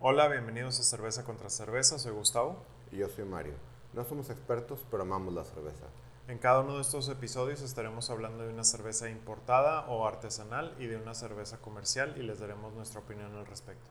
Hola, 0.00 0.28
bienvenidos 0.28 0.78
a 0.78 0.84
Cerveza 0.84 1.24
contra 1.24 1.50
Cerveza, 1.50 1.98
soy 1.98 2.12
Gustavo. 2.12 2.62
Y 2.92 2.98
yo 2.98 3.08
soy 3.08 3.24
Mario. 3.24 3.54
No 3.94 4.04
somos 4.04 4.30
expertos, 4.30 4.86
pero 4.88 5.02
amamos 5.02 5.34
la 5.34 5.42
cerveza. 5.42 5.86
En 6.28 6.38
cada 6.38 6.60
uno 6.60 6.76
de 6.76 6.82
estos 6.82 7.08
episodios 7.08 7.62
estaremos 7.62 8.08
hablando 8.08 8.44
de 8.44 8.52
una 8.52 8.62
cerveza 8.62 9.10
importada 9.10 9.88
o 9.88 10.06
artesanal 10.06 10.72
y 10.78 10.86
de 10.86 10.98
una 10.98 11.14
cerveza 11.14 11.58
comercial 11.58 12.14
y 12.16 12.22
les 12.22 12.38
daremos 12.38 12.72
nuestra 12.74 13.00
opinión 13.00 13.34
al 13.34 13.44
respecto. 13.46 13.90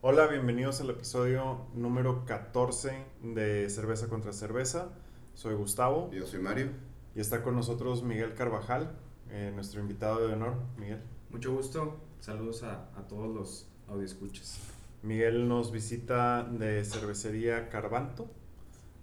Hola, 0.00 0.26
bienvenidos 0.26 0.80
al 0.80 0.90
episodio 0.90 1.68
número 1.74 2.24
14 2.24 3.04
de 3.22 3.70
Cerveza 3.70 4.08
contra 4.08 4.32
Cerveza. 4.32 4.88
Soy 5.34 5.54
Gustavo. 5.54 6.10
Yo 6.10 6.26
soy 6.26 6.40
Mario. 6.40 6.72
Y 7.14 7.20
está 7.20 7.44
con 7.44 7.54
nosotros 7.54 8.02
Miguel 8.02 8.34
Carvajal, 8.34 8.96
eh, 9.30 9.52
nuestro 9.54 9.80
invitado 9.80 10.26
de 10.26 10.34
honor. 10.34 10.54
Miguel. 10.76 11.00
Mucho 11.30 11.54
gusto. 11.54 11.96
Saludos 12.20 12.62
a, 12.62 12.88
a 12.96 13.06
todos 13.08 13.34
los 13.34 14.02
escuchas. 14.02 14.58
Miguel 15.02 15.48
nos 15.48 15.70
visita 15.70 16.42
de 16.44 16.84
cervecería 16.84 17.68
Carbanto. 17.68 18.28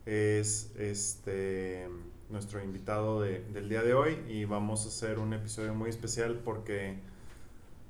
Es 0.06 0.72
este 0.78 1.90
nuestro 2.30 2.64
invitado 2.64 3.22
de, 3.22 3.42
del 3.54 3.70
día 3.70 3.82
de 3.84 3.94
hoy 3.94 4.18
y 4.28 4.46
vamos 4.46 4.86
a 4.86 4.90
hacer 4.90 5.20
un 5.20 5.34
episodio 5.34 5.74
muy 5.74 5.90
especial 5.90 6.42
porque 6.44 6.98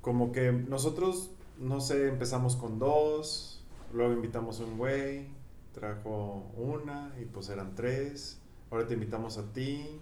como 0.00 0.30
que 0.30 0.52
nosotros, 0.52 1.30
no 1.58 1.80
sé, 1.80 2.08
empezamos 2.08 2.54
con 2.54 2.78
dos, 2.78 3.64
luego 3.92 4.12
invitamos 4.12 4.60
a 4.60 4.64
un 4.64 4.76
güey, 4.78 5.26
trajo 5.72 6.46
una 6.56 7.12
y 7.20 7.24
pues 7.24 7.48
eran 7.48 7.74
tres, 7.74 8.38
ahora 8.70 8.86
te 8.86 8.94
invitamos 8.94 9.38
a 9.38 9.52
ti 9.52 10.00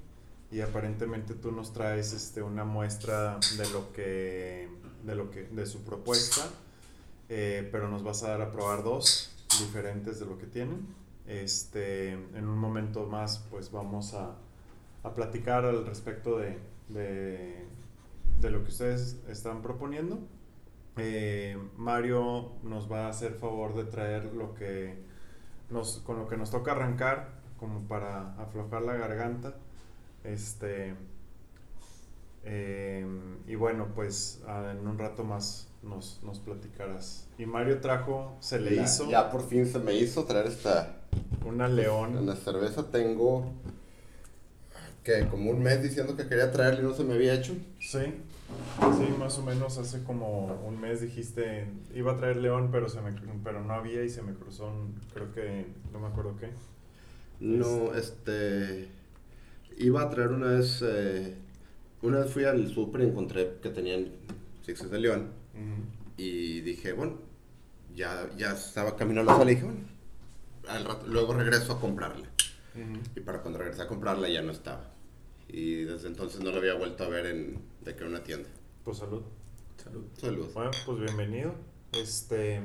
y 0.55 0.61
aparentemente 0.61 1.35
tú 1.35 1.51
nos 1.51 1.73
traes 1.73 2.13
este, 2.13 2.41
una 2.41 2.65
muestra 2.65 3.41
de 3.59 3.69
lo 3.71 3.93
que, 3.93 4.69
de 5.03 5.17
lo 5.17 5.29
que, 5.29 5.43
de 5.49 5.67
su 5.67 5.83
propuesta, 5.83 6.43
eh, 7.29 7.69
pero 7.73 7.89
nos 7.89 8.05
vas 8.05 8.23
a 8.23 8.29
dar 8.29 8.43
a 8.43 8.53
probar 8.53 8.85
dos 8.85 9.35
diferentes 9.59 10.21
de 10.21 10.27
lo 10.27 10.39
que 10.39 10.47
tienen. 10.47 10.87
Este, 11.27 12.13
en 12.13 12.47
un 12.47 12.57
momento 12.57 13.05
más, 13.07 13.45
pues 13.51 13.73
vamos 13.73 14.15
a, 14.15 14.37
a 15.03 15.13
platicar 15.13 15.65
al 15.65 15.87
respecto 15.87 16.39
de, 16.39 16.57
de, 16.89 17.67
de, 18.41 18.51
lo 18.51 18.63
que 18.63 18.69
ustedes 18.69 19.19
están 19.29 19.61
proponiendo. 19.61 20.21
Eh, 20.99 21.59
Mario 21.77 22.53
nos 22.63 22.89
va 22.89 23.07
a 23.07 23.09
hacer 23.09 23.35
favor 23.41 23.75
de 23.75 23.87
traer 23.87 24.33
lo 24.33 24.55
que 24.55 25.03
nos, 25.69 25.99
con 25.99 26.17
lo 26.17 26.29
que 26.29 26.37
nos 26.37 26.53
toca 26.53 26.71
arrancar, 26.71 27.41
como 27.59 27.89
para 27.89 28.41
aflojar 28.41 28.83
la 28.83 28.95
garganta. 28.95 29.57
Este, 30.25 30.95
eh, 32.45 33.07
y 33.47 33.55
bueno, 33.55 33.89
pues 33.95 34.43
en 34.71 34.87
un 34.87 34.99
rato 34.99 35.25
más 35.25 35.69
nos, 35.83 36.21
nos 36.23 36.39
platicarás. 36.41 37.27
Y 37.39 37.47
Mario 37.47 37.81
trajo, 37.81 38.37
se 38.41 38.59
le 38.59 38.77
ya, 38.77 38.83
hizo. 38.83 39.11
Ya 39.11 39.31
por 39.31 39.47
fin 39.47 39.67
se 39.67 39.79
me 39.79 39.95
hizo 39.95 40.25
traer 40.25 40.47
esta. 40.47 40.97
Una 41.45 41.69
león. 41.69 42.19
En 42.19 42.27
la 42.27 42.37
cerveza 42.37 42.91
tengo. 42.91 43.53
que 45.03 45.27
Como 45.29 45.51
un 45.51 45.63
mes 45.63 45.83
diciendo 45.83 46.17
que 46.17 46.27
quería 46.27 46.51
traerle 46.51 46.81
y 46.81 46.85
no 46.85 46.95
se 46.95 47.05
me 47.05 47.15
había 47.15 47.35
hecho. 47.35 47.55
Sí. 47.79 48.01
Sí, 48.99 49.15
más 49.19 49.39
o 49.39 49.43
menos 49.43 49.79
hace 49.79 50.03
como 50.05 50.47
un 50.67 50.81
mes 50.81 51.01
dijiste, 51.01 51.67
iba 51.95 52.13
a 52.13 52.17
traer 52.17 52.37
león, 52.37 52.69
pero, 52.71 52.89
se 52.89 53.01
me, 53.01 53.13
pero 53.43 53.65
no 53.65 53.73
había 53.75 54.05
y 54.05 54.11
se 54.11 54.23
me 54.23 54.35
cruzó, 54.35 54.67
un, 54.67 54.95
creo 55.13 55.33
que, 55.33 55.67
no 55.93 55.99
me 55.99 56.09
acuerdo 56.09 56.37
qué. 56.37 56.51
No, 57.41 57.95
este... 57.95 58.89
Iba 59.79 60.03
a 60.03 60.11
traer 60.11 60.31
una 60.31 60.49
vez, 60.49 60.83
eh, 60.83 61.35
una 62.03 62.21
vez 62.21 62.33
fui 62.33 62.45
al 62.45 62.69
súper 62.73 63.03
y 63.03 63.05
encontré 63.07 63.59
que 63.63 63.71
tenían 63.71 64.09
sixes 64.63 64.91
de 64.91 64.99
león. 65.01 65.33
Uh 65.55 65.59
-huh. 65.59 65.85
Y 66.17 66.61
dije, 66.61 66.93
bueno, 66.93 67.19
ya, 67.95 68.31
ya 68.37 68.53
estaba 68.53 68.97
caminando 68.97 69.31
a 69.31 69.35
la 69.35 69.39
sala 69.41 69.53
y 69.53 69.55
dije, 69.57 69.67
bueno, 69.67 69.89
al 70.69 70.85
rato, 70.85 71.07
luego 71.07 71.35
regreso 71.35 71.73
a 71.73 71.81
comprarla. 71.81 72.29
Uh 72.75 72.79
-huh. 72.79 73.01
Y 73.17 73.21
para 73.21 73.41
cuando 73.43 73.59
regresé 73.59 73.83
a 73.83 73.89
comprarla 73.89 74.29
ya 74.29 74.43
no 74.43 74.53
estaba. 74.53 74.93
Y 75.49 75.85
desde 75.85 76.09
entonces 76.09 76.41
no 76.41 76.51
la 76.51 76.59
había 76.59 76.75
vuelto 76.75 77.05
a 77.05 77.09
ver 77.09 77.27
en, 77.27 77.59
de 77.83 77.95
que 77.95 78.01
era 78.01 78.09
una 78.09 78.23
tienda. 78.23 78.49
Pues 78.85 78.99
salud. 78.99 79.23
Salud. 79.77 80.05
Salud. 80.19 80.49
Bueno, 80.55 80.71
pues 80.87 80.99
bienvenido. 81.01 81.55
Este. 81.93 82.61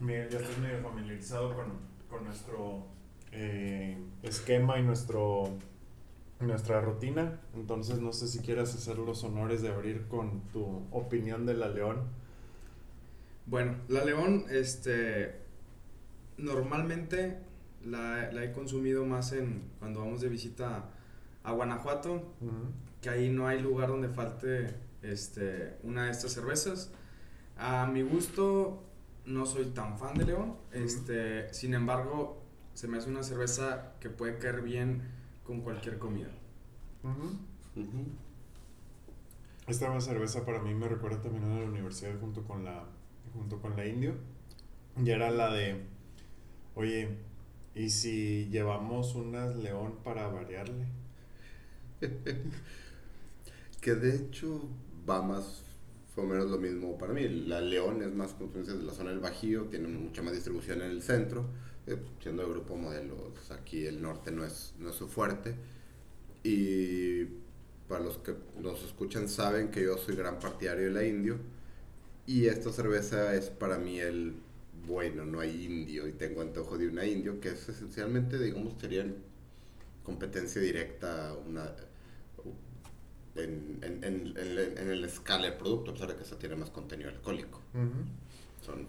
Miguel, 0.00 0.28
ya 0.30 0.38
estás 0.38 0.58
medio 0.58 0.80
familiarizado 0.80 1.54
con, 1.54 1.66
con 2.08 2.24
nuestro 2.24 2.86
eh, 3.32 3.96
esquema 4.22 4.78
y 4.78 4.82
nuestro 4.82 5.58
nuestra 6.40 6.80
rutina. 6.80 7.40
Entonces 7.54 8.00
no 8.00 8.12
sé 8.12 8.28
si 8.28 8.40
quieras 8.40 8.74
hacer 8.74 8.98
los 8.98 9.24
honores 9.24 9.62
de 9.62 9.68
abrir 9.68 10.06
con 10.08 10.42
tu 10.52 10.82
opinión 10.90 11.46
de 11.46 11.54
la 11.54 11.68
León. 11.68 12.02
Bueno, 13.46 13.76
la 13.88 14.04
León, 14.04 14.44
este, 14.50 15.36
normalmente 16.36 17.38
la, 17.84 18.30
la, 18.32 18.44
he 18.44 18.52
consumido 18.52 19.04
más 19.06 19.32
en 19.32 19.62
cuando 19.78 20.00
vamos 20.00 20.20
de 20.20 20.28
visita 20.28 20.90
a 21.42 21.52
Guanajuato, 21.52 22.12
uh 22.12 22.46
-huh. 22.46 23.00
que 23.00 23.08
ahí 23.08 23.30
no 23.30 23.46
hay 23.46 23.60
lugar 23.60 23.88
donde 23.88 24.08
falte 24.08 24.74
este, 25.02 25.76
una 25.82 26.04
de 26.04 26.10
estas 26.10 26.32
cervezas. 26.32 26.92
A 27.56 27.86
mi 27.86 28.02
gusto, 28.02 28.82
no 29.24 29.46
soy 29.46 29.66
tan 29.66 29.98
fan 29.98 30.14
de 30.18 30.26
León, 30.26 30.50
uh 30.50 30.54
-huh. 30.74 30.84
este, 30.84 31.52
sin 31.54 31.72
embargo, 31.74 32.42
se 32.78 32.86
me 32.86 32.98
hace 32.98 33.10
una 33.10 33.24
cerveza 33.24 33.94
que 33.98 34.08
puede 34.08 34.38
caer 34.38 34.62
bien 34.62 35.02
con 35.42 35.62
cualquier 35.62 35.98
comida. 35.98 36.28
Uh 37.02 37.08
-huh. 37.08 38.04
Esta 39.66 40.00
cerveza 40.00 40.46
para 40.46 40.62
mí 40.62 40.72
me 40.74 40.86
recuerda 40.86 41.20
también 41.20 41.42
a 41.42 41.58
la 41.58 41.66
universidad 41.66 42.16
junto 42.20 42.44
con 42.44 42.64
la, 42.64 42.84
junto 43.34 43.60
con 43.60 43.74
la 43.74 43.84
Indio. 43.84 44.14
Y 44.96 45.10
era 45.10 45.28
la 45.32 45.52
de, 45.52 45.86
oye, 46.76 47.08
¿y 47.74 47.90
si 47.90 48.46
llevamos 48.48 49.16
unas 49.16 49.56
león 49.56 49.96
para 50.04 50.28
variarle? 50.28 50.86
que 53.80 53.94
de 53.96 54.14
hecho 54.14 54.68
va 55.08 55.20
más 55.20 55.64
o 56.14 56.22
menos 56.22 56.48
lo 56.48 56.58
mismo 56.58 56.96
para 56.96 57.12
mí. 57.12 57.28
La 57.28 57.60
León 57.60 58.02
es 58.02 58.14
más 58.14 58.34
confluencia 58.34 58.74
de 58.74 58.84
la 58.84 58.92
zona 58.92 59.10
del 59.10 59.18
Bajío, 59.18 59.64
tiene 59.64 59.88
mucha 59.88 60.22
más 60.22 60.34
distribución 60.34 60.80
en 60.82 60.90
el 60.90 61.02
centro, 61.02 61.44
eh, 61.88 61.98
siendo 62.22 62.42
el 62.42 62.50
grupo 62.50 62.76
modelos, 62.76 63.50
aquí 63.50 63.86
el 63.86 64.00
norte 64.02 64.30
no 64.30 64.44
es, 64.44 64.74
no 64.78 64.90
es 64.90 64.96
su 64.96 65.08
fuerte. 65.08 65.54
Y 66.42 67.24
para 67.88 68.04
los 68.04 68.18
que 68.18 68.34
nos 68.60 68.82
escuchan 68.84 69.28
saben 69.28 69.70
que 69.70 69.82
yo 69.82 69.98
soy 69.98 70.14
gran 70.16 70.38
partidario 70.38 70.84
de 70.86 70.90
la 70.92 71.04
Indio. 71.04 71.36
Y 72.26 72.46
esta 72.46 72.70
cerveza 72.72 73.34
es 73.34 73.50
para 73.50 73.78
mí 73.78 73.98
el 73.98 74.34
bueno, 74.86 75.24
no 75.24 75.40
hay 75.40 75.64
indio 75.66 76.06
y 76.08 76.12
tengo 76.12 76.40
antojo 76.40 76.78
de 76.78 76.88
una 76.88 77.04
indio, 77.04 77.40
que 77.40 77.50
es 77.50 77.68
esencialmente, 77.68 78.38
digamos, 78.38 78.74
sería 78.80 79.06
competencia 80.02 80.62
directa 80.62 81.34
una, 81.46 81.70
en, 83.34 83.78
en, 83.82 84.04
en, 84.04 84.36
en, 84.36 84.78
en 84.78 84.90
el 84.90 85.04
escala 85.04 85.44
del 85.44 85.58
producto, 85.58 85.90
a 85.90 85.94
pesar 85.94 86.08
de 86.08 86.16
que 86.16 86.22
esta 86.22 86.38
tiene 86.38 86.56
más 86.56 86.70
contenido 86.70 87.10
alcohólico. 87.10 87.60
Uh 87.74 87.78
-huh. 87.78 88.64
Son, 88.64 88.86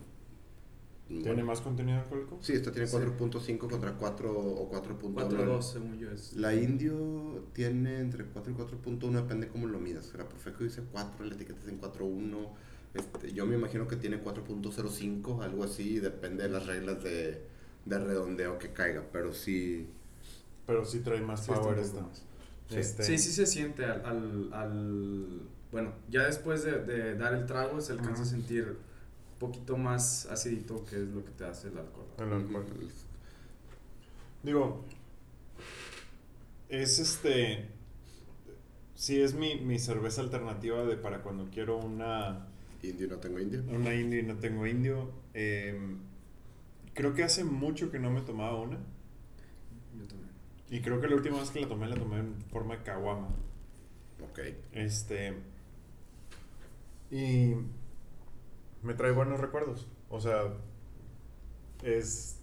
¿Tiene 1.09 1.24
bueno, 1.24 1.46
más 1.46 1.62
contenido 1.62 1.97
alcohólico? 1.97 2.38
Sí, 2.40 2.53
esta 2.53 2.72
tiene 2.72 2.88
4.5 2.88 3.42
sí. 3.42 3.58
contra 3.58 3.94
4 3.94 4.31
o 4.31 4.72
4.1. 4.72 5.14
4.2 5.16 5.62
según 5.64 5.97
yo 5.97 6.12
es. 6.12 6.34
La 6.34 6.53
indio 6.53 7.46
tiene 7.53 8.00
entre 8.00 8.25
4 8.25 8.53
y 8.53 8.56
4.1, 8.56 9.12
depende 9.14 9.48
cómo 9.48 9.66
lo 9.66 9.80
midas. 9.80 10.14
La 10.16 10.30
Profeco 10.30 10.64
dice 10.64 10.84
4, 10.92 11.25
la 11.25 11.34
etiqueta 11.34 11.59
dice 11.66 11.75
4.1. 11.81 12.50
Este, 12.94 13.34
yo 13.34 13.48
me 13.48 13.56
imagino 13.56 13.88
que 13.88 13.96
tiene 13.96 14.24
4.05, 14.24 15.44
algo 15.44 15.64
así, 15.64 16.00
depende 16.00 16.44
de 16.44 16.50
las 16.50 16.68
reglas 16.68 17.03
de, 17.03 17.42
de 17.86 18.00
redondeo 18.00 18.59
que 18.59 18.72
caiga, 18.72 19.03
pero 19.12 19.34
sí... 19.34 19.88
Pero 20.68 20.86
sí 20.86 21.00
trae 21.00 21.22
más 21.22 21.44
sí, 21.44 21.52
power 21.52 21.80
esta. 21.80 22.06
Sí. 22.69 22.75
Este... 22.78 23.04
sí, 23.04 23.18
sí 23.18 23.31
se 23.31 23.48
siente 23.48 23.83
al, 23.86 24.06
al, 24.06 24.54
al... 24.54 25.42
bueno, 25.72 25.94
ya 26.07 26.28
después 26.28 26.63
de, 26.63 26.83
de, 26.83 27.16
dar 27.16 27.33
el 27.33 27.48
trago 27.48 27.81
se 27.81 27.94
alcanza 27.94 28.22
uh 28.22 28.25
-huh. 28.25 28.28
a 28.28 28.30
sentir 28.30 28.78
poquito 29.39 29.77
más 29.77 30.25
acidito, 30.27 30.86
que 30.86 30.97
es 30.97 31.07
lo 31.07 31.24
que 31.24 31.31
te 31.31 31.45
hace 31.45 31.69
el 31.69 31.77
alcohol. 31.77 32.07
El 32.18 32.33
alcohol. 32.33 32.65
Digo, 34.44 34.86
es 36.69 37.00
este... 37.00 37.68
Sí, 38.95 39.21
es 39.21 39.33
mi, 39.33 39.56
mi 39.56 39.80
cerveza 39.80 40.21
alternativa 40.21 40.83
de 40.83 40.97
para 40.97 41.21
cuando 41.21 41.50
quiero 41.50 41.77
una 41.77 42.50
Indio 42.81 43.07
no 43.07 43.18
tengo 43.18 43.39
indio. 43.39 43.63
Una 43.68 43.94
indio 43.94 44.19
y 44.19 44.24
no 44.24 44.36
tengo 44.36 44.65
indio. 44.65 45.12
Eh, 45.33 45.77
creo 46.94 47.13
que 47.13 47.24
hace 47.24 47.44
mucho 47.44 47.92
que 47.92 48.00
no 48.00 48.09
me 48.09 48.21
tomaba 48.21 48.62
una. 48.62 48.77
Yo 49.97 50.07
también. 50.07 50.31
Y 50.69 50.81
creo 50.81 51.01
que 51.01 51.07
la 51.07 51.15
última 51.15 51.39
vez 51.39 51.50
que 51.51 51.59
la 51.59 51.68
tomé, 51.68 51.88
la 51.88 51.95
tomé 51.95 52.19
en 52.19 52.42
forma 52.51 52.77
de 52.77 52.83
caguama. 52.83 53.27
Ok. 54.24 54.39
Este. 54.71 55.33
Y 57.12 57.53
me 58.84 58.94
trae 58.94 59.12
buenos 59.12 59.40
recuerdos. 59.40 59.88
O 60.10 60.20
sea, 60.20 60.54
es 61.84 62.38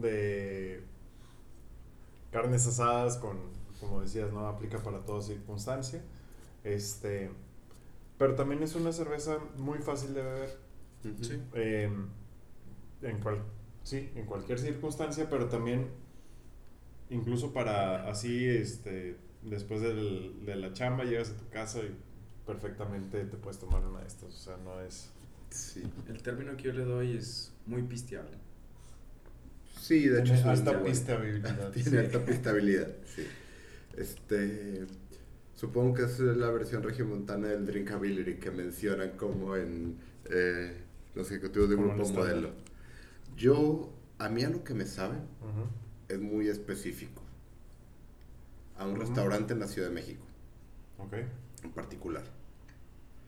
de 0.00 0.82
carnes 2.32 2.66
asadas 2.66 3.16
con, 3.18 3.38
como 3.80 4.00
decías, 4.00 4.32
¿no? 4.32 4.46
Aplica 4.48 4.78
para 4.78 5.00
toda 5.04 5.22
circunstancia. 5.22 6.02
Este, 6.64 7.30
pero 8.18 8.34
también 8.34 8.62
es 8.62 8.74
una 8.74 8.92
cerveza 8.92 9.38
muy 9.56 9.78
fácil 9.78 10.14
de 10.14 10.22
beber. 10.22 10.58
Sí. 11.20 11.40
Eh, 11.54 11.90
en 13.02 13.20
cual, 13.20 13.42
sí, 13.82 14.10
en 14.14 14.24
cualquier 14.24 14.58
circunstancia, 14.58 15.28
pero 15.28 15.48
también 15.48 15.88
incluso 17.10 17.52
para 17.52 18.08
así, 18.08 18.46
este, 18.48 19.16
después 19.42 19.82
del- 19.82 20.44
de 20.46 20.56
la 20.56 20.72
chamba 20.72 21.04
llegas 21.04 21.30
a 21.30 21.36
tu 21.36 21.48
casa 21.50 21.80
y 21.80 21.94
perfectamente 22.46 23.24
te 23.26 23.36
puedes 23.36 23.58
tomar 23.58 23.84
una 23.84 24.00
de 24.00 24.06
estas, 24.06 24.30
o 24.34 24.38
sea, 24.38 24.56
no 24.56 24.80
es... 24.80 25.10
Sí. 25.54 25.82
El 26.08 26.20
término 26.22 26.56
que 26.56 26.64
yo 26.64 26.72
le 26.72 26.84
doy 26.84 27.16
es 27.16 27.52
muy 27.66 27.82
pisteable. 27.82 28.36
Sí, 29.80 30.08
de 30.08 30.20
hecho 30.20 30.32
Tiene 30.34 30.40
es 30.40 30.46
alta 30.46 30.82
pisteabilidad. 30.82 31.70
Tiene 31.72 31.90
sí. 31.90 31.96
alta 31.96 32.24
pistabilidad, 32.24 32.88
sí. 33.14 33.26
Este, 33.96 34.86
supongo 35.54 35.94
que 35.94 36.02
es 36.04 36.18
la 36.18 36.50
versión 36.50 36.82
regiomontana 36.82 37.48
del 37.48 37.66
drinkability 37.66 38.34
que 38.40 38.50
mencionan 38.50 39.10
como 39.16 39.54
en 39.56 39.96
eh, 40.30 40.76
los 41.14 41.30
ejecutivos 41.30 41.68
de 41.70 41.76
grupo 41.76 42.08
modelo. 42.08 42.50
Yo, 43.36 43.92
a 44.18 44.28
mí 44.28 44.42
a 44.42 44.50
lo 44.50 44.64
que 44.64 44.74
me 44.74 44.86
sabe 44.86 45.16
Ujú. 45.16 45.68
es 46.08 46.20
muy 46.20 46.48
específico. 46.48 47.22
A 48.76 48.86
un 48.86 48.96
restaurante 48.96 49.52
en 49.52 49.60
la 49.60 49.68
Ciudad 49.68 49.88
de 49.88 49.94
México, 49.94 50.24
Ok. 50.98 51.14
en 51.62 51.70
particular. 51.70 52.24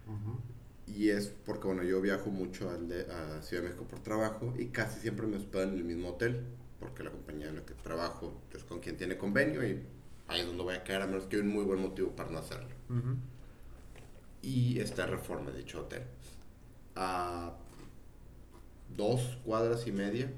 Ujú. 0.06 0.38
Y 0.86 1.10
es 1.10 1.28
porque, 1.44 1.66
bueno, 1.66 1.82
yo 1.82 2.00
viajo 2.00 2.30
mucho 2.30 2.70
al 2.70 2.88
de- 2.88 3.10
a 3.12 3.42
Ciudad 3.42 3.62
de 3.62 3.68
México 3.70 3.86
por 3.88 4.00
trabajo 4.00 4.54
y 4.56 4.66
casi 4.66 5.00
siempre 5.00 5.26
me 5.26 5.36
hospedan 5.36 5.70
en 5.70 5.78
el 5.78 5.84
mismo 5.84 6.10
hotel, 6.10 6.44
porque 6.80 7.02
la 7.02 7.10
compañía 7.10 7.48
en 7.48 7.56
la 7.56 7.66
que 7.66 7.74
trabajo 7.74 8.40
es 8.54 8.62
con 8.64 8.80
quien 8.80 8.96
tiene 8.96 9.16
convenio 9.18 9.66
y 9.66 9.82
ahí 10.28 10.40
es 10.40 10.46
donde 10.46 10.62
voy 10.62 10.74
a 10.74 10.84
quedar, 10.84 11.02
a 11.02 11.06
menos 11.06 11.24
que 11.24 11.36
haya 11.36 11.44
un 11.44 11.52
muy 11.52 11.64
buen 11.64 11.80
motivo 11.80 12.10
para 12.14 12.30
no 12.30 12.38
hacerlo. 12.38 12.68
Ujú. 12.88 13.16
Y 14.42 14.78
está 14.78 15.06
reforma, 15.06 15.50
de 15.50 15.58
dicho 15.58 15.80
hotel. 15.80 16.02
A 16.94 17.52
dos 18.96 19.38
cuadras 19.44 19.86
y 19.86 19.92
media 19.92 20.30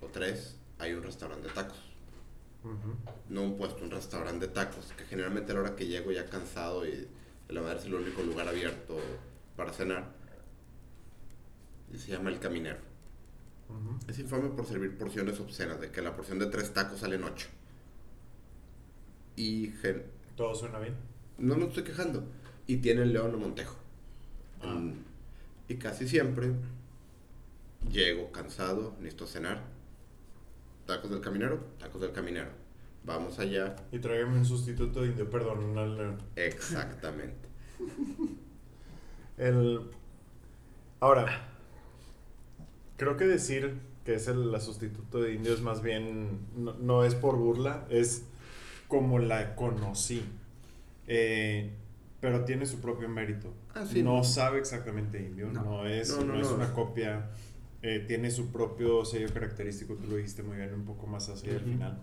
o 0.00 0.06
tres 0.06 0.56
hay 0.78 0.92
un 0.92 1.02
restaurante 1.02 1.48
de 1.48 1.54
tacos. 1.54 1.78
No 3.30 3.42
un 3.42 3.56
puesto, 3.56 3.82
un 3.82 3.90
restaurante 3.90 4.46
de 4.46 4.52
tacos, 4.52 4.92
que 4.96 5.04
generalmente 5.04 5.52
a 5.52 5.54
la 5.54 5.60
hora 5.62 5.76
que 5.76 5.86
llego 5.86 6.12
ya 6.12 6.26
cansado 6.26 6.86
y 6.86 7.08
la 7.48 7.62
madre 7.62 7.78
es 7.78 7.86
el 7.86 7.94
único 7.94 8.22
lugar 8.22 8.46
abierto 8.48 8.98
para 9.60 9.74
cenar. 9.74 10.04
Y 11.92 11.98
se 11.98 12.12
llama 12.12 12.30
El 12.30 12.38
Caminero. 12.40 12.78
Ujú. 13.68 13.98
Es 14.08 14.18
infame 14.18 14.48
por 14.48 14.64
servir 14.64 14.96
porciones 14.96 15.38
obscenas, 15.38 15.78
de 15.82 15.90
que 15.90 16.00
la 16.00 16.16
porción 16.16 16.38
de 16.38 16.46
tres 16.46 16.72
tacos 16.72 17.00
salen 17.00 17.24
ocho. 17.24 17.48
Y 19.36 19.72
gen- 19.82 20.04
Todo 20.34 20.54
suena 20.54 20.78
bien. 20.78 20.94
no 21.36 21.56
me 21.56 21.66
estoy 21.66 21.84
quejando. 21.84 22.24
Y 22.66 22.78
tiene 22.78 23.02
el 23.02 23.12
León 23.12 23.34
o 23.34 23.38
Montejo. 23.38 23.76
Ah. 24.62 24.68
Mm, 24.68 24.94
Y 25.68 25.76
casi 25.76 26.08
siempre 26.08 26.52
llego 27.92 28.32
cansado, 28.32 28.94
necesito 28.98 29.26
cenar. 29.26 29.62
Tacos 30.86 31.10
del 31.10 31.20
caminero, 31.20 31.58
tacos 31.78 32.00
del 32.00 32.12
caminero. 32.12 32.48
Vamos 33.04 33.38
allá. 33.38 33.76
Y 33.92 33.98
tráigame 33.98 34.38
un 34.38 34.44
sustituto 34.46 35.02
de 35.02 35.08
indio, 35.08 35.28
perdón, 35.28 36.18
Exactamente. 36.34 37.46
El... 39.40 39.90
Ahora, 41.00 41.48
creo 42.98 43.16
que 43.16 43.24
decir 43.26 43.78
que 44.04 44.14
es 44.14 44.28
el 44.28 44.52
la 44.52 44.60
sustituto 44.60 45.20
de 45.20 45.32
indio 45.34 45.54
es 45.54 45.62
más 45.62 45.82
bien, 45.82 46.38
no, 46.56 46.74
no 46.74 47.04
es 47.04 47.14
por 47.14 47.36
burla, 47.36 47.86
es 47.88 48.24
como 48.86 49.18
la 49.18 49.56
conocí. 49.56 50.22
Eh, 51.06 51.70
pero 52.20 52.44
tiene 52.44 52.66
su 52.66 52.80
propio 52.80 53.08
mérito. 53.08 53.52
Ah, 53.74 53.86
sí, 53.86 54.02
no 54.02 54.18
no. 54.18 54.24
sabe 54.24 54.58
exactamente 54.58 55.18
indio, 55.18 55.46
no, 55.50 55.62
No. 55.64 55.86
es, 55.86 56.10
una 56.10 56.72
copia, 56.74 57.30
eh, 57.80 58.04
tiene 58.06 58.30
su 58.30 58.52
propio 58.52 59.06
sello 59.06 59.32
característico, 59.32 59.94
tú 59.94 60.06
lo 60.06 60.16
dijiste 60.16 60.42
muy 60.42 60.58
bien, 60.58 60.74
un 60.74 60.84
poco 60.84 61.06
más 61.06 61.30
hacia 61.30 61.52
el 61.52 61.62
Ujú. 61.62 61.72
final. 61.72 61.98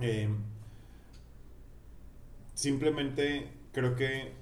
Eh, 0.00 0.28
simplemente 2.54 3.48
creo 3.72 3.94
que 3.94 4.32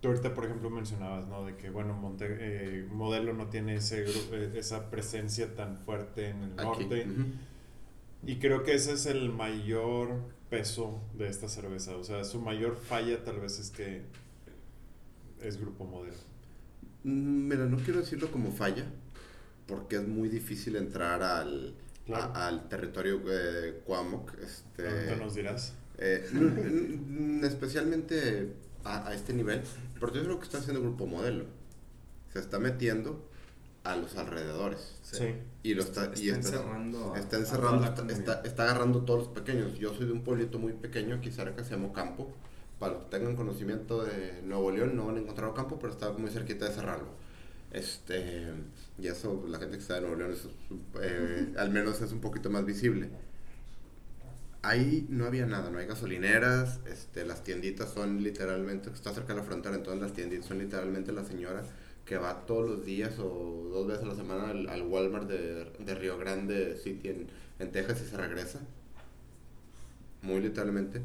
tú 0.00 0.08
ahorita, 0.08 0.34
por 0.34 0.44
ejemplo, 0.44 0.70
mencionabas, 0.70 1.26
¿no? 1.26 1.44
De 1.44 1.56
que, 1.56 1.70
bueno, 1.70 1.94
Monte, 1.94 2.26
eh, 2.28 2.86
Modelo 2.90 3.32
no 3.32 3.48
tiene 3.48 3.76
ese, 3.76 4.04
eh, 4.32 4.52
esa 4.56 4.90
presencia 4.90 5.54
tan 5.54 5.76
fuerte 5.78 6.28
en 6.30 6.42
el 6.42 6.56
norte. 6.56 7.06
Y 8.26 8.38
creo 8.38 8.62
que 8.64 8.74
ese 8.74 8.92
es 8.94 9.06
el 9.06 9.30
mayor 9.32 10.10
peso 10.50 11.00
de 11.14 11.28
esta 11.28 11.48
cerveza. 11.48 11.96
O 11.96 12.04
sea, 12.04 12.24
su 12.24 12.40
mayor 12.40 12.76
falla 12.76 13.22
tal 13.24 13.40
vez 13.40 13.58
es 13.58 13.70
que 13.70 14.02
es 15.42 15.58
Grupo 15.60 15.84
Modelo. 15.84 16.16
Mm, 17.04 17.48
Mira, 17.48 17.66
no 17.66 17.76
quiero 17.78 18.00
decirlo 18.00 18.30
como 18.32 18.50
falla, 18.52 18.84
porque 19.66 19.96
es 19.96 20.06
muy 20.08 20.28
difícil 20.28 20.76
entrar 20.76 21.22
al, 21.22 21.74
Claro. 22.06 22.32
a- 22.34 22.48
al 22.48 22.68
territorio 22.68 23.20
eh, 23.28 23.80
Cuamoc. 23.84 24.32
Este, 24.42 24.88
Ahorita 24.88 25.16
nos 25.16 25.34
dirás. 25.34 25.74
Eh, 25.98 26.24
especialmente 27.42 28.52
a, 28.84 29.08
a 29.08 29.14
este 29.14 29.32
nivel, 29.34 29.62
pero 30.00 30.12
yo 30.14 30.22
creo 30.24 30.38
que 30.38 30.44
está 30.44 30.58
haciendo 30.58 30.80
grupo 30.82 31.06
modelo. 31.06 31.44
Se 32.32 32.38
está 32.38 32.58
metiendo 32.58 33.28
a 33.84 33.96
los 33.96 34.16
alrededores. 34.16 34.98
Sí. 35.02 35.34
Y 35.62 35.74
lo 35.74 35.82
está, 35.82 36.10
y 36.16 36.28
Está 36.30 36.36
encerrando 36.36 37.14
a- 37.14 37.18
está 37.18 37.36
encerrando, 37.38 37.84
está, 37.84 38.02
está- 38.12 38.40
está 38.44 38.62
agarrando 38.64 39.02
todos 39.04 39.20
los 39.20 39.28
pequeños. 39.28 39.78
Yo 39.78 39.94
soy 39.94 40.06
de 40.06 40.12
un 40.12 40.22
pueblito 40.22 40.58
muy 40.58 40.72
pequeño, 40.72 41.16
aquí 41.16 41.30
cerca, 41.30 41.62
se 41.64 41.70
llama 41.76 41.92
Campo. 41.92 42.32
Para 42.78 42.94
los 42.94 43.04
que 43.04 43.10
tengan 43.10 43.36
conocimiento 43.36 44.04
de 44.04 44.42
Nuevo 44.42 44.70
León, 44.70 44.96
no 44.96 45.06
van 45.06 45.16
a 45.16 45.20
encontrar 45.20 45.54
Campo, 45.54 45.78
pero 45.78 45.92
está 45.92 46.12
muy 46.12 46.30
cerquita 46.30 46.66
de 46.68 46.74
cerrarlo. 46.74 47.08
Este, 47.70 48.46
y 48.98 49.06
eso, 49.08 49.44
la 49.48 49.58
gente 49.58 49.76
que 49.76 49.82
está 49.82 49.94
de 49.94 50.00
Nuevo 50.02 50.16
León, 50.16 50.32
eso, 50.32 50.50
eh, 51.00 51.54
al 51.58 51.70
menos 51.70 52.00
es 52.02 52.12
un 52.12 52.20
poquito 52.20 52.50
más 52.50 52.64
visible. 52.64 53.08
Ahí 54.66 55.06
no 55.10 55.26
había 55.26 55.46
nada, 55.46 55.70
no 55.70 55.78
hay 55.78 55.86
gasolineras, 55.86 56.80
este, 56.86 57.24
las 57.24 57.44
tienditas 57.44 57.90
son 57.90 58.22
literalmente, 58.22 58.90
está 58.90 59.12
cerca 59.12 59.32
de 59.32 59.40
la 59.40 59.44
frontera, 59.46 59.76
entonces 59.76 60.02
las 60.02 60.12
tienditas 60.12 60.46
son 60.46 60.58
literalmente 60.58 61.12
la 61.12 61.24
señora 61.24 61.62
que 62.04 62.18
va 62.18 62.46
todos 62.46 62.68
los 62.68 62.84
días 62.84 63.18
o 63.20 63.68
dos 63.72 63.86
veces 63.86 64.04
a 64.04 64.08
la 64.08 64.14
semana 64.16 64.50
al, 64.50 64.68
al 64.68 64.82
Walmart 64.82 65.28
de, 65.28 65.72
de 65.78 65.94
Río 65.94 66.18
Grande 66.18 66.76
City 66.82 67.08
en, 67.08 67.28
en 67.60 67.70
Texas 67.70 68.02
y 68.04 68.10
se 68.10 68.16
regresa. 68.16 68.60
Muy 70.22 70.40
literalmente. 70.40 71.02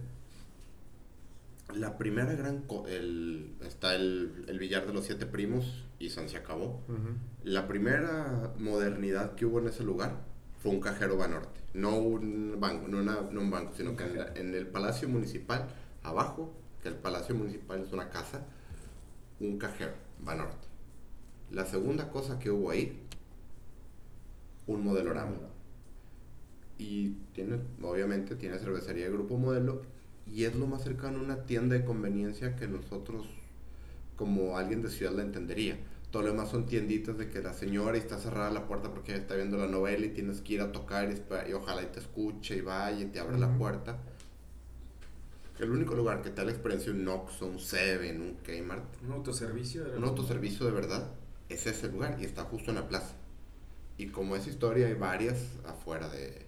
La 1.75 1.97
primera 1.97 2.33
gran... 2.33 2.61
co- 2.63 2.87
el, 2.87 3.53
está 3.61 3.95
el, 3.95 4.45
el 4.47 4.59
billar 4.59 4.87
de 4.87 4.93
los 4.93 5.05
siete 5.05 5.25
primos 5.25 5.85
y 5.99 6.09
San 6.09 6.29
se 6.29 6.37
acabó. 6.37 6.83
Ujú. 6.87 7.15
La 7.43 7.67
primera 7.67 8.53
modernidad 8.57 9.35
que 9.35 9.45
hubo 9.45 9.59
en 9.59 9.67
ese 9.67 9.83
lugar 9.83 10.30
fue 10.61 10.71
un 10.71 10.79
cajero 10.79 11.17
Banorte. 11.17 11.59
No 11.73 11.97
un 11.97 12.57
banco, 12.59 12.87
no, 12.87 12.99
una- 12.99 13.21
no 13.31 13.41
un 13.41 13.49
banco, 13.49 13.73
sino 13.75 13.91
Un 13.91 13.95
que 13.97 14.03
en, 14.03 14.17
la- 14.17 14.25
cajero. 14.27 14.41
en 14.47 14.55
el 14.55 14.67
Palacio 14.67 15.07
Municipal, 15.09 15.67
abajo, 16.03 16.53
que 16.83 16.89
el 16.89 16.95
Palacio 16.95 17.33
Municipal 17.35 17.81
es 17.81 17.91
una 17.93 18.09
casa, 18.09 18.45
un 19.39 19.57
cajero 19.57 19.93
Banorte. 20.19 20.67
La 21.51 21.65
segunda 21.65 22.09
cosa 22.09 22.39
que 22.39 22.51
hubo 22.51 22.69
ahí, 22.71 22.99
un 24.67 24.83
modelorama. 24.83 25.35
Y 26.77 27.09
tiene, 27.33 27.57
obviamente, 27.83 28.35
tiene 28.35 28.57
cervecería 28.57 29.05
de 29.05 29.11
grupo 29.11 29.37
modelo 29.37 29.81
y 30.27 30.45
es 30.45 30.55
lo 30.55 30.65
más 30.67 30.83
cercano 30.83 31.19
a 31.19 31.23
una 31.23 31.43
tienda 31.45 31.75
de 31.75 31.85
conveniencia 31.85 32.55
que 32.55 32.67
nosotros, 32.67 33.27
como 34.15 34.57
alguien 34.57 34.81
de 34.81 34.89
ciudad, 34.89 35.11
la 35.13 35.21
entendería. 35.23 35.77
Todo 36.11 36.23
lo 36.23 36.29
demás 36.31 36.49
son 36.49 36.65
tienditas 36.65 37.17
de 37.17 37.29
que 37.29 37.41
la 37.41 37.53
señora 37.53 37.95
y 37.97 38.01
está 38.01 38.17
cerrada 38.19 38.51
la 38.51 38.67
puerta 38.67 38.89
porque 38.89 39.15
está 39.15 39.35
viendo 39.35 39.57
la 39.57 39.67
novela 39.67 40.05
y 40.05 40.09
tienes 40.09 40.41
que 40.41 40.53
ir 40.55 40.61
a 40.61 40.71
tocar 40.71 41.09
y, 41.09 41.49
y 41.49 41.53
ojalá 41.53 41.83
y 41.83 41.85
te 41.87 41.99
escuche 41.99 42.57
y 42.57 42.61
vaya 42.61 42.99
y 43.01 43.05
te 43.05 43.19
abre 43.19 43.37
la 43.39 43.47
Ujú. 43.47 43.57
puerta. 43.59 43.97
El 45.59 45.69
único 45.71 45.93
lugar 45.95 46.21
que 46.21 46.29
te 46.31 46.37
da 46.37 46.45
la 46.45 46.51
experiencia 46.51 46.91
un 46.91 47.07
Oxxo, 47.07 47.45
un 47.45 47.59
Seven, 47.59 48.19
un 48.21 48.33
Kmart, 48.43 48.83
Un 49.05 49.11
autoservicio. 49.13 49.85
era 49.85 49.97
un 49.97 50.03
autoservicio 50.05 50.65
de 50.65 50.71
verdad, 50.71 51.11
es 51.49 51.67
ese 51.67 51.87
lugar 51.89 52.17
y 52.19 52.25
está 52.25 52.43
justo 52.43 52.71
en 52.71 52.75
la 52.75 52.87
plaza. 52.87 53.13
Y 53.97 54.07
como 54.07 54.35
es 54.35 54.47
historia, 54.47 54.87
hay 54.87 54.95
varias 54.95 55.37
afuera 55.65 56.09
de, 56.09 56.45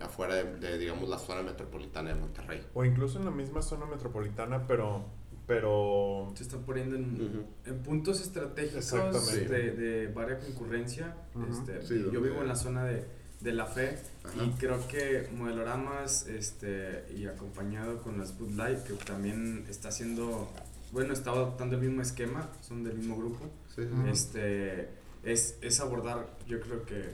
afuera 0.00 0.34
de, 0.34 0.56
de, 0.58 0.78
digamos, 0.78 1.08
la 1.08 1.18
zona 1.18 1.42
metropolitana 1.42 2.10
de 2.12 2.20
Monterrey. 2.20 2.62
O 2.74 2.84
incluso 2.84 3.18
en 3.18 3.24
la 3.24 3.30
misma 3.30 3.62
zona 3.62 3.86
metropolitana, 3.86 4.66
pero... 4.66 5.06
pero 5.48 6.30
Se 6.36 6.42
están 6.44 6.60
poniendo 6.62 6.94
en, 6.94 7.14
Ujú. 7.20 7.44
en 7.64 7.78
puntos 7.82 8.20
estratégicos 8.20 9.32
de, 9.32 9.70
de 9.72 10.06
varia 10.08 10.38
concurrencia. 10.38 11.16
Ujú. 11.34 11.46
Este, 11.50 11.82
Sí, 11.84 11.94
yo 11.98 12.04
donde- 12.12 12.20
vivo 12.28 12.42
en 12.42 12.48
la 12.48 12.54
zona 12.54 12.84
de, 12.84 13.04
de 13.40 13.52
la 13.52 13.64
fe 13.66 13.98
Ajá. 14.24 14.44
y 14.44 14.50
creo 14.58 14.86
que 14.86 15.28
Modeloramas 15.34 16.26
este, 16.28 17.06
y 17.16 17.26
acompañado 17.26 18.02
con 18.02 18.18
las 18.18 18.38
Bud 18.38 18.50
Light, 18.52 18.80
que 18.84 18.92
también 18.92 19.64
está 19.70 19.88
haciendo, 19.88 20.48
bueno, 20.92 21.12
está 21.14 21.30
adoptando 21.30 21.76
el 21.76 21.82
mismo 21.82 22.02
esquema, 22.02 22.48
son 22.60 22.84
del 22.84 22.94
mismo 22.94 23.16
grupo. 23.16 23.48
Sí. 23.74 23.82
Este, 24.10 24.88
es, 25.24 25.56
es 25.62 25.80
abordar, 25.80 26.28
yo 26.46 26.60
creo 26.60 26.84
que 26.84 27.04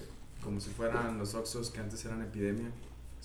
como 0.43 0.61
si 0.61 0.71
fueran 0.71 1.19
los 1.19 1.35
Oxos 1.35 1.71
que 1.71 1.79
antes 1.81 2.05
eran 2.05 2.21
epidemia, 2.21 2.71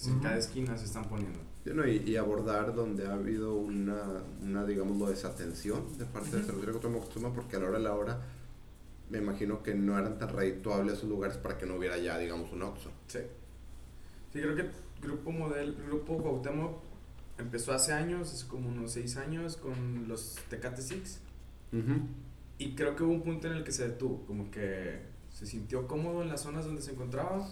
en 0.05 0.19
cada 0.19 0.37
esquina 0.37 0.77
se 0.77 0.85
están 0.85 1.05
poniendo. 1.09 1.39
Y, 1.87 2.15
abordar 2.15 2.73
donde 2.73 3.07
ha 3.07 3.13
habido 3.13 3.53
una, 3.53 4.23
una 4.41 4.65
digamos, 4.65 5.07
desatención 5.07 5.97
de 5.97 6.05
parte 6.05 6.37
de 6.37 6.43
Cervecería 6.43 6.71
Cuauhtémoc 6.71 7.01
Moctezuma, 7.01 7.33
porque 7.33 7.57
a 7.57 7.59
la 7.59 7.67
hora 7.67 7.77
de 7.77 7.83
la 7.83 7.93
hora 7.93 8.21
me 9.09 9.19
imagino 9.19 9.61
que 9.61 9.75
no 9.75 9.97
eran 9.97 10.17
tan 10.17 10.29
redituables 10.29 10.95
esos 10.95 11.09
lugares 11.09 11.37
para 11.37 11.57
que 11.57 11.65
no 11.65 11.75
hubiera 11.75 11.97
ya, 11.97 12.17
digamos, 12.17 12.51
un 12.51 12.63
Oxxo. 12.63 12.91
Sí. 13.07 13.19
Sí, 14.33 14.41
creo 14.41 14.55
que 14.55 14.69
Grupo 15.01 15.31
Model, 15.31 15.75
Grupo 15.87 16.17
Cuauhtémoc 16.17 16.81
empezó 17.37 17.73
hace 17.73 17.93
años, 17.93 18.33
hace 18.33 18.47
como 18.47 18.69
unos 18.69 18.91
seis 18.91 19.17
años, 19.17 19.57
con 19.57 20.07
los 20.07 20.37
Tecate 20.49 20.81
Six. 20.81 21.19
Y 22.57 22.75
creo 22.75 22.95
que 22.95 23.03
hubo 23.03 23.13
un 23.13 23.21
punto 23.21 23.47
en 23.47 23.53
el 23.53 23.63
que 23.63 23.71
se 23.71 23.87
detuvo, 23.87 24.25
como 24.25 24.51
que 24.51 25.01
se 25.31 25.45
sintió 25.45 25.87
cómodo 25.87 26.23
en 26.23 26.29
las 26.29 26.41
zonas 26.41 26.65
donde 26.65 26.81
se 26.81 26.91
encontraba. 26.91 27.47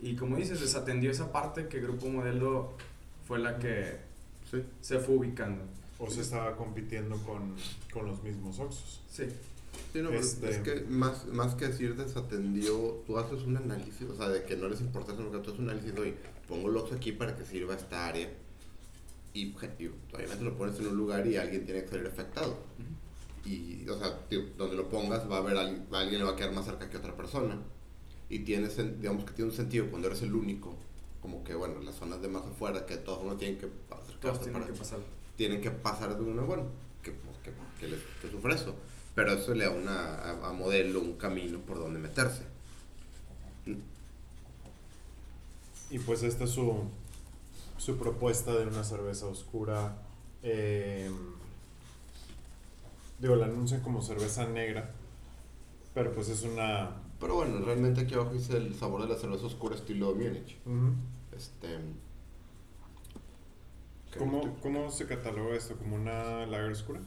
Y 0.00 0.16
como 0.16 0.36
dices, 0.36 0.60
desatendió 0.60 1.10
esa 1.10 1.32
parte 1.32 1.68
que 1.68 1.80
Grupo 1.80 2.08
Modelo 2.08 2.74
fue 3.28 3.38
la 3.38 3.58
que 3.58 3.98
se 4.80 4.98
fue 4.98 5.16
ubicando. 5.16 5.62
O 5.98 6.10
se 6.10 6.22
estaba 6.22 6.56
compitiendo 6.56 7.16
con, 7.18 7.54
con 7.92 8.06
los 8.06 8.22
mismos 8.22 8.58
Oxos. 8.58 9.02
Sí. 9.10 9.24
Sí, 9.92 10.00
no, 10.00 10.10
este... 10.10 10.50
es 10.50 10.58
que 10.58 10.80
más, 10.88 11.26
más 11.26 11.54
que 11.54 11.68
decir 11.68 11.94
desatendió, 11.94 13.02
tú 13.06 13.18
haces 13.18 13.42
un 13.42 13.56
análisis, 13.56 14.08
o 14.08 14.16
sea, 14.16 14.28
de 14.28 14.44
que 14.44 14.56
no 14.56 14.68
les 14.68 14.80
importa 14.80 15.12
eso, 15.12 15.30
que 15.30 15.38
tú 15.38 15.50
haces 15.50 15.60
un 15.60 15.70
análisis, 15.70 15.96
oye, 15.98 16.14
pongo 16.48 16.70
el 16.70 16.76
Oxxo 16.76 16.94
aquí 16.94 17.12
para 17.12 17.36
que 17.36 17.44
sirva 17.44 17.74
esta 17.74 18.06
área 18.06 18.30
y, 19.34 19.46
y 19.78 19.92
obviamente 20.12 20.44
lo 20.44 20.56
pones 20.56 20.78
en 20.80 20.86
un 20.86 20.96
lugar 20.96 21.26
y 21.26 21.36
alguien 21.36 21.64
tiene 21.64 21.82
que 21.82 21.88
salir 21.88 22.06
afectado. 22.06 22.56
Y, 23.44 23.88
o 23.88 23.98
sea, 23.98 24.20
donde 24.56 24.76
lo 24.76 24.88
pongas 24.88 25.30
va 25.30 25.36
a 25.36 25.38
haber 25.40 25.56
alguien, 25.56 25.86
alguien 25.92 26.20
le 26.20 26.24
va 26.24 26.32
a 26.32 26.36
quedar 26.36 26.52
más 26.52 26.64
cerca 26.64 26.88
que 26.88 26.96
otra 26.96 27.16
persona. 27.16 27.58
Y 28.30 28.40
tiene, 28.40 28.68
digamos 28.68 29.24
que 29.24 29.32
tiene 29.32 29.50
un 29.50 29.56
sentido 29.56 29.86
cuando 29.90 30.08
eres 30.08 30.22
el 30.22 30.34
único, 30.34 30.74
como 31.20 31.42
que, 31.44 31.54
bueno, 31.54 31.80
las 31.80 31.96
zonas 31.96 32.20
de 32.22 32.28
más 32.28 32.44
afuera, 32.44 32.86
que 32.86 32.96
todos 32.96 33.22
uno 33.22 33.36
tienen 33.36 33.58
que 33.58 33.66
pasar. 33.66 34.38
tienen 34.38 34.64
que 34.64 34.72
pasar. 34.72 34.98
Tienen 35.36 35.60
que 35.60 35.70
pasar 35.70 36.16
de 36.16 36.22
uno, 36.22 36.44
bueno, 36.46 36.64
que, 37.02 37.12
pues, 37.12 37.36
que, 37.38 37.52
que, 37.80 37.94
que 38.20 38.30
sufre 38.30 38.54
eso. 38.54 38.74
Pero 39.14 39.32
eso 39.32 39.54
le 39.54 39.64
da 39.64 39.70
una, 39.70 40.14
a, 40.14 40.48
a 40.48 40.52
modelo 40.52 41.00
un 41.00 41.14
camino 41.14 41.58
por 41.60 41.78
donde 41.78 41.98
meterse. 41.98 42.42
Y 45.90 45.98
pues 46.00 46.22
esta 46.22 46.44
es 46.44 46.50
su, 46.50 46.84
su 47.78 47.96
propuesta 47.96 48.52
de 48.52 48.66
una 48.66 48.84
cerveza 48.84 49.26
oscura. 49.26 49.96
Eh, 50.42 51.10
digo, 53.18 53.36
la 53.36 53.46
anuncian 53.46 53.80
como 53.80 54.02
cerveza 54.02 54.46
negra, 54.46 54.92
pero 55.94 56.12
pues 56.12 56.28
es 56.28 56.42
una... 56.42 56.90
Pero 57.20 57.34
bueno, 57.34 57.58
realmente 57.64 58.02
aquí 58.02 58.14
abajo 58.14 58.32
dice 58.32 58.56
el 58.56 58.74
sabor 58.74 59.02
de 59.02 59.08
la 59.08 59.16
cerveza 59.16 59.46
oscura 59.46 59.74
estilo 59.74 60.14
Múnich. 60.14 60.56
Este... 61.36 61.78
¿Cómo, 64.16 64.56
¿Cómo, 64.62 64.90
se 64.90 65.06
cataloga 65.06 65.54
esto? 65.54 65.76
¿Como 65.76 65.96
una 65.96 66.46
lager 66.46 66.72
oscura? 66.72 67.00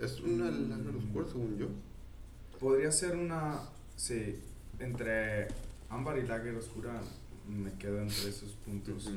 Es 0.00 0.20
una 0.20 0.50
lager 0.50 0.96
oscura, 0.96 1.26
según 1.26 1.56
yo. 1.56 1.66
Podría 2.60 2.92
ser 2.92 3.16
una... 3.16 3.60
Sí, 3.96 4.38
entre 4.78 5.48
ámbar 5.88 6.18
y 6.18 6.26
lager 6.26 6.54
oscura 6.56 7.00
me 7.48 7.72
quedo 7.74 8.00
entre 8.00 8.28
esos 8.28 8.52
puntos. 8.64 9.10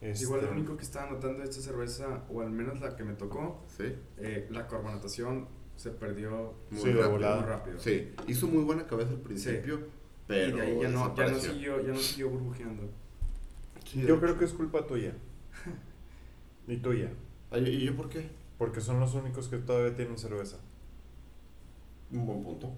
Este, 0.00 0.24
Igual 0.24 0.42
lo 0.42 0.52
único 0.52 0.76
que 0.76 0.82
estaba 0.82 1.10
notando 1.10 1.38
de 1.38 1.44
esta 1.44 1.62
cerveza, 1.62 2.24
o 2.30 2.40
al 2.40 2.50
menos 2.50 2.80
la 2.80 2.96
que 2.96 3.04
me 3.04 3.14
tocó, 3.14 3.62
eh, 3.78 4.48
la 4.50 4.66
carbonatación 4.66 5.48
se 5.76 5.90
perdió 5.90 6.54
muy, 6.70 6.92
rápido, 6.92 7.78
Sí, 7.78 8.12
hizo 8.26 8.46
muy 8.46 8.62
buena 8.64 8.86
cabeza 8.86 9.10
al 9.10 9.20
principio, 9.20 9.80
pero 10.26 10.48
y 10.48 10.52
de 10.52 10.62
ahí 10.62 10.78
ya 10.80 10.88
no, 10.88 11.14
ya 11.14 11.28
no, 11.28 11.38
siguió, 11.38 11.80
ya 11.82 11.92
no 11.92 11.98
siguió 11.98 12.30
burbujeando. 12.30 12.84
yo 13.94 14.20
creo 14.20 14.38
que 14.38 14.44
es 14.44 14.52
culpa 14.52 14.86
tuya. 14.86 15.14
y 16.68 16.76
tuya. 16.78 17.10
¿Y 17.52 17.84
yo 17.84 17.96
por 17.96 18.08
qué? 18.08 18.28
Porque 18.58 18.80
son 18.80 19.00
los 19.00 19.14
únicos 19.14 19.48
que 19.48 19.58
todavía 19.58 19.94
tienen 19.94 20.18
cerveza. 20.18 20.58
Un 22.10 22.26
buen 22.26 22.42
punto. 22.42 22.72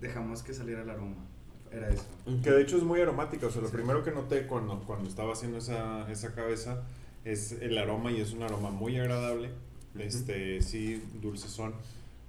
Dejamos 0.00 0.42
que 0.42 0.54
saliera 0.54 0.82
el 0.82 0.90
aroma 0.90 1.32
era 1.72 1.88
eso. 1.88 2.04
Que 2.42 2.50
de 2.50 2.62
hecho 2.62 2.76
es 2.76 2.82
muy 2.82 3.00
aromática, 3.00 3.46
o 3.46 3.50
sea, 3.50 3.62
lo 3.62 3.70
primero 3.70 4.04
que 4.04 4.10
noté 4.10 4.46
cuando, 4.46 4.80
cuando 4.80 5.08
estaba 5.08 5.32
haciendo 5.32 5.58
esa, 5.58 6.10
esa 6.10 6.34
cabeza 6.34 6.82
es 7.24 7.52
el 7.52 7.78
aroma 7.78 8.12
y 8.12 8.20
es 8.20 8.32
un 8.32 8.42
aroma 8.42 8.70
muy 8.70 8.98
agradable, 8.98 9.50
este, 9.98 10.60
sí, 10.60 11.02
dulcezón, 11.20 11.74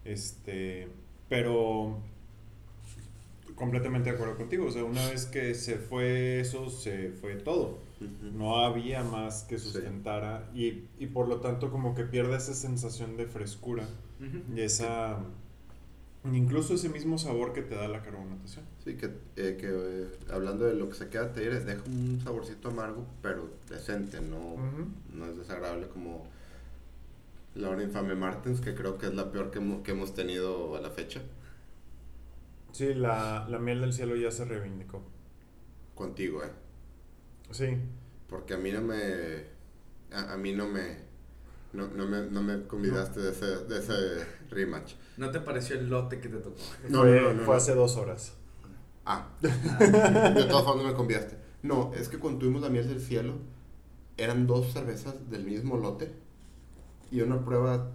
este, 0.05 0.87
pero 1.29 1.97
completamente 3.55 4.09
de 4.09 4.15
acuerdo 4.15 4.35
contigo, 4.35 4.65
o 4.65 4.71
sea, 4.71 4.83
una 4.83 5.07
vez 5.09 5.25
que 5.25 5.53
se 5.53 5.77
fue 5.77 6.39
eso, 6.39 6.69
se 6.69 7.09
fue 7.09 7.35
todo. 7.35 7.79
No 8.33 8.57
había 8.57 9.03
más 9.03 9.43
que 9.43 9.57
sustentara 9.57 10.49
y, 10.53 10.83
y, 10.99 11.07
por 11.07 11.29
lo 11.29 11.37
tanto 11.37 11.71
como 11.71 11.95
que 11.95 12.03
pierde 12.03 12.35
esa 12.35 12.53
sensación 12.53 13.15
de 13.15 13.25
frescura 13.27 13.87
y 14.53 14.61
esa... 14.61 15.19
Incluso 16.31 16.75
ese 16.75 16.87
mismo 16.87 17.17
sabor 17.17 17.51
que 17.51 17.61
te 17.61 17.75
da 17.75 17.87
la 17.89 18.01
carbonatación. 18.01 18.63
Sí, 18.83 18.95
que, 18.95 19.07
eh, 19.35 19.57
que 19.59 19.67
eh, 19.69 20.07
hablando 20.33 20.65
de 20.65 20.73
lo 20.73 20.87
que 20.87 20.95
se 20.95 21.09
queda 21.09 21.33
te 21.33 21.49
deja 21.49 21.83
un 21.85 22.21
saborcito 22.23 22.69
amargo, 22.69 23.05
pero 23.21 23.49
decente, 23.69 24.21
no, 24.21 24.55
no 25.13 25.25
es 25.25 25.37
desagradable 25.37 25.87
como 25.87 26.25
la 27.55 27.69
hora 27.69 27.83
infame 27.83 28.15
Martens, 28.15 28.61
que 28.61 28.73
creo 28.73 28.97
que 28.97 29.07
es 29.07 29.13
la 29.13 29.31
peor 29.31 29.51
que, 29.51 29.59
que 29.83 29.91
hemos 29.91 30.13
tenido 30.13 30.75
a 30.75 30.81
la 30.81 30.89
fecha. 30.89 31.21
Sí, 32.71 32.93
la, 32.95 33.45
la, 33.47 33.59
miel 33.59 33.81
del 33.81 33.93
cielo 33.93 34.15
ya 34.15 34.31
se 34.31 34.45
reivindicó. 34.45 35.03
Contigo, 35.93 36.43
¿eh? 36.43 36.51
Sí. 37.51 37.77
Porque 38.27 38.55
a 38.55 38.57
mí 38.57 38.71
no 38.71 38.81
me... 38.81 39.45
A, 40.11 40.33
a 40.33 40.37
mí 40.37 40.53
no 40.53 40.67
me... 40.67 40.97
No, 41.73 41.87
no, 41.87 42.07
me, 42.07 42.23
no 42.23 42.41
me 42.41 42.65
convidaste 42.67 43.19
de, 43.19 43.31
ese, 43.31 43.45
de 43.65 43.79
ese 43.79 44.25
rematch. 44.49 44.93
¿No 45.17 45.31
te 45.31 45.39
pareció 45.39 45.75
el 45.75 45.89
lote 45.89 46.19
que 46.19 46.29
te 46.29 46.37
tocó? 46.37 46.57
No, 46.89 47.01
fue, 47.01 47.21
no, 47.21 47.33
no, 47.33 47.43
fue 47.43 47.55
hace 47.55 47.73
dos 47.73 47.97
horas. 47.97 48.35
Ah, 49.05 49.29
de 49.41 49.49
todas 50.45 50.63
formas 50.63 50.83
no 50.83 50.91
me 50.91 50.93
convidaste. 50.93 51.37
No, 51.63 51.91
es 51.95 52.09
que 52.09 52.19
cuando 52.19 52.39
tuvimos 52.39 52.61
la 52.61 52.69
miel 52.69 52.87
del 52.87 53.01
cielo, 53.01 53.33
eran 54.17 54.45
dos 54.45 54.71
cervezas 54.71 55.29
del 55.29 55.45
mismo 55.45 55.77
lote 55.77 56.22
y 57.13 57.21
una 57.21 57.45
prueba 57.45 57.91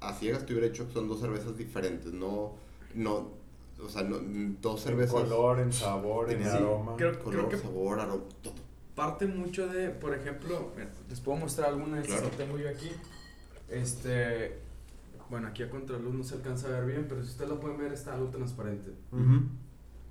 a 0.00 0.12
ciegas 0.14 0.46
te 0.46 0.54
hubiera 0.54 0.66
hecho 0.66 0.88
que 0.88 0.94
son 0.94 1.08
dos 1.08 1.20
cervezas 1.20 1.58
diferentes, 1.58 2.10
no, 2.10 2.54
no, 2.94 3.32
o 3.84 3.88
sea, 3.88 4.02
no, 4.02 4.18
dos 4.62 4.80
cervezas. 4.80 5.14
En 5.14 5.28
color, 5.28 5.60
en 5.60 5.72
sabor, 5.72 6.30
en 6.30 6.42
aroma. 6.42 6.96
Creo, 6.96 7.18
color, 7.22 7.54
sabor, 7.58 8.00
aroma, 8.00 8.22
todo. 8.42 8.54
Parte 8.94 9.26
mucho 9.26 9.68
de, 9.68 9.90
por 9.90 10.14
ejemplo, 10.14 10.72
les 11.08 11.20
puedo 11.20 11.36
mostrar 11.38 11.68
alguna 11.68 11.98
de 11.98 12.02
estas 12.02 12.22
que 12.22 12.36
tengo 12.36 12.58
yo 12.58 12.70
aquí. 12.70 12.90
Este, 13.68 14.58
bueno, 15.28 15.48
aquí 15.48 15.62
a 15.62 15.68
contraluz 15.68 16.14
no 16.14 16.24
se 16.24 16.36
alcanza 16.36 16.68
a 16.68 16.80
ver 16.80 16.86
bien, 16.86 17.06
pero 17.06 17.22
si 17.22 17.28
ustedes 17.28 17.50
lo 17.50 17.60
pueden 17.60 17.76
ver, 17.76 17.92
está 17.92 18.14
algo 18.14 18.28
transparente. 18.28 18.90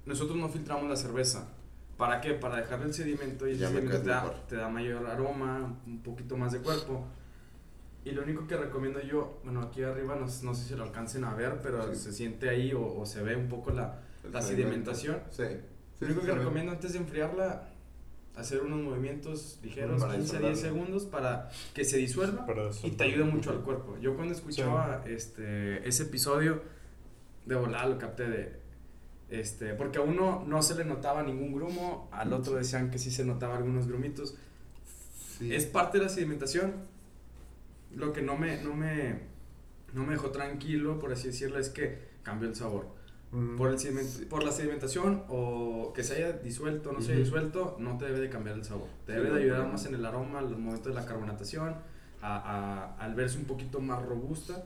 Nosotros 0.06 0.38
no 0.38 0.50
filtramos 0.50 0.88
la 0.88 0.96
cerveza. 0.96 1.50
¿Para 1.98 2.22
qué? 2.22 2.36
Para 2.36 2.58
dejarle 2.58 2.86
el 2.86 2.94
sedimento 2.94 3.48
y 3.48 3.54
el 3.54 3.58
sedimento 3.58 4.00
te 4.00 4.08
da, 4.08 4.46
te 4.48 4.56
da, 4.56 4.70
mayor 4.70 5.08
aroma, 5.08 5.80
un 5.88 6.04
poquito 6.04 6.38
más 6.38 6.52
de 6.52 6.60
cuerpo. 6.60 7.04
Y 8.08 8.12
lo 8.12 8.24
único 8.24 8.48
que 8.48 8.56
recomiendo 8.56 9.02
yo, 9.02 9.42
bueno, 9.44 9.62
aquí 9.62 9.84
arriba 9.84 10.16
no, 10.16 10.28
no 10.28 10.56
sé 10.56 10.64
si 10.66 10.76
lo 10.76 10.84
alcancen 10.84 11.26
a 11.26 11.34
ver, 11.34 11.60
pero 11.62 11.94
se 11.94 12.14
siente 12.14 12.48
ahí 12.48 12.72
o, 12.72 13.00
o, 13.00 13.06
se 13.06 13.22
ve 13.22 13.36
un 13.36 13.50
poco 13.50 13.72
la, 13.72 14.00
la 14.32 14.42
sedimentación. 14.42 15.20
Sí. 15.30 15.44
Lo 16.00 16.08
único 16.08 16.22
que 16.22 16.32
recomiendo 16.32 16.72
antes 16.72 16.94
de 16.94 17.00
enfriarla, 17.00 17.68
hacer 18.38 18.62
unos 18.62 18.80
movimientos 18.80 19.60
ligeros, 19.62 20.06
15 20.06 20.38
a 20.38 20.40
10 20.40 20.58
segundos 20.60 21.04
para 21.06 21.50
que 21.74 21.84
se 21.84 21.98
disuelva 21.98 22.46
y 22.82 22.92
te 22.92 23.04
ayuda 23.04 23.26
mucho 23.26 23.50
al 23.50 23.60
cuerpo. 23.60 23.98
Yo 24.00 24.16
cuando 24.16 24.34
escuchaba 24.34 25.04
este, 25.06 25.86
ese 25.86 26.04
episodio, 26.04 26.62
de 27.46 27.56
volada 27.56 27.88
lo 27.88 27.98
capté 27.98 28.30
de... 28.30 28.68
Este, 29.30 29.74
porque 29.74 29.98
a 29.98 30.02
uno 30.02 30.46
no 30.48 30.62
se 30.62 30.76
le 30.76 30.86
notaba 30.86 31.24
ningún 31.24 31.52
grumo, 31.52 32.08
al 32.14 32.32
otro 32.32 32.56
decían 32.56 32.90
que 32.90 33.00
sí 33.00 33.12
se 33.12 33.26
notaba 33.26 33.58
algunos 33.58 33.86
grumitos. 33.86 34.38
Es 35.42 35.66
parte 35.66 35.98
de 35.98 36.06
la 36.06 36.10
sedimentación. 36.10 36.96
Lo 37.96 38.14
que 38.14 38.22
no 38.22 38.38
me, 38.38 38.62
no, 38.62 38.76
me, 38.76 39.20
no 39.94 40.06
me 40.06 40.14
dejó 40.14 40.30
tranquilo, 40.32 41.00
por 41.00 41.12
así 41.12 41.28
decirlo, 41.28 41.60
es 41.60 41.70
que 41.70 42.08
cambió 42.24 42.48
el 42.50 42.56
sabor 42.56 42.98
por, 43.58 43.70
el 43.70 44.28
por 44.30 44.44
la 44.44 44.52
sedimentación 44.52 45.24
o 45.28 45.92
que 45.94 46.04
se 46.04 46.16
haya 46.16 46.32
disuelto 46.34 46.94
no 46.94 47.02
se 47.02 47.12
haya 47.12 47.22
disuelto, 47.22 47.76
no 47.80 47.98
te 47.98 48.06
debe 48.06 48.22
de 48.22 48.30
cambiar 48.30 48.56
el 48.56 48.64
sabor. 48.64 48.88
Te 49.06 49.14
debe 49.14 49.32
de 49.32 49.44
ayudar 49.44 49.68
más 49.70 49.86
en 49.86 49.96
el 49.96 50.06
aroma 50.06 50.40
al 50.40 50.58
momento 50.58 50.90
de 50.90 50.96
la 50.96 51.06
carbonatación, 51.06 51.76
a, 52.22 52.38
a, 52.38 52.96
al 52.98 53.16
verse 53.16 53.38
un 53.38 53.46
poquito 53.46 53.80
más 53.82 54.02
robusta. 54.04 54.64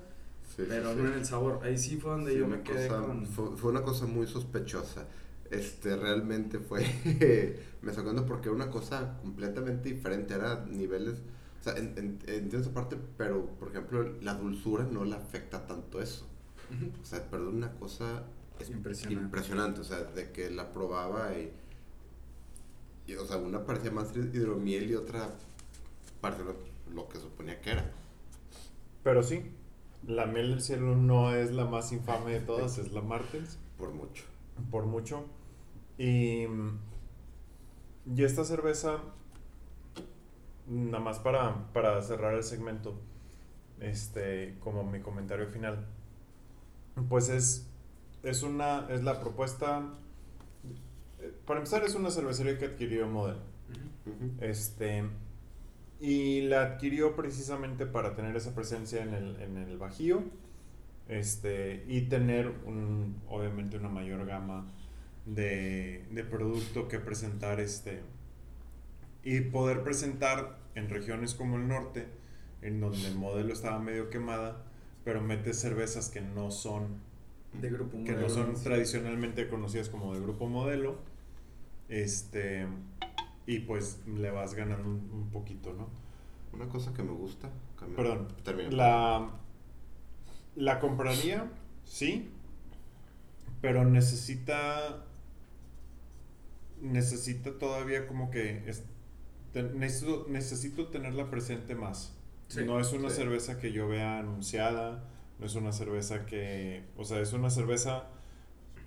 pero 0.56 0.94
no 0.94 1.08
en 1.08 1.14
el 1.14 1.26
sabor. 1.26 1.60
Ahí 1.64 1.78
sí 1.78 1.98
fue 1.98 2.12
donde 2.12 2.38
yo 2.38 2.48
me 2.48 2.62
quedé 2.62 2.88
con... 2.88 3.26
Fue, 3.26 3.58
fue, 3.58 3.72
una 3.72 3.82
cosa 3.82 4.06
muy 4.06 4.28
sospechosa. 4.28 5.08
Este, 5.50 5.96
realmente 5.96 6.60
fue... 6.60 6.86
me 7.82 7.94
sacó 7.94 8.14
porque 8.26 8.50
era 8.50 8.56
una 8.56 8.70
cosa 8.70 9.18
completamente 9.22 9.90
diferente. 9.90 10.36
Era 10.36 10.66
niveles... 10.66 11.16
O 11.62 11.64
sea, 11.64 11.78
entiendo 11.78 12.58
esa 12.58 12.74
parte, 12.74 12.98
pero, 13.18 13.46
por 13.60 13.70
ejemplo, 13.70 14.04
la 14.22 14.34
dulzura 14.36 14.86
no 14.86 15.06
le 15.06 15.16
afecta 15.16 15.68
tanto 15.68 16.02
eso. 16.02 16.28
O 17.02 17.06
sea, 17.06 17.30
perdón, 17.30 17.58
una 17.58 17.74
cosa 17.76 18.26
impresionante. 18.70 19.26
impresionante, 19.26 19.82
o 19.82 19.84
sea, 19.86 20.04
de 20.04 20.32
que 20.32 20.50
la 20.52 20.72
probaba 20.74 21.34
y 21.38 21.54
Y, 23.06 23.16
o 23.16 23.26
sea, 23.26 23.38
una 23.38 23.66
parecía 23.66 23.92
más 23.92 24.16
hidromiel 24.16 24.90
y 24.90 24.96
otra 24.96 25.38
parecía 26.22 26.46
lo, 26.46 26.56
lo 26.94 27.10
que 27.10 27.20
suponía 27.20 27.62
que 27.62 27.72
era. 27.72 27.92
Pero 29.04 29.24
sí, 29.24 29.44
la 30.08 30.26
miel 30.26 30.50
del 30.52 30.62
cielo 30.62 30.96
no 30.96 31.34
es 31.36 31.52
la 31.52 31.66
más 31.66 31.92
infame 31.92 32.32
de 32.34 32.40
todas, 32.42 32.78
es 32.78 32.92
la 32.94 33.02
Martens. 33.02 33.60
Por 33.78 33.92
mucho. 33.92 34.24
Por 34.70 34.86
mucho. 34.86 35.26
Y, 35.98 36.46
y 38.06 38.24
esta 38.24 38.44
cerveza, 38.44 39.02
nada 40.72 41.04
más 41.04 41.20
para, 41.20 41.72
para 41.74 42.02
cerrar 42.02 42.36
el 42.36 42.44
segmento, 42.44 43.00
este, 43.80 44.56
como 44.60 44.84
mi 44.84 45.02
comentario 45.02 45.48
final, 45.48 45.86
pues 47.10 47.30
es, 47.30 47.68
es, 48.24 48.44
una, 48.44 48.88
es 48.90 49.04
la 49.04 49.20
propuesta, 49.20 49.84
para 51.46 51.60
empezar 51.60 51.84
es 51.84 51.96
una 51.96 52.10
cervecería 52.10 52.58
que 52.58 52.66
adquirió 52.66 53.08
Model. 53.08 53.38
Este, 54.40 55.04
y 56.00 56.42
la 56.42 56.64
adquirió 56.64 57.16
precisamente 57.16 57.86
para 57.86 58.16
tener 58.16 58.36
esa 58.36 58.56
presencia 58.56 59.04
en 59.04 59.14
el, 59.14 59.42
en 59.42 59.58
el 59.58 59.78
Bajío 59.78 60.24
este, 61.08 61.84
y 61.88 62.02
tener 62.04 62.48
un, 62.66 63.22
obviamente 63.28 63.78
una 63.78 63.90
mayor 63.90 64.26
gama 64.26 64.72
de, 65.26 66.06
de 66.10 66.24
producto 66.24 66.88
que 66.88 67.00
presentar 67.00 67.60
este, 67.60 68.02
y 69.24 69.42
poder 69.42 69.84
presentar 69.84 70.61
en 70.76 70.90
regiones 70.90 71.34
como 71.34 71.58
el 71.58 71.68
norte, 71.68 72.08
en 72.62 72.80
donde 72.80 73.08
el 73.08 73.16
modelo 73.16 73.54
estaba 73.54 73.80
medio 73.80 74.10
quemada, 74.10 74.64
pero 75.04 75.22
mete 75.22 75.54
cervezas 75.54 76.10
que 76.10 76.22
no 76.22 76.52
son 76.52 77.00
de 77.60 77.70
grupo 77.70 78.02
que 78.06 78.14
no 78.14 78.30
son 78.30 78.54
tradicionalmente 78.54 79.50
conocidas 79.50 79.90
como 79.90 80.14
de 80.14 80.22
grupo 80.22 80.48
modelo 80.48 81.00
este 81.90 82.66
y 83.46 83.60
pues 83.60 84.00
le 84.08 84.32
vas 84.32 84.54
ganando 84.54 84.88
un, 84.88 85.30
poquito, 85.32 85.74
¿no? 85.74 85.90
Una 86.54 86.70
cosa 86.70 86.94
que 86.94 87.04
me 87.04 87.12
gusta. 87.12 87.50
Perdón. 87.96 88.28
La, 88.70 89.30
la 90.56 90.80
compraría, 90.80 91.52
sí, 91.84 92.30
pero 93.62 93.84
necesita 93.84 95.06
necesita 96.82 97.58
todavía 97.58 98.08
como 98.08 98.32
que 98.32 98.64
necesito, 99.54 100.26
necesito 100.30 100.88
tenerla 100.88 101.30
presente 101.30 101.76
más. 101.76 102.16
no 102.66 102.80
es 102.80 102.94
una 102.94 103.10
cerveza 103.10 103.60
que 103.60 103.72
yo 103.72 103.88
vea 103.88 104.20
anunciada, 104.20 105.04
no 105.40 105.46
es 105.46 105.56
una 105.56 105.72
cerveza 105.72 106.26
que, 106.26 106.84
o 106.98 107.04
sea, 107.04 107.20
es 107.20 107.34
una 107.34 107.50
cerveza 107.50 108.08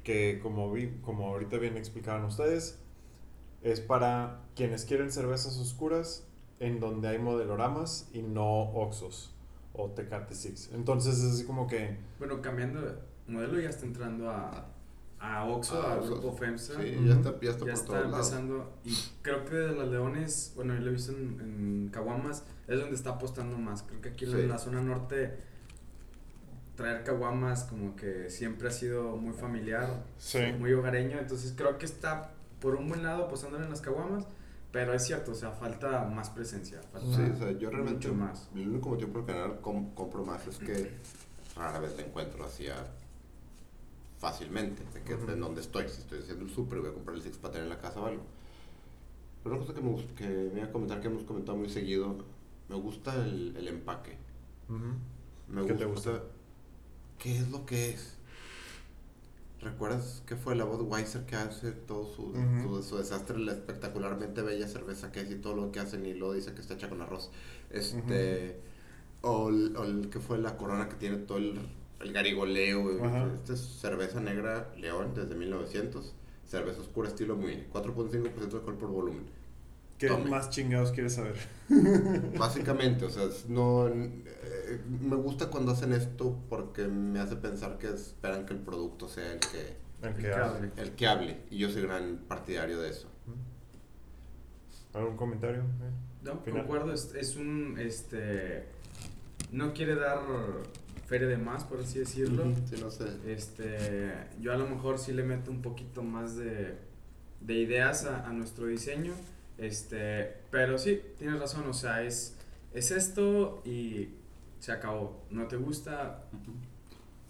que 0.03 0.39
como 0.43 0.73
vi, 0.73 0.99
como 1.03 1.29
ahorita 1.29 1.59
bien 1.59 1.77
explicaban 1.77 2.25
ustedes, 2.25 2.79
es 3.63 3.81
para 3.81 4.43
quienes 4.55 4.85
quieren 4.85 5.11
cervezas 5.11 5.57
oscuras 5.59 6.27
en 6.61 6.81
donde 6.81 7.09
hay 7.09 7.19
modeloramas 7.19 8.09
y 8.13 8.23
no 8.23 8.71
Oxos 8.75 9.35
o 9.73 9.91
Tecate 9.91 10.35
Six. 10.35 10.71
Entonces 10.75 11.19
es 11.19 11.33
así 11.33 11.45
como 11.45 11.67
que... 11.67 11.97
Bueno, 12.19 12.41
cambiando, 12.41 13.03
modelo 13.27 13.59
ya 13.59 13.71
está 13.71 13.87
entrando 13.87 14.31
a, 14.31 14.74
a 15.25 15.45
Oxxo, 15.45 15.81
a, 15.81 15.97
Grupo 15.97 16.33
FEMSA. 16.33 16.75
Sí, 16.83 16.97
ya 17.07 17.15
está, 17.15 17.41
ya 17.41 17.51
está, 17.51 17.67
ya 17.67 17.73
está 17.73 18.01
empezando. 18.03 18.73
Y 18.85 18.95
creo 19.23 19.45
que 19.45 19.57
de 19.57 19.75
las 19.75 19.89
Leones, 19.89 20.53
bueno, 20.55 20.75
yo 20.75 20.81
lo 20.81 20.91
he 20.91 20.93
visto 20.93 21.13
en, 21.13 21.41
en 21.41 21.89
Caguamas, 21.91 22.45
es 22.69 22.79
donde 22.79 22.95
está 22.95 23.11
apostando 23.11 23.57
más. 23.57 23.83
Creo 23.83 24.01
que 24.03 24.11
aquí 24.11 24.27
en 24.27 24.49
la 24.49 24.59
zona 24.59 24.83
norte 24.83 25.39
traer 26.77 27.05
Caguamas 27.05 27.65
como 27.65 27.97
que 27.97 28.29
siempre 28.29 28.69
ha 28.69 28.71
sido 28.71 29.17
muy 29.17 29.33
familiar, 29.33 30.05
muy 30.59 30.73
hogareño. 30.73 31.19
Entonces 31.19 31.55
creo 31.57 31.79
que 31.79 31.87
está 31.87 32.33
por 32.61 32.75
un 32.75 32.89
buen 32.89 33.03
lado 33.03 33.25
apostándole 33.25 33.65
en 33.65 33.71
las 33.71 33.81
caguamas, 33.81 34.27
pero 34.73 34.93
es 34.93 35.05
cierto, 35.05 35.33
o 35.33 35.35
sea, 35.35 35.53
falta 35.53 36.05
más 36.05 36.31
presencia. 36.31 36.81
Falta 36.93 37.17
sí, 37.17 37.23
o 37.33 37.37
sea, 37.37 37.53
yo 37.53 37.71
realmente, 37.71 38.09
más. 38.09 38.49
el 38.55 38.69
único 38.69 38.91
motivo 38.91 39.13
por 39.13 39.21
el 39.21 39.27
canal 39.27 39.61
compro 39.61 40.25
más 40.25 40.47
es 40.47 40.59
que 40.59 40.91
rara 41.57 41.79
vez 41.79 41.97
la 41.97 42.03
encuentro 42.03 42.45
así 42.45 42.67
fácilmente, 44.25 44.83
de 44.95 45.03
que 45.03 45.13
en 45.13 45.39
donde 45.39 45.61
estoy, 45.61 45.87
si 45.87 46.01
estoy 46.01 46.21
haciendo 46.21 46.47
el 46.47 46.51
súper 46.51 46.81
voy 46.81 46.89
a 46.89 46.95
comprar 46.95 47.15
el 47.15 47.23
Six 47.23 47.37
tener 47.37 47.65
en 47.65 47.69
la 47.69 47.79
casa 47.79 48.01
o 48.01 48.07
algo. 48.07 48.23
Pero 49.43 49.57
una 49.57 49.67
cosa 49.67 49.75
que 49.79 49.83
me, 49.83 50.07
que 50.15 50.27
me 50.27 50.61
voy 50.61 50.61
a 50.61 50.73
comentar, 50.73 51.03
que 51.03 51.09
hemos 51.09 51.25
comentado 51.25 51.59
muy 51.59 51.69
seguido, 51.69 52.17
me 52.71 52.77
gusta 52.77 53.15
el, 53.23 53.55
el 53.55 53.69
empaque. 53.69 54.17
me 55.47 55.67
¿Qué 55.67 55.75
te 55.75 55.85
gusta? 55.85 56.23
¿Qué 57.19 57.37
es 57.37 57.51
lo 57.51 57.67
que 57.67 57.91
es? 57.91 58.17
¿Recuerdas 59.61 60.23
qué 60.27 60.37
fue 60.37 60.57
la 60.57 60.65
Budweiser 60.65 61.27
que 61.27 61.37
hace 61.37 61.73
todo 61.73 62.07
su, 62.07 62.33
su, 62.83 62.97
desastre, 62.97 63.39
la 63.39 63.53
espectacularmente 63.53 64.41
bella 64.41 64.67
cerveza 64.69 65.13
que 65.13 65.21
es 65.21 65.31
y 65.31 65.37
todo 65.37 65.55
lo 65.55 65.71
que 65.71 65.81
hacen 65.81 66.07
y 66.07 66.15
luego 66.15 66.33
dice 66.33 66.55
que 66.55 66.63
está 66.63 66.75
hecha 66.75 66.89
con 66.89 67.03
arroz? 67.03 67.31
Este, 67.69 68.59
o, 69.21 69.51
el, 69.51 70.09
que 70.11 70.19
fue 70.19 70.39
la 70.39 70.57
corona 70.57 70.89
que 70.89 70.97
tiene 70.97 71.19
todo 71.19 71.37
el, 71.37 71.61
el 72.05 72.13
garigoleo. 72.13 73.35
Esta 73.35 73.55
es 73.55 73.61
cerveza 73.61 74.21
negra 74.21 74.71
León 74.77 75.13
desde 75.15 75.35
1900. 75.35 76.15
Cerveza 76.47 76.81
oscura 76.81 77.09
estilo 77.09 77.37
muy 77.37 77.67
4.5% 77.73 78.11
de 78.11 78.57
alcohol 78.57 78.77
por 78.77 78.91
volumen. 78.91 79.25
¿Qué 79.99 80.11
más 80.11 80.51
chingados 80.51 80.93
quieres 80.93 81.15
saber? 81.15 81.37
Básicamente, 82.39 83.05
o 83.07 83.11
sea, 83.11 83.25
no 83.49 83.89
eh, 83.89 84.81
me 85.01 85.17
gusta 85.17 85.49
cuando 85.49 85.73
hacen 85.73 85.93
esto 85.93 86.37
porque 86.49 86.87
me 86.87 87.21
hace 87.21 87.37
pensar 87.37 87.79
que 87.79 87.89
esperan 87.89 88.45
que 88.45 88.53
el 88.53 88.61
producto 88.61 89.09
sea 89.09 89.33
el 89.33 89.41
que 89.41 89.85
el 90.03 90.15
que, 90.15 90.35
hable. 90.35 90.71
El 90.77 90.91
que 90.93 91.07
hable 91.07 91.39
y 91.51 91.59
yo 91.59 91.71
soy 91.71 91.83
gran 91.83 92.19
partidario 92.29 92.81
de 92.81 92.91
eso. 92.91 93.09
¿Algún 94.93 95.17
comentario? 95.17 95.63
No, 96.23 96.41
concuerdo, 96.45 96.93
es, 96.93 97.15
es, 97.15 97.37
un 97.37 97.77
este 97.79 98.67
no 99.51 99.73
quiere 99.73 99.97
dar 99.97 100.21
feria 101.07 101.29
de 101.29 101.37
más, 101.37 101.65
por 101.65 101.81
así 101.81 101.99
decirlo. 101.99 102.45
Sí, 102.69 102.77
no 102.81 102.91
sé. 102.91 103.07
Este, 103.27 104.13
yo 104.41 104.53
a 104.53 104.57
lo 104.57 104.67
mejor 104.67 104.99
sí 104.99 105.13
le 105.13 105.23
meto 105.23 105.51
un 105.51 105.63
poquito 105.63 106.03
más 106.03 106.37
de, 106.37 106.79
de 107.41 107.55
ideas 107.55 108.05
a, 108.05 108.27
a 108.27 108.33
nuestro 108.33 108.67
diseño 108.67 109.13
este, 109.59 110.37
pero 110.51 110.79
sí, 110.79 111.01
tienes 111.19 111.39
razón, 111.39 111.67
o 111.69 111.73
sea, 111.73 112.03
es, 112.03 112.37
es 112.73 112.91
esto 112.91 113.63
y 113.65 114.11
se 114.59 114.73
acabó. 114.73 115.25
¿No 115.31 115.47
te 115.47 115.57
gusta? 115.57 116.25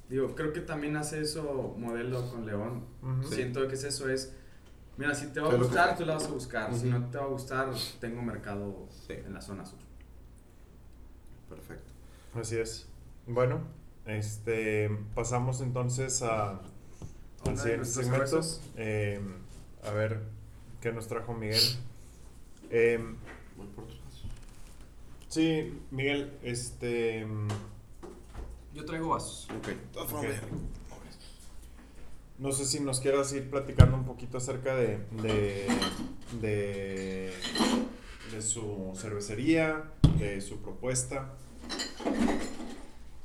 Digo, 0.09 0.35
creo 0.35 0.53
que 0.53 0.61
también 0.61 0.97
hace 0.97 1.21
eso 1.21 1.75
modelo 1.79 2.31
con 2.31 2.47
León. 2.47 2.85
Siento 3.29 3.67
que 3.69 3.75
es 3.75 3.85
eso, 3.85 4.09
es, 4.09 4.35
mira, 4.97 5.15
si 5.15 5.27
te 5.29 5.41
va 5.41 5.51
a 5.51 5.57
gustar, 5.57 5.97
tú 5.97 6.05
la 6.07 6.15
vas 6.15 6.27
a 6.27 6.33
buscar. 6.33 6.75
Si 6.75 6.87
no 6.87 7.11
te 7.11 7.19
va 7.19 7.25
a 7.25 7.29
gustar, 7.29 7.71
tengo 8.01 8.23
mercado 8.23 8.89
en 9.09 9.33
la 9.33 9.41
zona 9.41 9.67
sur. 9.67 9.79
Perfecto. 11.49 11.93
Así 12.35 12.57
es. 12.57 12.89
Bueno, 13.27 13.61
este, 14.07 14.91
pasamos 15.15 15.61
entonces 15.63 16.23
a, 16.23 16.61
al 17.47 17.59
siguiente 17.59 17.87
segmento. 17.87 18.41
Eh, 18.77 19.21
a 19.83 19.91
ver, 19.93 20.21
¿qué 20.81 20.93
nos 20.93 21.09
trajo 21.09 21.33
Miguel? 21.33 21.63
Eh, 22.71 23.03
sí, 25.29 25.81
Miguel, 25.91 26.39
este... 26.43 27.27
Yo 28.75 28.85
traigo 28.85 29.09
vasos. 29.09 29.49
No 32.39 32.53
sé 32.53 32.67
si 32.67 32.81
nos 32.81 33.01
quieras 33.01 33.33
ir 33.33 33.49
platicando 33.49 33.97
un 33.97 34.05
poquito 34.05 34.39
acerca 34.39 34.75
de, 34.75 34.99
de, 35.23 35.69
de, 36.43 37.33
de 38.33 38.43
su 38.43 38.93
cervecería, 38.97 39.85
de 40.19 40.41
su 40.41 40.59
propuesta. 40.59 41.33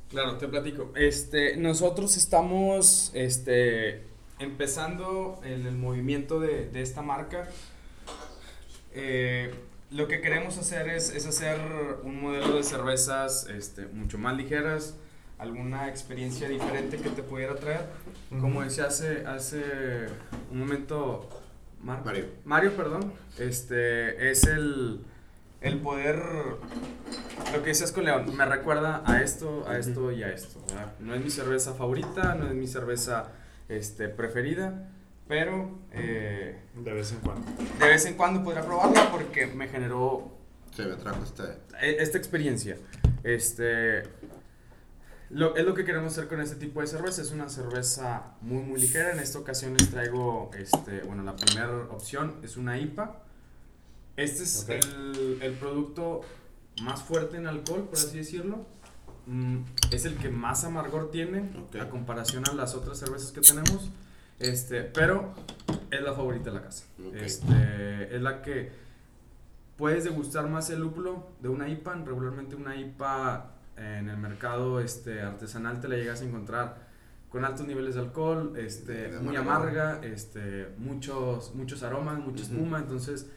Claro, 0.10 0.38
te 0.38 0.48
platico. 0.48 0.92
Este, 0.96 1.56
nosotros 1.58 2.18
estamos 2.18 3.12
este, 3.14 4.04
empezando 4.40 5.40
en 5.44 5.68
el 5.68 5.76
movimiento 5.76 6.40
de, 6.40 6.70
de 6.70 6.82
esta 6.82 7.02
marca 7.02 7.48
eh, 8.94 9.54
lo 9.92 10.08
que 10.08 10.22
queremos 10.22 10.58
hacer 10.58 10.88
es, 10.90 11.14
es, 11.14 11.26
hacer 11.26 11.60
un 12.04 12.22
modelo 12.22 12.58
de 12.58 12.64
cervezas 12.64 13.48
este, 13.48 13.88
mucho 13.88 14.18
más 14.18 14.38
ligeras, 14.38 14.96
alguna 15.38 15.90
experiencia 15.90 16.48
diferente 16.48 16.98
que 16.98 17.10
te 17.10 17.24
pudiera 17.24 17.56
traer. 17.56 17.86
Como 18.30 18.62
decía 18.62 18.86
hace, 18.86 19.26
hace 19.26 19.64
un 20.52 20.60
momento 20.60 21.28
Mario. 21.82 22.26
Mario, 22.46 22.76
perdón, 22.76 23.14
este, 23.38 24.30
es 24.30 24.44
el, 24.44 25.02
el 25.62 25.80
poder, 25.80 26.18
lo 27.54 27.64
que 27.64 27.70
decías 27.70 27.92
con 27.92 28.06
León, 28.06 28.36
me 28.36 28.46
recuerda 28.46 29.04
a 29.06 29.22
esto, 29.22 29.66
a 29.68 29.78
esto 29.78 30.12
y 30.12 30.24
a 30.24 30.32
esto. 30.32 30.60
No 31.00 31.14
es 31.14 31.24
mi 31.24 31.30
cerveza 31.30 31.74
favorita, 31.74 32.36
no 32.36 32.48
es 32.48 32.54
mi 32.54 32.68
cerveza 32.68 33.28
este, 33.68 34.08
preferida, 34.08 34.90
pero 35.28 35.80
eh, 35.92 36.62
de 36.76 36.94
vez 36.94 37.12
en 37.12 37.20
cuando. 37.20 37.46
De 37.80 37.88
vez 37.88 38.06
en 38.06 38.16
cuando 38.16 38.44
podría 38.44 38.66
probarla 38.66 39.12
porque 39.12 39.48
me 39.48 39.68
generó... 39.68 40.32
Sí, 40.76 40.84
me 40.84 40.96
trajo 40.96 41.24
este... 41.24 41.44
E, 41.82 42.02
esta 42.02 42.18
experiencia. 42.18 42.78
Este... 43.24 44.04
Lo, 45.30 45.56
es 45.56 45.64
lo 45.64 45.76
que 45.76 45.86
queremos 45.86 46.14
hacer 46.14 46.28
con 46.28 46.42
este 46.42 46.56
tipo 46.56 46.82
de 46.82 46.88
cerveza. 46.88 47.22
Es 47.22 47.32
una 47.32 47.50
cerveza 47.50 48.32
muy, 48.42 48.64
muy 48.64 48.82
ligera. 48.82 49.12
En 49.12 49.20
esta 49.20 49.38
ocasión 49.38 49.76
les 49.78 49.90
traigo, 49.92 50.50
este, 50.58 51.02
bueno, 51.02 51.22
la 51.22 51.36
primera 51.36 51.70
opción 51.92 52.38
es 52.42 52.58
una 52.58 52.80
IPA. 52.80 53.29
Este 54.20 54.44
es 54.44 54.68
el, 54.68 55.40
el, 55.42 55.54
producto 55.54 56.22
más 56.84 57.02
fuerte 57.02 57.38
en 57.38 57.48
alcohol, 57.48 57.86
por 57.86 57.98
así 57.98 58.18
decirlo. 58.18 58.66
Mm, 59.28 59.60
es 59.92 60.04
el 60.04 60.18
que 60.18 60.30
más 60.30 60.66
amargor 60.66 61.10
tiene 61.10 61.50
a 61.80 61.90
comparación 61.90 62.44
a 62.50 62.54
las 62.54 62.76
otras 62.76 63.00
cervezas 63.00 63.32
que 63.32 63.40
tenemos. 63.40 63.90
Este, 64.40 64.84
pero 64.84 65.34
es 65.90 66.02
la 66.02 66.14
favorita 66.14 66.50
de 66.50 66.56
la 66.58 66.64
casa. 66.64 66.84
Este, 67.14 68.14
es 68.14 68.22
la 68.22 68.42
que 68.42 68.72
puedes 69.78 70.04
degustar 70.04 70.50
más 70.50 70.70
el 70.70 70.82
lúpulo 70.82 71.30
de 71.40 71.48
una 71.48 71.70
IPA. 71.70 72.04
Regularmente 72.06 72.56
una 72.56 72.76
IPA 72.76 73.52
en 73.78 74.10
el 74.10 74.18
mercado 74.18 74.82
este, 74.82 75.22
artesanal 75.22 75.80
te 75.80 75.88
la 75.88 75.96
llegas 75.96 76.22
a 76.22 76.26
encontrar 76.26 76.90
con 77.30 77.46
altos 77.46 77.68
niveles 77.68 77.96
de 77.96 78.02
alcohol, 78.02 78.54
este, 78.58 79.12
muy 79.22 79.38
amarga, 79.38 80.02
este, 80.04 80.74
muchos, 80.78 81.56
muchos 81.56 81.84
aromas, 81.84 82.20
mucha 82.20 82.44
espuma. 82.44 82.80
Entonces 82.80 83.28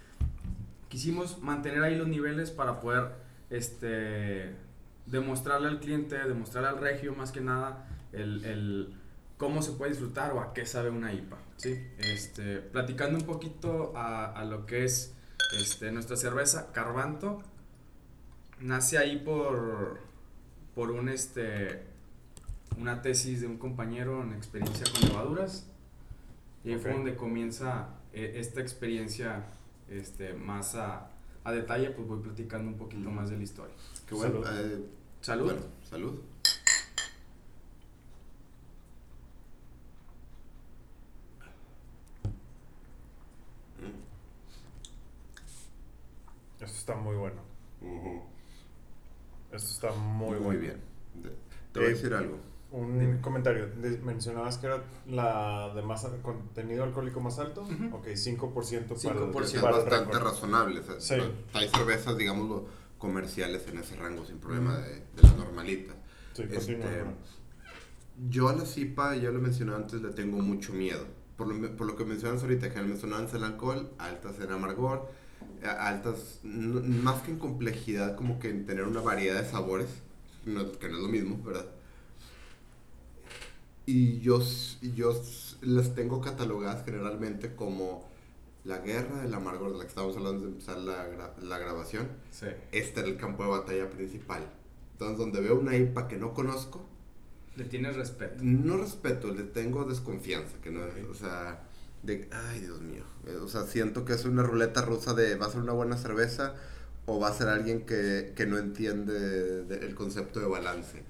quisimos 0.92 1.40
mantener 1.40 1.82
ahí 1.82 1.96
los 1.96 2.06
niveles 2.06 2.50
para 2.50 2.78
poder 2.78 3.12
este, 3.48 4.54
demostrarle 5.06 5.68
al 5.68 5.80
cliente, 5.80 6.18
demostrarle 6.18 6.68
al 6.68 6.78
regio 6.80 7.14
más 7.14 7.32
que 7.32 7.40
nada 7.40 7.88
el, 8.12 8.44
el, 8.44 8.94
cómo 9.38 9.62
se 9.62 9.72
puede 9.72 9.92
disfrutar 9.92 10.32
o 10.32 10.42
a 10.42 10.52
qué 10.52 10.66
sabe 10.66 10.90
una 10.90 11.10
IPA. 11.14 11.38
¿sí? 11.56 11.82
Este, 11.96 12.58
platicando 12.58 13.18
un 13.18 13.24
poquito 13.24 13.96
a, 13.96 14.38
a 14.38 14.44
lo 14.44 14.66
que 14.66 14.84
es 14.84 15.14
este, 15.58 15.90
nuestra 15.92 16.14
cerveza 16.16 16.72
Carbanto, 16.72 17.40
nace 18.60 18.98
ahí 18.98 19.16
por, 19.16 19.98
por 20.74 20.90
un, 20.90 21.08
este, 21.08 21.84
una 22.76 23.00
tesis 23.00 23.40
de 23.40 23.46
un 23.46 23.56
compañero 23.56 24.22
en 24.22 24.34
experiencia 24.34 24.84
con 24.92 25.08
levaduras. 25.08 25.66
Y 26.64 26.72
ahí 26.72 26.78
fue 26.78 26.92
donde 26.92 27.16
comienza 27.16 27.88
eh, 28.12 28.34
esta 28.36 28.60
experiencia 28.60 29.46
este, 29.98 30.32
más 30.34 30.74
a, 30.74 31.10
a, 31.44 31.52
detalle, 31.52 31.90
pues 31.90 32.06
voy 32.08 32.20
platicando 32.20 32.68
un 32.68 32.78
poquito 32.78 33.10
más 33.10 33.30
de 33.30 33.36
la 33.36 33.42
historia. 33.42 33.74
Qué 34.06 34.14
bueno. 34.14 34.40
Eh, 34.46 34.84
Salud. 35.20 35.54
salud. 35.88 36.20
Esto 46.60 46.78
está 46.78 46.96
muy 46.96 47.16
bueno. 47.16 47.40
Esto 49.52 49.68
está 49.68 49.92
muy, 49.92 50.38
muy 50.38 50.56
bien. 50.56 50.80
Te 51.72 51.80
voy 51.80 51.88
a 51.88 51.90
eh, 51.90 51.94
decir 51.94 52.14
algo. 52.14 52.51
Un 52.72 53.18
comentario. 53.20 53.68
mencionabas 54.02 54.56
que 54.58 54.66
era 54.66 54.82
la 55.06 55.72
de 55.74 55.82
más 55.82 56.06
contenido 56.22 56.84
alcohólico 56.84 57.20
más 57.20 57.38
alto. 57.38 57.62
Ok, 57.92 58.06
5%, 58.06 58.38
5%. 58.88 59.32
para, 59.32 59.46
es 59.46 59.60
bastante 59.60 60.18
razonable. 60.18 60.80
sí. 60.98 61.16
Hay 61.52 61.68
cervezas, 61.68 62.16
digamos, 62.16 62.62
comerciales 62.98 63.66
en 63.68 63.78
ese 63.78 63.96
rango 63.96 64.24
sin 64.24 64.38
problema 64.38 64.78
de, 64.78 64.94
de 64.94 65.22
la 65.22 65.32
normalita. 65.34 65.92
Sí, 66.32 66.44
este, 66.50 67.04
yo 68.28 68.48
a 68.48 68.54
la 68.54 68.64
CIPA, 68.64 69.16
ya 69.16 69.30
lo 69.30 69.40
mencioné 69.40 69.74
antes, 69.74 70.00
le 70.00 70.10
tengo 70.10 70.38
mucho 70.38 70.72
miedo. 70.72 71.04
Por 71.36 71.48
lo, 71.48 71.76
por 71.76 71.86
lo 71.86 71.96
que 71.96 72.04
mencionas 72.04 72.42
ahorita, 72.42 72.72
que 72.72 72.80
mencionabas 72.80 73.34
el 73.34 73.44
alcohol, 73.44 73.90
altas 73.98 74.38
en 74.40 74.50
amargor, 74.50 75.10
altas, 75.62 76.40
más 76.42 77.22
que 77.22 77.32
en 77.32 77.38
complejidad, 77.38 78.16
como 78.16 78.38
que 78.38 78.50
en 78.50 78.64
tener 78.64 78.84
una 78.84 79.00
variedad 79.00 79.42
de 79.42 79.48
sabores, 79.48 79.88
que 80.44 80.50
no 80.50 80.96
es 80.96 81.02
lo 81.02 81.08
mismo, 81.08 81.42
¿verdad? 81.42 81.66
Y 83.84 84.20
yo, 84.20 84.40
yo 84.94 85.20
las 85.62 85.94
tengo 85.94 86.20
catalogadas 86.20 86.84
generalmente 86.84 87.54
como 87.54 88.08
la 88.64 88.78
guerra 88.78 89.22
del 89.22 89.34
amargor 89.34 89.72
de 89.72 89.78
la 89.78 89.84
que 89.84 89.88
estábamos 89.88 90.16
hablando 90.16 90.42
de 90.42 90.52
empezar 90.52 90.78
la, 90.78 91.34
la 91.40 91.58
grabación. 91.58 92.08
Sí. 92.30 92.46
Este 92.70 93.00
era 93.00 93.08
el 93.08 93.16
campo 93.16 93.42
de 93.42 93.50
batalla 93.50 93.90
principal. 93.90 94.42
Entonces, 94.92 95.18
donde 95.18 95.40
veo 95.40 95.58
una 95.58 95.76
IPA 95.76 96.08
que 96.08 96.16
no 96.16 96.32
conozco. 96.32 96.84
¿Le 97.56 97.64
tienes 97.64 97.96
respeto? 97.96 98.36
No 98.42 98.76
respeto, 98.78 99.32
le 99.34 99.42
tengo 99.42 99.84
desconfianza. 99.84 100.56
Que 100.62 100.70
no, 100.70 100.82
O 101.10 101.14
sea, 101.14 101.64
de. 102.02 102.28
Ay, 102.30 102.60
Dios 102.60 102.80
mío. 102.80 103.02
Eh, 103.26 103.36
o 103.36 103.48
sea, 103.48 103.66
siento 103.66 104.04
que 104.04 104.12
es 104.14 104.24
una 104.24 104.42
ruleta 104.42 104.82
rusa 104.82 105.12
de. 105.14 105.36
¿Va 105.36 105.46
a 105.46 105.50
ser 105.50 105.60
una 105.60 105.72
buena 105.72 105.96
cerveza? 105.96 106.54
¿O 107.06 107.18
va 107.18 107.28
a 107.28 107.34
ser 107.34 107.48
alguien 107.48 107.84
que, 107.84 108.32
que 108.36 108.46
no 108.46 108.58
entiende 108.58 109.66
el 109.82 109.94
concepto 109.94 110.38
de 110.40 110.46
balance? 110.46 111.02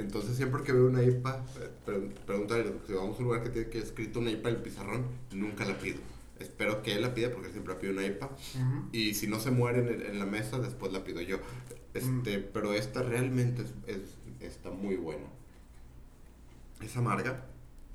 Entonces 0.00 0.36
siempre 0.36 0.62
que 0.62 0.72
veo 0.72 0.86
una 0.86 1.02
IPA, 1.02 1.44
eh, 1.60 2.10
preguntarle, 2.26 2.72
si 2.86 2.92
vamos 2.92 3.16
a 3.16 3.18
un 3.18 3.24
lugar 3.24 3.42
que 3.42 3.50
tiene 3.50 3.68
que 3.68 3.78
escrito 3.78 4.18
una 4.20 4.30
IPA 4.30 4.48
en 4.48 4.54
el 4.56 4.62
pizarrón, 4.62 5.04
nunca 5.32 5.64
la 5.64 5.78
pido. 5.78 5.98
Espero 6.38 6.82
que 6.82 6.94
él 6.94 7.02
la 7.02 7.14
pida 7.14 7.30
porque 7.30 7.50
siempre 7.50 7.74
pido 7.74 7.92
una 7.92 8.04
IPA. 8.04 8.30
Y 8.92 9.14
si 9.14 9.26
no 9.26 9.38
se 9.40 9.50
muere 9.50 9.80
en, 9.80 10.02
en, 10.02 10.18
la 10.18 10.26
mesa, 10.26 10.58
después 10.58 10.92
la 10.92 11.04
pido 11.04 11.20
yo. 11.20 11.38
Este, 11.92 12.38
Pero 12.38 12.72
esta 12.72 13.02
realmente 13.02 13.64
es, 13.86 13.98
está 14.40 14.70
muy 14.70 14.96
buena. 14.96 15.26
Es 16.80 16.96
amarga, 16.96 17.44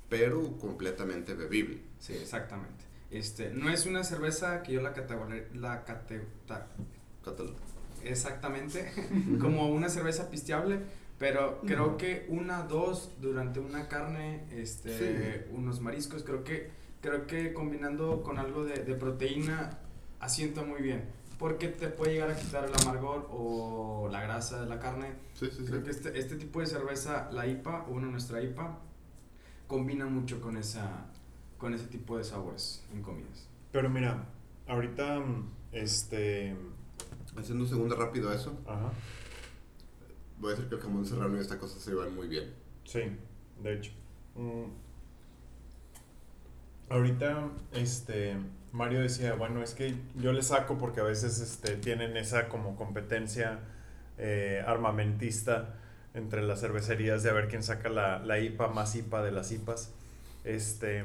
pero 0.08 0.56
completamente 0.58 1.34
bebible. 1.34 1.80
Sí, 1.98 2.12
exactamente. 2.12 2.84
Este, 3.10 3.50
no 3.50 3.70
es 3.70 3.86
una 3.86 4.04
cerveza 4.04 4.62
que 4.62 4.72
yo 4.72 4.82
la 4.82 4.92
categoría 4.92 5.44
la 5.54 5.84
exactamente 8.04 8.92
como 9.40 9.68
una 9.68 9.88
cerveza 9.88 10.30
pisteable 10.30 10.80
pero 11.18 11.60
creo 11.62 11.96
que 11.96 12.26
una, 12.28 12.62
dos 12.64 13.12
durante 13.20 13.58
una 13.58 13.88
carne, 13.88 14.44
este, 14.50 15.48
unos 15.50 15.80
mariscos, 15.80 16.22
creo 16.22 16.44
que, 16.44 16.70
creo 17.00 17.26
que 17.26 17.54
combinando 17.54 18.22
con 18.22 18.38
algo 18.38 18.64
de, 18.64 18.84
de, 18.84 18.94
proteína 18.94 19.78
asienta 20.20 20.62
muy 20.62 20.82
bien. 20.82 21.04
Porque 21.38 21.68
te 21.68 21.88
puede 21.88 22.14
llegar 22.14 22.30
a 22.30 22.36
quitar 22.36 22.64
el 22.64 22.72
amargor 22.82 23.28
o 23.30 24.08
la 24.10 24.22
grasa 24.22 24.60
de 24.60 24.68
la 24.68 24.78
carne. 24.78 25.14
Sí, 25.34 25.48
sí, 25.50 25.64
creo 25.64 25.82
que 25.82 25.90
este, 25.90 26.18
este 26.18 26.36
tipo 26.36 26.60
de 26.60 26.66
cerveza, 26.66 27.30
la 27.32 27.46
IPA, 27.46 27.86
o 27.88 27.92
una 27.92 28.08
nuestra 28.08 28.42
IPA, 28.42 28.78
combina 29.66 30.06
mucho 30.06 30.40
con, 30.40 30.56
esa, 30.56 31.06
con 31.56 31.72
ese 31.74 31.86
tipo 31.86 32.18
de 32.18 32.24
sabores 32.24 32.84
en 32.92 33.02
comidas. 33.02 33.48
Pero 33.72 33.88
mira, 33.88 34.26
ahorita, 34.66 35.22
este... 35.72 36.56
Haciendo 37.38 37.64
un 37.64 37.70
segundo 37.70 37.96
rápido 37.96 38.30
a 38.30 38.34
eso. 38.34 38.58
Ajá 38.66 38.92
voy 40.38 40.52
a 40.52 40.54
decir 40.54 40.68
que 40.68 40.76
el 40.76 40.80
jamón 40.80 41.04
serrano 41.06 41.36
y 41.36 41.40
esta 41.40 41.58
cosa 41.58 41.78
se 41.78 41.94
van 41.94 42.14
muy 42.14 42.28
bien. 42.28 42.52
Sí, 42.84 43.00
de 43.62 43.74
hecho. 43.74 43.92
Mm. 44.34 44.64
Ahorita, 46.88 47.50
este, 47.72 48.36
Mario 48.72 49.00
decía, 49.00 49.34
bueno, 49.34 49.62
es 49.62 49.74
que 49.74 49.94
yo 50.14 50.32
le 50.32 50.42
saco 50.42 50.78
porque 50.78 51.00
a 51.00 51.04
veces 51.04 51.40
este, 51.40 51.76
tienen 51.76 52.16
esa 52.16 52.48
como 52.48 52.76
competencia 52.76 53.60
eh, 54.18 54.62
armamentista 54.66 55.74
entre 56.14 56.42
las 56.42 56.60
cervecerías 56.60 57.22
de 57.22 57.30
a 57.30 57.32
ver 57.32 57.48
quién 57.48 57.62
saca 57.62 57.88
la, 57.88 58.18
la 58.20 58.38
IPA 58.38 58.68
más 58.68 58.94
IPA 58.94 59.22
de 59.22 59.32
las 59.32 59.50
IPAs. 59.52 59.92
Este, 60.44 61.04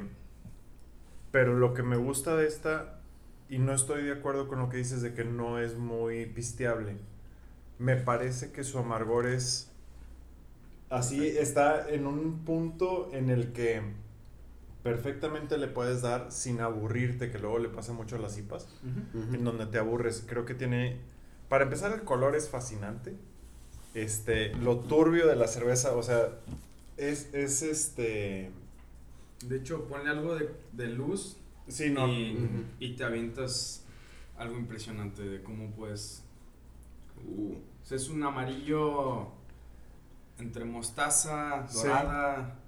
pero 1.32 1.54
lo 1.54 1.74
que 1.74 1.82
me 1.82 1.96
gusta 1.96 2.36
de 2.36 2.46
esta, 2.46 3.00
y 3.48 3.58
no 3.58 3.72
estoy 3.74 4.04
de 4.04 4.12
acuerdo 4.12 4.46
con 4.48 4.60
lo 4.60 4.68
que 4.68 4.76
dices 4.76 5.02
de 5.02 5.14
que 5.14 5.24
no 5.24 5.58
es 5.58 5.76
muy 5.76 6.26
pisteable, 6.26 6.96
me 7.78 7.96
parece 7.96 8.52
que 8.52 8.64
su 8.64 8.78
amargor 8.78 9.26
es 9.26 9.70
así, 10.90 11.26
está 11.26 11.88
en 11.88 12.06
un 12.06 12.44
punto 12.44 13.10
en 13.12 13.30
el 13.30 13.52
que 13.52 13.82
perfectamente 14.82 15.58
le 15.58 15.68
puedes 15.68 16.02
dar 16.02 16.32
sin 16.32 16.60
aburrirte, 16.60 17.30
que 17.30 17.38
luego 17.38 17.58
le 17.58 17.68
pasa 17.68 17.92
mucho 17.92 18.16
a 18.16 18.18
las 18.18 18.36
IPAs, 18.38 18.68
en 19.14 19.44
donde 19.44 19.66
te 19.66 19.78
aburres. 19.78 20.24
Creo 20.26 20.44
que 20.44 20.54
tiene, 20.54 20.98
para 21.48 21.64
empezar, 21.64 21.92
el 21.92 22.02
color 22.02 22.34
es 22.34 22.48
fascinante. 22.48 23.14
Este, 23.94 24.54
lo 24.56 24.80
turbio 24.80 25.26
de 25.26 25.36
la 25.36 25.46
cerveza, 25.46 25.94
o 25.94 26.02
sea, 26.02 26.30
es, 26.96 27.32
es 27.32 27.62
este... 27.62 28.50
De 29.46 29.56
hecho, 29.56 29.84
ponle 29.88 30.10
algo 30.10 30.36
de, 30.36 30.50
de 30.72 30.86
luz 30.86 31.36
sí, 31.68 31.90
no. 31.90 32.08
y, 32.08 32.66
y, 32.78 32.94
te 32.94 33.04
avientas 33.04 33.84
algo 34.36 34.56
impresionante 34.56 35.22
de 35.22 35.42
cómo 35.42 35.70
puedes... 35.70 36.24
Uh 37.26 37.56
es 37.94 38.08
un 38.08 38.22
amarillo 38.22 39.28
entre 40.38 40.64
mostaza, 40.64 41.66
dorada, 41.72 42.58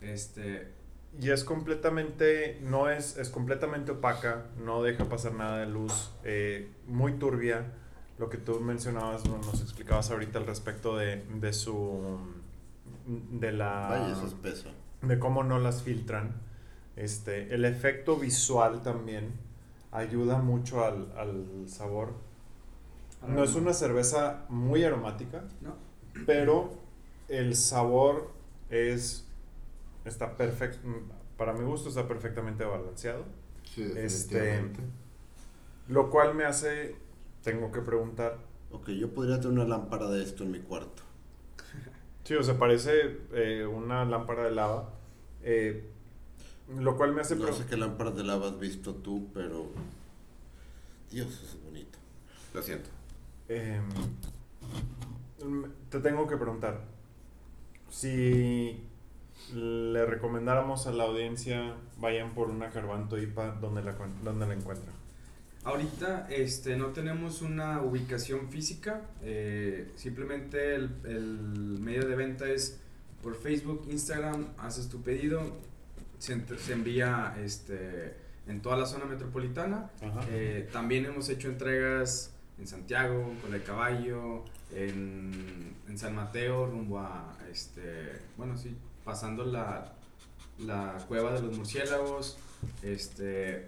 este... 0.00 0.76
Y 1.20 1.30
es 1.30 1.42
completamente, 1.42 2.60
no 2.62 2.90
es, 2.90 3.16
es 3.16 3.30
completamente 3.30 3.92
opaca, 3.92 4.44
no 4.62 4.82
deja 4.82 5.06
pasar 5.06 5.32
nada 5.32 5.58
de 5.58 5.66
luz, 5.66 6.12
eh, 6.22 6.70
muy 6.86 7.14
turbia. 7.14 7.72
Lo 8.18 8.28
que 8.28 8.36
tú 8.36 8.60
mencionabas, 8.60 9.24
nos 9.26 9.62
explicabas 9.62 10.10
ahorita 10.10 10.38
al 10.38 10.46
respecto 10.46 10.96
de, 10.96 11.24
de 11.40 11.52
su, 11.54 12.18
de 13.06 13.52
la... 13.52 13.88
Vaya, 13.88 14.12
eso 14.12 14.26
es 14.26 14.34
peso. 14.34 14.68
De 15.00 15.18
cómo 15.18 15.42
no 15.44 15.58
las 15.58 15.82
filtran. 15.82 16.34
Este, 16.94 17.54
el 17.54 17.64
efecto 17.64 18.16
visual 18.16 18.82
también 18.82 19.32
ayuda 19.90 20.38
mucho 20.38 20.84
al, 20.84 21.10
al 21.16 21.68
sabor 21.68 22.27
no 23.26 23.42
es 23.42 23.54
una 23.54 23.72
cerveza 23.72 24.44
muy 24.48 24.84
aromática, 24.84 25.44
pero 26.26 26.70
el 27.28 27.56
sabor 27.56 28.30
es 28.70 29.24
está 30.04 30.36
perfecto 30.36 30.80
para 31.38 31.52
mi 31.52 31.64
gusto 31.64 31.88
está 31.88 32.06
perfectamente 32.06 32.64
balanceado. 32.64 33.24
Sí, 33.62 33.90
este 33.96 34.70
Lo 35.86 36.10
cual 36.10 36.34
me 36.34 36.44
hace, 36.44 36.96
tengo 37.42 37.70
que 37.72 37.80
preguntar. 37.80 38.36
Ok, 38.72 38.90
yo 38.90 39.14
podría 39.14 39.40
tener 39.40 39.60
una 39.60 39.64
lámpara 39.64 40.10
de 40.10 40.22
esto 40.22 40.42
en 40.42 40.50
mi 40.50 40.58
cuarto. 40.58 41.04
Sí, 42.24 42.34
o 42.34 42.42
sea, 42.42 42.58
parece 42.58 43.20
eh, 43.32 43.64
una 43.64 44.04
lámpara 44.04 44.44
de 44.44 44.50
lava. 44.50 44.90
Eh, 45.42 45.88
lo 46.76 46.96
cual 46.96 47.14
me 47.14 47.22
hace... 47.22 47.36
No 47.36 47.52
sé 47.52 47.64
qué 47.64 47.76
lámpara 47.76 48.10
de 48.10 48.24
lava 48.24 48.48
has 48.48 48.58
visto 48.58 48.94
tú, 48.96 49.28
pero... 49.32 49.68
Dios, 51.10 51.28
es 51.42 51.64
bonito. 51.64 51.98
Lo 52.52 52.60
siento. 52.60 52.90
Em, 53.48 53.82
te 55.90 56.00
tengo 56.00 56.26
que 56.26 56.36
preguntar. 56.36 56.80
Si 57.90 58.84
le 59.54 60.04
recomendáramos 60.04 60.86
a 60.86 60.92
la 60.92 61.04
audiencia, 61.04 61.74
vayan 61.98 62.34
por 62.34 62.50
una 62.50 62.70
Carbanto 62.70 63.18
IPA, 63.18 63.52
¿dónde 63.60 63.82
la, 63.82 63.96
dónde 64.22 64.46
la 64.46 64.54
encuentran? 64.54 64.94
Ahorita 65.64 66.28
este, 66.30 66.76
no 66.76 66.88
tenemos 66.88 67.42
una 67.42 67.82
ubicación 67.82 68.48
física, 68.48 69.02
eh, 69.22 69.90
simplemente 69.96 70.74
el, 70.74 70.90
el, 71.04 71.78
medio 71.80 72.06
de 72.06 72.14
venta 72.14 72.48
es 72.48 72.80
por 73.22 73.34
Facebook, 73.34 73.86
Instagram, 73.90 74.48
haces 74.58 74.88
tu 74.88 75.02
pedido, 75.02 75.42
se, 76.18 76.40
se 76.58 76.72
envía 76.72 77.36
este, 77.42 78.14
en 78.46 78.62
toda 78.62 78.76
la 78.76 78.86
zona 78.86 79.04
metropolitana. 79.06 79.90
Eh, 80.30 80.68
también 80.72 81.06
hemos 81.06 81.28
hecho 81.28 81.48
entregas 81.48 82.32
en 82.58 82.66
Santiago, 82.66 83.32
con 83.42 83.54
el 83.54 83.62
caballo, 83.62 84.44
en, 84.74 85.74
en, 85.88 85.98
San 85.98 86.14
Mateo, 86.14 86.66
rumbo 86.66 86.98
a, 86.98 87.36
este, 87.50 88.20
bueno, 88.36 88.56
sí, 88.56 88.76
pasando 89.04 89.44
la, 89.44 89.92
la 90.58 90.96
cueva 91.06 91.32
de 91.32 91.42
los 91.42 91.56
murciélagos, 91.56 92.38
este, 92.82 93.66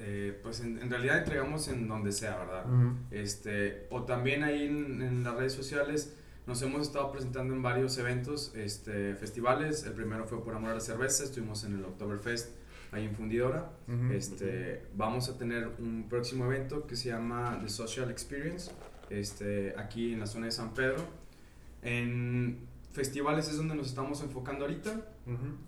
eh, 0.00 0.38
pues 0.42 0.60
en, 0.60 0.90
realidad 0.90 1.18
entregamos 1.18 1.68
en 1.68 1.86
donde 1.88 2.12
sea, 2.12 2.36
¿verdad? 2.36 2.64
este, 3.10 3.86
o 3.90 4.02
también 4.02 4.42
ahí 4.42 4.66
en, 4.66 5.00
en, 5.00 5.24
las 5.24 5.34
redes 5.36 5.52
sociales 5.52 6.14
nos 6.46 6.60
hemos 6.62 6.82
estado 6.82 7.12
presentando 7.12 7.54
en 7.54 7.62
varios 7.62 7.96
eventos, 7.98 8.52
este, 8.56 9.14
festivales. 9.14 9.84
El 9.84 9.92
primero 9.92 10.26
fue 10.26 10.42
por 10.42 10.54
amor 10.54 10.70
a 10.70 10.74
la 10.74 10.80
cerveza, 10.80 11.22
estuvimos 11.22 11.62
en 11.62 11.76
el 11.76 11.84
Oktoberfest 11.84 12.50
ahí 12.92 13.06
en 13.06 13.14
Fundidora. 13.16 13.70
este, 14.12 14.86
vamos 14.94 15.28
a 15.28 15.36
tener 15.36 15.66
un 15.78 16.06
próximo 16.08 16.44
evento 16.44 16.86
que 16.86 16.94
se 16.94 17.08
llama 17.08 17.58
The 17.60 17.68
Social 17.68 18.10
Experience, 18.10 18.70
este, 19.10 19.74
aquí 19.76 20.12
en 20.12 20.20
la 20.20 20.26
zona 20.26 20.46
de 20.46 20.52
San 20.52 20.72
Pedro. 20.74 21.02
En 21.82 22.60
festivales 22.92 23.48
es 23.48 23.56
donde 23.56 23.74
nos 23.74 23.88
estamos 23.88 24.22
enfocando 24.22 24.66
ahorita. 24.66 25.08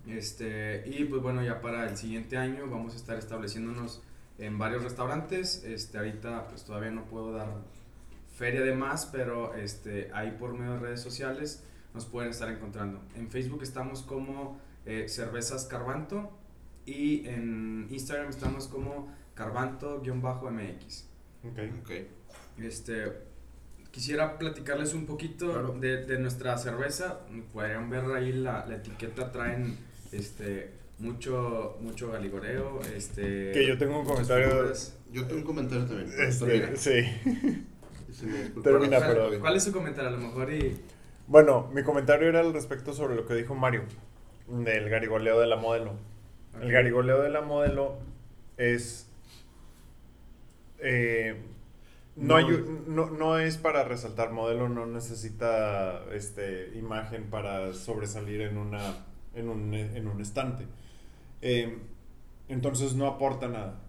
este, 0.07 0.83
y 0.85 1.05
pues 1.05 1.21
bueno, 1.21 1.43
ya 1.43 1.59
para 1.61 1.89
el 1.89 1.97
siguiente 1.97 2.37
año 2.37 2.67
vamos 2.69 2.93
a 2.93 2.97
estar 2.97 3.17
estableciéndonos 3.17 4.01
en 4.37 4.57
varios 4.57 4.83
restaurantes. 4.83 5.63
Este, 5.63 5.97
ahorita 5.97 6.47
pues 6.47 6.63
todavía 6.63 6.91
no 6.91 7.05
puedo 7.05 7.31
dar 7.31 7.49
feria 8.35 8.61
de 8.61 8.75
más, 8.75 9.07
pero 9.07 9.55
este, 9.55 10.11
ahí 10.13 10.35
por 10.39 10.53
medio 10.53 10.73
de 10.73 10.79
redes 10.79 11.01
sociales 11.01 11.63
nos 11.93 12.05
pueden 12.05 12.29
estar 12.29 12.49
encontrando. 12.49 13.01
En 13.15 13.29
Facebook 13.29 13.63
estamos 13.63 14.03
como 14.03 14.59
eh, 14.85 15.07
Cervezas 15.07 15.65
Carbanto 15.65 16.44
y 16.85 17.27
en 17.27 17.87
Instagram 17.89 18.29
estamos 18.29 18.67
como 18.67 19.13
Carbanto-MX. 19.35 21.05
Okay. 21.51 21.73
Okay. 21.81 22.07
Este, 22.59 23.11
quisiera 23.91 24.37
platicarles 24.37 24.93
un 24.93 25.05
poquito 25.05 25.73
de, 25.73 26.05
de, 26.05 26.19
nuestra 26.19 26.57
cerveza. 26.57 27.21
Podrían 27.53 27.89
ver 27.89 28.05
ahí 28.15 28.31
la, 28.31 28.65
la 28.65 28.75
etiqueta, 28.75 29.31
traen 29.31 29.77
este, 30.11 30.71
mucho, 30.99 31.77
mucho 31.81 32.11
galigoreo. 32.11 32.81
Este, 32.95 33.51
que 33.51 33.67
yo 33.67 33.77
tengo 33.77 33.99
un 33.99 34.05
comentario. 34.05 34.71
Yo 35.11 35.25
tengo 35.25 35.41
un 35.41 35.45
comentario 35.45 35.85
también. 35.85 36.11
Este, 36.19 36.77
sí. 36.77 37.05
Termina, 38.63 38.99
pero... 38.99 39.39
¿Cuál 39.39 39.55
es 39.55 39.63
su 39.63 39.71
comentario? 39.71 40.09
A 40.09 40.13
lo 40.13 40.19
mejor 40.19 40.51
y... 40.53 40.79
Bueno, 41.27 41.69
mi 41.73 41.83
comentario 41.83 42.29
era 42.29 42.39
al 42.39 42.53
respecto 42.53 42.93
sobre 42.93 43.15
lo 43.15 43.25
que 43.25 43.33
dijo 43.33 43.55
Mario, 43.55 43.83
del 44.47 44.89
garigoleo 44.89 45.39
de 45.39 45.47
la 45.47 45.55
modelo. 45.55 45.93
El 46.61 46.71
garigoleo 46.71 47.21
de 47.21 47.29
la 47.29 47.41
modelo 47.41 47.97
es... 48.57 49.09
Eh, 50.79 51.35
no, 52.15 52.39
no, 52.87 53.09
no, 53.09 53.39
es 53.39 53.57
para 53.57 53.83
resaltar 53.83 54.31
modelo, 54.31 54.69
no 54.69 54.85
necesita 54.85 56.03
este, 56.13 56.71
imagen 56.75 57.25
para 57.29 57.73
sobresalir 57.73 58.41
en, 58.41 58.57
una, 58.57 59.05
en, 59.33 59.49
un, 59.49 59.73
en 59.73 60.07
un 60.07 60.21
estante. 60.21 60.65
Eh, 61.41 61.77
entonces 62.47 62.95
no 62.95 63.07
aporta 63.07 63.47
nada. 63.49 63.81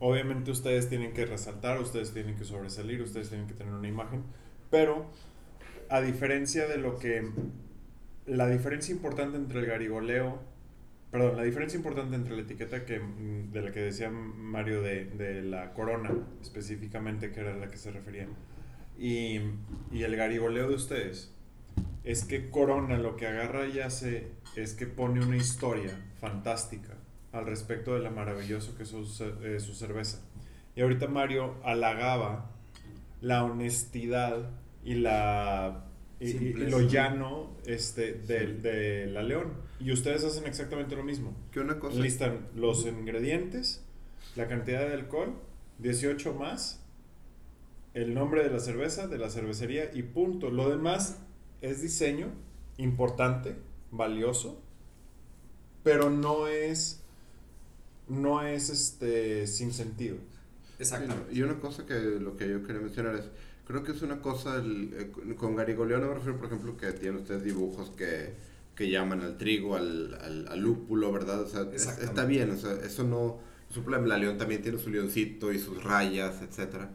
Obviamente 0.00 0.50
ustedes 0.50 0.88
tienen 0.88 1.12
que 1.12 1.26
resaltar, 1.26 1.78
ustedes 1.78 2.12
tienen 2.12 2.34
que 2.34 2.44
sobresalir, 2.44 3.02
ustedes 3.02 3.28
tienen 3.28 3.46
que 3.46 3.54
tener 3.54 3.74
una 3.74 3.86
imagen, 3.86 4.24
pero 4.70 5.06
a 5.88 6.00
diferencia 6.00 6.66
de 6.66 6.78
lo 6.78 6.98
que... 6.98 7.30
La 8.26 8.48
diferencia 8.48 8.94
importante 8.94 9.36
entre 9.36 9.60
el 9.60 9.66
garigoleo, 9.66 10.38
perdón, 11.10 11.36
la 11.36 11.42
diferencia 11.42 11.76
importante 11.76 12.16
entre 12.16 12.36
la 12.36 12.42
etiqueta 12.42 12.84
que, 12.84 13.00
mm, 13.00 13.52
de 13.52 13.62
la 13.62 13.72
que 13.72 13.80
decía 13.80 14.10
Mario 14.10 14.82
de, 14.82 15.06
de 15.06 15.42
la 15.42 15.72
corona, 15.72 16.10
específicamente, 16.40 17.30
que 17.32 17.40
era 17.40 17.56
la 17.56 17.68
que 17.68 17.76
se 17.76 17.90
refería, 17.90 18.28
y, 18.98 19.40
y 19.90 20.02
el 20.02 20.16
garigoleo 20.16 20.68
de 20.68 20.74
ustedes, 20.74 21.32
es 22.04 22.24
que 22.24 22.50
Corona 22.50 22.98
lo 22.98 23.16
que 23.16 23.26
agarra 23.26 23.66
y 23.66 23.80
hace 23.80 24.28
es 24.56 24.74
que 24.74 24.86
pone 24.86 25.24
una 25.24 25.36
historia 25.36 25.90
fantástica 26.20 26.94
al 27.32 27.46
respecto 27.46 27.94
de 27.94 28.00
la 28.00 28.10
maravilloso 28.10 28.76
que 28.76 28.82
es 28.82 28.88
su, 28.88 29.34
eh, 29.42 29.60
su 29.60 29.74
cerveza. 29.74 30.20
Y 30.74 30.82
ahorita 30.82 31.08
Mario 31.08 31.56
halagaba 31.64 32.50
la 33.20 33.44
honestidad 33.44 34.50
y 34.84 34.94
la 34.94 35.84
y, 36.18 36.52
lo 36.52 36.82
llano 36.82 37.50
este, 37.66 38.14
de, 38.14 38.54
de, 38.54 39.06
la 39.06 39.22
León. 39.22 39.52
Y 39.80 39.92
ustedes 39.92 40.24
hacen 40.24 40.46
exactamente 40.46 40.94
lo 40.94 41.02
mismo. 41.02 41.34
¿Qué 41.52 41.60
una 41.60 41.78
cosa? 41.78 41.98
Listan 41.98 42.48
los 42.54 42.86
ingredientes, 42.86 43.82
la 44.36 44.46
cantidad 44.46 44.86
de 44.86 44.92
alcohol, 44.92 45.34
18 45.78 46.34
más, 46.34 46.80
el 47.94 48.14
nombre 48.14 48.42
de 48.42 48.50
la 48.50 48.60
cerveza, 48.60 49.08
de 49.08 49.18
la 49.18 49.30
cervecería 49.30 49.90
y 49.94 50.02
punto. 50.02 50.50
Lo 50.50 50.68
demás 50.68 51.18
es 51.62 51.80
diseño 51.80 52.28
importante, 52.76 53.56
valioso, 53.90 54.60
pero 55.82 56.10
no 56.10 56.46
es 56.46 57.02
no 58.08 58.42
es 58.42 58.68
este 58.68 59.46
sin 59.46 59.72
sentido. 59.72 60.16
Exactamente. 60.78 61.32
Y 61.32 61.42
una 61.42 61.58
cosa 61.58 61.86
que 61.86 61.94
lo 61.94 62.36
que 62.36 62.48
yo 62.48 62.62
quería 62.64 62.82
mencionar 62.82 63.14
es, 63.14 63.28
creo 63.66 63.84
que 63.84 63.92
es 63.92 64.02
una 64.02 64.20
cosa, 64.20 64.56
el, 64.56 64.92
eh, 64.94 65.34
con 65.36 65.54
Garigoleano 65.54 66.08
me 66.08 66.14
refiero, 66.14 66.36
por 66.36 66.46
ejemplo, 66.46 66.76
que 66.76 66.92
tiene 66.92 67.18
ustedes 67.18 67.44
dibujos 67.44 67.90
que, 67.90 68.34
que 68.80 68.88
llaman 68.88 69.20
al 69.20 69.36
trigo, 69.36 69.76
al, 69.76 70.14
al, 70.22 70.48
al 70.48 70.58
lúpulo, 70.58 71.12
¿verdad? 71.12 71.42
O 71.42 71.46
sea, 71.46 71.68
está 71.74 72.24
bien, 72.24 72.50
o 72.50 72.56
sea, 72.56 72.72
eso 72.82 73.04
no 73.04 73.38
es 73.70 73.76
un 73.76 73.82
problema. 73.84 74.06
La 74.06 74.16
león 74.16 74.38
también 74.38 74.62
tiene 74.62 74.78
su 74.78 74.88
leoncito 74.88 75.52
y 75.52 75.58
sus 75.58 75.84
rayas, 75.84 76.40
etcétera. 76.40 76.88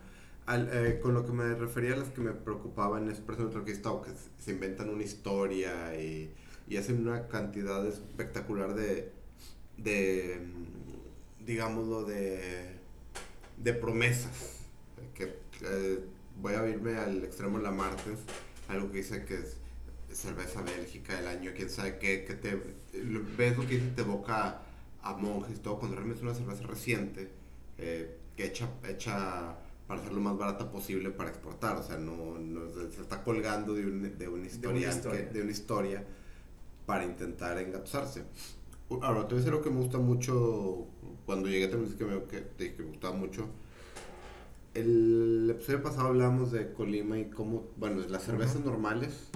Al, 0.48 0.68
eh, 0.74 1.00
con 1.00 1.14
lo 1.14 1.28
que 1.28 1.32
me 1.32 1.54
refería 1.54 1.94
a 1.94 1.98
las 1.98 2.08
que 2.08 2.22
me 2.22 2.32
preocupaban 2.32 3.08
es, 3.12 3.20
por 3.20 3.36
ejemplo, 3.36 3.64
que, 3.64 3.72
está, 3.72 3.92
que 4.04 4.10
se 4.44 4.54
inventan 4.54 4.90
una 4.90 5.04
historia 5.04 5.96
y, 5.96 6.32
y 6.68 6.78
hacen 6.78 7.08
una 7.08 7.28
cantidad 7.28 7.86
espectacular 7.86 8.74
de, 8.74 9.12
de 9.78 10.42
digámoslo, 11.46 12.04
de, 12.04 12.80
de 13.64 13.74
promesas. 13.76 14.62
Que, 15.14 15.36
voy 16.42 16.56
a 16.56 16.68
irme 16.68 16.98
al 16.98 17.24
extremo 17.24 17.60
de 17.60 17.64
la 17.64 17.72
Martens, 17.72 18.22
algo 18.70 18.90
que 18.92 18.98
dice 18.98 19.24
que 19.24 19.36
es 19.36 19.58
cerveza 20.16 20.62
bélgica 20.62 21.16
del 21.16 21.28
año, 21.28 21.52
quién 21.56 21.70
sabe 21.70 21.98
qué, 21.98 22.24
que 22.24 22.36
te 22.36 22.56
ves 23.38 23.58
lo 23.58 23.68
que 23.68 23.76
dice 23.76 23.92
te 23.96 24.02
evoca 24.02 24.62
a 25.02 25.14
monjes, 25.14 25.62
todo, 25.62 25.78
cuando 25.78 25.96
realmente 25.98 26.20
es 26.20 26.24
una 26.24 26.34
cerveza 26.34 26.64
reciente, 26.66 27.30
eh, 27.78 28.18
que 28.36 28.46
hecha, 28.46 28.70
hecha 28.88 29.56
para 29.88 30.02
ser 30.02 30.14
lo 30.14 30.22
más 30.22 30.38
barata 30.38 30.72
posible 30.72 31.12
para 31.12 31.30
exportar, 31.30 31.78
o 31.78 31.84
sea, 31.84 31.98
no, 31.98 32.40
no 32.40 32.70
se 32.90 33.02
está 33.02 33.24
colgando 33.24 33.74
de, 33.74 33.86
un, 33.86 34.18
de, 34.18 34.28
una 34.28 34.48
historia, 34.48 34.92
de, 34.94 35.42
una 35.42 35.52
historia. 35.52 36.04
para 36.86 37.04
intentar 37.04 37.60
engatusarse. 37.60 38.24
Ahora, 39.02 39.28
te 39.28 39.36
voy 39.36 39.36
a 39.36 39.38
decir 39.38 39.52
lo 39.52 39.62
que 39.62 39.70
me 39.70 39.78
gusta 39.78 39.98
mucho 39.98 40.88
cuando 41.26 41.50
llegué 41.50 41.68
también 41.68 41.96
que 41.98 42.06
me, 42.06 42.24
que, 42.24 42.76
que 42.76 42.84
me 42.84 42.90
gustaba 42.90 43.16
mucho. 43.16 43.48
El 44.76 45.48
episodio 45.50 45.82
pasado 45.82 46.10
hablamos 46.10 46.52
de 46.52 46.74
Colima 46.74 47.18
y 47.18 47.26
cómo, 47.26 47.64
bueno, 47.78 48.02
las 48.10 48.24
cervezas 48.24 48.64
normales, 48.64 49.30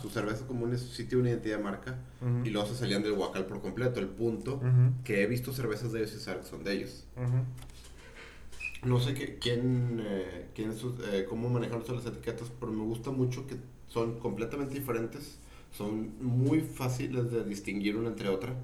sus 0.00 0.12
cervezas 0.12 0.42
comunes 0.42 0.80
sí 0.80 1.04
tienen 1.04 1.20
una 1.20 1.30
identidad 1.30 1.58
de 1.58 1.62
marca 1.62 1.98
y 2.44 2.50
luego 2.50 2.66
se 2.66 2.74
salían 2.74 3.02
del 3.02 3.12
Huacal 3.12 3.46
por 3.46 3.60
completo. 3.60 4.00
El 4.00 4.08
punto 4.08 4.60
que 5.04 5.22
he 5.22 5.26
visto 5.26 5.52
cervezas 5.52 5.92
de 5.92 6.00
ellos 6.00 6.14
y 6.14 6.48
son 6.48 6.64
de 6.64 6.72
ellos. 6.72 7.04
No 8.84 8.98
sé 9.00 9.14
qué, 9.14 9.38
quién, 9.38 10.00
eh, 10.04 10.46
quién 10.54 10.72
eh, 11.12 11.26
cómo 11.28 11.48
manejan 11.48 11.82
las 11.88 12.06
etiquetas, 12.06 12.50
pero 12.58 12.72
me 12.72 12.84
gusta 12.84 13.10
mucho 13.10 13.46
que 13.46 13.56
son 13.88 14.18
completamente 14.18 14.74
diferentes, 14.74 15.38
son 15.72 16.12
muy 16.20 16.60
fáciles 16.60 17.30
de 17.30 17.44
distinguir 17.44 17.96
una 17.96 18.08
entre 18.08 18.28
otra 18.28 18.54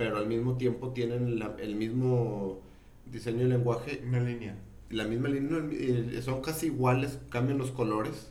pero 0.00 0.16
al 0.16 0.26
mismo 0.26 0.56
tiempo 0.56 0.92
tienen 0.92 1.38
el 1.58 1.74
mismo 1.74 2.58
diseño 3.12 3.44
y 3.44 3.48
lenguaje. 3.50 4.02
Una 4.02 4.20
línea. 4.20 4.56
La 4.90 5.04
misma 5.04 5.28
línea, 5.28 5.64
eh, 5.70 6.20
son 6.22 6.42
casi 6.42 6.66
iguales, 6.66 7.18
cambian 7.30 7.58
los 7.58 7.70
colores 7.70 8.30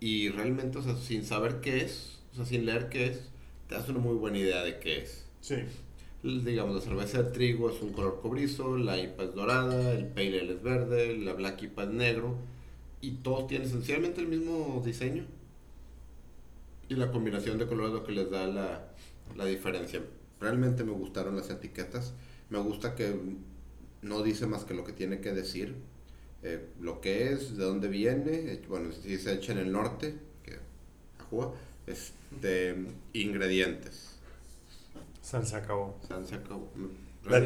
y 0.00 0.28
realmente, 0.30 0.78
o 0.78 0.82
sea, 0.82 0.96
sin 0.96 1.24
saber 1.24 1.60
qué 1.60 1.84
es, 1.84 2.18
o 2.32 2.36
sea, 2.36 2.44
sin 2.44 2.66
leer 2.66 2.88
qué 2.88 3.06
es, 3.06 3.30
te 3.68 3.76
das 3.76 3.88
una 3.88 4.00
muy 4.00 4.14
buena 4.14 4.38
idea 4.38 4.62
de 4.62 4.78
qué 4.78 5.02
es. 5.02 5.24
Sí. 5.40 5.56
Digamos, 6.22 6.74
la 6.74 6.80
cerveza 6.80 7.22
de 7.22 7.30
trigo 7.30 7.70
es 7.70 7.80
un 7.82 7.92
color 7.92 8.20
cobrizo, 8.20 8.76
la 8.76 8.98
IPA 8.98 9.24
es 9.24 9.34
dorada, 9.34 9.92
el 9.92 10.06
Pale 10.06 10.40
Ale 10.40 10.52
es 10.54 10.62
verde, 10.62 11.16
la 11.16 11.34
Black 11.34 11.62
IPA 11.62 11.84
es 11.84 11.90
negro 11.90 12.36
y 13.00 13.12
todos 13.12 13.46
tienen 13.46 13.68
esencialmente 13.68 14.20
el 14.20 14.26
mismo 14.26 14.82
diseño. 14.84 15.24
Y 16.88 16.94
la 16.94 17.10
combinación 17.12 17.58
de 17.58 17.66
colores 17.66 17.94
es 17.94 18.00
lo 18.00 18.04
que 18.04 18.12
les 18.12 18.30
da 18.30 18.46
la, 18.48 18.88
la 19.36 19.44
diferencia. 19.44 20.02
Realmente 20.40 20.84
me 20.84 20.92
gustaron 20.92 21.36
las 21.36 21.50
etiquetas. 21.50 22.12
Me 22.50 22.58
gusta 22.58 22.94
que 22.94 23.14
no 24.06 24.22
dice 24.22 24.46
más 24.46 24.64
que 24.64 24.74
lo 24.74 24.84
que 24.84 24.92
tiene 24.92 25.20
que 25.20 25.32
decir. 25.32 25.74
Eh, 26.42 26.64
lo 26.80 27.00
que 27.00 27.32
es, 27.32 27.56
de 27.56 27.64
dónde 27.64 27.88
viene. 27.88 28.52
Eh, 28.52 28.62
bueno, 28.68 28.92
si 28.92 29.18
se 29.18 29.32
echa 29.32 29.52
en 29.52 29.58
el 29.58 29.72
norte, 29.72 30.14
que 30.44 30.58
ajúa, 31.18 31.54
este, 31.86 32.76
ingredientes. 33.12 34.16
San 35.22 35.44
se 35.44 35.56
acabó. 35.56 35.98
San 36.06 36.26
se 36.26 36.36
acabó. 36.36 36.70
La, 37.24 37.40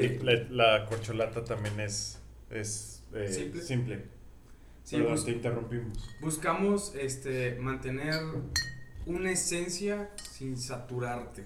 la, 0.50 0.86
corcholata 0.86 1.42
también 1.44 1.80
es, 1.80 2.18
es 2.50 3.02
eh, 3.14 3.32
simple. 3.32 3.62
simple. 3.62 4.04
Sí, 4.84 4.96
Perdón, 4.96 5.24
te 5.24 5.30
interrumpimos. 5.30 6.10
Buscamos 6.20 6.94
este, 6.94 7.54
mantener 7.54 8.20
una 9.06 9.30
esencia 9.30 10.10
sin 10.16 10.58
saturarte. 10.58 11.44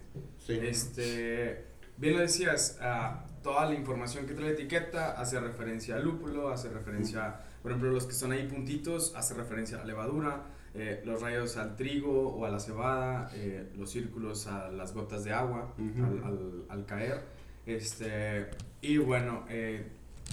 Este, 0.48 1.64
bien 1.96 2.14
lo 2.14 2.20
decías, 2.20 2.78
uh, 2.80 3.33
toda 3.44 3.66
la 3.66 3.74
información 3.74 4.26
que 4.26 4.32
trae 4.32 4.46
la 4.46 4.54
etiqueta 4.54 5.12
hace 5.12 5.38
referencia 5.38 5.96
al 5.96 6.04
lúpulo, 6.04 6.48
hace 6.48 6.70
referencia, 6.70 7.36
por 7.62 7.70
ejemplo, 7.70 7.92
los 7.92 8.06
que 8.06 8.14
son 8.14 8.32
ahí 8.32 8.48
puntitos, 8.48 9.12
hace 9.14 9.34
referencia 9.34 9.76
a 9.76 9.80
la 9.80 9.86
levadura, 9.86 10.46
eh, 10.74 11.02
los 11.04 11.20
rayos 11.20 11.56
al 11.58 11.76
trigo 11.76 12.30
o 12.30 12.46
a 12.46 12.50
la 12.50 12.58
cebada, 12.58 13.30
eh, 13.34 13.68
los 13.76 13.90
círculos 13.90 14.46
a 14.46 14.70
las 14.70 14.94
gotas 14.94 15.24
de 15.24 15.32
agua 15.32 15.74
al, 15.78 16.24
al, 16.24 16.64
al, 16.70 16.86
caer. 16.86 17.20
Este, 17.66 18.46
y 18.80 18.96
bueno, 18.96 19.44
eh, 19.50 19.84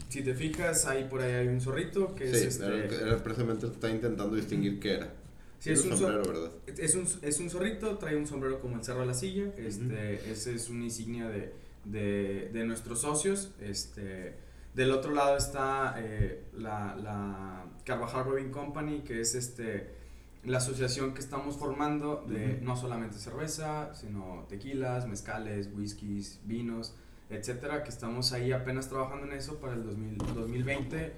si 0.08 0.24
te 0.24 0.34
fijas, 0.34 0.86
ahí 0.86 1.04
por 1.04 1.22
ahí 1.22 1.34
hay 1.34 1.48
un 1.50 1.60
zorrito 1.60 2.16
que 2.16 2.32
es 2.32 2.42
este... 2.42 2.66
Era, 2.66 3.22
precisamente 3.22 3.68
está 3.68 3.90
intentando 3.90 4.36
distinguir 4.36 4.80
qué 4.80 4.94
era. 4.96 5.14
Sí, 5.60 5.72
es 5.72 5.86
un, 5.86 5.96
sombrero, 5.96 6.24
¿verdad? 6.24 6.52
Es 6.66 6.96
un, 6.96 7.06
es 7.22 7.40
un 7.40 7.50
zorrito, 7.50 7.98
trae 7.98 8.16
un 8.16 8.26
sombrero 8.26 8.60
como 8.62 8.78
el 8.78 8.84
cerro 8.84 9.02
de 9.02 9.06
la 9.06 9.14
silla. 9.14 9.54
Este, 9.58 10.32
Ese 10.32 10.56
es 10.56 10.70
una 10.70 10.86
insignia 10.86 11.28
de, 11.30 11.54
de, 11.86 12.50
de, 12.54 12.66
nuestros 12.66 13.02
socios. 13.02 13.52
Este, 13.60 14.36
del 14.74 14.92
otro 14.92 15.12
lado 15.14 15.38
está 15.38 15.96
eh, 15.98 16.46
la, 16.54 16.96
la, 16.96 17.66
Carvajal 17.84 18.26
Brewing 18.26 18.52
Company, 18.52 19.02
que 19.02 19.22
es 19.22 19.36
este, 19.36 19.96
la 20.44 20.60
asociación 20.60 21.14
que 21.14 21.20
estamos 21.20 21.58
formando 21.58 22.24
de 22.28 22.60
no 22.62 22.76
solamente 22.76 23.18
cerveza, 23.18 23.94
sino 23.94 24.46
tequilas, 24.48 25.08
mezcales, 25.08 25.70
whiskies, 25.76 26.40
vinos, 26.46 26.96
etcétera, 27.30 27.84
que 27.84 27.90
estamos 27.90 28.34
ahí 28.34 28.52
apenas 28.52 28.88
trabajando 28.88 29.26
en 29.26 29.34
eso 29.34 29.60
para 29.60 29.74
el 29.74 29.84
2020, 29.84 31.14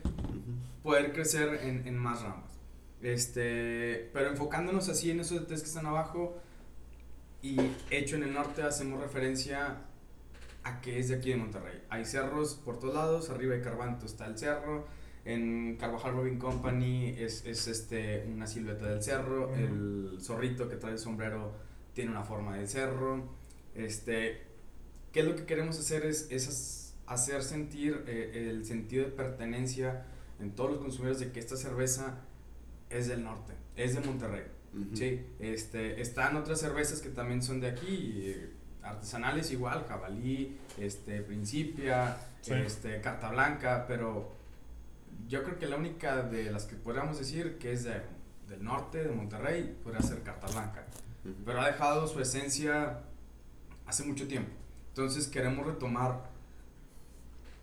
poder 0.81 1.11
crecer 1.13 1.59
en, 1.63 1.87
en 1.87 1.97
más 1.97 2.21
ramas. 2.21 2.53
Este, 3.01 4.09
pero 4.13 4.29
enfocándonos 4.29 4.87
así 4.87 5.11
en 5.11 5.19
esos 5.19 5.45
tres 5.45 5.61
que 5.61 5.67
están 5.67 5.85
abajo 5.85 6.37
y 7.41 7.57
hecho 7.89 8.15
en 8.15 8.23
el 8.23 8.33
norte, 8.33 8.63
hacemos 8.63 9.01
referencia 9.01 9.81
a 10.63 10.81
que 10.81 10.99
es 10.99 11.09
de 11.09 11.15
aquí 11.15 11.29
de 11.29 11.37
Monterrey. 11.37 11.81
Hay 11.89 12.05
cerros 12.05 12.55
por 12.55 12.79
todos 12.79 12.93
lados, 12.93 13.29
arriba 13.29 13.55
de 13.55 13.61
Carbanto 13.61 14.05
está 14.05 14.25
el 14.27 14.37
cerro, 14.37 14.87
en 15.25 15.77
Carvajal 15.77 16.13
Robin 16.15 16.37
Company 16.37 17.15
es, 17.17 17.45
es 17.45 17.67
este, 17.67 18.25
una 18.27 18.45
silueta 18.45 18.87
del 18.87 19.01
cerro, 19.01 19.53
el 19.55 20.17
zorrito 20.21 20.67
que 20.69 20.75
trae 20.75 20.93
el 20.93 20.99
sombrero 20.99 21.53
tiene 21.93 22.11
una 22.11 22.23
forma 22.23 22.57
de 22.57 22.67
cerro. 22.67 23.23
Este, 23.73 24.41
¿Qué 25.13 25.21
es 25.21 25.25
lo 25.25 25.35
que 25.35 25.45
queremos 25.45 25.79
hacer? 25.79 26.05
Es, 26.05 26.27
es 26.29 26.93
hacer 27.05 27.43
sentir 27.43 28.03
eh, 28.07 28.49
el 28.49 28.65
sentido 28.65 29.05
de 29.05 29.11
pertenencia 29.11 30.05
en 30.39 30.51
todos 30.51 30.71
los 30.71 30.79
consumidores 30.79 31.19
de 31.19 31.31
que 31.31 31.39
esta 31.39 31.55
cerveza 31.55 32.19
es 32.89 33.07
del 33.07 33.23
norte, 33.23 33.53
es 33.75 33.95
de 33.95 34.01
Monterrey. 34.01 34.43
Sí, 34.95 35.23
este, 35.37 36.01
están 36.01 36.35
otras 36.35 36.59
cervezas 36.59 36.99
que 36.99 37.09
también 37.09 37.43
son 37.43 37.61
de 37.61 37.67
aquí, 37.67 38.35
artesanales 38.83 39.51
igual, 39.51 39.85
Jabalí, 39.87 40.57
este, 40.77 41.21
Principia, 41.21 42.17
este, 42.45 43.01
Carta 43.01 43.29
Blanca, 43.29 43.85
pero 43.87 44.33
yo 45.27 45.43
creo 45.43 45.57
que 45.57 45.67
la 45.67 45.77
única 45.77 46.23
de 46.23 46.51
las 46.51 46.65
que 46.65 46.75
podríamos 46.75 47.17
decir 47.17 47.57
que 47.57 47.71
es 47.71 47.83
de, 47.83 48.01
del 48.49 48.63
norte, 48.63 49.03
de 49.03 49.11
Monterrey, 49.11 49.77
podría 49.83 50.01
ser 50.01 50.21
Carta 50.21 50.47
Blanca. 50.47 50.85
Pero 51.45 51.61
ha 51.61 51.67
dejado 51.67 52.07
su 52.07 52.19
esencia 52.19 52.99
hace 53.85 54.03
mucho 54.03 54.27
tiempo. 54.27 54.51
Entonces 54.89 55.27
queremos 55.27 55.65
retomar 55.65 56.29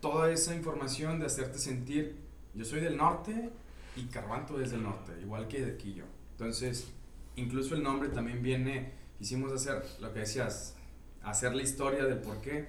toda 0.01 0.31
esa 0.31 0.55
información 0.55 1.21
de 1.21 1.27
hacerte 1.27 1.59
sentir, 1.59 2.17
yo 2.55 2.65
soy 2.65 2.81
del 2.81 2.97
norte 2.97 3.51
y 3.97 4.05
Carbanto 4.07 4.61
es 4.61 4.71
del 4.71 4.83
norte, 4.83 5.13
igual 5.21 5.47
que 5.47 5.65
de 5.65 5.73
aquí 5.73 5.95
yo. 5.95 6.05
Entonces, 6.33 6.89
incluso 7.37 7.75
el 7.75 7.83
nombre 7.83 8.09
también 8.09 8.43
viene, 8.43 8.93
hicimos 9.21 9.53
hacer 9.53 9.85
lo 10.01 10.13
que 10.13 10.21
decías, 10.21 10.75
hacer 11.23 11.55
la 11.55 11.63
historia 11.63 12.05
del 12.05 12.19
por 12.19 12.41
qué. 12.41 12.69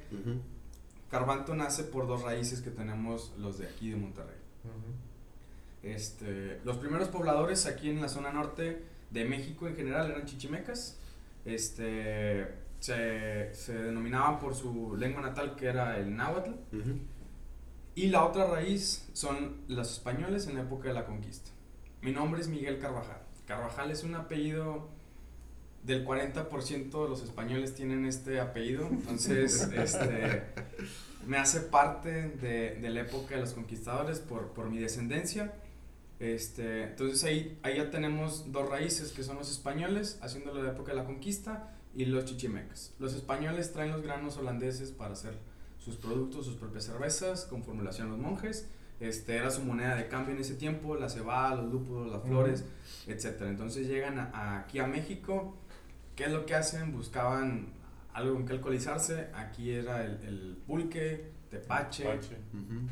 Carbanto 1.10 1.56
nace 1.56 1.84
por 1.84 2.08
dos 2.08 2.24
raíces 2.24 2.62
que 2.62 2.72
tenemos 2.72 3.34
los 3.38 3.58
de 3.58 3.68
aquí 3.68 3.90
de 3.90 3.98
Monterrey. 3.98 4.36
este, 5.84 6.60
los 6.64 6.78
primeros 6.78 7.08
pobladores 7.10 7.66
aquí 7.66 7.90
en 7.90 8.02
la 8.02 8.08
zona 8.08 8.32
norte 8.32 8.84
de 9.10 9.26
México 9.26 9.68
en 9.68 9.76
general 9.76 10.10
eran 10.12 10.26
chichimecas. 10.26 10.98
Este, 11.44 12.48
se, 12.80 13.54
se 13.54 13.74
denominaban 13.74 14.40
por 14.40 14.56
su 14.56 14.96
lengua 14.96 15.22
natal 15.22 15.56
que 15.56 15.68
era 15.68 15.98
el 15.98 16.16
náhuatl. 16.16 16.52
Y 17.94 18.08
la 18.08 18.24
otra 18.24 18.46
raíz 18.48 19.10
son 19.14 19.58
los 19.68 19.92
españoles 19.92 20.48
en 20.48 20.56
la 20.56 20.62
época 20.62 20.88
de 20.88 20.94
la 20.94 21.06
conquista. 21.06 21.52
Mi 22.02 22.14
nombre 22.14 22.40
es 22.42 22.48
Miguel 22.48 22.80
Carvajal. 22.80 23.22
Carvajal 23.46 23.92
es 23.92 24.04
un 24.04 24.16
apellido 24.16 24.88
del 25.84 26.06
40% 26.06 27.04
de 27.04 27.10
los 27.10 27.24
españoles 27.24 27.74
tienen 27.74 28.06
este 28.06 28.40
apellido, 28.40 28.88
entonces 28.90 29.70
este, 29.74 30.44
me 31.26 31.38
hace 31.38 31.62
parte 31.62 32.30
de, 32.30 32.76
de, 32.76 32.90
la 32.90 33.02
época 33.02 33.36
de 33.36 33.42
los 33.42 33.54
conquistadores 33.54 34.20
por, 34.20 34.50
por 34.50 34.70
mi 34.70 34.80
descendencia. 34.80 35.54
Este, 36.20 36.84
entonces 36.84 37.24
ahí, 37.24 37.58
ahí 37.64 37.78
ya 37.78 37.90
tenemos 37.90 38.52
dos 38.52 38.70
raíces 38.70 39.12
que 39.12 39.24
son 39.24 39.38
los 39.38 39.50
españoles, 39.50 40.20
haciéndolo 40.22 40.60
de 40.62 40.68
la 40.68 40.74
época 40.74 40.92
de 40.92 40.98
la 40.98 41.06
conquista, 41.06 41.76
y 41.96 42.06
los 42.06 42.26
chichimecas. 42.26 42.94
Los 43.00 43.14
españoles 43.14 43.74
traen 43.74 43.92
los 43.92 44.02
granos 44.02 44.38
holandeses 44.38 44.92
para 44.92 45.14
hacer 45.14 45.38
sus 45.78 45.96
productos, 45.96 46.46
sus 46.46 46.56
propias 46.56 46.86
cervezas, 46.86 47.46
con 47.46 47.64
formulación 47.64 48.10
los 48.10 48.20
monjes. 48.20 48.68
Este, 49.00 49.36
era 49.36 49.50
su 49.50 49.64
moneda 49.64 49.96
de 49.96 50.08
cambio 50.08 50.36
en 50.36 50.42
ese 50.42 50.54
tiempo, 50.54 50.96
la 50.96 51.10
cebada, 51.10 51.56
los 51.56 51.72
lúpulos, 51.72 52.12
las 52.12 52.22
flores, 52.22 52.66
etc. 53.08 53.42
Entonces 53.48 53.88
llegan 53.88 54.32
aquí 54.34 54.78
a 54.78 54.86
México, 54.86 55.58
¿qué 56.22 56.28
es 56.28 56.34
lo 56.34 56.46
que 56.46 56.54
hacen? 56.54 56.92
Buscaban 56.92 57.74
algo 58.14 58.38
en 58.38 58.46
que 58.46 58.54
alcoholizarse, 58.54 59.30
aquí 59.34 59.72
era 59.72 60.06
el, 60.06 60.24
el 60.24 60.58
pulque, 60.68 61.32
tepache, 61.50 62.20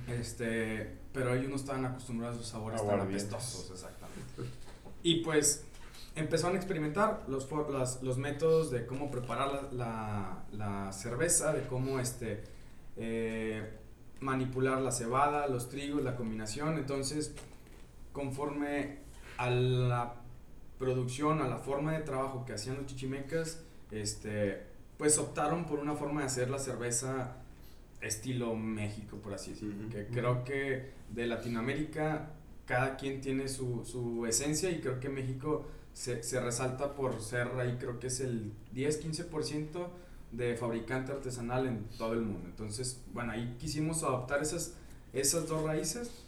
este, 0.08 0.98
pero 1.14 1.36
ellos 1.36 1.48
no 1.48 1.56
estaban 1.58 1.86
acostumbrados 1.86 2.38
a 2.38 2.40
sus 2.40 2.48
sabores 2.48 2.84
tan 2.84 3.02
apestosos, 3.02 3.70
exactamente. 3.70 4.52
Y 5.04 5.22
pues 5.22 5.64
empezaron 6.16 6.56
a 6.56 6.58
experimentar 6.58 7.24
los, 7.28 7.48
los 8.02 8.18
métodos 8.18 8.72
de 8.72 8.88
cómo 8.88 9.12
preparar 9.12 9.74
la, 9.74 10.46
la 10.52 10.92
cerveza, 10.92 11.54
de 11.54 11.68
cómo 11.68 12.00
este, 12.00 12.44
eh, 12.98 13.78
manipular 14.22 14.82
la 14.82 14.92
cebada, 14.92 15.46
los 15.46 15.70
trigos, 15.70 16.02
la 16.02 16.16
combinación. 16.16 16.80
Entonces, 16.80 17.36
conforme 18.12 18.98
a 19.38 19.52
la 19.52 20.19
producción, 20.80 21.42
a 21.42 21.48
la 21.48 21.58
forma 21.58 21.94
de 21.94 22.00
trabajo 22.00 22.46
que 22.46 22.54
hacían 22.54 22.78
los 22.78 22.88
chichimecas, 22.88 23.62
este, 23.92 24.64
pues 24.98 25.18
optaron 25.20 25.66
por 25.66 25.80
una 25.80 25.96
forma 25.96 26.22
de 26.22 26.28
hacer 26.28 26.50
la 26.50 26.58
cerveza 26.58 27.36
estilo 28.02 28.56
México, 28.56 29.18
por 29.18 29.34
así 29.34 29.52
decirlo. 29.52 29.90
Que 29.90 30.08
creo 30.08 30.44
que 30.44 30.92
de 31.10 31.28
Latinoamérica 31.28 32.32
cada 32.66 32.96
quien 32.98 33.20
tiene 33.20 33.48
su, 33.48 33.84
su 33.84 34.26
esencia 34.26 34.70
y 34.72 34.80
creo 34.80 35.00
que 35.00 35.10
México 35.10 35.66
se, 35.94 36.24
se, 36.24 36.40
resalta 36.40 36.94
por 36.96 37.20
ser 37.22 37.48
ahí, 37.60 37.78
creo 37.80 38.00
que 38.00 38.08
es 38.08 38.20
el 38.20 38.54
10-15% 38.76 39.88
de 40.32 40.56
fabricante 40.56 41.12
artesanal 41.12 41.66
en 41.66 41.86
todo 41.98 42.14
el 42.14 42.22
mundo. 42.22 42.48
Entonces, 42.48 43.02
bueno, 43.12 43.32
ahí 43.32 43.56
quisimos 43.60 44.04
adoptar 44.04 44.42
esas, 44.42 44.76
esas 45.14 45.48
dos 45.48 45.64
raíces. 45.64 46.26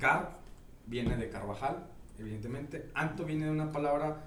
Car 0.00 0.38
viene 0.86 1.16
de 1.16 1.28
Carvajal, 1.28 1.86
evidentemente. 2.18 2.90
Anto 2.94 3.24
viene 3.24 3.46
de 3.46 3.50
una 3.50 3.72
palabra 3.72 4.24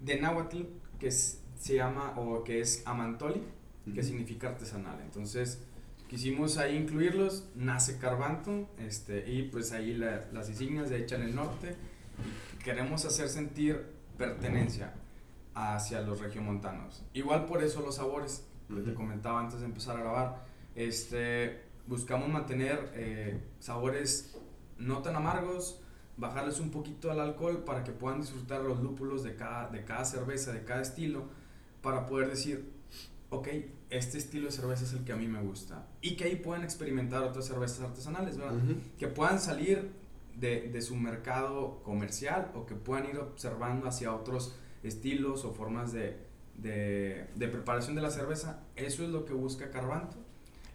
de 0.00 0.20
náhuatl 0.20 0.62
que 0.98 1.10
se 1.10 1.74
llama, 1.74 2.14
o 2.16 2.44
que 2.44 2.60
es 2.60 2.82
amantoli, 2.86 3.42
que 3.94 4.02
significa 4.02 4.48
artesanal. 4.48 5.00
Entonces, 5.00 5.62
quisimos 6.08 6.58
ahí 6.58 6.76
incluirlos, 6.76 7.48
nace 7.54 7.98
Carbanto, 7.98 8.68
este, 8.78 9.30
y 9.30 9.44
pues 9.44 9.72
ahí 9.72 9.94
las 9.94 10.48
insignias 10.48 10.90
de 10.90 10.98
Hecha 10.98 11.16
en 11.16 11.22
el 11.22 11.34
Norte, 11.34 11.76
y 12.54 12.62
queremos 12.62 13.04
hacer 13.04 13.28
sentir 13.28 13.86
pertenencia 14.16 14.94
hacia 15.54 16.00
los 16.02 16.20
regiomontanos. 16.20 17.04
Igual 17.12 17.46
por 17.46 17.62
eso 17.62 17.80
los 17.80 17.96
sabores, 17.96 18.46
que 18.68 18.82
te 18.82 18.94
comentaba 18.94 19.40
antes 19.40 19.60
de 19.60 19.66
empezar 19.66 19.96
a 19.96 20.00
grabar, 20.00 20.44
este, 20.74 21.62
buscamos 21.86 22.28
mantener 22.28 22.92
eh, 22.94 23.40
sabores 23.58 24.36
no 24.76 25.02
tan 25.02 25.16
amargos, 25.16 25.82
bajarles 26.18 26.60
un 26.60 26.70
poquito 26.70 27.10
al 27.10 27.20
alcohol 27.20 27.64
para 27.64 27.84
que 27.84 27.92
puedan 27.92 28.20
disfrutar 28.20 28.60
los 28.62 28.82
lúpulos 28.82 29.22
de 29.22 29.36
cada, 29.36 29.68
de 29.70 29.84
cada 29.84 30.04
cerveza, 30.04 30.52
de 30.52 30.64
cada 30.64 30.82
estilo, 30.82 31.24
para 31.80 32.06
poder 32.06 32.28
decir, 32.28 32.70
ok, 33.30 33.48
este 33.90 34.18
estilo 34.18 34.46
de 34.46 34.52
cerveza 34.52 34.84
es 34.84 34.92
el 34.92 35.04
que 35.04 35.12
a 35.12 35.16
mí 35.16 35.28
me 35.28 35.40
gusta. 35.40 35.86
Y 36.02 36.16
que 36.16 36.24
ahí 36.24 36.36
puedan 36.36 36.64
experimentar 36.64 37.22
otras 37.22 37.46
cervezas 37.46 37.80
artesanales, 37.80 38.36
¿verdad? 38.36 38.58
Que 38.98 39.08
puedan 39.08 39.40
salir 39.40 39.92
de, 40.36 40.68
de, 40.68 40.82
su 40.82 40.96
mercado 40.96 41.82
comercial 41.82 42.50
o 42.54 42.66
que 42.66 42.74
puedan 42.74 43.08
ir 43.08 43.18
observando 43.18 43.88
hacia 43.88 44.14
otros 44.14 44.54
estilos 44.82 45.44
o 45.44 45.52
formas 45.52 45.92
de, 45.92 46.16
de, 46.56 47.26
de, 47.34 47.48
preparación 47.48 47.94
de 47.96 48.02
la 48.02 48.10
cerveza. 48.10 48.60
Eso 48.76 49.04
es 49.04 49.10
lo 49.10 49.24
que 49.24 49.32
busca 49.32 49.70
Carbanto. 49.70 50.16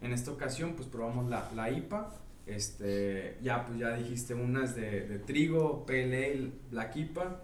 En 0.01 0.11
esta 0.11 0.31
ocasión, 0.31 0.73
pues 0.75 0.87
probamos 0.87 1.29
la, 1.29 1.49
la 1.55 1.71
IPA. 1.71 2.13
Este, 2.45 3.37
ya, 3.41 3.65
pues 3.65 3.79
ya 3.79 3.95
dijiste 3.95 4.33
unas 4.33 4.75
de, 4.75 5.07
de 5.07 5.19
trigo, 5.19 5.85
PLA, 5.85 6.49
Black 6.71 6.95
IPA. 6.95 7.41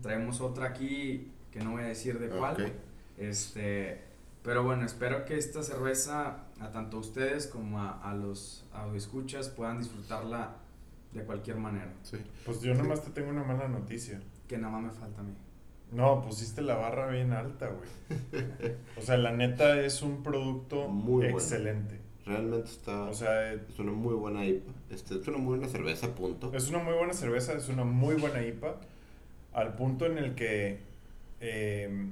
Traemos 0.00 0.40
otra 0.40 0.68
aquí 0.68 1.30
que 1.50 1.60
no 1.60 1.72
voy 1.72 1.82
a 1.82 1.86
decir 1.86 2.18
de 2.18 2.28
cuál. 2.28 2.72
Este, 3.18 4.00
pero 4.42 4.62
bueno, 4.62 4.86
espero 4.86 5.24
que 5.24 5.36
esta 5.36 5.62
cerveza, 5.62 6.44
a 6.60 6.72
tanto 6.72 6.98
ustedes 6.98 7.46
como 7.46 7.80
a, 7.80 8.00
a 8.00 8.14
los 8.14 8.64
escuchas 8.94 9.48
puedan 9.50 9.78
disfrutarla 9.78 10.56
de 11.12 11.22
cualquier 11.24 11.56
manera. 11.56 11.92
Sí. 12.02 12.16
Pues 12.44 12.60
yo 12.60 12.74
nomás 12.74 13.02
te 13.02 13.10
tengo 13.10 13.30
una 13.30 13.44
mala 13.44 13.68
noticia. 13.68 14.20
Que 14.46 14.56
nada 14.56 14.78
más 14.78 14.94
me 14.94 14.98
falta 14.98 15.20
a 15.20 15.24
mí. 15.24 15.34
No, 15.92 16.22
pusiste 16.22 16.62
la 16.62 16.76
barra 16.76 17.08
bien 17.08 17.32
alta, 17.32 17.68
güey. 17.68 18.44
o 18.96 19.02
sea, 19.02 19.16
la 19.16 19.32
neta 19.32 19.80
es 19.80 20.02
un 20.02 20.22
producto 20.22 20.88
muy 20.88 21.26
excelente. 21.26 22.00
Realmente 22.28 22.68
está. 22.68 23.04
O 23.04 23.14
sea, 23.14 23.54
es 23.54 23.78
una 23.78 23.92
muy 23.92 24.14
buena 24.14 24.44
IPA. 24.44 24.70
Este, 24.90 25.14
es 25.14 25.26
una 25.26 25.38
muy 25.38 25.56
buena 25.56 25.72
cerveza, 25.72 26.14
punto. 26.14 26.52
Es 26.54 26.68
una 26.68 26.78
muy 26.78 26.94
buena 26.94 27.14
cerveza, 27.14 27.54
es 27.54 27.68
una 27.70 27.84
muy 27.84 28.16
buena 28.16 28.44
IPA. 28.44 28.76
Al 29.54 29.74
punto 29.74 30.04
en 30.04 30.18
el 30.18 30.34
que. 30.34 30.78
Eh, 31.40 32.08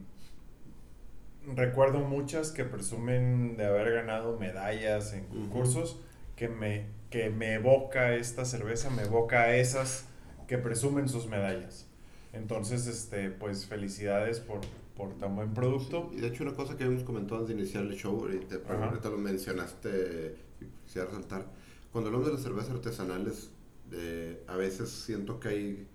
recuerdo 1.55 2.01
muchas 2.01 2.51
que 2.51 2.65
presumen 2.65 3.57
de 3.57 3.67
haber 3.67 3.93
ganado 3.93 4.39
medallas 4.39 5.13
en 5.13 5.27
concursos, 5.27 6.01
que, 6.35 6.49
me, 6.49 6.87
que 7.11 7.31
me 7.31 7.55
evoca 7.55 8.15
esta 8.15 8.45
cerveza, 8.45 8.91
me 8.91 9.03
evoca 9.03 9.43
a 9.43 9.57
esas 9.57 10.07
que 10.49 10.59
presumen 10.59 11.09
sus 11.09 11.27
medallas. 11.27 11.87
Entonces, 12.33 12.87
este, 12.87 13.31
pues 13.31 13.67
felicidades 13.67 14.41
por, 14.41 14.61
por 14.97 15.15
tan 15.19 15.37
buen 15.37 15.53
producto. 15.53 16.11
y 16.13 16.21
de 16.21 16.29
hecho 16.29 16.43
una 16.43 16.55
cosa 16.55 16.77
que 16.77 16.85
habíamos 16.85 17.05
comentado 17.05 17.41
antes 17.41 17.55
de 17.55 17.63
iniciar 17.63 17.85
el 17.85 17.95
show, 17.95 18.19
ahorita, 18.19 18.57
ahorita 18.69 19.11
lo 19.11 19.19
mencionaste 19.19 20.37
y 20.61 20.65
quisiera 20.85 21.07
resaltar, 21.07 21.47
cuando 21.93 22.09
hablamos 22.09 22.27
de 22.27 22.35
las 22.35 22.43
cervezas 22.43 22.71
artesanales, 22.71 23.51
eh, 23.93 24.43
a 24.47 24.57
veces 24.57 24.91
siento 24.91 25.39
que 25.39 25.49
hay, 25.49 25.87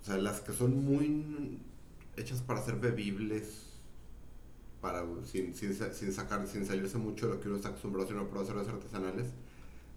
o 0.00 0.04
sea, 0.04 0.16
las 0.18 0.40
que 0.40 0.52
son 0.52 0.84
muy 0.84 1.58
hechas 2.16 2.40
para 2.40 2.62
ser 2.62 2.76
bebibles, 2.76 3.66
para, 4.80 5.04
sin, 5.24 5.54
sin, 5.54 5.74
sin, 5.74 6.12
sacar, 6.12 6.46
sin 6.46 6.64
salirse 6.64 6.98
mucho 6.98 7.26
de 7.28 7.34
lo 7.34 7.40
que 7.40 7.48
uno 7.48 7.56
está 7.56 7.70
acostumbrado 7.70 8.08
a 8.08 8.12
hacer 8.12 8.46
cervezas 8.46 8.74
artesanales, 8.74 9.26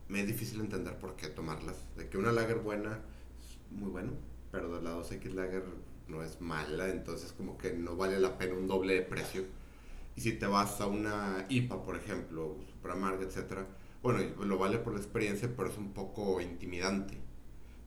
me 0.10 0.22
es 0.22 0.28
difícil 0.28 0.60
entender 0.60 0.98
por 0.98 1.16
qué 1.16 1.28
tomarlas. 1.28 1.78
De 1.96 2.10
que 2.10 2.18
una 2.18 2.32
lager 2.32 2.60
buena 2.60 3.00
es 3.40 3.80
muy 3.80 3.90
bueno, 3.90 4.12
pero 4.52 4.76
de 4.76 4.82
la 4.82 4.96
2X 4.98 5.34
lager 5.34 5.64
no 6.08 6.24
es 6.24 6.42
mala, 6.42 6.90
entonces 6.90 7.34
como 7.34 7.58
que 7.58 7.74
no 7.74 7.96
vale 7.96 8.20
la 8.20 8.38
pena 8.38 8.54
un 8.54 8.68
doble 8.68 8.96
de 8.96 9.02
precio. 9.02 9.44
Y 10.16 10.22
si 10.22 10.34
te 10.34 10.46
vas 10.46 10.80
a 10.82 10.88
una 10.88 11.46
IPA, 11.50 11.84
por 11.84 11.96
ejemplo, 11.96 12.58
super 12.70 12.92
amarga, 12.92 13.24
etc., 13.24 13.62
bueno, 14.04 14.20
lo 14.44 14.58
vale 14.58 14.80
por 14.80 14.94
la 14.94 15.00
experiencia, 15.00 15.50
pero 15.56 15.70
es 15.70 15.78
un 15.78 15.94
poco 15.94 16.42
intimidante. 16.42 17.18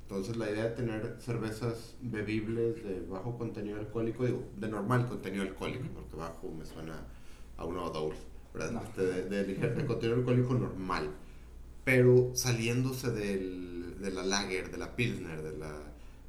Entonces 0.08 0.36
la 0.36 0.48
idea 0.50 0.64
de 0.64 0.70
tener 0.70 1.16
cervezas 1.20 1.96
bebibles 2.00 2.82
de 2.84 3.00
bajo 3.00 3.36
contenido 3.36 3.78
alcohólico, 3.78 4.24
digo, 4.24 4.44
de 4.56 4.68
normal 4.68 5.08
contenido 5.08 5.42
alcohólico, 5.42 5.84
porque 5.92 6.16
bajo 6.16 6.48
me 6.52 6.64
suena 6.64 7.04
a 7.56 7.64
una 7.64 7.82
O'Doul, 7.82 8.14
¿verdad? 8.54 8.82
Este, 8.84 9.02
de, 9.02 9.44
de, 9.44 9.86
contenido 9.86 10.18
alcohólico 10.18 10.54
normal, 10.54 11.10
pero 11.84 12.30
saliéndose 12.34 13.10
del, 13.10 13.96
de 14.00 14.12
la 14.12 14.22
lager, 14.22 14.70
de 14.70 14.78
la 14.78 14.94
pilsner, 14.94 15.42
de 15.42 15.58
la 15.58 15.72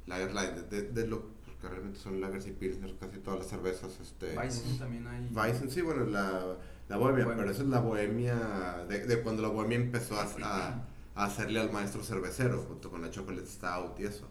lager 0.06 0.68
de, 0.68 0.82
de, 0.82 1.06
lo 1.06 1.22
que 1.68 1.74
realmente 1.74 1.98
son 1.98 2.20
lagers 2.20 2.46
y 2.46 2.52
pilsner, 2.52 2.96
casi 2.98 3.18
todas 3.18 3.40
las 3.40 3.48
cervezas. 3.48 3.98
Este, 4.00 4.36
Weizen 4.36 4.78
también 4.78 5.06
hay. 5.06 5.28
Weizen, 5.32 5.70
sí, 5.70 5.82
bueno, 5.82 6.04
la, 6.04 6.56
la 6.88 6.96
bohemia, 6.96 7.26
pero 7.26 7.50
esa 7.50 7.62
es 7.62 7.68
la 7.68 7.80
bohemia 7.80 8.84
de, 8.88 9.06
de 9.06 9.22
cuando 9.22 9.42
la 9.42 9.48
bohemia 9.48 9.76
empezó 9.76 10.16
a 10.16 10.82
hacerle 11.14 11.60
al 11.60 11.70
maestro 11.72 12.02
cervecero 12.02 12.62
junto 12.68 12.90
con 12.90 13.02
la 13.02 13.10
chocolate 13.10 13.46
stout 13.46 14.00
y 14.00 14.04
eso. 14.04 14.26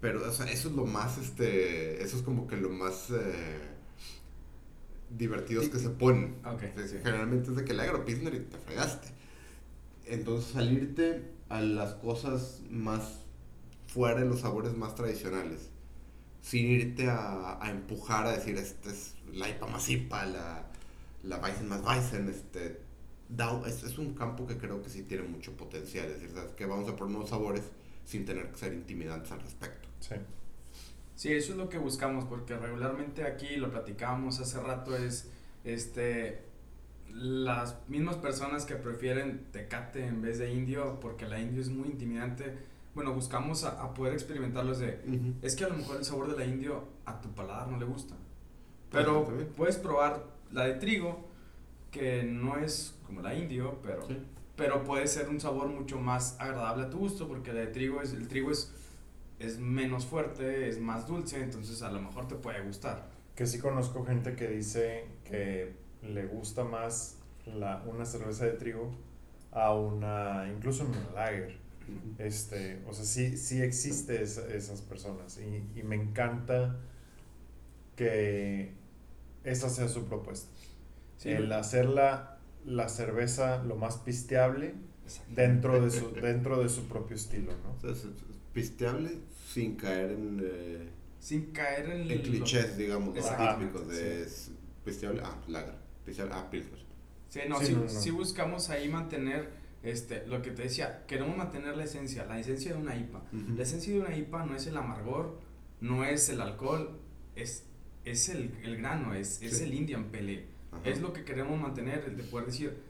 Pero 0.00 0.28
eso 0.28 0.44
es 0.44 0.64
lo 0.64 0.84
más, 0.84 1.16
este, 1.18 2.02
eso 2.02 2.16
es 2.16 2.22
como 2.22 2.48
que 2.48 2.56
lo 2.56 2.70
más 2.70 3.10
eh, 3.10 3.70
divertidos 5.16 5.68
que 5.68 5.78
se 5.78 5.90
ponen. 5.90 6.36
Generalmente 7.04 7.50
es 7.50 7.56
de 7.56 7.64
que 7.64 7.72
le 7.72 7.82
hago 7.82 8.04
Pilsner 8.04 8.34
y 8.34 8.40
te 8.40 8.58
fregaste. 8.58 9.08
Entonces 10.06 10.50
salirte 10.50 11.30
a 11.48 11.60
las 11.60 11.94
cosas 11.94 12.62
más 12.68 13.20
fuera 13.86 14.20
de 14.20 14.26
los 14.26 14.40
sabores 14.40 14.76
más 14.76 14.94
tradicionales, 14.94 15.70
sin 16.42 16.66
irte 16.66 17.08
a, 17.08 17.64
a 17.64 17.70
empujar 17.70 18.26
a 18.26 18.32
decir, 18.32 18.56
este 18.58 18.90
es 18.90 19.14
la 19.32 19.48
IPA 19.48 19.66
más 19.68 19.88
IPA, 19.88 20.26
la, 20.26 20.66
la 21.22 21.38
Weizen 21.38 21.68
más 21.68 21.82
Weizen, 21.82 22.28
este, 22.28 22.80
es, 23.66 23.82
es, 23.84 23.98
un 23.98 24.14
campo 24.14 24.46
que 24.46 24.58
creo 24.58 24.82
que 24.82 24.90
sí 24.90 25.04
tiene 25.04 25.22
mucho 25.24 25.56
potencial. 25.56 26.06
Es 26.10 26.20
decir, 26.20 26.36
que 26.56 26.66
vamos 26.66 26.88
a 26.88 26.96
poner 26.96 27.12
nuevos 27.12 27.30
sabores 27.30 27.62
sin 28.04 28.26
tener 28.26 28.50
que 28.50 28.58
ser 28.58 28.74
intimidantes 28.74 29.32
al 29.32 29.40
respecto. 29.40 29.88
Sí. 30.00 30.16
Sí, 31.14 31.32
eso 31.32 31.52
es 31.52 31.58
lo 31.58 31.68
que 31.68 31.78
buscamos, 31.78 32.24
porque 32.24 32.56
regularmente 32.56 33.24
aquí, 33.24 33.56
lo 33.56 33.70
platicábamos 33.70 34.40
hace 34.40 34.60
rato, 34.60 34.96
es 34.96 35.30
este 35.64 36.50
las 37.08 37.76
mismas 37.88 38.16
personas 38.16 38.64
que 38.64 38.74
prefieren 38.74 39.46
tecate 39.52 40.06
en 40.06 40.22
vez 40.22 40.38
de 40.38 40.50
indio, 40.52 40.98
porque 40.98 41.28
la 41.28 41.38
indio 41.38 41.60
es 41.60 41.68
muy 41.68 41.88
intimidante. 41.88 42.56
Bueno, 42.94 43.14
buscamos 43.14 43.64
a, 43.64 43.94
poder 43.94 44.12
experimentarlos 44.12 44.78
de, 44.78 45.00
es 45.40 45.56
que 45.56 45.64
a 45.64 45.68
lo 45.68 45.76
mejor 45.76 45.96
el 45.96 46.04
sabor 46.04 46.30
de 46.30 46.36
la 46.36 46.44
indio 46.44 46.84
a 47.06 47.20
tu 47.20 47.30
paladar 47.30 47.68
no 47.68 47.78
le 47.78 47.86
gusta. 47.86 48.14
Pero 48.90 49.26
puedes 49.56 49.78
probar 49.78 50.24
la 50.50 50.66
de 50.66 50.74
trigo, 50.74 51.24
que 51.90 52.22
no 52.22 52.58
es 52.58 52.94
como 53.06 53.22
la 53.22 53.34
indio, 53.34 53.78
pero, 53.82 54.06
pero 54.56 54.84
puede 54.84 55.06
ser 55.06 55.30
un 55.30 55.40
sabor 55.40 55.68
mucho 55.68 55.98
más 55.98 56.36
agradable 56.38 56.84
a 56.84 56.90
tu 56.90 56.98
gusto, 56.98 57.26
porque 57.26 57.52
la 57.52 57.60
de 57.60 57.66
trigo 57.68 58.02
es, 58.02 58.12
el 58.12 58.28
trigo 58.28 58.50
es, 58.50 58.70
es 59.38 59.58
menos 59.58 60.04
fuerte, 60.04 60.68
es 60.68 60.78
más 60.78 61.06
dulce, 61.06 61.42
entonces 61.42 61.82
a 61.82 61.90
lo 61.90 62.00
mejor 62.00 62.28
te 62.28 62.34
puede 62.34 62.60
gustar. 62.60 63.08
Que 63.34 63.46
sí 63.46 63.58
conozco 63.58 64.04
gente 64.04 64.36
que 64.36 64.48
dice 64.48 65.06
que 65.24 65.74
le 66.02 66.26
gusta 66.26 66.64
más 66.64 67.16
la, 67.46 67.82
una 67.86 68.04
cerveza 68.04 68.44
de 68.44 68.52
trigo 68.52 68.90
a 69.52 69.72
una, 69.74 70.50
incluso 70.54 70.84
una 70.84 71.10
lager. 71.14 71.61
Este, 72.18 72.82
o 72.88 72.92
sea, 72.92 73.04
sí, 73.04 73.36
sí 73.36 73.60
existe 73.62 74.22
esas 74.22 74.80
personas. 74.82 75.38
Y, 75.38 75.78
y 75.78 75.82
me 75.82 75.96
encanta 75.96 76.76
que 77.96 78.72
esa 79.44 79.68
sea 79.68 79.88
su 79.88 80.04
propuesta. 80.04 80.48
El 81.24 81.52
hacer 81.52 81.86
la, 81.86 82.38
cerveza 82.88 83.62
lo 83.62 83.76
más 83.76 83.96
pisteable 83.98 84.74
dentro 85.28 85.80
de 85.80 85.90
su, 85.90 86.12
dentro 86.20 86.62
de 86.62 86.68
su 86.68 86.84
propio 86.84 87.16
estilo, 87.16 87.52
¿no? 87.52 87.92
pisteable 88.52 89.18
sin 89.48 89.76
caer 89.76 90.12
en... 90.12 90.40
Eh, 90.44 90.88
sin 91.20 91.52
caer 91.52 91.90
en... 91.90 92.10
En 92.10 92.22
clichés, 92.22 92.76
digamos, 92.76 93.14
típicos 93.14 93.88
de 93.88 94.26
pisteable, 94.84 95.22
ah, 95.24 95.40
lager, 95.48 95.74
pisteable, 96.04 96.34
ah, 96.34 96.50
pilsner. 96.50 96.80
Sí, 97.28 97.40
no, 97.48 97.88
sí, 97.88 98.10
buscamos 98.10 98.68
ahí 98.68 98.88
mantener 98.88 99.48
este, 99.82 100.26
lo 100.26 100.42
que 100.42 100.52
te 100.52 100.62
decía, 100.62 101.04
queremos 101.06 101.36
mantener 101.36 101.76
la 101.76 101.84
esencia, 101.84 102.24
la 102.26 102.38
esencia 102.38 102.72
de 102.72 102.80
una 102.80 102.96
IPA. 102.96 103.22
La 103.56 103.62
esencia 103.62 103.92
de 103.92 104.00
una 104.00 104.16
IPA 104.16 104.46
no 104.46 104.54
es 104.54 104.66
el 104.66 104.76
amargor, 104.76 105.40
no 105.80 106.04
es 106.04 106.28
el 106.28 106.40
alcohol, 106.40 107.00
es, 107.34 107.66
es 108.04 108.28
el, 108.28 108.56
el 108.62 108.76
grano, 108.78 109.14
es, 109.14 109.42
es 109.42 109.60
el 109.60 109.74
Indian 109.74 110.04
Pele. 110.10 110.46
Es 110.84 111.00
lo 111.00 111.12
que 111.12 111.24
queremos 111.24 111.60
mantener, 111.60 112.04
el 112.06 112.16
de 112.16 112.22
poder 112.22 112.46
decir, 112.46 112.82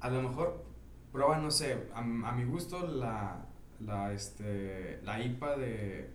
a 0.00 0.10
lo 0.10 0.22
mejor 0.22 0.64
prueba, 1.12 1.38
no 1.38 1.50
sé, 1.50 1.88
a, 1.94 2.02
mi 2.02 2.44
gusto 2.44 2.86
la, 2.86 3.46
la, 3.80 4.12
este, 4.12 5.00
la 5.02 5.22
IPA 5.22 5.56
de 5.56 6.10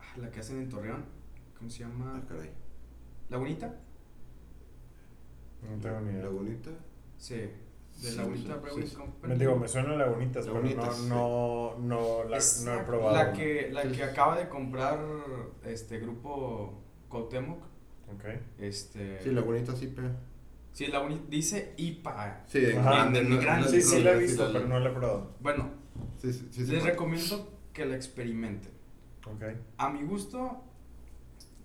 ah, 0.00 0.16
la 0.18 0.30
que 0.30 0.40
hacen 0.40 0.58
en 0.58 0.68
Torreón, 0.68 1.04
¿cómo 1.56 1.68
se 1.68 1.80
llama? 1.80 2.14
Ah, 2.16 2.26
caray. 2.26 2.50
¿Lagunita? 3.28 3.74
No 5.62 5.80
tengo 5.80 6.00
ni 6.00 6.12
idea. 6.12 6.24
¿Lagunita? 6.24 6.70
Sí. 7.18 7.50
De 8.02 8.10
Sí, 8.10 8.16
Lagunita 8.16 8.54
sí, 8.54 8.60
Brewing 8.62 8.82
sí, 8.84 8.88
sí. 8.90 8.96
Company. 8.96 9.32
Me 9.32 9.38
digo, 9.40 9.56
me 9.56 9.68
suena 9.68 9.96
Lagunitas, 9.96 10.46
Lagunitas, 10.46 10.84
pero 11.02 11.08
no, 11.08 11.74
no, 11.78 12.22
no, 12.22 12.24
la, 12.28 12.36
Es 12.36 12.62
no 12.64 12.72
he 12.72 12.76
la- 12.76 12.86
probado. 12.86 13.16
La 13.16 13.32
que, 13.32 13.70
la 13.72 13.82
Sí. 13.82 13.88
que 13.92 14.04
acaba 14.04 14.38
de 14.38 14.48
comprar 14.48 15.00
este 15.64 15.98
grupo 15.98 16.80
Cuauhtémoc. 17.08 17.58
Ok. 18.14 18.24
Este, 18.58 19.20
Sí, 19.22 19.30
Lagunita 19.32 19.74
sí, 19.74 19.92
pero... 19.94 20.10
sí, 20.72 20.86
la 20.86 21.00
uni- 21.00 21.26
dice 21.28 21.74
IPA. 21.76 22.44
Sí, 22.46 22.66
Ajá. 22.72 22.90
grande, 23.10 23.24
no- 23.24 23.64
Sí, 23.68 23.82
sí 23.82 24.00
la 24.02 24.12
he 24.12 24.18
visto, 24.18 24.46
la- 24.46 24.52
pero 24.52 24.68
no 24.68 24.78
la 24.80 24.90
he 24.90 24.92
probado. 24.92 25.32
Bueno, 25.40 25.70
Sí, 26.22 26.32
sí, 26.32 26.48
sí, 26.52 26.66
sí, 26.66 26.72
les 26.72 26.84
recomiendo 26.84 27.52
que 27.72 27.84
la 27.84 27.96
experimenten. 27.96 28.70
Ok. 29.26 29.42
A 29.76 29.88
mi 29.90 30.02
gusto, 30.04 30.62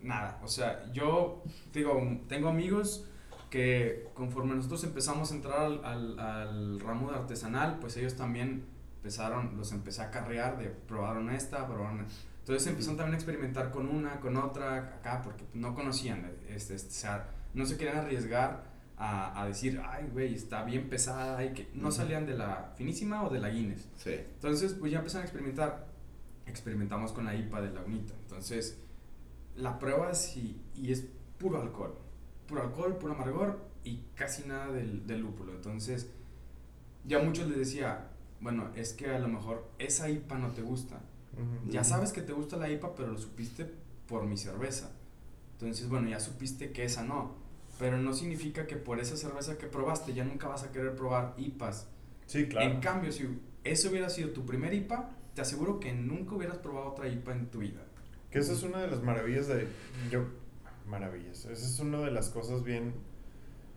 nada. 0.01 0.39
O 0.43 0.47
sea, 0.47 0.91
yo 0.91 1.43
digo, 1.71 2.21
tengo 2.27 2.49
amigos 2.49 3.07
que 3.54 4.10
conforme 4.16 4.56
nosotros 4.56 4.84
empezamos 4.84 5.32
a 5.32 5.36
entrar 5.36 5.60
al, 5.60 5.86
al, 5.86 6.20
al 6.20 6.80
ramo 6.80 7.12
de 7.12 7.18
artesanal, 7.18 7.78
pues 7.80 7.95
ellos 7.97 8.16
también 8.16 8.64
empezaron, 8.95 9.56
los 9.58 9.72
empecé 9.74 10.01
a 10.01 10.10
carrear 10.10 10.58
de 10.58 10.70
probaron 10.70 11.30
esta, 11.30 11.68
probaron 11.68 12.04
entonces 12.39 12.68
empezaron 12.68 12.97
también 12.97 13.14
a 13.14 13.18
experimentar 13.18 13.70
con 13.70 13.88
una, 13.89 14.20
con 14.20 14.38
otra, 14.38 14.78
acá, 14.78 15.22
porque 15.22 15.45
no 15.54 15.76
conocían, 15.76 16.32
este, 16.49 16.74
este, 16.74 16.89
o 16.89 16.91
sea, 16.91 17.30
no 17.54 17.68
se 17.68 17.78
querían 17.78 17.97
arriesgar 17.97 18.64
a, 18.97 19.39
a 19.39 19.45
decir, 19.45 19.80
ay, 19.86 20.10
güey, 20.12 20.34
está 20.34 20.64
bien 20.64 20.89
pesada, 20.89 21.45
y 21.45 21.54
que 21.54 21.70
no 21.76 21.91
salían 21.91 22.26
de 22.26 22.34
la 22.34 22.74
finísima 22.76 23.24
o 23.24 23.30
de 23.30 23.39
la 23.39 23.49
Guinness. 23.49 23.88
Sí. 23.97 24.16
Entonces, 24.16 24.74
pues 24.74 24.91
ya 24.91 24.97
empezaron 24.97 25.22
a 25.22 25.26
experimentar. 25.26 25.86
Experimentamos 26.47 27.12
con 27.12 27.26
la 27.26 27.36
IPA 27.36 27.62
de 27.62 27.70
Lagunita. 27.72 28.14
Entonces, 28.24 28.80
la 29.56 29.78
pruebas 29.78 30.36
y, 30.36 30.60
y 30.76 30.91
es 30.91 31.06
puro 31.38 31.62
alcohol. 31.62 32.03
Puro 32.47 32.63
alcohol, 32.63 32.97
puro 32.97 33.13
amargor 33.13 33.59
y 33.83 34.01
casi 34.15 34.47
nada 34.47 34.71
del, 34.71 35.05
del 35.07 35.21
lúpulo. 35.21 35.53
Entonces, 35.53 36.09
ya 37.05 37.19
a 37.19 37.23
muchos 37.23 37.47
les 37.47 37.57
decía, 37.57 38.09
bueno, 38.39 38.71
es 38.75 38.93
que 38.93 39.09
a 39.09 39.19
lo 39.19 39.27
mejor 39.27 39.69
esa 39.79 40.09
IPA 40.09 40.37
no 40.37 40.51
te 40.51 40.61
gusta. 40.61 41.01
Ya 41.67 41.83
sabes 41.83 42.13
que 42.13 42.21
te 42.21 42.31
gusta 42.31 42.57
la 42.57 42.69
IPA, 42.69 42.93
pero 42.93 43.11
lo 43.11 43.17
supiste 43.17 43.67
por 44.07 44.25
mi 44.25 44.37
cerveza. 44.37 44.91
Entonces, 45.53 45.89
bueno, 45.89 46.07
ya 46.07 46.19
supiste 46.19 46.71
que 46.71 46.83
esa 46.83 47.03
no. 47.03 47.35
Pero 47.79 47.97
no 47.97 48.13
significa 48.13 48.67
que 48.67 48.75
por 48.75 48.99
esa 48.99 49.17
cerveza 49.17 49.57
que 49.57 49.65
probaste 49.65 50.13
ya 50.13 50.23
nunca 50.23 50.47
vas 50.47 50.63
a 50.63 50.71
querer 50.71 50.95
probar 50.95 51.33
IPAs. 51.37 51.87
Sí, 52.27 52.47
claro. 52.47 52.69
En 52.69 52.81
cambio, 52.81 53.11
si 53.11 53.27
eso 53.63 53.89
hubiera 53.89 54.09
sido 54.09 54.29
tu 54.29 54.45
primer 54.45 54.73
IPA, 54.73 55.09
te 55.33 55.41
aseguro 55.41 55.79
que 55.79 55.91
nunca 55.93 56.35
hubieras 56.35 56.57
probado 56.57 56.89
otra 56.89 57.07
IPA 57.07 57.31
en 57.31 57.49
tu 57.49 57.59
vida. 57.59 57.83
Que 58.29 58.39
esa 58.39 58.53
es 58.53 58.61
una 58.63 58.81
de 58.81 58.87
las 58.87 59.01
maravillas 59.01 59.47
de. 59.47 59.67
Yo. 60.11 60.25
Maravillas. 60.88 61.45
Esa 61.45 61.65
es 61.65 61.79
una 61.79 62.01
de 62.01 62.11
las 62.11 62.29
cosas 62.29 62.63
bien. 62.63 62.93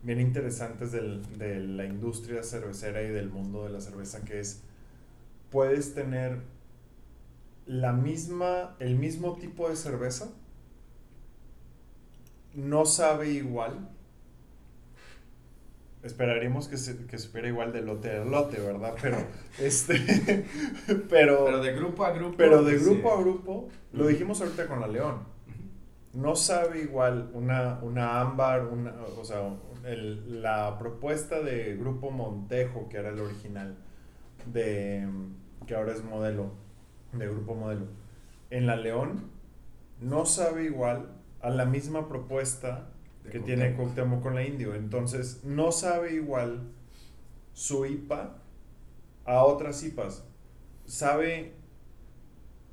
Bien 0.03 0.19
interesantes 0.21 0.91
del- 0.91 1.37
de 1.37 1.59
la 1.59 1.85
industria 1.85 2.43
cervecera 2.43 3.01
y 3.01 3.09
del 3.09 3.29
mundo 3.29 3.63
de 3.63 3.71
la 3.71 3.81
cerveza, 3.81 4.23
que 4.23 4.39
es. 4.39 4.61
Puedes 5.51 5.93
tener 5.95 6.39
la 7.65 7.93
misma. 7.93 8.75
el 8.79 8.95
mismo 8.97 9.35
tipo 9.37 9.69
de 9.69 9.75
cerveza. 9.75 10.29
No 12.53 12.85
sabe 12.85 13.29
igual. 13.31 13.89
Esperaríamos 16.03 16.67
que, 16.67 16.77
se, 16.77 17.05
que 17.07 17.17
supiera 17.17 17.47
igual 17.47 17.73
de 17.73 17.81
lote 17.81 18.11
a 18.15 18.23
lote, 18.23 18.59
¿verdad? 18.61 18.93
Pero. 19.01 19.17
este. 19.59 19.95
pero. 21.09 21.45
Pero 21.45 21.61
de 21.61 21.73
grupo 21.73 22.05
a 22.05 22.11
grupo. 22.11 22.37
Pero 22.37 22.63
de 22.63 22.77
sí. 22.77 22.85
grupo 22.85 23.13
a 23.13 23.19
grupo, 23.21 23.69
lo 23.93 24.07
dijimos 24.07 24.39
ahorita 24.41 24.67
con 24.67 24.79
la 24.79 24.87
León. 24.87 25.36
No 26.13 26.35
sabe 26.35 26.81
igual 26.81 27.29
una, 27.33 27.79
una 27.81 28.21
ámbar, 28.21 28.65
una, 28.67 28.93
o 29.19 29.23
sea, 29.25 29.53
el- 29.85 30.41
la 30.41 30.77
propuesta 30.79 31.41
de 31.41 31.75
Grupo 31.77 32.11
Montejo, 32.11 32.89
que 32.89 32.97
era 32.97 33.09
el 33.09 33.19
original, 33.19 33.75
de, 34.45 35.07
que 35.65 35.75
ahora 35.75 35.93
es 35.93 36.03
modelo, 36.03 36.51
de 37.13 37.27
Grupo 37.27 37.55
Modelo, 37.55 37.85
en 38.49 38.67
la 38.67 38.75
León, 38.75 39.29
no 40.01 40.25
sabe 40.25 40.65
igual 40.65 41.11
a 41.41 41.49
la 41.49 41.65
misma 41.65 42.07
propuesta 42.07 42.89
De 43.23 43.31
que 43.31 43.39
tiene. 43.39 43.73
Cuauhtémoc 43.75 44.21
con 44.21 44.35
la 44.35 44.43
Indio. 44.43 44.75
Entonces, 44.75 45.43
no 45.43 45.71
sabe 45.71 46.13
igual 46.13 46.61
su 47.53 47.85
IPA 47.85 48.37
a 49.25 49.43
otras 49.43 49.83
IPAs. 49.83 50.23
Sabe, 50.85 51.53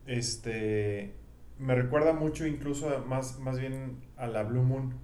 este, 0.06 1.14
me 1.58 1.74
recuerda 1.74 2.12
mucho 2.12 2.46
incluso 2.46 2.88
a- 2.90 2.98
más, 3.00 3.38
más 3.38 3.58
bien 3.58 3.98
a 4.16 4.26
la 4.26 4.42
Blue 4.42 4.62
Moon. 4.62 4.94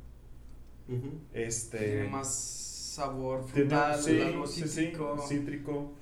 Este, 1.33 1.79
Tiene 1.79 2.09
más 2.09 2.29
sabor 2.35 3.45
tiene- 3.47 3.71
frutal, 3.71 3.99
sí, 4.03 4.21
algo 4.21 4.47
sí, 4.47 4.63
sí, 4.63 4.69
cítrico. 4.69 5.19
cítrico, 5.29 5.93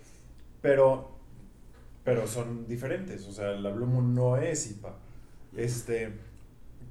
pero, 0.62 1.10
pero 2.04 2.26
son 2.26 2.66
diferentes. 2.66 3.26
O 3.26 3.32
sea, 3.32 3.50
la 3.52 3.70
Blue 3.70 3.86
Moon 3.86 4.14
no 4.14 4.36
es 4.38 4.70
IPA. 4.70 4.94
Este, 5.56 6.12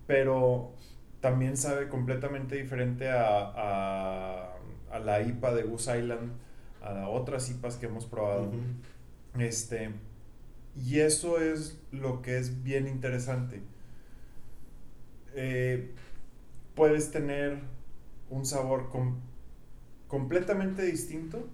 pero 0.06 0.74
también 1.22 1.58
sabe 1.58 1.88
completamente 1.90 2.56
diferente 2.56 3.10
a, 3.10 3.38
a, 3.56 4.54
a 4.92 5.00
la 5.00 5.22
IPA 5.22 5.56
de 5.56 5.64
Goose 5.64 5.98
Island, 6.00 6.32
a 6.84 7.10
otras 7.10 7.50
IPAs 7.50 7.78
que 7.78 7.88
hemos 7.88 8.06
probado. 8.06 8.52
Este, 9.40 9.90
y 10.80 11.00
eso 11.00 11.40
es 11.42 11.80
lo 11.92 12.22
que 12.22 12.38
es 12.38 12.64
bien 12.64 12.88
interesante. 12.88 13.62
Eh, 15.36 15.92
puedes 16.76 17.12
tener 17.12 17.60
un 18.30 18.46
sabor 18.46 18.90
com- 18.90 19.20
completamente 20.08 20.84
distinto, 20.84 21.48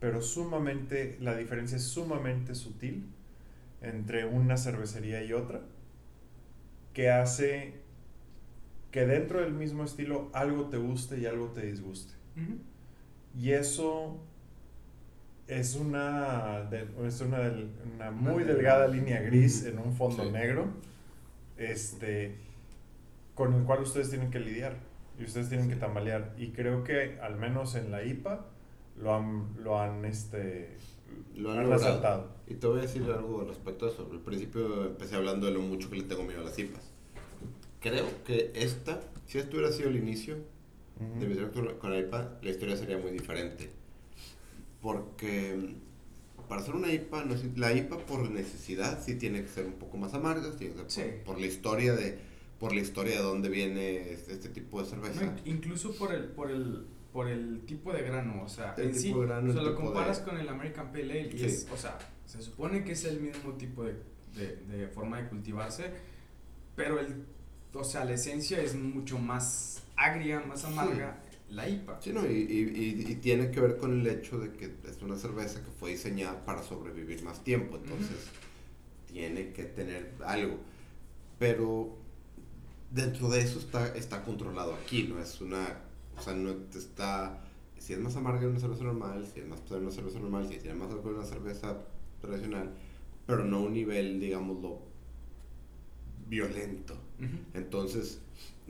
pero 0.00 0.22
sumamente, 0.22 1.18
la 1.20 1.36
diferencia 1.36 1.76
es 1.78 1.84
sumamente 1.84 2.54
sutil 2.54 3.06
entre 3.82 4.26
una 4.26 4.56
cervecería 4.58 5.24
y 5.24 5.32
otra, 5.32 5.62
que 6.92 7.10
hace 7.10 7.72
que 8.92 9.06
dentro 9.06 9.40
del 9.40 9.52
mismo 9.54 9.84
estilo 9.84 10.30
algo 10.32 10.66
te 10.68 10.76
guste 10.76 11.18
y 11.18 11.26
algo 11.26 11.48
te 11.48 11.66
disguste. 11.66 12.14
Y 13.38 13.50
eso 13.52 14.20
es 15.58 15.76
una, 15.76 16.62
de- 16.70 16.86
es 17.06 17.20
una, 17.20 17.38
del- 17.40 17.70
una 17.94 18.10
muy 18.10 18.44
delgada 18.44 18.86
línea 18.88 19.20
gris 19.22 19.64
en 19.64 19.78
un 19.78 19.94
fondo 19.94 20.24
Sí. 20.24 20.30
negro, 20.30 20.66
este, 21.56 22.36
con 23.34 23.54
el 23.54 23.64
cual 23.64 23.82
ustedes 23.82 24.10
tienen 24.10 24.30
que 24.30 24.40
lidiar 24.40 24.76
y 25.18 25.24
ustedes 25.24 25.48
tienen 25.48 25.68
que 25.68 25.76
tambalear. 25.76 26.34
Y 26.38 26.48
creo 26.52 26.84
que 26.84 27.18
al 27.20 27.36
menos 27.36 27.74
en 27.74 27.90
la 27.90 28.04
IPA 28.04 28.44
lo 29.00 29.14
han, 29.14 29.48
lo 29.62 29.78
han, 29.80 30.04
este, 30.04 30.76
Lo 31.36 31.52
han 31.52 31.70
asaltado. 31.72 32.30
Y 32.46 32.54
te 32.54 32.66
voy 32.66 32.78
a 32.78 32.82
decir 32.82 33.02
algo 33.04 33.44
respecto 33.44 33.86
a 33.86 33.90
eso. 33.90 34.08
Al 34.10 34.20
principio 34.20 34.86
empecé 34.86 35.16
hablando 35.16 35.46
de 35.46 35.52
lo 35.52 35.60
mucho 35.60 35.90
que 35.90 35.96
le 35.96 36.04
tengo 36.04 36.22
miedo 36.24 36.40
a 36.40 36.44
las 36.44 36.58
IPAs. 36.58 36.90
Creo 37.80 38.06
que 38.24 38.52
esta, 38.54 39.00
si 39.26 39.38
esto 39.38 39.56
hubiera 39.56 39.72
sido 39.72 39.88
el 39.90 39.96
inicio 39.96 40.36
de 41.18 41.26
mi 41.26 41.32
historia 41.32 41.78
con 41.78 41.90
la 41.90 41.98
IPA, 41.98 42.38
la 42.42 42.50
historia 42.50 42.76
sería 42.76 42.96
muy 42.96 43.10
diferente. 43.10 43.70
Porque 44.82 45.54
mm, 45.56 46.48
para 46.48 46.60
hacer 46.60 46.74
una 46.74 46.92
IPA, 46.92 47.24
no 47.24 47.34
es- 47.34 47.56
la 47.56 47.72
IPA 47.72 47.98
por 48.04 48.30
necesidad 48.30 49.02
sí 49.02 49.14
tiene 49.14 49.40
que 49.42 49.48
ser 49.48 49.64
un 49.66 49.74
poco 49.74 49.96
más 49.96 50.12
amarga, 50.12 50.54
tiene 50.56 50.74
que 50.74 50.90
ser 50.90 51.06
Sí. 51.06 51.16
por, 51.24 51.34
por 51.34 51.40
la 51.40 51.46
historia 51.46 51.94
de 51.94 52.18
por 52.58 52.72
la 52.72 52.80
historia 52.80 53.16
de 53.16 53.22
dónde 53.22 53.48
viene 53.48 54.12
este, 54.12 54.34
este 54.34 54.48
tipo 54.48 54.80
de 54.80 54.88
cerveza. 54.88 55.24
No, 55.24 55.34
incluso 55.46 55.92
por 55.96 56.12
el, 56.14 56.26
por 56.26 56.48
el, 56.48 56.86
por 57.12 57.26
el 57.28 57.62
tipo 57.66 57.92
de 57.92 58.02
grano, 58.02 58.40
o 58.44 58.48
sea, 58.48 58.74
El 58.78 58.90
en 58.90 58.94
sí, 58.94 59.12
de 59.12 59.20
grano, 59.26 59.50
o 59.50 59.52
sea, 59.52 59.62
lo 59.62 59.74
comparas 59.74 60.20
de- 60.24 60.30
con 60.30 60.38
el 60.40 60.48
American 60.48 60.92
Pale 60.92 61.02
Ale 61.22 61.28
y 61.34 61.38
Sí. 61.40 61.44
es, 61.46 61.66
o 61.72 61.76
sea, 61.76 61.98
se 62.24 62.40
supone 62.40 62.84
que 62.84 62.92
es 62.92 63.04
el 63.04 63.20
mismo 63.20 63.54
tipo 63.54 63.82
de, 63.82 63.96
de, 64.36 64.56
de 64.76 64.86
forma 64.86 65.20
de 65.20 65.28
cultivarse, 65.28 65.90
pero 66.76 67.00
el, 67.00 67.24
o 67.74 67.82
sea, 67.82 68.04
la 68.04 68.12
esencia 68.12 68.62
es 68.62 68.76
mucho 68.76 69.18
más 69.18 69.82
agria, 69.96 70.38
más 70.46 70.64
amarga, 70.64 71.18
la 71.52 71.68
IPA. 71.68 72.00
Sí, 72.00 72.12
no, 72.12 72.24
y, 72.26 72.32
y- 72.34 73.04
y- 73.10 73.14
tiene 73.16 73.50
que 73.50 73.60
ver 73.60 73.76
con 73.76 74.00
el 74.00 74.06
hecho 74.06 74.38
de 74.38 74.52
que 74.52 74.74
es 74.88 75.02
una 75.02 75.16
cerveza 75.16 75.62
que 75.62 75.70
fue 75.70 75.90
diseñada 75.90 76.44
para 76.44 76.62
sobrevivir 76.62 77.22
más 77.22 77.44
tiempo, 77.44 77.76
entonces 77.76 78.28
tiene 79.06 79.52
que 79.52 79.64
tener 79.64 80.12
algo. 80.24 80.56
Pero 81.38 81.96
dentro 82.90 83.28
de 83.28 83.40
eso 83.40 83.58
está, 83.58 83.94
está 83.94 84.22
controlado 84.22 84.74
aquí, 84.74 85.04
no 85.04 85.18
es 85.20 85.40
una, 85.40 85.80
o 86.16 86.22
sea, 86.22 86.34
no 86.34 86.54
está, 86.74 87.44
si 87.78 87.92
es 87.92 87.98
más 87.98 88.16
amarga 88.16 88.46
una 88.48 88.60
cerveza 88.60 88.84
normal, 88.84 89.26
si 89.32 89.40
es 89.40 89.46
más 89.46 89.60
pesada 89.60 89.80
una 89.80 89.90
cerveza 89.90 90.18
normal, 90.20 90.48
si 90.48 90.56
tiene 90.58 90.74
más 90.78 90.90
alcohol 90.90 91.14
una 91.16 91.26
cerveza 91.26 91.78
tradicional, 92.20 92.72
pero 93.26 93.44
no 93.44 93.58
a 93.58 93.60
un 93.60 93.72
nivel, 93.74 94.20
digámoslo, 94.20 94.80
violento. 96.28 96.94
Ujú. 97.18 97.36
Entonces, 97.54 98.20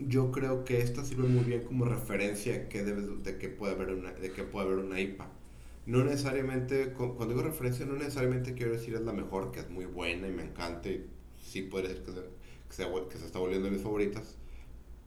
yo 0.08 0.30
creo 0.32 0.64
que 0.64 0.80
esta 0.80 1.04
sirve 1.04 1.28
muy 1.28 1.44
bien 1.44 1.62
como 1.64 1.84
referencia 1.84 2.68
que, 2.68 2.82
de 2.84 3.38
que 3.38 3.48
puede 3.48 3.74
haber 3.74 3.90
una, 3.90 4.12
de 4.12 4.32
que 4.32 4.42
puede 4.44 4.66
haber 4.66 4.78
una 4.84 5.00
IPA. 5.00 5.28
No 5.86 6.04
necesariamente, 6.04 6.92
cu- 6.92 7.14
cuando 7.16 7.34
digo 7.34 7.46
referencia, 7.46 7.86
no 7.86 7.94
necesariamente 7.94 8.54
quiero 8.54 8.72
decir 8.72 8.94
es 8.94 9.00
la 9.02 9.12
mejor, 9.12 9.52
que 9.52 9.60
es 9.60 9.70
muy 9.70 9.86
buena 9.86 10.28
y 10.28 10.32
me 10.32 10.44
encanta 10.44 10.88
y 10.90 11.06
sí 11.42 11.62
puede 11.62 11.88
ser 11.88 12.02
que 12.04 12.12
se, 12.12 12.20
que 12.20 12.74
se, 12.74 13.08
que 13.10 13.18
se 13.18 13.26
está 13.26 13.38
volviendo 13.38 13.66
de 13.66 13.72
mis 13.72 13.82
favoritas. 13.82 14.36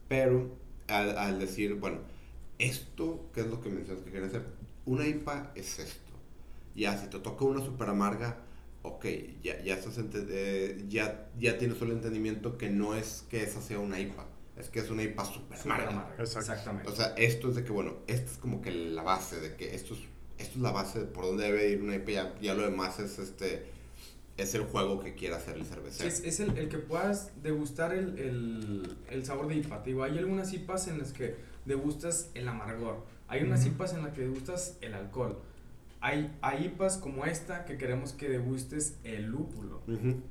Pero 0.08 0.56
al, 0.88 1.18
al 1.18 1.40
decir, 1.40 1.76
bueno, 1.76 2.00
esto, 2.60 3.30
que 3.34 3.42
es 3.42 3.48
lo 3.48 3.62
que 3.62 3.70
mencionas 3.70 4.04
que 4.04 4.12
quieren 4.12 4.30
hacer, 4.30 4.44
una 4.86 5.08
IPA 5.08 5.52
es 5.56 5.80
esto. 5.80 6.02
Ya, 6.76 6.98
si 6.98 7.08
te 7.10 7.20
toca 7.20 7.46
una 7.46 7.64
super 7.64 7.90
amarga, 7.90 8.38
ok, 8.84 9.06
ya, 9.44 9.62
ya, 9.64 9.76
estás 9.76 9.98
eh, 10.14 10.86
ya, 10.90 11.30
ya 11.40 11.58
tienes 11.58 11.82
el 11.82 11.92
entendimiento 11.92 12.58
que 12.58 12.70
no 12.70 12.96
es 12.96 13.26
que 13.30 13.44
esa 13.44 13.62
sea 13.62 13.80
una 13.80 14.00
IPA, 14.00 14.28
es 14.58 14.70
que 14.70 14.80
es 14.80 14.90
una 14.90 15.04
IPA 15.04 15.26
super, 15.26 15.60
amarga. 15.60 16.16
Exactamente. 16.18 16.90
O 16.90 16.96
sea, 16.96 17.14
esto 17.18 17.50
es 17.50 17.56
de 17.56 17.64
que, 17.64 17.72
bueno, 17.72 17.96
esto 18.08 18.32
es 18.32 18.38
como 18.38 18.62
que 18.62 18.72
la 18.72 19.04
base, 19.04 19.40
de 19.40 19.56
que 19.56 19.76
esto 19.76 19.94
es, 19.94 20.02
esto 20.38 20.56
es 20.56 20.62
la 20.62 20.72
base 20.72 21.00
de 21.00 21.06
por 21.06 21.26
dónde 21.26 21.44
debe 21.46 21.70
ir 21.70 21.82
una 21.82 21.96
IPA, 21.96 22.12
ya, 22.12 22.36
ya 22.42 22.54
lo 22.54 22.64
demás 22.64 23.00
es 23.00 23.20
este 23.20 23.76
es 24.38 24.54
el 24.54 24.64
juego 24.64 25.00
que 25.00 25.16
quiere 25.16 25.36
hacer 25.36 25.56
el 25.56 25.66
cervecero. 25.66 26.10
Es, 26.10 26.24
es 26.24 26.40
el, 26.40 26.58
el, 26.58 26.68
que 26.68 26.78
puedas 26.78 27.32
degustar 27.42 27.94
el, 27.94 28.20
el, 28.20 28.98
el 29.10 29.26
sabor 29.26 29.48
de 29.48 29.56
IPA. 29.56 29.82
Digo, 29.84 30.04
hay 30.04 30.18
algunas 30.18 30.52
IPAs 30.52 30.90
en 30.90 31.00
las 31.00 31.14
que 31.14 31.36
degustas 31.66 32.32
el 32.34 32.48
amargor. 32.48 33.06
Hay 33.28 33.44
unas 33.44 33.66
IPAs 33.66 33.94
en 33.94 34.04
las 34.04 34.14
que 34.14 34.22
degustas 34.22 34.78
el 34.82 34.94
alcohol. 34.94 35.40
Hay, 36.02 36.38
hay 36.42 36.66
IPAs 36.66 36.98
como 36.98 37.26
esta 37.26 37.66
que 37.66 37.78
queremos 37.78 38.12
que 38.12 38.30
degustes 38.30 38.98
el 39.04 39.24
lúpulo, 39.26 39.82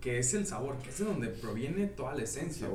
que 0.00 0.18
es 0.18 0.34
el 0.34 0.46
sabor, 0.46 0.78
que 0.78 0.90
es 0.90 0.98
de 0.98 1.04
donde 1.04 1.28
proviene 1.28 1.86
toda 1.86 2.14
la 2.14 2.22
esencia. 2.22 2.68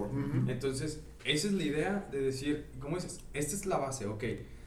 Entonces, 0.47 0.99
esa 1.25 1.47
es 1.47 1.53
la 1.53 1.63
idea 1.63 2.07
de 2.11 2.21
decir, 2.21 2.67
¿cómo 2.79 2.95
dices? 2.95 3.21
Esta 3.33 3.55
es 3.55 3.65
la 3.65 3.77
base, 3.77 4.05
ok. 4.05 4.23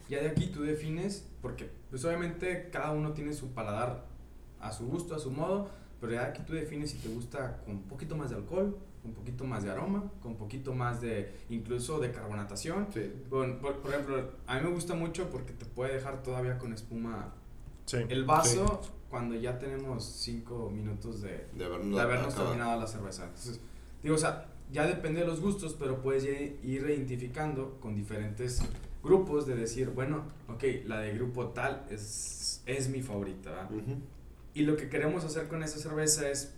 Ya 0.08 0.20
de 0.20 0.28
aquí 0.28 0.48
tú 0.48 0.62
defines, 0.62 1.26
porque 1.40 1.70
pues 1.90 2.04
obviamente 2.04 2.68
cada 2.70 2.92
uno 2.92 3.12
tiene 3.12 3.32
su 3.32 3.52
paladar 3.52 4.04
a 4.60 4.72
su 4.72 4.86
gusto, 4.86 5.14
a 5.14 5.18
su 5.18 5.30
modo, 5.30 5.70
pero 6.00 6.12
ya 6.12 6.26
aquí 6.26 6.42
tú 6.46 6.52
defines 6.52 6.90
si 6.90 6.98
te 6.98 7.08
gusta 7.08 7.60
con 7.64 7.76
un 7.76 7.82
poquito 7.84 8.16
más 8.16 8.30
de 8.30 8.36
alcohol, 8.36 8.76
un 9.04 9.14
poquito 9.14 9.44
más 9.44 9.64
de 9.64 9.70
aroma, 9.70 10.10
con 10.20 10.32
un 10.32 10.38
poquito 10.38 10.74
más 10.74 11.00
de, 11.00 11.32
incluso 11.48 11.98
de 11.98 12.12
carbonatación. 12.12 12.88
por, 13.30 13.46
ejemplo, 13.88 14.30
a 14.46 14.56
mí 14.56 14.62
me 14.62 14.70
gusta 14.70 14.94
mucho 14.94 15.28
porque 15.30 15.52
te 15.52 15.64
puede 15.64 15.94
dejar 15.94 16.22
todavía 16.22 16.58
con 16.58 16.72
espuma 16.72 17.34
el 18.08 18.24
vaso 18.24 18.80
cuando 19.10 19.34
ya 19.34 19.58
tenemos 19.58 20.04
cinco 20.04 20.70
minutos 20.70 21.20
de, 21.20 21.46
de 21.52 21.64
habernos, 21.64 22.34
terminado 22.34 22.80
la 22.80 22.86
cerveza. 22.86 23.30
digo, 24.02 24.14
o 24.14 24.18
sea, 24.18 24.51
ya 24.72 24.86
depende 24.86 25.20
de 25.20 25.26
los 25.26 25.40
gustos, 25.40 25.76
pero 25.78 26.00
puedes 26.00 26.24
ir 26.24 26.58
identificando 26.62 27.78
con 27.78 27.94
diferentes 27.94 28.62
grupos 29.02 29.46
de 29.46 29.54
decir, 29.54 29.90
bueno, 29.90 30.24
ok, 30.48 30.64
la 30.86 31.00
de 31.00 31.12
grupo 31.12 31.48
tal 31.48 31.86
es, 31.90 32.62
es 32.66 32.88
mi 32.88 33.02
favorita. 33.02 33.68
Y 34.54 34.62
lo 34.62 34.76
que 34.76 34.88
queremos 34.88 35.24
hacer 35.24 35.48
con 35.48 35.62
esa 35.62 35.78
cerveza 35.78 36.28
es, 36.30 36.54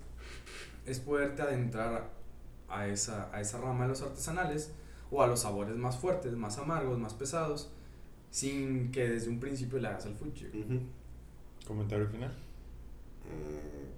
es 0.86 1.00
poderte 1.00 1.42
adentrar 1.42 2.12
a 2.68 2.86
esa, 2.86 3.34
a 3.34 3.40
esa 3.40 3.58
rama 3.58 3.84
de 3.84 3.90
los 3.90 4.02
artesanales 4.02 4.72
o 5.10 5.22
a 5.22 5.26
los 5.26 5.40
sabores 5.40 5.76
más 5.76 5.96
fuertes, 5.96 6.32
más 6.34 6.58
amargos, 6.58 6.98
más 6.98 7.14
pesados, 7.14 7.70
sin 8.30 8.92
que 8.92 9.08
desde 9.08 9.28
un 9.28 9.40
principio 9.40 9.78
le 9.78 9.88
hagas 9.88 10.06
el 10.06 10.14
fuchi. 10.14 10.46
¿Comentario 11.66 12.08
final? 12.08 12.30
Mm, 13.24 13.94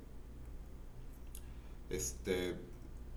este, 1.91 2.55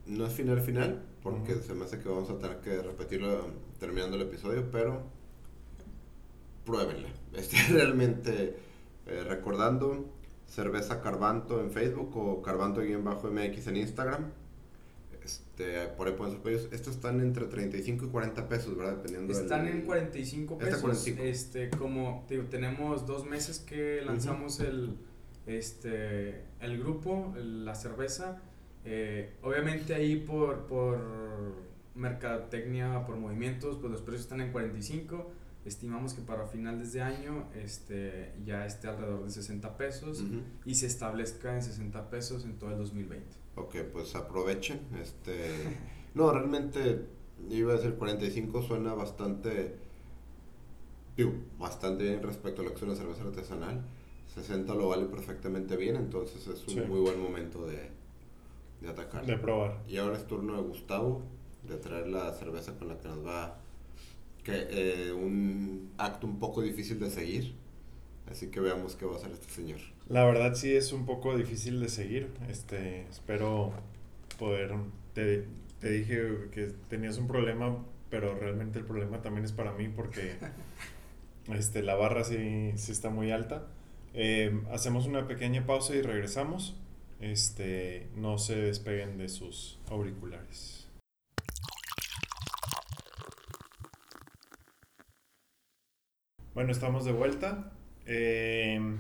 no 0.10 0.26
es 0.26 0.34
final 0.34 0.60
final, 0.62 1.02
porque 1.22 1.56
se 1.56 1.74
me 1.74 1.86
hace 1.86 2.00
que 2.00 2.10
vamos 2.10 2.30
a 2.30 2.38
tener 2.38 2.58
que 2.58 2.82
repetirlo 2.82 3.48
terminando 3.80 4.16
el 4.16 4.24
episodio, 4.24 4.70
pero 4.72 5.04
pruébenla. 6.66 7.10
Este, 7.34 7.58
realmente, 7.72 8.56
eh, 9.06 9.24
recordando, 9.24 10.10
cerveza 10.48 11.00
Carbanto 11.00 11.62
en 11.62 11.70
Facebook 11.70 12.18
o 12.18 12.42
Carbanto-MX 12.42 13.68
en 13.68 13.78
Instagram. 13.78 14.32
Este, 15.24 15.88
por 15.90 16.08
ahí 16.08 16.14
pueden 16.14 16.42
sus 16.42 16.74
Estos 16.74 16.96
están 16.96 17.22
entre 17.22 17.46
35 17.46 18.06
y 18.06 18.10
40 18.10 18.50
pesos, 18.50 18.76
¿verdad? 18.76 18.96
Dependiendo 18.96 19.32
están 19.32 19.68
en 19.68 19.84
45 19.84 20.58
pesos. 20.58 21.08
Este, 21.08 21.70
como 21.70 22.26
digo, 22.28 22.46
tenemos 22.46 23.06
dos 23.06 23.28
meses 23.28 23.60
que 23.60 24.02
lanzamos 24.02 24.60
el, 24.60 24.98
este, 25.46 26.46
el 26.62 26.80
grupo, 26.80 27.32
la 27.38 27.76
cerveza. 27.76 28.42
Eh, 28.92 29.36
obviamente 29.44 29.94
ahí 29.94 30.16
por, 30.16 30.66
por 30.66 31.00
mercadotecnia, 31.94 33.06
por 33.06 33.18
movimientos, 33.18 33.78
pues 33.80 33.92
los 33.92 34.02
precios 34.02 34.24
están 34.24 34.42
en 34.42 34.52
45 34.52 35.32
estimamos 35.66 36.14
que 36.14 36.22
para 36.22 36.46
finales 36.46 36.94
de 36.94 37.02
año 37.02 37.48
este, 37.56 38.34
ya 38.46 38.66
esté 38.66 38.88
alrededor 38.88 39.24
de 39.24 39.32
60 39.32 39.78
pesos 39.78 40.24
y 40.66 40.76
se 40.76 40.88
establezca 40.88 41.54
en 41.54 41.62
60 41.62 42.10
pesos 42.10 42.46
en 42.46 42.58
todo 42.58 42.72
el 42.72 42.78
2020. 42.78 43.26
Ok, 43.56 43.76
pues 43.92 44.16
aprovechen. 44.16 44.80
Este, 45.02 45.52
no, 46.16 46.32
realmente 46.32 47.06
iba 47.50 47.74
a 47.74 47.76
decir 47.78 47.96
45 47.96 48.64
suena 48.64 48.94
bastante, 48.94 49.76
digo, 51.18 51.34
bastante 51.58 52.04
bien 52.04 52.24
respecto 52.24 52.62
a 52.62 52.66
lo 52.66 52.72
que 52.72 52.78
es 52.78 52.84
una 52.84 52.96
cerveza 52.96 53.24
artesanal. 53.24 53.86
60 54.34 54.74
lo 54.76 54.90
vale 54.90 55.06
perfectamente 55.06 55.76
bien, 55.76 55.96
entonces 55.96 56.46
es 56.48 56.68
un 56.68 56.88
muy 56.88 57.00
buen 57.00 57.20
momento 57.20 57.66
de, 57.66 57.90
de 58.82 58.90
atacar. 58.90 59.26
De 59.26 59.38
probar. 59.38 59.82
Y 59.88 59.98
ahora 59.98 60.18
es 60.18 60.28
turno 60.28 60.56
de 60.56 60.62
Gustavo 60.62 61.24
de 61.64 61.78
traer 61.78 62.08
la 62.08 62.32
cerveza 62.34 62.78
con 62.78 62.88
la 62.88 62.98
que 62.98 63.08
nos 63.08 63.26
va 63.26 63.58
que 64.44 64.68
eh, 64.70 65.12
un 65.12 65.92
acto 65.98 66.26
un 66.26 66.40
poco 66.40 66.62
difícil 66.62 67.00
de 67.00 67.10
seguir. 67.10 67.54
Así 68.30 68.48
que 68.48 68.60
veamos 68.60 68.96
qué 68.96 69.06
va 69.06 69.14
a 69.14 69.18
hacer 69.18 69.32
este 69.32 69.52
señor. 69.52 69.80
La 70.08 70.24
verdad 70.26 70.54
sí 70.56 70.76
es 70.76 70.94
un 70.94 71.06
poco 71.06 71.36
difícil 71.36 71.80
de 71.80 71.90
seguir. 71.90 72.30
Este, 72.48 73.02
espero 73.10 73.74
poder... 74.38 74.74
Te, 75.14 75.46
te 75.80 75.90
dije 75.90 76.50
que 76.52 76.72
tenías 76.90 77.18
un 77.18 77.28
problema, 77.28 77.84
pero 78.10 78.36
realmente 78.36 78.80
el 78.80 78.86
problema 78.86 79.22
también 79.22 79.46
es 79.46 79.52
para 79.52 79.72
mí 79.74 79.88
porque 79.88 80.36
este, 81.54 81.82
la 81.82 81.96
barra 81.96 82.24
sí, 82.24 82.72
sí 82.76 82.92
está 82.92 83.10
muy 83.10 83.32
alta. 83.32 83.68
Eh, 84.14 84.62
hacemos 84.72 85.06
una 85.06 85.28
pequeña 85.28 85.66
pausa 85.66 85.96
y 85.96 86.02
regresamos. 86.02 86.76
Este, 87.20 88.10
no 88.16 88.38
se 88.38 88.56
despeguen 88.56 89.18
de 89.18 89.28
sus 89.28 89.80
auriculares. 89.90 90.88
Bueno, 96.54 96.72
estamos 96.72 97.06
de 97.06 97.12
vuelta. 97.12 97.72
Em, 98.06 98.98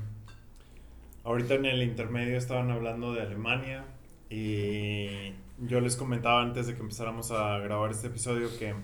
ahorita 1.23 1.55
en 1.55 1.65
el 1.65 1.81
intermedio 1.81 2.37
estaban 2.37 2.71
hablando 2.71 3.13
de 3.13 3.21
Alemania 3.21 3.85
y 4.29 5.33
yo 5.57 5.81
les 5.81 5.95
comentaba 5.95 6.41
antes 6.41 6.67
de 6.67 6.75
que 6.75 6.81
empezáramos 6.81 7.31
a 7.31 7.57
grabar 7.59 7.91
este 7.91 8.07
episodio 8.07 8.49
que 8.57 8.75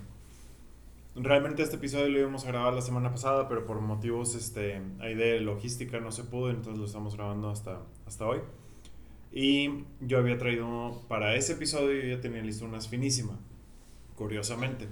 realmente 1.16 1.64
este 1.64 1.78
episodio 1.78 2.10
lo 2.10 2.20
íbamos 2.20 2.46
a 2.46 2.48
grabar 2.48 2.74
la 2.74 2.82
semana 2.82 3.12
pasada, 3.12 3.48
pero 3.48 3.66
por 3.66 3.80
motivos 3.80 4.36
este, 4.36 4.82
ahí 5.00 5.16
de 5.16 5.40
logística 5.40 6.00
no 6.00 6.12
se 6.12 6.24
pudo, 6.24 6.50
entonces 6.50 6.78
lo 6.78 6.86
estamos 6.86 7.16
grabando 7.16 7.50
hasta, 7.50 7.82
hasta 8.06 8.26
hoy. 8.26 8.40
Y 9.36 9.84
yo 10.00 10.18
había 10.18 10.38
traído 10.38 11.04
para 11.10 11.36
ese 11.36 11.54
episodio, 11.54 12.02
yo 12.02 12.16
ya 12.16 12.22
tenía 12.22 12.42
listo 12.42 12.64
unas 12.64 12.88
finísimas, 12.88 13.38
curiosamente. 14.16 14.88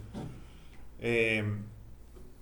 Eh, 0.99 1.45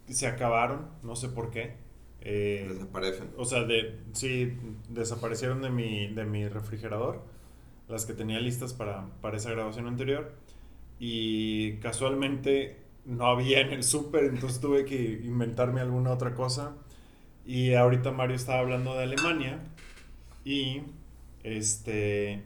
se 0.07 0.25
acabaron, 0.25 0.87
no 1.03 1.15
sé 1.15 1.29
por 1.29 1.51
qué. 1.51 1.75
Eh, 2.21 2.65
Desaparecen. 2.67 3.29
O 3.37 3.45
sea, 3.45 3.65
de, 3.65 3.99
sí, 4.13 4.51
desaparecieron 4.89 5.61
de 5.61 5.69
mi, 5.69 6.07
de 6.07 6.25
mi 6.25 6.47
refrigerador, 6.47 7.21
las 7.87 8.07
que 8.07 8.13
tenía 8.13 8.39
listas 8.39 8.73
para, 8.73 9.05
para 9.21 9.37
esa 9.37 9.51
grabación 9.51 9.85
anterior. 9.85 10.33
Y 10.97 11.77
casualmente 11.81 12.77
no 13.05 13.27
había 13.27 13.61
en 13.61 13.73
el 13.73 13.83
súper, 13.83 14.23
entonces 14.23 14.59
tuve 14.59 14.85
que 14.85 15.21
inventarme 15.23 15.81
alguna 15.81 16.09
otra 16.09 16.33
cosa. 16.33 16.75
Y 17.45 17.75
ahorita 17.75 18.11
Mario 18.11 18.37
estaba 18.37 18.57
hablando 18.59 18.97
de 18.97 19.03
Alemania 19.03 19.59
y 20.43 20.81
este 21.43 22.43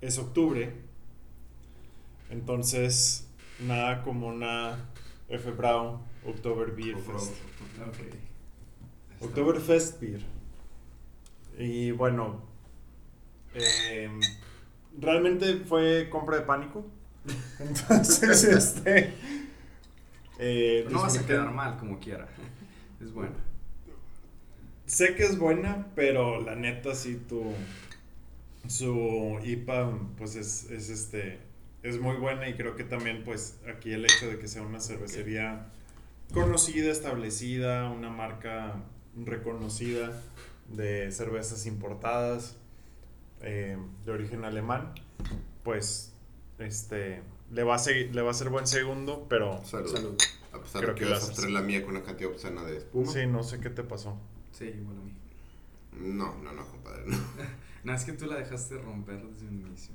es 0.00 0.18
octubre. 0.18 0.72
Entonces, 2.30 3.26
nada 3.60 4.02
como 4.02 4.28
una 4.28 4.76
F. 5.28 5.50
Brown 5.52 6.00
October 6.26 6.70
Beer 6.72 6.96
Fest. 6.98 7.34
Okay. 7.88 8.10
Oktoberfest 9.20 10.00
Beer. 10.00 10.22
Y 11.58 11.92
bueno, 11.92 12.42
eh, 13.54 14.10
realmente 14.98 15.56
fue 15.56 16.08
compra 16.10 16.38
de 16.38 16.42
pánico. 16.42 16.84
Entonces, 17.58 18.44
este. 18.44 19.12
Eh, 20.38 20.86
no 20.90 21.02
vas 21.02 21.16
a 21.16 21.26
quedar 21.26 21.50
mal 21.52 21.76
como 21.78 21.98
quiera. 22.00 22.28
Es 23.00 23.12
buena. 23.12 23.36
Sé 24.86 25.14
que 25.14 25.24
es 25.24 25.38
buena, 25.38 25.86
pero 25.94 26.40
la 26.40 26.54
neta, 26.54 26.94
sí, 26.94 27.16
tu. 27.28 27.52
Su 28.66 29.38
IPA, 29.42 29.98
pues 30.16 30.36
es, 30.36 30.70
es 30.70 30.88
este. 30.88 31.40
Es 31.82 32.00
muy 32.00 32.16
buena 32.16 32.48
y 32.48 32.54
creo 32.54 32.76
que 32.76 32.84
también, 32.84 33.22
pues, 33.24 33.58
aquí 33.70 33.92
el 33.92 34.04
hecho 34.06 34.26
de 34.26 34.38
que 34.38 34.48
sea 34.48 34.62
una 34.62 34.80
cervecería 34.80 35.70
conocida, 36.32 36.90
establecida, 36.90 37.90
una 37.90 38.08
marca 38.08 38.82
reconocida 39.16 40.12
de 40.68 41.12
cervezas 41.12 41.66
importadas 41.66 42.56
eh, 43.42 43.76
de 44.06 44.12
origen 44.12 44.44
alemán, 44.44 44.94
pues 45.62 46.12
este 46.58 47.22
le 47.50 47.62
va 47.62 47.74
a 47.74 47.78
seguir, 47.78 48.14
le 48.14 48.22
va 48.22 48.30
a 48.30 48.34
ser 48.34 48.48
buen 48.48 48.66
segundo, 48.66 49.26
pero 49.28 49.62
salud. 49.64 50.16
A 50.52 50.60
pesar 50.60 50.86
de 50.86 50.94
que 50.94 51.04
vas 51.04 51.28
a 51.28 51.32
traer 51.32 51.50
la 51.50 51.60
mía 51.60 51.82
con 51.82 51.96
una 51.96 52.04
cantidad 52.04 52.30
obscena 52.30 52.62
de 52.64 52.78
espuma. 52.78 53.10
Sí, 53.10 53.26
no 53.26 53.42
sé 53.42 53.60
qué 53.60 53.70
te 53.70 53.82
pasó. 53.82 54.16
Sí, 54.52 54.66
igual 54.66 54.96
a 54.98 55.00
mí. 55.00 55.12
No, 55.92 56.34
no, 56.42 56.52
no, 56.52 56.66
compadre, 56.66 57.04
no. 57.06 57.16
Nada, 57.84 57.98
es 57.98 58.04
que 58.04 58.12
tú 58.12 58.26
la 58.26 58.36
dejaste 58.36 58.78
romper 58.78 59.22
desde 59.22 59.46
un 59.46 59.60
inicio. 59.66 59.94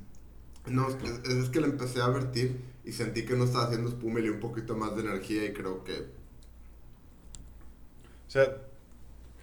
No, 0.66 0.88
es 0.88 0.94
que, 0.94 1.40
es 1.40 1.48
que 1.48 1.60
la 1.60 1.66
empecé 1.66 2.00
a 2.00 2.08
vertir 2.08 2.60
y 2.84 2.92
sentí 2.92 3.24
que 3.24 3.34
no 3.34 3.44
estaba 3.44 3.64
haciendo 3.64 3.88
espuma 3.88 4.20
y 4.20 4.28
un 4.28 4.40
poquito 4.40 4.76
más 4.76 4.94
de 4.94 5.02
energía 5.02 5.44
y 5.46 5.52
creo 5.52 5.82
que 5.84 5.92
O 8.26 8.30
sea, 8.30 8.58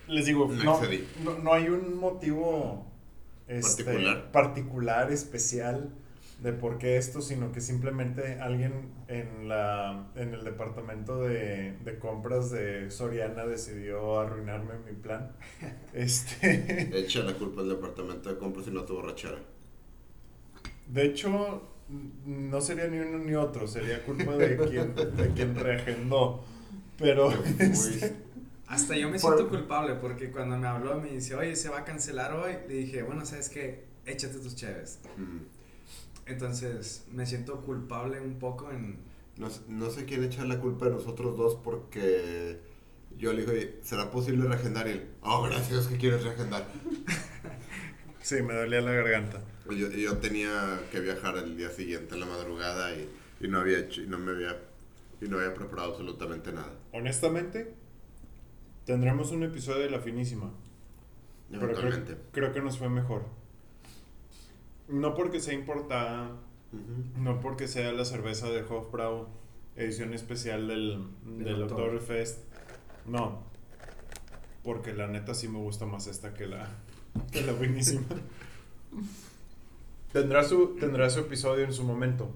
les 0.07 0.25
digo, 0.25 0.47
no, 0.47 0.79
no, 1.23 1.39
no 1.39 1.53
hay 1.53 1.67
un 1.69 1.97
motivo 1.97 2.85
este, 3.47 3.83
Particular. 3.83 4.31
particular, 4.31 5.11
especial 5.11 5.91
de 6.39 6.53
por 6.53 6.77
qué 6.77 6.97
esto, 6.97 7.21
sino 7.21 7.51
que 7.51 7.61
simplemente 7.61 8.39
alguien 8.39 8.91
en, 9.07 9.47
la, 9.49 10.11
en 10.15 10.33
el 10.35 10.43
departamento 10.43 11.19
de, 11.23 11.73
de 11.83 11.99
compras 11.99 12.51
de 12.51 12.91
Soriana 12.91 13.45
decidió 13.45 14.19
arruinarme 14.19 14.73
mi 14.85 14.93
plan. 14.93 15.31
Este, 15.93 16.89
echa 16.97 17.21
la 17.23 17.33
culpa 17.33 17.61
al 17.61 17.69
departamento 17.69 18.29
de 18.29 18.38
compras 18.38 18.67
y 18.67 18.71
no 18.71 18.81
a 18.81 18.85
tu 18.85 18.93
borrachera. 18.95 19.39
de 20.88 21.05
hecho, 21.05 21.63
no 22.25 22.61
sería 22.61 22.88
ni 22.88 22.99
uno 22.99 23.17
ni 23.19 23.33
otro, 23.33 23.67
sería 23.67 24.03
culpa 24.03 24.35
de 24.38 24.57
quien, 24.57 24.93
de 24.95 25.33
quien 25.33 25.55
reagendó. 25.55 26.43
Pero, 26.97 27.31
este, 27.59 28.13
Hasta 28.67 28.95
yo 28.97 29.09
me 29.09 29.19
Por- 29.19 29.35
siento 29.35 29.49
culpable 29.49 29.95
porque 29.95 30.31
cuando 30.31 30.57
me 30.57 30.67
habló 30.67 30.99
me 30.99 31.09
dice, 31.11 31.35
oye, 31.35 31.55
se 31.55 31.69
va 31.69 31.79
a 31.79 31.83
cancelar 31.85 32.33
hoy. 32.33 32.53
Le 32.67 32.73
dije, 32.75 33.03
bueno, 33.03 33.25
¿sabes 33.25 33.49
qué? 33.49 33.85
Échate 34.05 34.39
tus 34.39 34.55
chaves. 34.55 34.99
Mm. 35.17 35.38
Entonces 36.28 37.05
me 37.11 37.25
siento 37.25 37.61
culpable 37.61 38.19
un 38.21 38.39
poco 38.39 38.71
en... 38.71 38.99
No, 39.38 39.47
no 39.67 39.89
sé 39.89 40.05
quién 40.05 40.23
echa 40.23 40.45
la 40.45 40.59
culpa 40.59 40.86
de 40.86 40.91
nosotros 40.91 41.38
dos 41.38 41.55
porque 41.55 42.59
yo 43.17 43.34
le 43.34 43.41
dije, 43.41 43.51
"Oye, 43.51 43.80
¿será 43.84 44.09
posible 44.11 44.47
reagendar? 44.47 44.88
Y 44.88 44.91
él, 44.91 45.07
oh, 45.21 45.43
gracias, 45.43 45.88
que 45.88 45.97
quieres 45.97 46.23
reagendar? 46.23 46.65
sí, 48.21 48.41
me 48.41 48.53
dolía 48.55 48.82
la 48.82 48.91
garganta. 48.91 49.41
Yo, 49.69 49.89
yo 49.89 50.17
tenía 50.17 50.80
que 50.91 50.99
viajar 51.01 51.38
el 51.38 51.55
día 51.57 51.69
siguiente 51.69 52.15
en 52.15 52.21
la 52.21 52.25
madrugada 52.25 52.93
y, 52.95 53.09
y 53.41 53.47
no 53.47 53.59
había 53.59 53.80
hecho, 53.80 54.01
y 54.01 54.07
no 54.07 54.17
me 54.17 54.32
había, 54.32 54.57
y 55.21 55.28
no 55.28 55.38
había 55.38 55.53
preparado 55.53 55.91
absolutamente 55.91 56.51
nada. 56.51 56.73
Honestamente, 56.93 57.73
tendremos 58.86 59.32
un 59.32 59.43
episodio 59.43 59.82
de 59.84 59.89
La 59.91 59.99
Finísima. 59.99 60.51
Pero 61.49 61.61
creo, 61.61 61.71
Eventualmente. 61.80 62.17
creo 62.32 62.53
que 62.53 62.61
nos 62.61 62.78
fue 62.78 62.89
mejor. 62.89 63.23
No 64.88 65.13
porque 65.15 65.39
sea 65.39 65.53
importada, 65.53 66.31
no 67.17 67.39
porque 67.39 67.67
sea 67.67 67.91
la 67.91 68.05
cerveza 68.05 68.49
de 68.49 68.61
Hofbrau, 68.61 69.27
edición 69.75 70.13
especial 70.13 70.67
del, 70.67 71.07
Del 71.23 71.43
del. 71.43 71.63
Oktoberfest. 71.63 72.39
No. 73.05 73.43
Porque 74.63 74.93
la 74.93 75.07
neta 75.07 75.33
sí 75.33 75.47
me 75.47 75.59
gusta 75.59 75.85
más 75.85 76.07
esta 76.07 76.33
que 76.33 76.47
la, 76.47 76.67
que 77.31 77.41
la 77.41 77.53
finísima. 77.53 78.05
tendrá, 80.11 80.43
su, 80.43 80.75
tendrá 80.79 81.09
su 81.09 81.21
episodio 81.21 81.65
en 81.65 81.73
su 81.73 81.83
momento. 81.83 82.29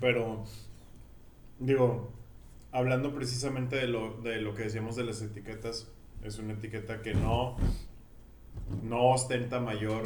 Pero, 0.00 0.44
digo, 1.58 2.12
hablando 2.72 3.14
precisamente 3.14 3.76
de 3.76 3.88
lo, 3.88 4.20
de 4.20 4.40
lo 4.40 4.54
que 4.54 4.64
decíamos 4.64 4.96
de 4.96 5.04
las 5.04 5.22
etiquetas, 5.22 5.90
es 6.22 6.38
una 6.38 6.54
etiqueta 6.54 7.00
que 7.02 7.14
no, 7.14 7.56
no 8.82 9.10
ostenta 9.10 9.60
mayor 9.60 10.04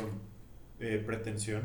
eh, 0.83 1.03
pretensión. 1.05 1.63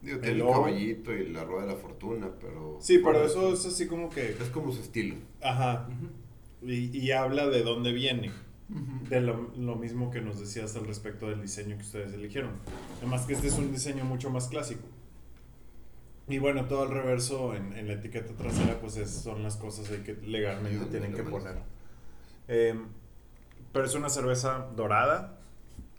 Digo, 0.00 0.16
El 0.16 0.20
tiene 0.22 0.32
el 0.34 0.38
logo. 0.38 0.52
caballito 0.52 1.12
y 1.12 1.28
la 1.28 1.44
rueda 1.44 1.66
de 1.66 1.72
la 1.74 1.78
fortuna, 1.78 2.30
pero... 2.40 2.78
Sí, 2.80 2.98
pero 3.04 3.24
eso 3.24 3.52
es 3.52 3.66
así 3.66 3.86
como 3.88 4.08
que, 4.08 4.30
Es 4.30 4.48
como 4.52 4.72
su 4.72 4.80
estilo. 4.80 5.16
ajá, 5.42 5.88
y, 6.62 6.96
y 6.96 7.10
habla 7.12 7.48
de 7.48 7.62
dónde 7.62 7.92
viene. 7.92 8.30
De 9.08 9.20
lo, 9.22 9.50
lo 9.56 9.76
mismo 9.76 10.10
que 10.10 10.20
nos 10.20 10.38
decías 10.38 10.76
al 10.76 10.86
respecto 10.86 11.28
del 11.28 11.40
diseño 11.40 11.76
que 11.76 11.82
ustedes 11.82 12.12
eligieron. 12.12 12.50
Además 12.98 13.26
que 13.26 13.32
este 13.32 13.48
es 13.48 13.54
un 13.58 13.72
diseño 13.72 14.04
mucho 14.04 14.28
más 14.30 14.48
clásico. 14.48 14.82
Y 16.28 16.38
bueno, 16.38 16.66
todo 16.66 16.84
el 16.84 16.90
reverso 16.90 17.54
en, 17.54 17.72
en 17.72 17.88
la 17.88 17.94
etiqueta 17.94 18.34
trasera, 18.34 18.78
pues 18.80 18.98
es- 18.98 19.10
son 19.10 19.42
las 19.42 19.56
cosas 19.56 19.90
ahí 19.90 19.98
que 20.04 20.14
legalmente 20.26 20.84
tienen 20.86 21.14
que 21.14 21.22
poner. 21.22 21.56
Em, 22.46 22.84
pero 23.72 23.86
es 23.86 23.94
una 23.94 24.10
cerveza 24.10 24.68
dorada, 24.76 25.37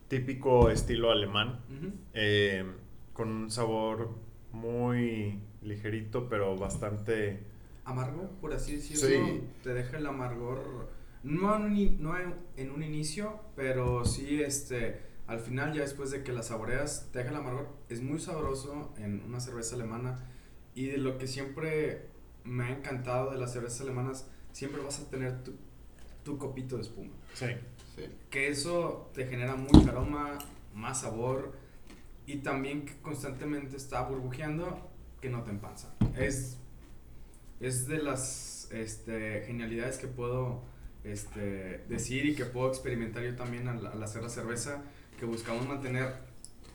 típico 0.10 0.70
estilo 0.70 1.12
alemán, 1.12 1.62
Ujú. 1.70 1.94
em, 2.14 2.74
con 3.14 3.30
un 3.30 3.50
sabor 3.50 4.10
muy 4.52 5.40
ligerito, 5.62 6.28
pero 6.28 6.58
bastante... 6.58 7.44
Amargo, 7.86 8.30
por 8.42 8.54
así 8.54 8.76
decirlo. 8.76 9.08
Sí. 9.08 9.44
Te 9.64 9.74
deja 9.74 9.98
el 9.98 10.06
amargor, 10.06 10.90
no 11.24 11.56
en, 11.56 11.64
un, 11.64 12.04
no 12.04 12.16
en 12.58 12.72
un 12.72 12.84
inicio, 12.84 13.40
pero 13.56 14.04
sí 14.06 14.42
este, 14.42 15.00
al 15.30 15.40
final, 15.40 15.74
ya 15.74 15.82
después 15.82 16.10
de 16.10 16.24
que 16.24 16.34
la 16.34 16.42
saboreas, 16.42 17.10
te 17.12 17.20
deja 17.20 17.30
el 17.30 17.38
amargor. 17.38 17.70
Es 17.88 18.02
muy 18.02 18.20
sabroso 18.20 18.94
en 18.98 19.22
una 19.24 19.40
cerveza 19.40 19.76
alemana. 19.76 20.28
Y 20.74 20.88
de 20.88 20.98
lo 20.98 21.20
que 21.20 21.28
siempre 21.28 22.08
me 22.44 22.64
ha 22.64 22.70
encantado 22.72 23.32
de 23.32 23.38
las 23.38 23.54
cervezas 23.54 23.82
alemanas, 23.82 24.28
siempre 24.54 24.82
vas 24.82 25.00
a 25.00 25.10
tener 25.10 25.44
tu, 25.44 25.54
tu 26.24 26.38
copito 26.40 26.78
de 26.78 26.82
espuma. 26.82 27.14
Sí. 27.36 27.46
Sí. 28.00 28.12
Que 28.30 28.50
eso 28.50 29.12
te 29.14 29.28
genera 29.28 29.56
mucho 29.56 29.90
aroma, 29.90 30.38
más 30.74 31.02
sabor 31.02 31.54
y 32.26 32.38
también 32.38 32.86
que 32.86 32.94
constantemente 33.02 33.76
está 33.76 34.02
burbujeando 34.04 34.90
que 35.22 35.30
no 35.30 35.44
te 35.44 35.52
empanza. 35.52 35.94
Es, 36.16 36.58
es 37.60 37.88
de 37.88 37.98
las 37.98 38.70
este, 38.72 39.44
genialidades 39.46 39.98
que 39.98 40.08
puedo 40.08 40.62
este, 41.04 41.84
decir 41.90 42.26
y 42.26 42.36
que 42.36 42.46
puedo 42.46 42.70
experimentar 42.70 43.24
yo 43.24 43.36
también 43.36 43.68
al, 43.68 43.86
al 43.86 44.02
hacer 44.04 44.22
la 44.22 44.30
cerveza, 44.30 44.82
que 45.20 45.26
buscamos 45.26 45.68
mantener 45.68 46.14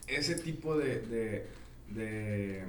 ese 0.06 0.34
tipo 0.34 0.76
de, 0.76 1.00
de, 1.00 1.46
de, 1.90 2.64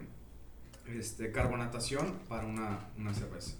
este, 0.98 1.32
carbonatación 1.32 2.20
para 2.30 2.46
una, 2.46 2.88
una 2.98 3.14
cerveza. 3.14 3.56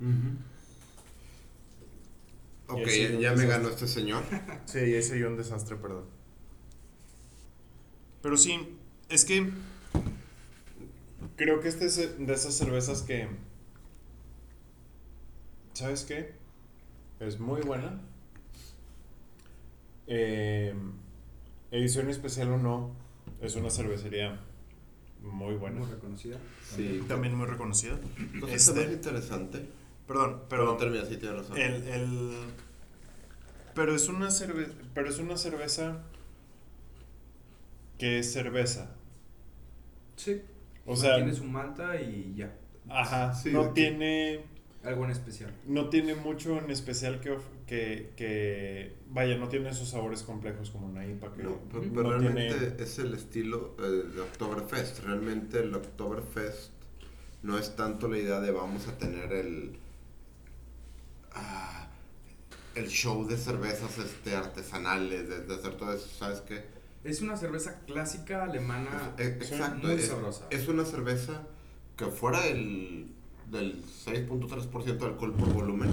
Y 0.00 0.51
así 2.68 3.18
ya, 3.20 3.34
me 3.34 3.46
ganó 3.46 3.68
este 3.68 3.86
señor. 3.86 4.22
Sí, 4.66 4.78
ese 4.78 5.18
yo 5.18 5.28
un 5.28 5.36
desastre, 5.36 5.76
perdón. 5.76 6.04
Pero 8.22 8.36
sí, 8.36 8.78
es 9.08 9.24
que 9.24 9.50
creo 11.36 11.60
que 11.60 11.68
este 11.68 11.86
es 11.86 11.96
de 12.18 12.32
esas 12.32 12.54
cervezas 12.54 13.02
que, 13.02 13.28
¿sabes 15.72 16.04
qué? 16.04 16.34
Es 17.20 17.40
muy 17.40 17.60
buena. 17.62 18.00
Eh, 20.06 20.74
edición 21.70 22.10
especial 22.10 22.50
o 22.52 22.58
no, 22.58 22.94
es 23.40 23.56
una 23.56 23.70
cervecería 23.70 24.40
muy 25.20 25.54
buena. 25.54 25.80
Muy 25.80 25.88
reconocida. 25.90 26.38
Sí. 26.76 27.02
También 27.08 27.34
muy 27.36 27.46
reconocida. 27.46 27.98
Entonces 28.18 28.68
Este- 28.68 28.84
hace 28.84 28.92
interesante. 28.92 29.68
Perdón, 30.06 30.42
Pero 30.48 30.64
no 30.64 30.76
pero 30.76 30.76
termina, 30.76 31.04
sí 31.04 31.16
tienes 31.16 31.38
razón. 31.38 31.56
el, 31.58 31.88
el- 31.88 32.32
pero 33.74 33.94
es 33.94 34.08
una 34.08 34.30
cerveza, 34.30 34.72
pero 34.94 35.08
es 35.08 35.18
una 35.18 35.36
cerveza 35.36 36.02
que 37.98 38.18
es 38.18 38.32
cerveza. 38.32 38.90
Sí. 40.16 40.42
O 40.86 40.96
sea, 40.96 41.16
tiene 41.16 41.32
su 41.34 41.44
malta 41.44 42.00
y 42.00 42.34
ya. 42.36 42.54
ajá, 42.88 43.32
Sí, 43.34 43.50
no 43.52 43.70
tiene 43.70 44.44
Algo 44.84 45.04
en 45.04 45.12
especial. 45.12 45.52
no 45.66 45.88
tiene 45.88 46.14
mucho 46.16 46.58
en 46.58 46.70
especial 46.70 47.20
que, 47.20 47.36
que, 47.66 48.12
que 48.16 48.96
vaya, 49.08 49.36
no 49.38 49.48
tiene 49.48 49.70
esos 49.70 49.88
sabores 49.90 50.22
complejos 50.24 50.70
como 50.70 50.86
una 50.88 51.06
IPA 51.06 51.32
que 51.32 51.42
No, 51.44 51.58
pero, 51.70 51.82
no 51.84 51.92
pero 51.94 52.18
tiene- 52.18 52.48
realmente 52.50 52.82
es 52.82 52.98
el 52.98 53.14
estilo 53.14 53.76
eh, 53.78 53.82
de 54.14 54.20
Oktoberfest. 54.20 55.04
Realmente 55.04 55.60
el 55.60 55.72
Oktoberfest 55.74 56.72
no 57.42 57.56
es 57.58 57.76
tanto 57.76 58.08
la 58.08 58.18
idea 58.18 58.40
de 58.40 58.50
vamos 58.50 58.88
a 58.88 58.98
tener 58.98 59.32
el 59.32 59.78
ah, 61.34 61.86
el 62.74 62.88
show 62.88 63.26
de 63.26 63.36
cervezas 63.36 63.98
este 63.98 64.34
artesanales, 64.36 65.28
de, 65.28 65.40
de 65.42 65.54
hacer 65.54 65.76
todo 65.76 65.92
eso, 65.92 66.08
¿sabes 66.18 66.40
qué? 66.40 66.64
Es 67.04 67.20
una 67.20 67.36
cerveza 67.36 67.80
clásica 67.86 68.44
alemana. 68.44 69.12
Es- 69.18 69.26
es- 69.42 69.48
sí, 69.48 69.54
exacto, 69.54 69.86
muy 69.88 69.96
es, 69.96 70.06
sabrosa. 70.08 70.46
es 70.50 70.68
una 70.68 70.84
cerveza 70.84 71.42
que 71.96 72.06
fuera 72.06 72.40
del, 72.40 73.08
del 73.50 73.82
6.3% 73.84 74.98
de 74.98 75.06
alcohol 75.06 75.34
por 75.34 75.52
volumen 75.52 75.90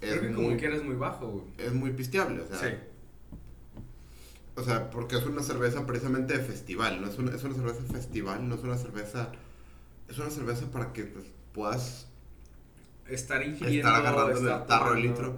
Creo 0.00 0.14
es 0.14 0.20
que 0.20 0.32
como 0.32 0.48
muy, 0.48 0.56
quiera 0.58 0.76
es 0.76 0.84
muy 0.84 0.96
bajo, 0.96 1.46
es 1.58 1.72
muy 1.72 1.92
pisteable, 1.92 2.40
o 2.42 2.46
sea, 2.48 2.58
Sí. 2.58 2.74
O 4.56 4.64
sea, 4.64 4.90
porque 4.90 5.16
es 5.16 5.24
una 5.24 5.42
cerveza 5.44 5.86
precisamente 5.86 6.36
de 6.36 6.42
festival, 6.42 7.00
no 7.00 7.06
es 7.08 7.16
una, 7.18 7.32
es 7.32 7.44
una 7.44 7.54
cerveza 7.54 7.80
festival, 7.92 8.48
no 8.48 8.56
es 8.56 8.62
una 8.62 8.76
cerveza... 8.76 9.30
Es 10.08 10.18
una 10.18 10.30
cerveza 10.30 10.66
para 10.72 10.92
que 10.92 11.04
pues, 11.04 11.26
puedas 11.52 12.07
Estar 13.08 13.44
ingiriendo. 13.44 13.88
estar 13.88 13.94
agarrando 13.94 14.38
estar 14.38 14.60
el 14.60 14.66
tarro 14.66 14.86
tomando. 14.86 15.08
litro. 15.08 15.36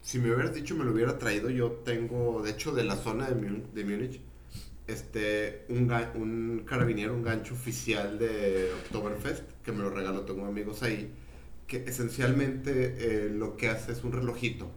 Si 0.00 0.18
me 0.18 0.34
hubieras 0.34 0.54
dicho, 0.54 0.74
me 0.74 0.84
lo 0.84 0.92
hubiera 0.92 1.18
traído. 1.18 1.48
Yo 1.50 1.70
tengo, 1.84 2.42
de 2.42 2.50
hecho, 2.50 2.72
de 2.72 2.84
la 2.84 2.96
zona 2.96 3.28
de, 3.28 3.84
Múnich, 3.84 4.20
este, 4.86 5.64
un, 5.68 5.92
un 6.16 6.64
carabinero, 6.66 7.14
un 7.14 7.22
gancho 7.22 7.54
oficial 7.54 8.18
de 8.18 8.72
Oktoberfest, 8.84 9.44
que 9.64 9.72
me 9.72 9.82
lo 9.82 9.90
regaló, 9.90 10.22
tengo 10.22 10.44
amigos 10.44 10.82
ahí, 10.82 11.12
que 11.68 11.84
esencialmente 11.86 12.96
eh, 12.98 13.30
lo 13.30 13.56
que 13.56 13.68
hace 13.68 13.92
es 13.92 14.02
un 14.02 14.12
relojito 14.12 14.70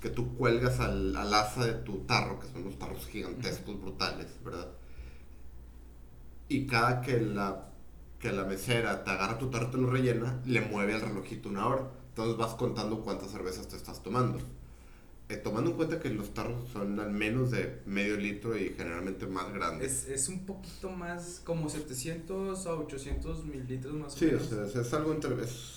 que 0.00 0.08
tú 0.10 0.34
cuelgas 0.36 0.80
al, 0.80 1.14
al 1.14 1.34
asa 1.34 1.66
de 1.66 1.74
tu 1.74 1.98
tarro, 2.00 2.40
que 2.40 2.48
son 2.48 2.62
unos 2.62 2.78
tarros 2.78 3.06
gigantescos, 3.06 3.80
brutales, 3.80 4.26
¿verdad? 4.44 4.68
Y 6.48 6.66
cada 6.66 7.00
que 7.02 7.20
la, 7.20 7.69
que 8.20 8.32
la 8.32 8.44
mesera 8.44 9.04
te 9.04 9.10
agarra 9.10 9.38
tu 9.38 9.50
te 9.50 9.78
lo 9.78 9.90
rellena, 9.90 10.40
le 10.46 10.60
mueve 10.62 10.94
el 10.94 11.00
relojito 11.00 11.48
una 11.48 11.66
hora. 11.66 11.90
Entonces 12.10 12.36
vas 12.36 12.54
contando 12.54 13.00
cuántas 13.02 13.30
cervezas 13.32 13.68
te 13.68 13.76
estás 13.76 14.02
tomando. 14.02 14.38
Eh, 15.28 15.36
tomando 15.36 15.70
en 15.70 15.76
cuenta 15.76 16.00
que 16.00 16.10
los 16.10 16.34
tarros 16.34 16.68
son 16.72 16.98
al 17.00 17.12
menos 17.12 17.52
de 17.52 17.82
medio 17.86 18.16
litro 18.16 18.56
y 18.58 18.70
generalmente 18.76 19.26
más 19.26 19.52
grandes. 19.52 20.04
Es, 20.04 20.08
es 20.08 20.28
un 20.28 20.44
poquito 20.46 20.90
más, 20.90 21.40
como 21.44 21.68
700 21.68 22.66
a 22.66 22.74
800 22.74 23.44
mililitros 23.44 23.94
más 23.94 24.14
Sí, 24.14 24.26
o 24.26 24.26
o 24.26 24.40
menos. 24.40 24.48
sea, 24.72 24.82
es, 24.82 24.92
algo 24.94 25.12
entre... 25.12 25.42
es- 25.42 25.76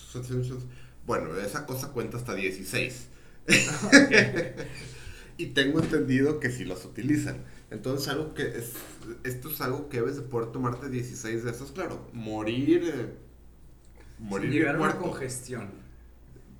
bueno, 1.05 1.35
esa 1.37 1.65
cosa 1.65 1.91
cuenta 1.91 2.17
hasta 2.17 2.33
16. 2.35 3.07
y 5.37 5.47
tengo 5.47 5.79
entendido 5.79 6.39
que 6.39 6.51
sí 6.51 6.65
las 6.65 6.85
utilizan. 6.85 7.43
Entonces, 7.73 8.07
algo 8.07 8.33
que 8.35 8.43
es, 8.43 8.73
esto 9.23 9.49
es 9.49 9.59
algo 9.61 9.89
que 9.89 9.97
debes 9.97 10.15
de 10.15 10.21
poder 10.21 10.51
tomarte 10.51 10.89
16 10.89 11.43
de 11.43 11.51
esos, 11.51 11.71
claro. 11.71 12.07
Morir... 12.13 12.83
eh, 12.85 13.13
morir 14.19 14.51
Sin 14.51 14.59
llegar 14.59 14.75
a 14.75 14.79
una 14.79 14.95
congestión. 14.97 15.69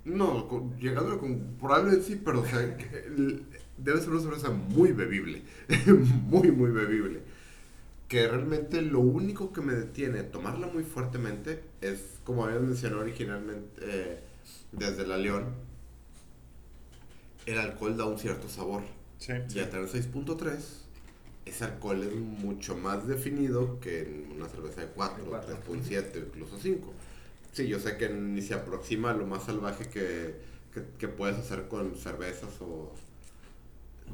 No, 0.04 0.48
con- 0.48 0.76
llegando 0.78 1.18
con... 1.18 1.56
Probablemente 1.58 2.04
sí, 2.04 2.20
pero 2.22 2.40
o 2.40 2.46
sea, 2.46 2.76
que 2.76 2.98
el- 3.06 3.46
debe 3.78 4.00
ser 4.00 4.10
una 4.10 4.20
cerveza 4.20 4.50
muy 4.50 4.92
bebible. 4.92 5.42
muy, 6.26 6.50
muy 6.50 6.70
bebible. 6.70 7.22
Que 8.08 8.28
realmente 8.28 8.82
lo 8.82 9.00
único 9.00 9.52
que 9.52 9.60
me 9.62 9.72
detiene 9.72 10.24
tomarla 10.24 10.66
muy 10.66 10.82
fuertemente 10.84 11.62
es, 11.80 12.18
como 12.24 12.44
habías 12.44 12.60
mencionado 12.62 13.02
originalmente 13.02 13.80
eh, 13.82 14.20
desde 14.72 15.06
la 15.06 15.16
León, 15.16 15.46
el 17.46 17.58
alcohol 17.58 17.96
da 17.96 18.04
un 18.06 18.18
cierto 18.18 18.48
sabor. 18.48 18.82
Sí. 19.18 19.32
Y 19.54 19.58
a 19.60 19.70
tener 19.70 19.86
6.3, 19.88 20.83
ese 21.44 21.64
alcohol 21.64 22.02
es 22.02 22.14
mucho 22.14 22.76
más 22.76 23.06
definido 23.06 23.78
que 23.80 24.02
en 24.02 24.32
una 24.36 24.48
cerveza 24.48 24.80
de 24.80 24.88
4, 24.88 25.24
De 25.24 25.30
cuatro. 25.30 25.56
3.7, 25.66 26.26
incluso 26.26 26.58
5. 26.58 26.92
Sí, 27.52 27.68
yo 27.68 27.78
sé 27.78 27.96
que 27.96 28.08
ni 28.08 28.42
se 28.42 28.54
aproxima 28.54 29.10
a 29.10 29.14
lo 29.14 29.26
más 29.26 29.44
salvaje 29.44 29.88
que, 29.88 30.40
que, 30.72 30.82
que 30.98 31.08
puedes 31.08 31.38
hacer 31.38 31.68
con 31.68 31.94
cervezas 31.94 32.50
o... 32.60 32.92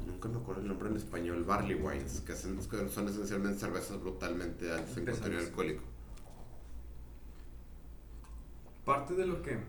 Nunca 0.07 0.29
me 0.29 0.37
acuerdo 0.37 0.61
el 0.61 0.67
nombre 0.67 0.89
en 0.89 0.95
español, 0.95 1.43
barley 1.43 1.75
wines, 1.75 2.21
que 2.21 2.33
son, 2.35 2.61
son 2.61 3.07
esencialmente 3.09 3.59
cervezas 3.59 3.99
brutalmente 3.99 4.71
altas 4.71 4.97
en 4.97 5.05
contenido 5.05 5.41
alcohólico. 5.41 5.83
Parte 8.85 9.13
de 9.13 9.27
lo 9.27 9.41
que 9.41 9.59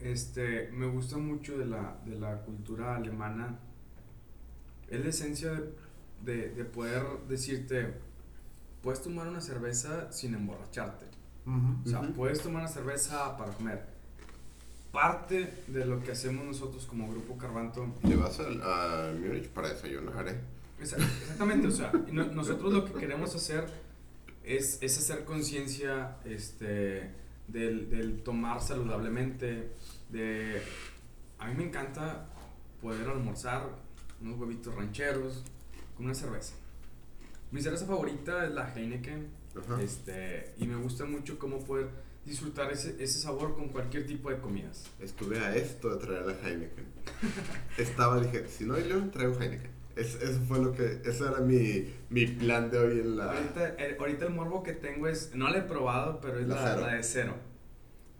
este, 0.00 0.70
me 0.72 0.86
gusta 0.86 1.16
mucho 1.18 1.58
de 1.58 1.66
la, 1.66 2.00
de 2.04 2.18
la 2.18 2.42
cultura 2.42 2.96
alemana 2.96 3.58
es 4.88 5.00
la 5.00 5.10
esencia 5.10 5.52
de, 5.52 5.72
de, 6.24 6.50
de 6.50 6.64
poder 6.64 7.02
decirte, 7.28 7.94
puedes 8.82 9.02
tomar 9.02 9.28
una 9.28 9.40
cerveza 9.40 10.10
sin 10.12 10.34
emborracharte. 10.34 11.06
O 11.46 11.88
sea, 11.88 12.00
Ujú. 12.00 12.12
puedes 12.12 12.40
tomar 12.40 12.62
una 12.62 12.70
cerveza 12.70 13.36
para 13.36 13.52
comer. 13.52 13.84
Parte 14.92 15.64
de 15.68 15.86
lo 15.86 16.02
que 16.02 16.12
hacemos 16.12 16.44
nosotros 16.44 16.84
como 16.84 17.08
Grupo 17.10 17.38
Carbanto 17.38 17.94
Te 18.06 18.14
vas 18.14 18.38
a, 18.40 19.08
a 19.08 19.12
Múnich 19.14 19.48
para 19.48 19.70
desayunar, 19.70 20.28
¿eh? 20.28 20.38
Exa- 20.80 20.98
Exactamente, 21.22 21.66
o 21.68 21.70
sea, 21.70 21.90
no- 22.12 22.26
nosotros 22.26 22.72
lo 22.72 22.84
que 22.84 22.92
queremos 23.00 23.34
hacer 23.34 23.64
es, 24.44 24.78
es 24.82 24.98
hacer 24.98 25.24
conciencia 25.24 26.16
este, 26.26 27.10
del, 27.48 27.88
del 27.88 28.22
tomar 28.22 28.60
saludablemente, 28.60 29.70
de... 30.10 30.60
A 31.38 31.46
mí 31.48 31.54
me 31.56 31.64
encanta 31.64 32.26
poder 32.82 33.08
almorzar 33.08 33.68
unos 34.20 34.38
huevitos 34.38 34.74
rancheros 34.74 35.42
con 35.96 36.06
una 36.06 36.14
cerveza. 36.14 36.54
Mi 37.50 37.60
cerveza 37.60 37.86
favorita 37.86 38.46
es 38.46 38.52
la 38.52 38.72
Heineken 38.74 39.28
Ajá. 39.56 39.82
este, 39.82 40.54
y 40.58 40.66
me 40.66 40.76
gusta 40.76 41.04
mucho 41.04 41.38
cómo 41.38 41.58
poder 41.64 41.88
disfrutar 42.24 42.72
ese, 42.72 42.96
ese 43.02 43.18
sabor 43.18 43.54
con 43.54 43.68
cualquier 43.68 44.06
tipo 44.06 44.30
de 44.30 44.38
comidas. 44.38 44.84
Estuve 45.00 45.38
a 45.38 45.54
esto 45.54 45.90
de 45.90 45.96
traer 46.06 46.24
la 46.26 46.32
Heineken. 46.48 46.86
Estaba, 47.78 48.20
dije, 48.20 48.46
si 48.48 48.64
no 48.64 48.74
hay 48.74 48.84
León, 48.84 49.10
traigo 49.10 49.34
Heineken. 49.40 49.70
Es- 49.96 50.14
eso 50.22 50.40
fue 50.48 50.58
lo 50.60 50.72
que, 50.72 51.02
ese 51.04 51.24
era 51.24 51.40
mi, 51.40 51.92
mi 52.08 52.26
plan 52.26 52.70
de 52.70 52.78
hoy 52.78 53.00
en 53.00 53.16
la... 53.18 53.32
Ahorita, 53.32 53.68
el, 53.74 53.98
ahorita 53.98 54.24
el 54.26 54.32
morbo 54.32 54.62
que 54.62 54.72
tengo 54.72 55.06
es, 55.08 55.34
no 55.34 55.50
la 55.50 55.58
he 55.58 55.62
probado, 55.62 56.20
pero 56.22 56.38
es 56.38 56.46
La 56.48 56.54
la, 56.54 56.62
cero. 56.74 56.80
la 56.86 56.94
de 56.94 57.02
cero. 57.02 57.34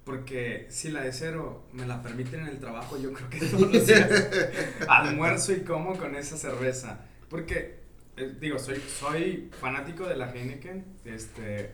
Porque 0.05 0.67
si 0.69 0.91
la 0.91 1.03
de 1.03 1.13
cero 1.13 1.63
me 1.73 1.87
la 1.87 2.03
permiten 2.03 2.41
en 2.41 2.49
el 2.49 2.59
trabajo, 2.59 2.99
yo 2.99 3.13
creo 3.13 3.31
que 3.31 3.39
todos 3.47 3.73
los 3.73 3.87
días 3.87 4.11
almuerzo 4.89 5.53
y 5.53 5.61
como 5.61 5.97
con 5.97 6.15
esa 6.17 6.37
cerveza. 6.37 7.07
Porque, 7.33 7.79
eh, 8.19 8.37
digo, 8.39 8.59
soy, 8.59 8.77
soy 8.77 9.51
fanático 9.59 10.07
de 10.07 10.17
la 10.17 10.31
Heineken, 10.31 10.85
este, 11.07 11.73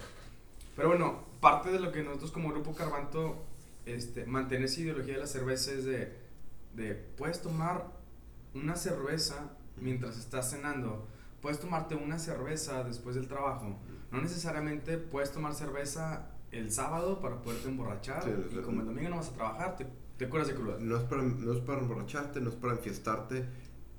pero 0.76 0.90
bueno, 0.90 1.24
parte 1.40 1.72
de 1.72 1.80
lo 1.80 1.90
que 1.90 2.04
nosotros 2.04 2.30
como 2.30 2.50
Grupo 2.50 2.76
Carbanto 2.76 3.44
este, 3.84 4.24
mantener 4.24 4.66
esa 4.66 4.80
ideología 4.80 5.14
de 5.14 5.20
la 5.20 5.26
cerveza 5.26 5.72
es 5.72 5.84
de, 5.84 6.12
de, 6.76 6.94
puedes 6.94 7.42
tomar 7.42 7.88
una 8.54 8.76
cerveza 8.76 9.50
mientras 9.80 10.16
estás 10.16 10.48
cenando, 10.48 11.08
puedes 11.42 11.58
tomarte 11.58 11.96
una 11.96 12.20
cerveza 12.20 12.84
después 12.84 13.16
del 13.16 13.26
trabajo, 13.26 13.80
no 14.12 14.20
necesariamente 14.20 14.96
puedes 14.96 15.32
tomar 15.32 15.54
cerveza 15.54 16.30
el 16.52 16.70
sábado 16.70 17.20
para 17.20 17.42
poderte 17.42 17.68
emborrachar 17.68 18.22
Sí, 18.22 18.30
y 18.52 18.62
como 18.62 18.82
el 18.82 18.86
domingo 18.86 19.08
no 19.08 19.16
vas 19.16 19.30
a 19.30 19.34
trabajar, 19.34 19.76
te, 19.76 19.88
te 20.18 20.28
curas 20.28 20.46
de 20.46 20.54
cruda. 20.54 20.76
No 20.78 20.96
es, 20.96 21.02
para, 21.02 21.22
no 21.22 21.52
es 21.52 21.60
para 21.60 21.80
emborracharte, 21.80 22.40
no 22.40 22.50
es 22.50 22.54
para 22.54 22.74
enfiestarte, 22.74 23.44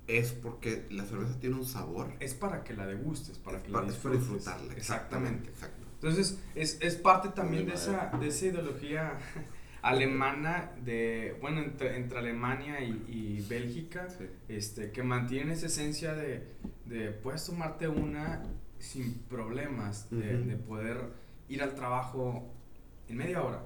es 0.10 0.32
porque 0.32 0.86
la 0.90 1.06
cerveza 1.06 1.40
tiene 1.40 1.56
un 1.56 1.66
sabor. 1.66 2.12
Es 2.20 2.34
para 2.34 2.64
que 2.64 2.74
la 2.74 2.86
degustes, 2.88 3.38
para 3.38 3.58
Es 3.60 3.64
que 3.64 3.72
para, 3.72 3.86
la 3.86 3.92
es 3.92 3.98
para 3.98 4.16
disfrutes. 4.16 4.44
disfrutarla. 4.46 4.74
Exactamente. 4.76 5.50
Exacto. 5.50 5.86
Entonces, 5.96 6.40
es, 6.56 6.78
es 6.82 6.96
parte 6.96 7.30
también 7.30 7.66
de 7.68 7.74
esa, 7.76 8.12
de 8.20 8.28
esa 8.28 8.46
ideología 8.48 9.14
alemana, 9.82 10.72
de, 10.84 11.38
bueno, 11.42 11.62
entre, 11.62 11.96
entre 11.98 12.20
Alemania 12.20 12.82
y, 12.82 12.92
y 13.08 13.46
Bélgica, 13.48 14.08
Sí. 14.10 14.26
este, 14.48 14.92
que 14.92 15.04
mantienen 15.04 15.52
esa 15.52 15.68
esencia 15.68 16.14
de, 16.14 16.48
de 16.86 17.12
puedes 17.12 17.46
tomarte 17.46 17.88
una 17.88 18.44
sin 18.80 19.14
problemas, 19.30 20.10
de, 20.10 20.36
Ujú. 20.38 20.50
de 20.50 20.56
poder 20.58 20.98
ir 21.50 21.62
al 21.64 21.76
trabajo 21.76 22.52
en 23.08 23.18
media 23.18 23.42
hora. 23.44 23.62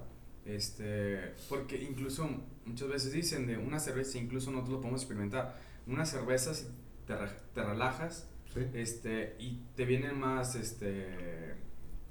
Este, 0.46 1.34
porque 1.50 1.82
incluso 1.82 2.28
muchas 2.66 2.89
veces 2.89 3.12
dicen 3.14 3.48
de 3.48 3.58
una 3.58 3.80
cerveza, 3.80 4.18
incluso 4.18 4.52
nosotros 4.52 4.74
lo 4.76 4.82
podemos 4.82 5.02
experimentar, 5.02 5.56
una 5.88 6.06
cerveza 6.06 6.54
si 6.54 6.66
te, 7.08 7.16
te 7.54 7.64
relajas, 7.64 8.28
Sí. 8.54 8.62
este, 8.76 9.36
y 9.40 9.64
te 9.76 9.84
viene 9.86 10.12
más 10.12 10.56
este, 10.56 11.56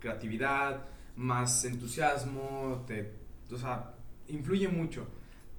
creatividad, 0.00 0.86
más 1.16 1.64
entusiasmo, 1.64 2.84
te, 2.86 3.12
o 3.50 3.56
sea, 3.56 3.94
influye 4.28 4.66
mucho. 4.68 5.06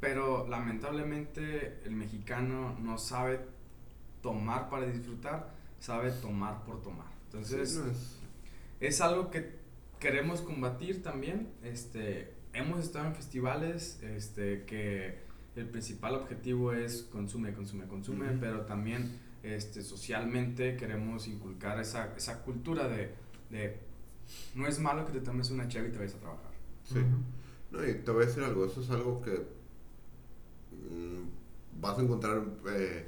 Pero 0.02 0.46
lamentablemente 0.50 1.80
el 1.86 1.92
mexicano 1.96 2.78
no 2.80 2.98
sabe 2.98 3.40
tomar 4.22 4.70
para 4.70 4.86
disfrutar, 4.88 5.50
sabe 5.80 6.12
tomar 6.12 6.64
por 6.66 6.82
tomar. 6.82 7.08
Entonces, 7.28 7.72
Sí, 7.72 7.80
no 7.80 7.90
es- 7.92 8.20
es 8.82 9.00
algo 9.02 9.32
que 9.32 9.56
queremos 10.00 10.42
combatir 10.42 11.02
también. 11.02 11.54
Este, 11.64 12.34
hemos 12.52 12.80
estado 12.82 13.06
en 13.08 13.16
festivales 13.16 14.02
este, 14.04 14.66
que 14.66 15.20
el 15.56 15.68
principal 15.68 16.16
objetivo 16.16 16.74
es 16.74 17.04
consume, 17.04 17.54
consume, 17.54 17.86
consume, 17.86 18.38
pero 18.40 18.62
también 18.62 19.20
este, 19.44 19.84
socialmente 19.84 20.76
queremos 20.76 21.28
inculcar 21.28 21.80
esa, 21.80 22.16
esa 22.16 22.42
cultura 22.44 22.88
de, 22.88 23.12
de 23.50 23.78
no 24.56 24.68
es 24.68 24.80
malo 24.80 25.06
que 25.06 25.14
te 25.14 25.22
tomes 25.22 25.52
una 25.52 25.68
cheve 25.68 25.90
y 25.90 25.92
te 25.92 25.98
vayas 26.00 26.16
a 26.16 26.20
trabajar. 26.20 26.52
Sí. 26.86 27.00
No, 27.72 27.88
y 27.88 27.96
te 27.96 28.12
voy 28.12 28.24
a 28.24 28.28
decir 28.28 28.44
algo, 28.44 28.66
eso 28.66 28.82
es 28.82 28.90
algo 28.90 29.22
que 29.22 29.32
mm, 30.72 31.82
vas 31.82 31.98
a 31.98 32.02
encontrar 32.02 32.44
eh, 32.70 33.08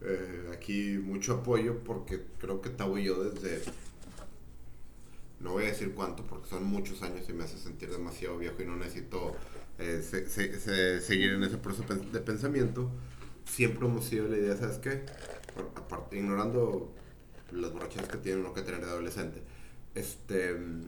eh, 0.00 0.50
aquí 0.52 0.98
mucho 0.98 1.34
apoyo 1.34 1.82
porque 1.84 2.22
creo 2.38 2.60
que 2.60 2.70
Tavo 2.70 2.98
y 2.98 3.04
yo 3.04 3.24
desde, 3.24 3.62
no 5.40 5.52
voy 5.52 5.64
a 5.64 5.68
decir 5.68 5.94
cuánto 5.94 6.24
porque 6.24 6.48
son 6.48 6.64
muchos 6.64 7.02
años 7.02 7.28
y 7.28 7.32
me 7.32 7.44
hace 7.44 7.58
sentir 7.58 7.90
demasiado 7.90 8.38
viejo 8.38 8.62
y 8.62 8.66
no 8.66 8.76
necesito 8.76 9.36
eh, 9.78 10.02
se- 10.08 10.28
se- 10.28 10.58
se- 10.60 11.00
seguir 11.00 11.32
en 11.32 11.44
ese 11.44 11.58
proceso 11.58 11.94
de 11.94 12.20
pensamiento, 12.20 12.90
siempre 13.44 13.86
hemos 13.86 14.04
sido 14.04 14.28
la 14.28 14.36
idea, 14.36 14.56
¿sabes 14.56 14.78
qué? 14.78 15.04
Por- 15.54 15.70
aparte, 15.76 16.16
ignorando 16.18 16.94
las 17.52 17.72
borracheras 17.72 18.08
que 18.08 18.18
tienen 18.18 18.40
uno 18.40 18.52
que 18.54 18.62
tener 18.62 18.80
de 18.84 18.90
adolescente, 18.90 19.42
este, 19.94 20.54
mm, 20.54 20.84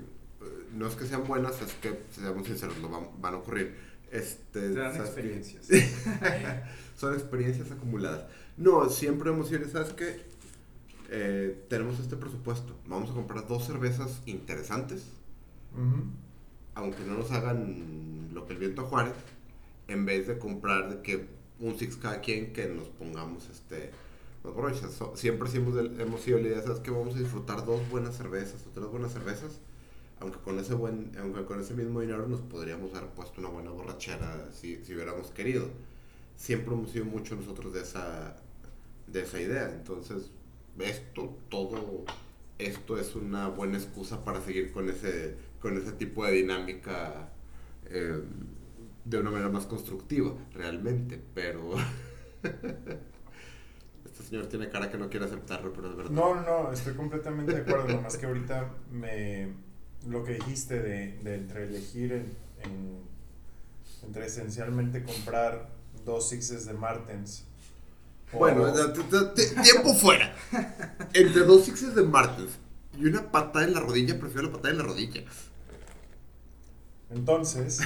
no 0.79 0.87
es 0.87 0.95
que 0.95 1.07
sean 1.07 1.25
buenas, 1.27 1.61
es 1.63 1.73
que, 1.75 2.01
seamos 2.15 2.47
sinceros, 2.47 2.79
no 2.79 2.89
van, 2.89 3.09
van 3.21 3.35
a 3.35 3.37
ocurrir. 3.39 3.75
Este, 4.11 4.61
Te 4.61 4.73
dan 4.75 4.95
¿sabes 4.95 5.11
qué? 5.11 5.21
experiencias. 5.21 5.67
Son 6.97 7.13
experiencias 7.15 7.71
acumuladas. 7.71 8.25
No, 8.57 8.89
siempre 8.89 9.31
hemos 9.31 9.49
sido, 9.49 9.69
¿sabes 9.69 9.93
qué? 9.93 10.23
Eh, 11.11 11.65
tenemos 11.69 12.01
este 12.01 12.17
presupuesto. 12.17 12.77
Vamos 12.87 13.11
a 13.11 13.15
comprar 13.15 13.47
dos 13.47 13.67
cervezas 13.67 14.21
interesantes, 14.27 15.05
Ujú. 15.75 16.05
Aunque 16.79 17.03
no 17.05 17.15
nos 17.15 17.31
hagan 17.33 18.31
lo 18.33 18.47
que 18.47 18.53
el 18.55 18.59
viento 18.59 18.83
a 18.83 18.85
Juárez, 18.85 19.15
en 19.89 20.05
vez 20.07 20.27
de 20.29 20.39
comprar 20.39 21.03
que 21.03 21.27
un 21.61 21.77
six 21.79 21.97
cada 21.97 22.21
quien 22.21 22.53
que 22.53 22.67
nos 22.69 22.89
pongamos 22.89 23.49
este. 23.51 23.91
So- 24.97 25.15
siempre 25.17 25.49
hemos, 25.53 25.77
hemos 26.01 26.21
sido 26.23 26.39
la 26.39 26.49
idea, 26.49 26.63
¿sabes? 26.63 26.79
Que 26.81 26.91
vamos 26.91 27.17
a 27.17 27.19
disfrutar 27.19 27.67
dos 27.67 27.81
buenas 27.91 28.17
cervezas 28.17 28.65
o 28.67 28.71
tres 28.71 28.87
buenas 28.87 29.13
cervezas. 29.13 29.61
Aunque 30.21 30.39
con 30.39 30.59
ese 30.59 30.75
buen, 30.75 31.13
aunque 31.21 31.45
con 31.45 31.61
ese 31.61 31.75
mismo 31.75 32.01
dinero 32.01 32.27
nos 32.27 32.41
podríamos 32.41 32.95
haber 32.95 33.11
puesto 33.11 33.41
una 33.41 33.51
buena 33.51 33.71
borrachera 33.71 34.49
si, 34.53 34.83
si 34.85 34.95
hubiéramos 34.95 35.31
querido. 35.33 35.69
Siempre 36.37 36.75
hemos 36.75 36.91
sido 36.93 37.05
mucho 37.05 37.35
nosotros 37.37 37.73
de 37.75 37.83
esa, 37.83 38.37
de 39.07 39.23
esa 39.23 39.41
idea. 39.41 39.71
Entonces, 39.73 40.31
esto, 40.79 41.37
todo 41.51 42.05
esto 42.59 42.99
es 42.99 43.15
una 43.17 43.49
buena 43.49 43.77
excusa 43.79 44.25
para 44.25 44.41
seguir 44.41 44.73
con 44.73 44.89
ese, 44.89 45.37
con 45.61 45.77
ese 45.77 45.93
tipo 45.93 46.25
de 46.25 46.33
dinámica 46.33 47.31
eh, 47.87 48.23
de 49.05 49.19
una 49.19 49.31
manera 49.31 49.51
más 49.51 49.67
constructiva, 49.67 50.35
realmente. 50.55 51.21
Pero 51.35 51.75
este 54.05 54.23
señor 54.29 54.47
tiene 54.47 54.69
cara 54.69 54.91
que 54.91 54.99
no 54.99 55.09
quiere 55.09 55.27
aceptarlo, 55.27 55.73
pero 55.73 55.91
es 55.91 55.97
verdad. 55.97 56.11
No, 56.11 56.35
no, 56.41 56.73
estoy 56.73 56.95
completamente 56.95 57.53
de 57.55 57.61
acuerdo. 57.63 57.89
Nomás 57.89 58.17
que 58.17 58.27
ahorita 58.27 58.71
me. 58.91 59.49
Lo 60.09 60.25
que 60.25 60.35
dijiste 60.35 60.81
de, 60.81 61.19
de 61.23 61.35
entre 61.35 61.65
elegir 61.65 62.13
en, 62.13 62.33
en- 62.65 63.09
entre 64.07 64.27
esencialmente 64.27 65.03
comprar 65.03 65.71
dos 66.05 66.29
sixes 66.29 66.67
de 66.67 66.73
Martens. 66.75 67.45
o- 68.33 68.39
Bueno, 68.39 68.73
tiempo 69.63 69.93
fuera. 69.95 70.35
Entre 71.13 71.43
dos 71.43 71.65
sixes 71.65 71.95
de 71.97 72.03
Martens 72.05 72.53
y 72.97 73.07
una 73.07 73.31
patada 73.31 73.65
en 73.65 73.75
la 73.75 73.81
rodilla, 73.81 74.19
prefiero 74.19 74.47
la 74.49 74.53
patada 74.53 74.71
en 74.71 74.79
la 74.79 74.85
rodilla. 74.85 75.23
Entonces. 77.11 77.81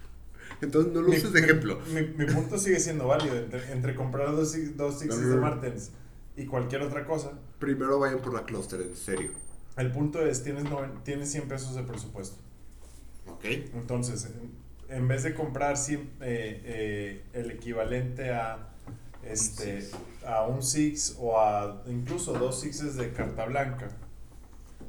Entonces 0.60 0.92
no 0.92 1.00
lo 1.02 1.08
mi- 1.08 1.16
uses 1.16 1.32
de 1.32 1.40
mi- 1.40 1.46
ejemplo. 1.46 1.80
Mi, 1.92 2.02
mi 2.02 2.26
punto 2.32 2.58
sigue 2.58 2.78
siendo 2.80 3.06
válido. 3.08 3.36
Entre, 3.36 3.72
entre 3.72 3.94
comprar 3.94 4.30
dos, 4.34 4.54
dos 4.76 4.98
sixes 4.98 5.20
No, 5.20 5.26
no, 5.28 5.34
de. 5.34 5.40
Martens 5.40 5.90
y 6.36 6.46
cualquier 6.46 6.82
otra 6.82 7.04
cosa. 7.04 7.32
Primero 7.58 7.98
vayan 7.98 8.20
por 8.20 8.32
la 8.32 8.44
cluster, 8.44 8.80
en 8.80 8.96
serio. 8.96 9.30
El 9.76 9.90
punto 9.90 10.24
es: 10.24 10.42
tienes, 10.44 10.64
tienes 11.04 11.30
100 11.32 11.48
pesos 11.48 11.74
de 11.74 11.82
presupuesto. 11.82 12.36
¿Ok? 13.26 13.44
Entonces, 13.74 14.26
en, 14.26 14.96
en 14.96 15.08
vez 15.08 15.22
de 15.24 15.34
comprar 15.34 15.76
eh, 15.88 16.08
eh, 16.20 17.22
el 17.32 17.50
equivalente 17.50 18.30
a 18.30 18.68
este 19.24 19.82
six. 19.82 19.94
a 20.26 20.46
un 20.46 20.62
six 20.62 21.16
o 21.18 21.38
a 21.40 21.82
incluso 21.86 22.32
dos 22.34 22.60
sixes 22.60 22.96
de 22.96 23.12
carta 23.12 23.46
blanca, 23.46 23.88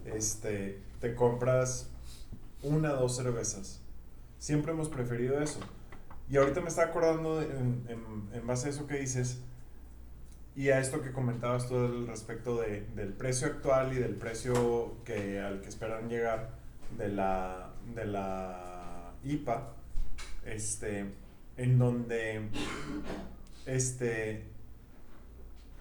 este 0.05 0.79
te 0.99 1.15
compras 1.15 1.89
una 2.63 2.93
o 2.93 3.01
dos 3.01 3.15
cervezas. 3.15 3.81
Siempre 4.39 4.71
hemos 4.71 4.89
preferido 4.89 5.39
eso. 5.41 5.59
Y 6.29 6.37
ahorita 6.37 6.61
me 6.61 6.69
está 6.69 6.83
acordando 6.83 7.41
en, 7.41 7.85
base 8.47 8.67
a 8.67 8.69
eso 8.71 8.87
que 8.87 8.97
dices 8.97 9.39
y 10.55 10.69
a 10.69 10.79
esto 10.79 11.01
que 11.01 11.11
comentabas 11.11 11.67
tú 11.67 12.05
respecto 12.07 12.59
de- 12.61 12.81
del 12.95 13.13
precio 13.13 13.47
actual 13.47 13.93
y 13.93 13.97
del 13.97 14.15
precio 14.15 14.95
que, 15.03 15.39
al 15.39 15.61
que 15.61 15.69
esperan 15.69 16.09
llegar 16.09 16.51
de 16.97 17.09
la, 17.09 17.71
de 17.95 18.05
la 18.05 19.11
IPA, 19.23 19.69
este, 20.45 21.05
en 21.57 21.79
donde 21.79 22.49
este, 23.65 24.43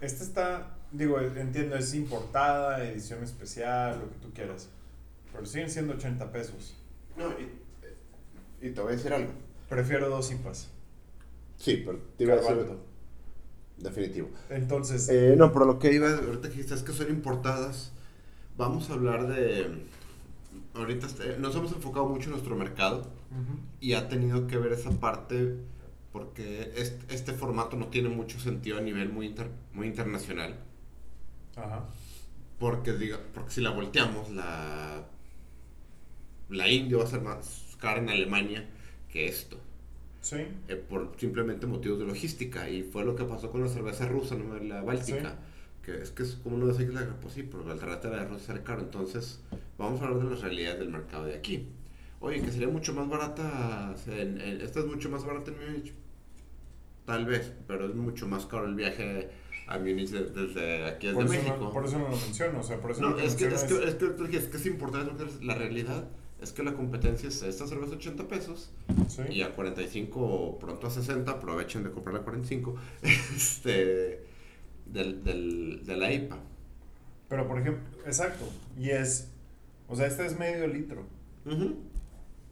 este 0.01 0.25
está, 0.25 0.77
digo, 0.91 1.21
entiendo, 1.21 1.77
es 1.77 1.95
importada, 1.95 2.85
edición 2.85 3.23
especial, 3.23 4.01
lo 4.01 4.09
que 4.11 4.17
tú 4.17 4.33
quieras, 4.33 4.69
pero 5.33 5.47
siguen 5.47 5.71
siendo 5.71 5.95
80 5.95 6.31
pesos. 6.33 6.75
No, 7.17 7.29
y, 7.39 8.67
y 8.67 8.71
te 8.71 8.81
voy 8.81 8.93
a 8.93 8.97
decir 8.97 9.13
algo. 9.13 9.33
Prefiero 9.69 10.09
dos 10.09 10.31
IPAs. 10.33 10.69
Sí, 11.57 11.83
pero 11.85 11.99
te 12.17 12.25
iba 12.25 12.35
a 12.35 12.37
decir. 12.37 12.57
Definitivo. 13.79 14.29
Entonces, 14.51 15.09
Eh, 15.09 15.35
no, 15.37 15.53
pero 15.53 15.65
lo 15.65 15.79
que 15.79 15.93
iba, 15.93 16.09
ahorita 16.11 16.43
que 16.43 16.49
dijiste 16.51 16.75
es 16.75 16.83
que 16.83 16.93
son 16.93 17.09
importadas. 17.11 17.93
Vamos 18.57 18.91
a 18.91 18.95
hablar 18.95 19.27
de. 19.27 19.87
Ahorita 20.75 21.07
nos 21.39 21.55
hemos 21.57 21.73
enfocado 21.73 22.07
mucho 22.07 22.27
en 22.27 22.33
nuestro 22.33 22.57
mercado 22.57 23.11
y 23.81 23.95
ha 23.95 24.09
tenido 24.09 24.47
que 24.47 24.59
ver 24.59 24.73
esa 24.73 24.91
parte 24.91 25.57
porque 26.13 26.73
este, 26.77 27.15
este 27.15 27.33
formato 27.33 27.77
no 27.77 27.89
tiene 27.89 28.09
mucho 28.11 28.39
sentido 28.39 28.79
a 28.79 28.83
nivel 28.83 29.09
muy, 29.11 29.27
inter- 29.27 29.51
muy 29.73 29.87
internacional. 29.87 30.57
ajá, 31.57 31.89
Porque, 32.59 32.93
diga, 32.93 33.19
porque 33.35 33.51
si 33.51 33.61
la 33.61 33.71
volteamos, 33.71 34.31
la, 34.31 35.05
la 36.53 36.69
India 36.69 36.99
va 36.99 37.05
a 37.05 37.07
ser 37.09 37.21
más 37.23 37.77
cara 37.81 37.99
en 38.01 38.09
Alemania 38.09 38.69
que 39.11 39.27
esto. 39.27 39.59
sí, 40.21 40.37
eh, 40.69 40.77
por 40.77 41.13
simplemente 41.19 41.67
motivos 41.67 41.99
de 41.99 42.07
logística. 42.07 42.69
Y 42.71 42.83
fue 42.85 43.05
lo 43.05 43.17
que 43.17 43.25
pasó 43.25 43.51
con 43.51 43.63
la 43.63 43.69
cerveza 43.69 44.07
rusa, 44.07 44.37
¿no? 44.37 44.57
la 44.59 44.83
báltica. 44.83 45.37
Que 45.85 46.01
es 46.01 46.11
que 46.13 46.23
es 46.23 46.37
como 46.43 46.55
uno 46.57 46.69
dice 46.69 46.87
que 46.87 46.93
la 46.93 47.05
pues 47.21 47.35
sí, 47.35 47.43
pero 47.43 47.71
el 47.73 47.79
trate 47.81 48.09
de 48.09 48.25
rusa 48.25 48.47
sale 48.47 48.63
caro. 48.63 48.83
Entonces, 48.83 49.41
vamos 49.79 50.01
a 50.01 50.05
hablar 50.07 50.23
de 50.25 50.31
las 50.31 50.41
realidades 50.41 50.79
del 50.79 50.91
mercado 50.91 51.25
de 51.25 51.35
aquí. 51.35 51.67
Oye, 52.21 52.41
que 52.41 52.53
sería 52.53 52.69
mucho 52.69 52.95
más 52.95 53.09
barata. 53.09 53.95
en- 54.07 54.41
en- 54.41 54.61
esta 54.61 54.79
es 54.79 54.87
mucho 54.87 55.11
más 55.11 55.25
barata 55.27 55.51
en 55.51 55.59
Múnich. 55.59 55.93
Tal 57.05 57.27
vez, 57.27 57.53
pero 57.67 57.87
es 57.87 57.95
mucho 57.97 58.29
más 58.29 58.47
caro 58.47 58.67
el 58.67 58.77
viaje 58.77 59.29
a 59.67 59.77
Múnich 59.79 60.11
de- 60.11 60.31
desde 60.31 60.85
aquí 60.87 61.09
desde 61.09 61.19
por 61.21 61.29
México. 61.29 61.57
no, 61.59 61.73
por 61.73 61.85
eso 61.85 61.99
no 61.99 62.09
lo 62.11 62.17
menciono, 62.17 62.61
o 62.61 62.63
sea, 62.63 62.81
por 62.81 62.93
eso 62.93 63.01
No, 63.01 63.11
lo 63.11 63.17
que 63.17 63.27
es 63.27 63.35
que, 63.35 63.49
menciono 63.49 63.65
es, 63.83 63.95
que, 63.97 64.07
es, 64.07 64.15
que, 64.31 64.37
es 64.37 64.45
que 64.49 64.57
es 64.59 64.67
importante, 64.67 65.25
la 65.43 65.55
realidad 65.57 66.09
es 66.43 66.53
que 66.53 66.63
la 66.63 66.75
competencia 66.75 67.29
es 67.29 67.43
esta 67.43 67.67
cerveza 67.67 67.95
80 67.95 68.27
pesos 68.29 68.71
sí. 69.09 69.23
y 69.31 69.43
a 69.43 69.55
45 69.55 70.21
o 70.21 70.59
pronto 70.59 70.87
a 70.89 70.91
60, 70.91 71.31
aprovechen 71.31 71.85
de 71.85 71.91
comprar 71.93 72.17
a 72.17 72.23
45, 72.25 72.75
este, 73.03 74.25
del, 74.87 75.23
del, 75.25 75.87
de 75.87 75.97
la 75.97 76.13
IPA. 76.13 76.39
Pero 77.29 77.47
por 77.49 77.59
ejemplo, 77.61 77.83
exacto, 78.05 78.45
y 78.79 78.91
es, 78.91 79.29
o 79.89 79.97
sea, 79.97 80.07
este 80.07 80.27
es 80.27 80.39
medio 80.39 80.67
litro. 80.67 81.07
Ujú. 81.47 81.77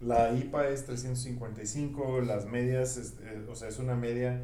La 0.01 0.33
IPA 0.33 0.69
es 0.71 0.87
355, 0.87 2.23
las 2.23 2.47
medias, 2.47 2.97
es- 2.97 3.15
eh, 3.23 3.45
o 3.51 3.55
sea, 3.55 3.69
es 3.69 3.79
una 3.79 3.95
media 3.97 4.41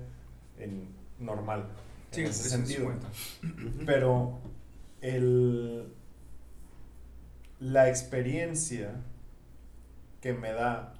en 0.58 0.88
normal, 1.18 1.66
Sí, 2.10 2.20
en 2.22 2.26
ese 2.28 2.48
sentido. 2.50 2.90
350. 3.42 3.76
Ujú. 3.78 3.84
Pero 3.86 4.38
el, 5.00 5.84
la 7.60 7.88
experiencia 7.88 8.90
que 10.20 10.32
me 10.32 10.52
da 10.52 10.94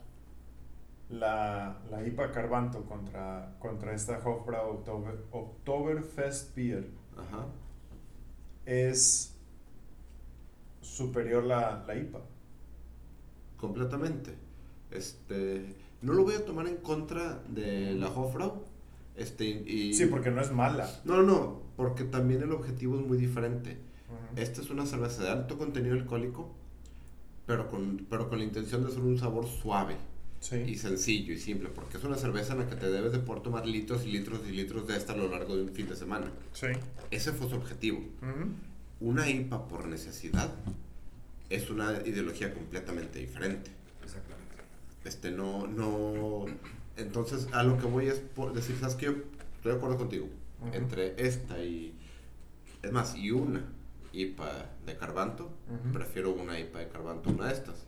la, 1.09 1.79
la 1.91 2.07
IPA 2.07 2.33
Carbanto 2.33 2.85
contra, 2.85 3.55
contra 3.59 3.95
esta 3.95 4.19
Hofbrau 4.19 4.71
Oktober, 4.79 5.25
Oktoberfest 5.31 6.55
Beer 6.57 6.89
Ajá. 7.17 7.47
es 8.65 9.35
superior 10.81 11.45
la, 11.45 11.85
la 11.87 11.97
IPA. 11.97 12.21
Completamente. 13.57 14.35
Este, 14.91 15.75
no 16.03 16.13
lo 16.13 16.25
voy 16.25 16.35
a 16.35 16.45
tomar 16.45 16.67
en 16.67 16.77
contra 16.77 17.43
de 17.49 17.93
la 17.95 18.09
Hofbrau. 18.09 18.65
Este, 19.17 19.45
y, 19.45 19.95
Sí, 19.95 20.07
porque 20.07 20.31
no 20.31 20.41
es 20.41 20.53
mala. 20.53 20.89
No, 21.05 21.23
no, 21.23 21.63
porque 21.77 22.05
también 22.05 22.43
el 22.43 22.53
objetivo 22.53 22.99
es 22.99 23.07
muy 23.07 23.17
diferente. 23.19 23.79
Esta 24.37 24.61
es 24.61 24.71
una 24.71 24.85
cerveza 24.87 25.23
de 25.25 25.31
alto 25.31 25.57
contenido 25.57 25.95
alcohólico, 25.95 26.51
pero 27.47 27.69
con, 27.71 28.07
pero 28.11 28.29
con 28.29 28.39
la 28.39 28.45
intención 28.45 28.83
de 28.83 28.89
hacer 28.89 29.01
un 29.01 29.19
sabor 29.19 29.47
suave. 29.47 29.97
Sí. 30.39 30.57
y 30.57 30.77
sencillo 30.77 31.33
y 31.33 31.39
simple, 31.39 31.71
porque 31.71 31.97
es 31.97 32.05
una 32.05 32.17
cerveza 32.17 32.53
en 32.53 32.61
la 32.61 32.69
que 32.69 32.77
te 32.77 32.89
debes 32.89 33.11
de 33.11 33.19
poder 33.19 33.43
tomar 33.43 33.67
litros 33.67 34.05
y 34.05 34.13
litros 34.13 34.41
y 34.47 34.53
litros 34.53 34.87
de 34.87 34.97
esta 34.97 35.15
a 35.15 35.17
lo 35.17 35.29
largo 35.29 35.57
de 35.57 35.63
un 35.63 35.71
fin 35.71 35.89
de 35.89 35.97
semana. 35.97 36.31
Sí. 36.53 36.69
Ese 37.11 37.33
fue 37.33 37.49
su 37.49 37.57
objetivo. 37.57 37.99
Ujú. 37.99 38.51
Una 39.01 39.29
IPA 39.29 39.67
por 39.67 39.87
necesidad 39.87 40.55
es 41.51 41.69
una 41.71 42.01
ideología 42.05 42.55
completamente 42.55 43.19
diferente. 43.19 43.71
Exactamente. 44.05 44.55
Este, 45.05 45.31
no, 45.33 45.67
no... 45.67 46.45
Entonces, 46.97 47.49
a 47.53 47.63
lo 47.63 47.79
que 47.79 47.87
voy 47.87 48.07
es 48.07 48.21
por 48.21 48.53
decir, 48.53 48.77
¿sabes 48.79 48.95
qué? 48.95 49.07
Yo 49.07 49.13
estoy 49.57 49.73
de 49.73 49.79
acuerdo 49.79 49.97
contigo. 49.97 50.29
Ujú. 50.61 50.77
Entre 50.77 51.15
esta 51.27 51.59
y... 51.59 51.93
Es 52.83 52.93
más, 52.93 53.17
y 53.17 53.33
una 53.33 53.65
IPA 54.21 54.71
de 54.87 54.97
Carbanto, 54.97 55.51
prefiero 55.93 56.33
una 56.33 56.59
IPA 56.59 56.79
de 56.81 56.89
Carbanto 56.89 57.31
a 57.31 57.33
una 57.33 57.47
de 57.49 57.53
estas. 57.55 57.85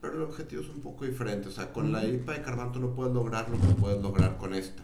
Pero 0.00 0.14
el 0.14 0.22
objetivo 0.22 0.62
es 0.62 0.68
un 0.68 0.80
poco 0.80 1.04
diferente. 1.04 1.48
O 1.48 1.50
sea, 1.50 1.72
con 1.72 1.92
la. 1.92 2.04
IPA 2.04 2.32
de 2.32 2.42
Carbanto 2.42 2.78
no 2.78 2.94
puedes 2.94 3.12
lograr 3.12 3.48
lo 3.50 3.60
que 3.60 3.74
puedes 3.74 4.00
lograr 4.00 4.38
con 4.38 4.54
esta. 4.54 4.82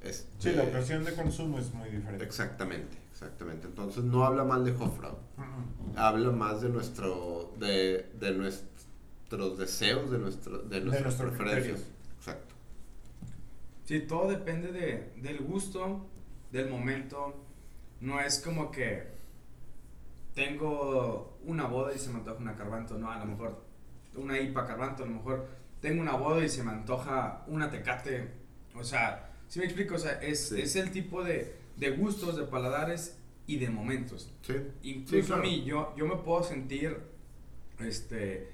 Este, 0.00 0.50
Sí, 0.50 0.56
la 0.56 0.64
ocasión 0.64 1.04
de 1.04 1.12
consumo 1.14 1.58
es 1.58 1.72
muy 1.74 1.88
diferente. 1.88 2.24
Exactamente, 2.24 2.96
exactamente. 3.12 3.66
Entonces 3.68 4.02
no 4.04 4.24
habla 4.24 4.44
mal 4.44 4.64
de 4.64 4.72
Hofbrau. 4.72 5.12
Ujú. 5.38 5.92
Habla 5.96 6.30
más 6.32 6.60
de 6.60 6.68
nuestro, 6.68 7.52
de, 7.58 8.10
de 8.18 8.32
nuestros 8.32 9.58
deseos, 9.58 10.10
de, 10.10 10.18
nuestro, 10.18 10.58
de 10.58 10.80
nuestras 10.80 11.04
nuestro 11.18 11.28
preferencias. 11.28 11.76
criterio. 11.80 11.92
Exacto. 12.18 12.54
Sí, 13.84 14.00
todo 14.00 14.28
depende 14.28 14.72
de, 14.72 15.12
del 15.20 15.38
gusto, 15.38 16.06
del 16.50 16.68
momento. 16.68 17.36
No 18.02 18.20
es 18.20 18.40
como 18.40 18.72
que 18.72 19.04
tengo 20.34 21.38
una 21.44 21.66
boda 21.66 21.94
y 21.94 21.98
se 22.00 22.10
me 22.10 22.16
antoja 22.16 22.40
una 22.40 22.56
carbanto. 22.56 22.98
No, 22.98 23.08
a 23.08 23.18
lo 23.20 23.26
mejor 23.26 23.64
una 24.16 24.40
IPA 24.40 24.66
carbanto. 24.66 25.04
A 25.04 25.06
lo 25.06 25.12
mejor 25.12 25.46
tengo 25.80 26.02
una 26.02 26.14
boda 26.14 26.44
y 26.44 26.48
se 26.48 26.64
me 26.64 26.72
antoja 26.72 27.44
una 27.46 27.70
tecate 27.70 28.28
O 28.74 28.82
sea, 28.82 29.30
si 29.46 29.60
me 29.60 29.66
explico, 29.66 29.94
o 29.94 29.98
sea, 29.98 30.20
es, 30.20 30.50
es 30.50 30.74
el 30.74 30.90
tipo 30.90 31.22
de, 31.22 31.54
de, 31.76 31.90
gustos, 31.90 32.36
de 32.36 32.42
paladares 32.42 33.18
y 33.46 33.58
de 33.58 33.70
momentos. 33.70 34.32
Sí. 34.42 34.54
Incluso 34.82 35.36
a 35.36 35.38
mí, 35.38 35.62
yo, 35.62 35.94
yo 35.96 36.04
me 36.08 36.16
puedo 36.16 36.42
sentir, 36.42 36.98
este, 37.78 38.50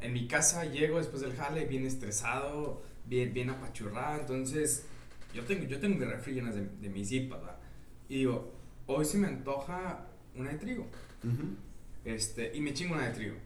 en 0.00 0.12
mi 0.12 0.28
casa 0.28 0.66
llego 0.66 0.98
después 0.98 1.20
del 1.20 1.34
jale 1.34 1.64
bien 1.64 1.84
estresado, 1.84 2.82
bien, 3.06 3.34
bien 3.34 3.50
apachurrado, 3.50 4.20
entonces 4.20 4.86
yo 5.34 5.42
tengo, 5.44 5.64
yo 5.64 5.80
tengo 5.80 5.98
mi 5.98 6.04
refri 6.04 6.34
llenas 6.34 6.54
de, 6.54 6.68
de 6.80 6.88
mis 6.90 7.08
zipas, 7.08 7.40
¿verdad? 7.40 7.58
Y 8.08 8.18
digo, 8.18 8.53
hoy 8.86 9.04
se 9.04 9.18
me 9.18 9.28
antoja 9.28 10.06
una 10.34 10.50
de 10.50 10.58
trigo. 10.58 10.86
este, 12.04 12.54
y 12.54 12.60
me 12.60 12.74
chingo 12.74 12.94
una 12.94 13.08
de 13.08 13.14
trigo. 13.14 13.36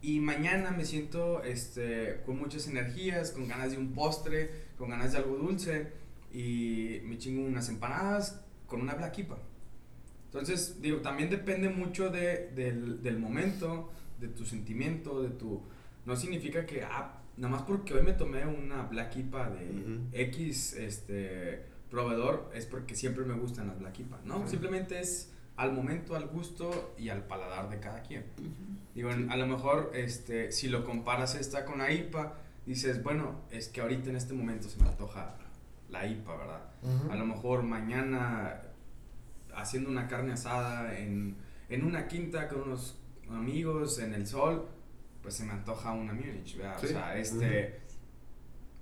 Y 0.00 0.20
mañana 0.20 0.70
me 0.70 0.84
siento 0.84 1.42
este, 1.42 2.20
con 2.24 2.38
muchas 2.38 2.68
energías, 2.68 3.32
con 3.32 3.48
ganas 3.48 3.72
de 3.72 3.78
un 3.78 3.94
postre, 3.94 4.50
con 4.76 4.90
ganas 4.90 5.12
de 5.12 5.18
algo 5.18 5.36
dulce. 5.36 5.92
Y 6.32 7.00
me 7.04 7.18
chingo 7.18 7.46
unas 7.46 7.68
empanadas 7.68 8.40
con 8.66 8.80
una 8.80 8.94
blaquipa. 8.94 9.38
Entonces, 10.26 10.80
digo, 10.82 10.98
también 10.98 11.30
depende 11.30 11.70
mucho 11.70 12.10
de, 12.10 12.50
del, 12.54 13.02
del, 13.02 13.18
momento, 13.18 13.90
de 14.20 14.28
tu 14.28 14.44
sentimiento, 14.44 15.22
de 15.22 15.30
tu... 15.30 15.62
No 16.04 16.16
significa 16.16 16.66
que, 16.66 16.82
ah, 16.82 17.22
nada 17.38 17.50
más 17.50 17.62
porque 17.62 17.94
hoy 17.94 18.02
me 18.02 18.12
tomé 18.12 18.44
una 18.46 18.82
blaquipa 18.82 19.48
de 19.48 20.00
X 20.12 20.74
este, 20.74 21.64
proveedor, 21.90 22.50
es 22.54 22.66
porque 22.66 22.94
siempre 22.94 23.24
me 23.24 23.34
gustan 23.34 23.68
las 23.68 23.78
blaquipas, 23.78 24.24
¿no? 24.24 24.46
Simplemente 24.48 25.00
es 25.00 25.32
al 25.56 25.72
momento, 25.72 26.14
al 26.14 26.28
gusto 26.28 26.94
y 26.96 27.08
al 27.08 27.24
paladar 27.24 27.68
de 27.68 27.80
cada 27.80 28.02
quien. 28.02 28.24
Digo, 28.94 29.10
a 29.10 29.36
lo 29.36 29.46
mejor 29.46 29.90
este, 29.94 30.52
si 30.52 30.68
lo 30.68 30.84
comparas 30.84 31.34
esta 31.34 31.64
con 31.64 31.78
la 31.78 31.92
IPA, 31.92 32.34
dices, 32.66 33.02
bueno, 33.02 33.42
es 33.50 33.68
que 33.68 33.80
ahorita 33.80 34.10
en 34.10 34.16
este 34.16 34.34
momento 34.34 34.68
se 34.68 34.80
me 34.80 34.88
antoja 34.88 35.36
la 35.88 36.06
IPA, 36.06 36.36
¿verdad? 36.36 36.62
A 37.10 37.16
lo 37.16 37.26
mejor 37.26 37.62
mañana 37.62 38.62
haciendo 39.54 39.90
una 39.90 40.06
carne 40.06 40.34
asada 40.34 40.96
en, 40.96 41.36
en, 41.68 41.84
una 41.84 42.06
quinta 42.06 42.48
con 42.48 42.62
unos 42.62 42.96
amigos 43.30 43.98
en 43.98 44.14
el 44.14 44.26
sol, 44.26 44.68
pues 45.22 45.34
se 45.34 45.44
me 45.44 45.52
antoja 45.52 45.92
una 45.92 46.12
Munich, 46.12 46.56
¿verdad? 46.56 46.76
O 46.82 46.86
sea, 46.86 47.18
este... 47.18 47.80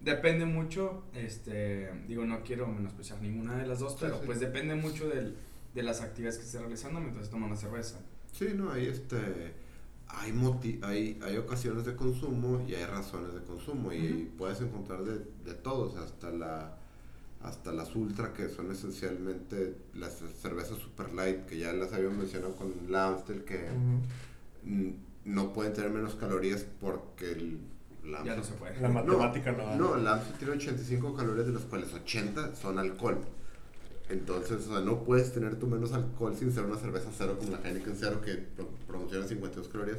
Depende 0.00 0.44
mucho, 0.44 1.04
este, 1.14 1.90
digo, 2.06 2.24
no 2.24 2.42
quiero 2.42 2.68
menospreciar 2.68 3.20
ninguna 3.22 3.56
de 3.56 3.66
las 3.66 3.80
dos, 3.80 3.96
pero 3.98 4.20
pues 4.20 4.40
depende 4.40 4.74
mucho 4.74 5.08
del, 5.08 5.36
de 5.74 5.82
las 5.82 6.00
actividades 6.00 6.38
que 6.38 6.44
esté 6.44 6.58
realizando 6.58 7.00
mientras 7.00 7.28
toma 7.30 7.46
una 7.46 7.56
cerveza. 7.56 7.98
Sí, 8.32 8.48
no, 8.54 8.70
hay 8.70 8.86
este 8.86 9.54
hay, 10.08 10.78
hay, 10.82 11.18
hay 11.22 11.36
ocasiones 11.36 11.84
de 11.84 11.96
consumo 11.96 12.64
y 12.68 12.74
hay 12.74 12.84
razones 12.84 13.34
de 13.34 13.42
consumo 13.42 13.92
y, 13.92 14.30
puedes 14.38 14.60
encontrar 14.60 15.02
de, 15.02 15.18
de, 15.44 15.54
todos, 15.54 15.96
hasta 15.96 16.30
la 16.30 16.78
hasta 17.42 17.72
las 17.72 17.94
ultra 17.94 18.32
que 18.32 18.48
son 18.48 18.72
esencialmente 18.72 19.76
las 19.94 20.22
cervezas 20.40 20.78
super 20.78 21.12
light 21.12 21.46
que 21.46 21.58
ya 21.58 21.72
las 21.72 21.92
habíamos 21.92 22.18
mencionado 22.18 22.56
con 22.56 22.72
la 22.88 23.08
Amstel 23.08 23.44
que 23.44 23.68
no 25.24 25.52
pueden 25.52 25.72
tener 25.72 25.90
menos 25.90 26.14
calorías 26.14 26.66
porque 26.80 27.32
el, 27.32 27.60
la, 28.06 28.24
ya 28.24 28.36
no 28.36 28.44
se 28.44 28.54
puede. 28.54 28.80
la 28.80 28.88
matemática 28.88 29.52
no, 29.52 29.76
no, 29.76 29.76
no 29.76 29.96
la 29.96 30.14
Amstel 30.14 30.34
tiene 30.38 30.54
85 30.54 31.14
calorías 31.14 31.46
de 31.46 31.52
las 31.52 31.62
cuales 31.62 31.92
80 31.92 32.54
son 32.54 32.78
alcohol 32.78 33.18
entonces, 34.08 34.66
o 34.66 34.72
sea, 34.72 34.80
no 34.80 35.02
puedes 35.02 35.32
tener 35.32 35.56
tu 35.56 35.66
menos 35.66 35.92
alcohol 35.92 36.34
sin 36.36 36.52
ser 36.52 36.64
una 36.64 36.76
cerveza 36.76 37.10
cero 37.16 37.36
como 37.38 37.52
la 37.52 37.60
Heineken 37.68 37.96
Cero 37.96 38.20
que 38.24 38.34
promociona 38.86 39.26
52 39.26 39.68
calorías. 39.68 39.98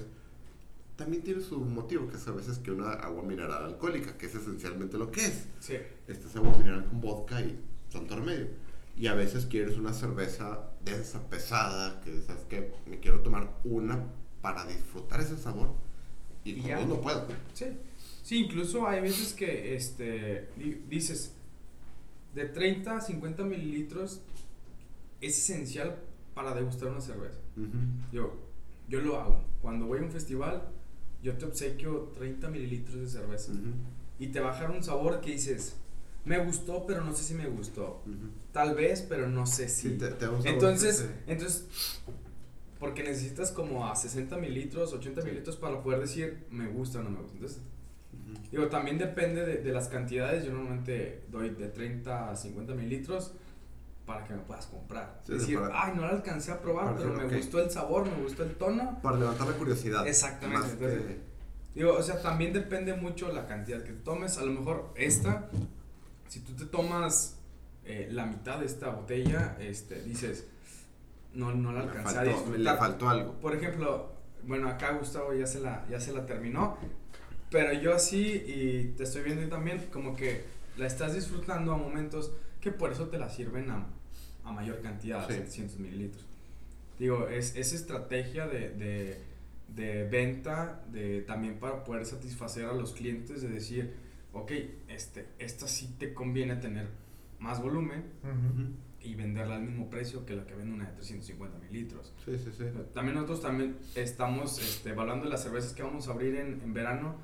También 0.96 1.24
tiene 1.24 1.42
su 1.42 1.60
motivo, 1.60 2.08
que 2.08 2.16
es 2.16 2.28
a 2.28 2.32
veces 2.32 2.58
que 2.58 2.72
una 2.72 2.92
agua 2.94 3.22
mineral 3.24 3.66
alcohólica, 3.66 4.18
que 4.18 4.28
es 4.28 4.36
esencialmente 4.36 4.98
lo 4.98 5.12
que 5.12 5.26
es. 5.26 5.46
Sí. 5.60 5.76
Esta 6.08 6.28
es 6.28 6.36
agua 6.36 6.58
mineral 6.58 6.86
con 6.86 7.02
vodka 7.02 7.42
y 7.42 7.60
santo 7.90 8.16
medio. 8.18 8.48
Y 8.96 9.08
a 9.08 9.14
veces 9.14 9.46
quieres 9.46 9.78
una 9.78 9.94
cerveza 9.94 10.72
densa, 10.84 11.30
pesada, 11.30 12.02
que 12.02 12.20
sabes 12.22 12.46
que 12.46 12.72
me 12.88 13.00
quiero 13.00 13.20
tomar 13.20 13.52
una 13.64 14.06
para 14.42 14.66
disfrutar 14.66 15.20
ese 15.20 15.38
sabor. 15.38 15.70
Y, 16.44 16.52
y 16.52 16.86
no 16.88 17.00
puedo. 17.02 17.28
Sí. 17.54 17.66
Sí, 18.28 18.44
incluso 18.44 18.86
hay 18.86 19.00
veces 19.00 19.32
que 19.32 19.74
este, 19.74 20.50
dices, 20.90 21.32
de 22.36 22.44
30 22.44 22.98
a 22.98 23.00
50 23.00 23.46
mililitros 23.46 24.20
es 25.22 25.38
esencial 25.38 25.96
para 26.34 26.54
degustar 26.54 26.90
una 26.90 27.00
cerveza. 27.00 27.38
yo, 28.12 28.34
yo 28.90 29.00
lo 29.00 29.18
hago. 29.18 29.46
Cuando 29.62 29.86
voy 29.86 30.00
a 30.00 30.02
un 30.02 30.12
festival, 30.12 30.62
yo 31.24 31.38
te 31.38 31.46
obsequio 31.46 32.12
30 32.18 32.50
mililitros 32.50 33.00
de 33.00 33.08
cerveza. 33.08 33.54
Y 34.20 34.28
te 34.28 34.42
va 34.42 34.50
a 34.50 34.54
dejar 34.56 34.72
un 34.72 34.84
sabor 34.84 35.22
que 35.22 35.32
dices, 35.32 35.78
me 36.26 36.38
gustó, 36.44 36.86
pero 36.86 37.06
no 37.06 37.16
sé 37.16 37.24
si 37.24 37.34
me 37.34 37.48
gustó. 37.48 38.04
Tal 38.52 38.76
vez, 38.76 39.06
pero 39.08 39.30
no 39.30 39.46
sé 39.46 39.70
si. 39.70 39.98
entonces, 40.44 41.08
entonces, 41.28 41.66
porque 42.78 43.04
necesitas 43.04 43.54
como 43.54 43.88
a 43.88 43.96
60 43.96 44.36
mililitros, 44.36 44.92
80 44.92 45.22
mililitros 45.22 45.56
para 45.56 45.82
poder 45.82 46.02
decir, 46.02 46.46
me 46.52 46.68
gusta 46.68 47.00
o 47.00 47.04
no 47.04 47.10
me 47.10 47.20
gusta. 47.22 47.36
Entonces, 47.36 47.62
Digo, 48.52 48.68
también 48.68 48.98
depende 48.98 49.46
de, 49.46 49.58
de, 49.58 49.72
las 49.72 49.90
cantidades. 49.90 50.46
Yo 50.46 50.54
normalmente 50.54 51.24
doy 51.30 51.50
de 51.50 51.68
30 51.68 52.32
a 52.32 52.36
50 52.36 52.74
mililitros 52.76 53.34
para 54.08 54.24
que 54.24 54.34
me 54.34 54.40
puedas 54.40 54.66
comprar. 54.68 55.20
es 55.24 55.42
decir, 55.42 55.60
ay, 55.74 55.94
no 55.94 56.04
la 56.04 56.10
alcancé 56.10 56.54
a 56.54 56.62
probar, 56.62 56.96
pero 56.96 57.14
me 57.14 57.26
gustó 57.26 57.60
el 57.60 57.70
sabor, 57.70 58.10
me 58.10 58.24
gustó 58.24 58.44
el 58.44 58.56
tono. 58.56 59.00
Para 59.04 59.18
levantar 59.18 59.48
la 59.48 59.54
curiosidad. 59.54 60.08
Exactamente. 60.08 61.20
Digo, 61.76 61.94
o 61.94 62.02
sea, 62.02 62.22
también 62.22 62.54
depende 62.54 62.96
mucho 62.96 63.32
la 63.32 63.46
cantidad 63.46 63.84
que 63.84 63.92
tomes. 63.92 64.38
A 64.38 64.44
lo 64.44 64.52
mejor 64.52 64.94
esta, 64.96 65.50
si 66.30 66.40
tú 66.40 66.54
te 66.54 66.66
tomas 66.66 67.36
eh, 67.84 68.08
la 68.10 68.26
mitad 68.26 68.60
de 68.60 68.66
esta 68.66 68.90
botella, 68.90 69.58
este, 69.60 70.02
dices, 70.02 70.48
no, 71.34 71.54
no 71.54 71.74
la 71.74 71.82
alcancé 71.82 72.18
a 72.18 72.24
disfrutar. 72.24 72.60
Le 72.60 72.74
faltó 72.78 73.10
algo. 73.10 73.34
Por 73.34 73.56
ejemplo, 73.56 74.14
bueno, 74.44 74.70
acá 74.70 74.94
Gustavo 74.94 75.34
ya 75.34 75.46
se 75.46 75.60
la, 75.60 75.86
ya 75.90 76.00
se 76.00 76.14
la 76.14 76.26
terminó. 76.26 76.78
Pero 77.50 77.74
yo 77.74 77.94
así, 77.94 78.44
y 78.46 78.94
te 78.98 79.04
estoy 79.04 79.24
viendo 79.24 79.48
también, 79.48 79.88
como 79.92 80.16
que 80.16 80.44
la 80.78 80.88
estás 80.88 81.16
disfrutando 81.16 81.74
a 81.74 81.78
momentos 81.78 82.32
que 82.62 82.72
por 82.72 82.92
eso 82.92 83.08
te 83.08 83.18
la 83.18 83.30
sirven 83.30 83.70
a, 83.70 83.88
a 84.44 84.52
mayor 84.52 84.82
cantidad, 84.82 85.26
700 85.28 85.80
mililitros. 85.80 86.26
Digo, 87.00 87.28
es, 87.28 87.56
es 87.56 87.74
estrategia 87.74 88.48
de, 88.48 88.70
de, 88.72 89.22
de, 89.76 90.04
venta, 90.10 90.84
de, 90.92 91.22
también 91.22 91.60
para 91.60 91.84
poder 91.84 92.06
satisfacer 92.06 92.66
a 92.66 92.74
los 92.74 92.94
clientes, 92.94 93.42
de 93.42 93.50
decir, 93.50 93.94
ok, 94.34 94.52
este, 94.90 95.28
esta 95.40 95.68
sí 95.68 95.96
te 96.00 96.14
conviene 96.14 96.56
tener 96.56 96.88
más 97.40 97.62
volumen 97.62 98.04
y 99.00 99.14
venderla 99.16 99.56
al 99.56 99.64
mismo 99.64 99.90
precio 99.90 100.26
que 100.26 100.36
la 100.36 100.46
que 100.46 100.56
vende 100.56 100.74
una 100.74 100.86
de 100.86 100.94
350 100.94 101.60
mililitros. 101.60 102.14
Sí, 102.26 102.38
sí, 102.38 102.52
sí. 102.58 102.66
También 102.94 103.16
nosotros 103.16 103.42
también 103.42 103.78
estamos 103.96 104.60
este, 104.60 104.90
evaluando 104.90 105.30
las 105.30 105.44
cervezas 105.44 105.74
que 105.74 105.84
vamos 105.84 106.08
a 106.08 106.12
abrir 106.12 106.36
en, 106.36 106.62
en 106.62 106.74
verano 106.74 107.16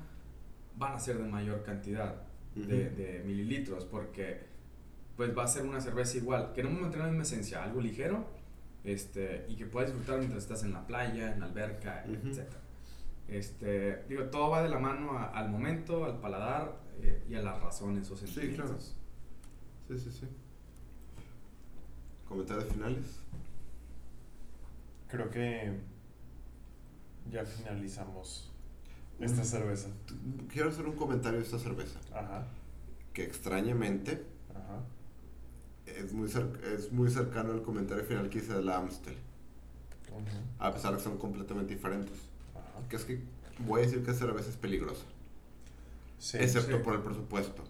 van 0.76 0.94
a 0.94 0.98
ser 0.98 1.18
de 1.18 1.24
mayor 1.24 1.62
cantidad 1.62 2.22
de, 2.54 2.90
de, 2.90 3.22
mililitros 3.24 3.84
porque 3.84 4.40
pues 5.16 5.36
va 5.36 5.44
a 5.44 5.48
ser 5.48 5.64
una 5.64 5.80
cerveza 5.80 6.18
igual. 6.18 6.52
Queremos 6.52 6.80
mantener 6.80 7.06
la 7.06 7.12
misma 7.12 7.22
esencia, 7.24 7.62
algo 7.62 7.80
ligero 7.80 8.26
este, 8.84 9.46
y 9.48 9.56
que 9.56 9.66
puedas 9.66 9.90
disfrutar 9.90 10.18
mientras 10.18 10.42
estás 10.42 10.62
en 10.62 10.72
la 10.72 10.86
playa, 10.86 11.32
en 11.32 11.40
la 11.40 11.46
alberca, 11.46 12.04
etc. 12.04 12.42
Este, 13.28 14.04
digo, 14.08 14.24
todo 14.24 14.50
va 14.50 14.62
de 14.62 14.68
la 14.68 14.78
mano 14.78 15.18
al 15.18 15.48
momento, 15.48 16.04
al 16.04 16.20
paladar 16.20 16.76
eh, 17.00 17.24
y 17.28 17.34
a 17.34 17.42
las 17.42 17.60
razones 17.62 18.10
o 18.10 18.16
sentimientos. 18.16 18.94
Sí, 19.88 19.98
sí, 19.98 20.10
sí. 20.10 20.26
¿Comentarios 22.28 22.66
finales? 22.66 23.20
Creo 25.08 25.30
que 25.30 25.72
ya 27.30 27.44
finalizamos 27.44 28.53
esta 29.24 29.44
cerveza. 29.44 29.88
Quiero 30.52 30.68
hacer 30.70 30.86
un 30.86 30.96
comentario 30.96 31.38
de 31.38 31.44
esta 31.44 31.58
cerveza. 31.58 31.98
Ajá. 32.12 32.46
Que 33.12 33.24
extrañamente 33.24 34.24
Es, 35.86 36.12
muy 36.12 36.28
es 36.28 36.92
muy 36.92 37.10
cercano 37.10 37.52
al 37.52 37.62
comentario 37.62 38.04
final 38.04 38.28
que 38.28 38.38
hice 38.38 38.54
de 38.54 38.62
la 38.62 38.78
Amstel. 38.78 39.16
A 40.58 40.72
pesar 40.72 40.92
de 40.92 40.98
que 40.98 41.04
son 41.04 41.18
completamente 41.18 41.74
diferentes. 41.74 42.16
Que 42.88 42.96
es 42.96 43.04
que 43.04 43.22
voy 43.66 43.82
a 43.82 43.84
decir 43.84 44.02
que 44.04 44.10
esta 44.10 44.26
cerveza 44.26 44.50
es 44.50 44.56
peligrosa. 44.56 45.04
Sí, 46.18 46.38
excepto 46.38 46.82
por 46.82 46.94
el 46.94 47.02
presupuesto. 47.02 47.64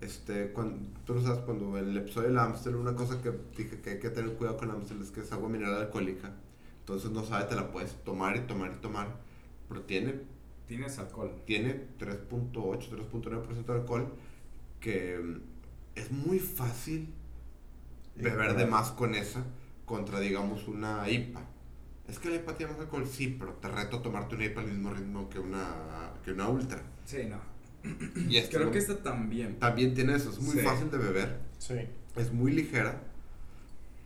Este, 0.00 0.52
cuando, 0.52 0.78
tú 1.04 1.14
lo 1.14 1.22
sabes, 1.22 1.40
cuando 1.42 1.78
el 1.78 1.96
episodio 1.96 2.28
de 2.28 2.34
la 2.34 2.44
Amstel, 2.44 2.74
una 2.74 2.94
cosa 2.94 3.22
que 3.22 3.32
dije 3.56 3.80
que 3.80 3.90
hay 3.90 3.98
que 4.00 4.10
tener 4.10 4.32
cuidado 4.34 4.56
con 4.56 4.68
la 4.68 4.74
Amstel 4.74 5.00
es 5.00 5.10
que 5.10 5.20
es 5.20 5.30
agua 5.32 5.48
mineral 5.48 5.76
alcohólica. 5.76 6.32
Entonces 6.80 7.10
no 7.10 7.24
sabes, 7.24 7.48
te 7.48 7.54
la 7.54 7.70
puedes 7.70 7.94
tomar 8.02 8.36
y 8.36 8.40
tomar 8.40 8.72
y 8.72 8.80
tomar. 8.80 9.16
Pero 9.68 9.82
tiene 9.82 10.22
Tienes 10.66 10.98
alcohol. 10.98 11.42
Tiene 11.46 11.86
3.8, 11.98 12.52
3.9% 12.88 13.64
de 13.66 13.72
alcohol, 13.72 14.12
que 14.80 15.18
mm, 15.18 15.40
es 15.96 16.10
muy 16.10 16.38
fácil 16.38 17.08
beber 18.16 18.54
de 18.56 18.66
más 18.66 18.90
con 18.92 19.14
esa 19.14 19.44
contra, 19.86 20.20
digamos, 20.20 20.68
una 20.68 21.08
IPA. 21.10 21.42
Es 22.08 22.18
que 22.18 22.28
la 22.30 22.36
IPA 22.36 22.56
tiene 22.56 22.72
más 22.72 22.80
alcohol, 22.80 23.06
sí, 23.06 23.36
pero 23.38 23.52
te 23.54 23.68
reto 23.68 23.98
a 23.98 24.02
tomarte 24.02 24.34
una 24.34 24.44
IPA 24.46 24.60
al 24.62 24.66
mismo 24.68 24.92
ritmo 24.92 25.28
que 25.28 25.38
una, 25.38 26.12
que 26.24 26.32
una 26.32 26.48
ultra. 26.48 26.82
Sí, 27.04 27.18
no. 27.28 27.40
Y 28.28 28.36
este 28.36 28.54
Creo 28.56 28.66
no- 28.66 28.72
que 28.72 28.78
esta 28.78 29.02
también. 29.02 29.58
también 29.58 29.94
tiene 29.94 30.14
eso, 30.14 30.30
es 30.30 30.40
muy 30.40 30.52
Sí. 30.56 30.60
fácil 30.60 30.90
de 30.90 30.98
beber, 30.98 31.40
Sí. 31.58 31.74
es 32.16 32.32
muy 32.32 32.52
ligera, 32.52 33.02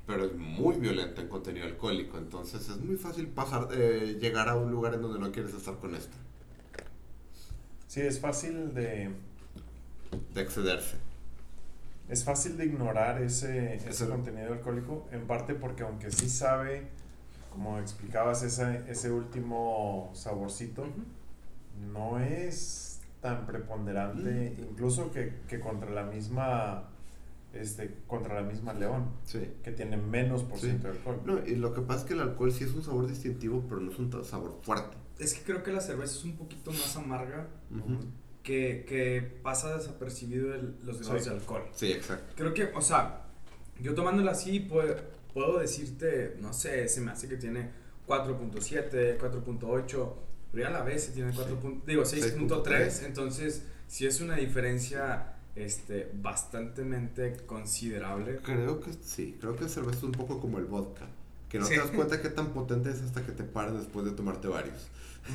pero 0.07 0.25
es 0.25 0.35
muy 0.37 0.77
violenta 0.77 1.21
en 1.21 1.29
contenido 1.29 1.67
alcohólico, 1.67 2.17
entonces 2.19 2.69
es 2.69 2.79
muy 2.79 2.97
fácil 2.97 3.27
pasar, 3.29 3.69
eh, 3.73 4.17
llegar 4.21 4.49
a 4.49 4.57
un 4.57 4.71
lugar 4.71 4.95
en 4.95 5.03
donde 5.03 5.19
no 5.19 5.31
quieres 5.33 5.53
estar 5.53 5.77
con 5.79 5.95
esta, 5.95 6.17
Sí, 7.97 8.03
es 8.03 8.21
fácil 8.21 8.75
de. 8.75 9.09
de 10.35 10.41
excederse. 10.43 10.97
Es 12.11 12.25
fácil 12.25 12.59
de 12.59 12.67
ignorar 12.67 13.23
ese, 13.23 13.77
ese 13.77 13.89
Ese- 13.89 14.07
contenido 14.07 14.53
alcohólico, 14.53 15.09
en 15.13 15.27
parte 15.27 15.55
porque 15.55 15.83
aunque 15.83 16.11
sí 16.11 16.29
sabe, 16.29 16.89
como 17.51 17.79
explicabas, 17.79 18.43
ese, 18.43 18.83
ese 18.91 19.11
último 19.11 20.11
saborcito, 20.13 20.85
no 21.91 22.19
es 22.21 23.01
tan 23.23 23.47
preponderante, 23.47 24.55
incluso 24.59 25.11
que, 25.11 25.33
que 25.49 25.59
contra 25.59 25.89
la 25.89 26.03
misma 26.03 26.91
este, 27.55 27.95
contra 28.07 28.35
la 28.35 28.43
misma 28.47 28.75
León, 28.75 29.07
Sí. 29.25 29.51
que 29.65 29.71
tiene 29.73 29.97
menos 29.97 30.43
por 30.43 30.59
Sí. 30.59 30.67
ciento 30.67 30.89
de 30.89 30.99
alcohol. 30.99 31.23
No, 31.25 31.39
y 31.47 31.55
lo 31.55 31.73
que 31.73 31.81
pasa 31.81 32.01
es 32.01 32.07
que 32.09 32.13
el 32.13 32.21
alcohol 32.21 32.53
sí 32.53 32.65
es 32.65 32.73
un 32.75 32.83
sabor 32.85 33.07
distintivo, 33.07 33.65
pero 33.67 33.81
no 33.81 33.91
es 33.91 33.99
un 33.99 34.23
sabor 34.23 34.59
fuerte. 34.61 34.99
Es 35.19 35.35
que 35.35 35.43
creo 35.43 35.63
que 35.63 35.73
la 35.73 35.81
cerveza 35.81 36.15
es 36.15 36.25
un 36.25 36.37
poquito 36.37 36.71
más 36.73 36.97
amarga 36.97 37.49
Ujú. 37.71 37.99
que, 38.43 38.85
que 38.89 39.23
pasa 39.43 39.77
desapercibido 39.77 40.55
el- 40.55 40.75
los 40.85 41.01
grados 41.03 41.23
Sí. 41.25 41.31
de 41.31 41.35
alcohol. 41.37 41.63
Sí, 41.75 41.93
exacto. 41.93 42.35
Creo 42.37 42.53
que, 42.55 42.65
o 42.75 42.83
sea, 42.83 43.25
yo 43.81 43.95
tomándola 43.95 44.33
así 44.33 44.61
puedo, 44.61 44.95
puedo 45.33 45.59
decirte, 45.59 46.37
no 46.41 46.53
sé, 46.53 46.89
se 46.89 47.01
me 47.01 47.11
hace 47.13 47.29
que 47.29 47.37
tiene 47.37 47.71
4.7, 48.07 49.17
4.8, 49.19 50.15
pero 50.53 50.63
ya 50.63 50.69
a 50.69 50.73
la 50.79 50.83
vez 50.85 51.05
se 51.05 51.13
tiene 51.13 51.33
4. 51.35 51.57
punto- 51.61 51.85
digo 51.87 52.05
6.3, 52.05 53.03
entonces 53.05 53.63
sí 53.89 54.07
es 54.07 54.21
una 54.21 54.37
diferencia 54.37 55.33
este, 55.57 56.11
bastantemente 56.15 57.35
considerable. 57.47 58.37
Creo 58.45 58.79
que 58.81 58.93
sí, 59.03 59.39
creo 59.41 59.57
que 59.57 59.65
el 59.65 59.71
cerveza 59.71 59.97
es 59.99 60.03
un 60.05 60.13
poco 60.13 60.39
como 60.39 60.59
el 60.59 60.67
vodka, 60.67 61.07
que 61.49 61.59
no 61.59 61.65
Sí. 61.65 61.75
te 61.75 61.81
das 61.81 61.91
cuenta 61.93 62.21
qué 62.23 62.29
tan 62.29 62.53
potente 62.53 62.91
es 62.91 63.01
hasta 63.01 63.25
que 63.25 63.33
te 63.33 63.43
pares 63.43 63.73
después 63.75 64.05
de 64.05 64.13
tomarte 64.13 64.49
varios. 64.49 64.89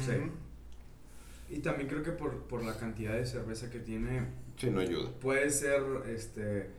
Sí. 0.06 1.56
Y 1.56 1.60
también 1.60 1.90
creo 1.90 2.02
que 2.04 2.12
por, 2.12 2.44
por 2.44 2.64
la 2.64 2.78
cantidad 2.78 3.14
de 3.14 3.26
cerveza 3.26 3.70
que 3.70 3.80
tiene, 3.80 4.26
Sí, 4.58 4.70
no 4.70 4.80
ayuda. 4.80 5.10
puede 5.20 5.50
ser, 5.50 5.82
este, 6.08 6.70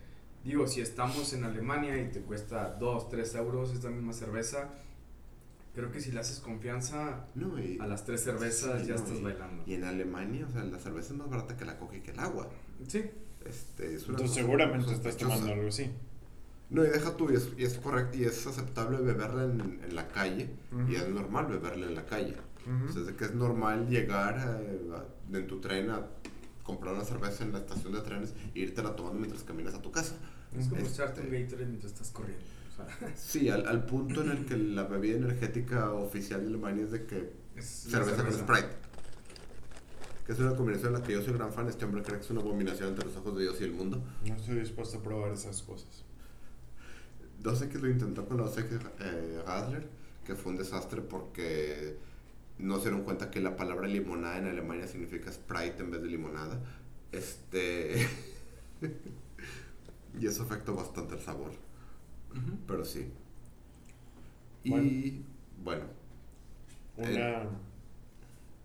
digo, 0.44 0.66
si 0.66 0.80
estamos 0.80 1.32
en 1.34 1.44
Alemania 1.44 2.00
y 2.00 2.08
te 2.10 2.20
cuesta 2.20 2.70
2, 2.80 3.10
3 3.10 3.34
euros 3.34 3.72
esta 3.72 3.90
misma 3.90 4.12
cerveza, 4.14 4.70
creo 5.74 5.90
que 5.92 6.00
si 6.00 6.12
le 6.12 6.20
haces 6.20 6.38
confianza 6.40 7.26
No, 7.34 7.58
y, 7.58 7.78
a 7.80 7.86
las 7.86 8.04
tres 8.06 8.22
cervezas 8.24 8.80
Sí, 8.82 8.88
ya 8.88 8.94
no, 8.94 9.00
estás 9.02 9.18
y- 9.18 9.22
bailando. 9.22 9.62
y 9.66 9.74
en 9.74 9.84
Alemania, 9.84 10.46
o 10.48 10.52
sea, 10.52 10.64
la 10.64 10.78
cerveza 10.78 11.12
es 11.12 11.18
más 11.18 11.28
barata 11.28 11.56
que 11.56 11.64
la 11.66 11.78
coca 11.78 11.96
y 11.96 12.00
que 12.00 12.10
el 12.12 12.18
agua. 12.20 12.48
Sí, 12.88 13.04
Este, 13.44 13.94
es 13.94 14.04
una 14.04 14.12
Entonces 14.18 14.36
seguramente 14.36 14.92
estás 14.92 15.16
tomando 15.16 15.52
algo 15.52 15.68
así. 15.68 15.90
No, 16.70 16.84
y 16.84 16.88
deja 16.88 17.14
tú, 17.16 17.30
y 17.30 17.34
es, 17.36 17.50
y 17.58 17.64
es 17.64 17.76
correcto, 17.76 18.16
y 18.16 18.24
es 18.24 18.46
aceptable 18.46 18.98
beberla 18.98 19.44
en, 19.44 19.80
en 19.84 19.94
la 19.94 20.08
calle, 20.08 20.48
y 20.88 20.94
es 20.94 21.06
normal 21.08 21.46
beberla 21.46 21.86
en 21.88 21.94
la 21.94 22.06
calle. 22.06 22.36
Ujú. 22.66 22.88
O 22.88 22.92
sea, 22.92 23.00
es 23.02 23.06
de 23.08 23.16
que 23.16 23.24
es 23.24 23.34
normal 23.34 23.88
llegar 23.88 24.36
eh, 24.62 24.90
a- 24.94 25.36
en 25.36 25.46
tu 25.46 25.60
tren 25.60 25.90
a 25.90 26.06
comprar 26.62 26.94
una 26.94 27.04
cerveza 27.04 27.42
en 27.44 27.52
la 27.52 27.58
estación 27.58 27.92
de 27.92 28.00
trenes 28.02 28.34
e 28.54 28.60
irte 28.60 28.82
tomando 28.82 29.14
mientras 29.14 29.42
caminas 29.42 29.74
a 29.74 29.82
tu 29.82 29.90
casa. 29.90 30.14
es 30.56 30.68
como 30.68 30.80
Este- 30.82 30.92
echarte 30.92 31.20
un 31.22 31.30
Gatorade 31.30 31.66
mientras 31.66 31.92
estás 31.92 32.10
corriendo. 32.10 32.44
o 32.72 32.76
sea, 32.76 33.12
Sí, 33.16 33.48
al, 33.48 33.66
al 33.66 33.84
punto 33.86 34.22
en 34.22 34.30
el 34.30 34.44
que 34.46 34.56
la 34.56 34.84
bebida 34.84 35.16
energética 35.16 35.90
oficial 35.92 36.40
de 36.42 36.48
Alemania 36.48 36.84
es 36.84 36.90
de 36.92 37.04
que 37.06 37.32
es 37.56 37.86
la 37.90 37.98
cerveza 38.04 38.22
con 38.24 38.32
Sprite. 38.32 38.68
Que 40.26 40.32
es 40.32 40.38
una 40.38 40.54
combinación 40.54 40.94
en 40.94 41.00
la 41.00 41.04
que 41.06 41.12
yo 41.14 41.22
soy 41.22 41.32
gran 41.32 41.52
fan. 41.52 41.68
Este 41.68 41.84
hombre 41.84 42.02
cree 42.02 42.18
que 42.18 42.24
es 42.24 42.30
una 42.30 42.40
abominación 42.42 42.90
ante 42.90 43.04
los 43.04 43.16
ojos 43.16 43.36
de 43.36 43.42
Dios 43.42 43.60
y 43.60 43.64
el 43.64 43.72
mundo. 43.72 44.00
No 44.24 44.34
estoy 44.36 44.60
dispuesto 44.60 44.98
a 44.98 45.02
probar 45.02 45.32
esas 45.32 45.62
cosas. 45.62 46.04
No 47.42 47.56
sé 47.56 47.68
que 47.68 47.78
lo 47.78 47.88
intentó 47.90 48.24
con 48.26 48.36
la 48.36 48.44
Osek 48.44 48.70
eh, 49.00 49.42
Radler, 49.44 49.88
que 50.24 50.36
fue 50.36 50.52
un 50.52 50.58
desastre 50.58 51.00
porque 51.02 51.96
no 52.62 52.76
se 52.76 52.82
dieron 52.84 53.02
cuenta 53.02 53.30
que 53.30 53.40
la 53.40 53.56
palabra 53.56 53.88
limonada 53.88 54.38
en 54.38 54.46
Alemania 54.46 54.86
significa 54.86 55.32
Sprite 55.32 55.82
en 55.82 55.90
vez 55.90 56.00
de 56.00 56.08
limonada. 56.08 56.60
Este. 57.10 58.06
y 60.20 60.26
eso 60.26 60.44
afectó 60.44 60.74
bastante 60.74 61.14
el 61.16 61.20
sabor. 61.20 61.50
Pero 62.66 62.84
sí. 62.84 63.10
Y 64.64 65.22
bueno, 65.62 65.84
Una. 66.96 67.42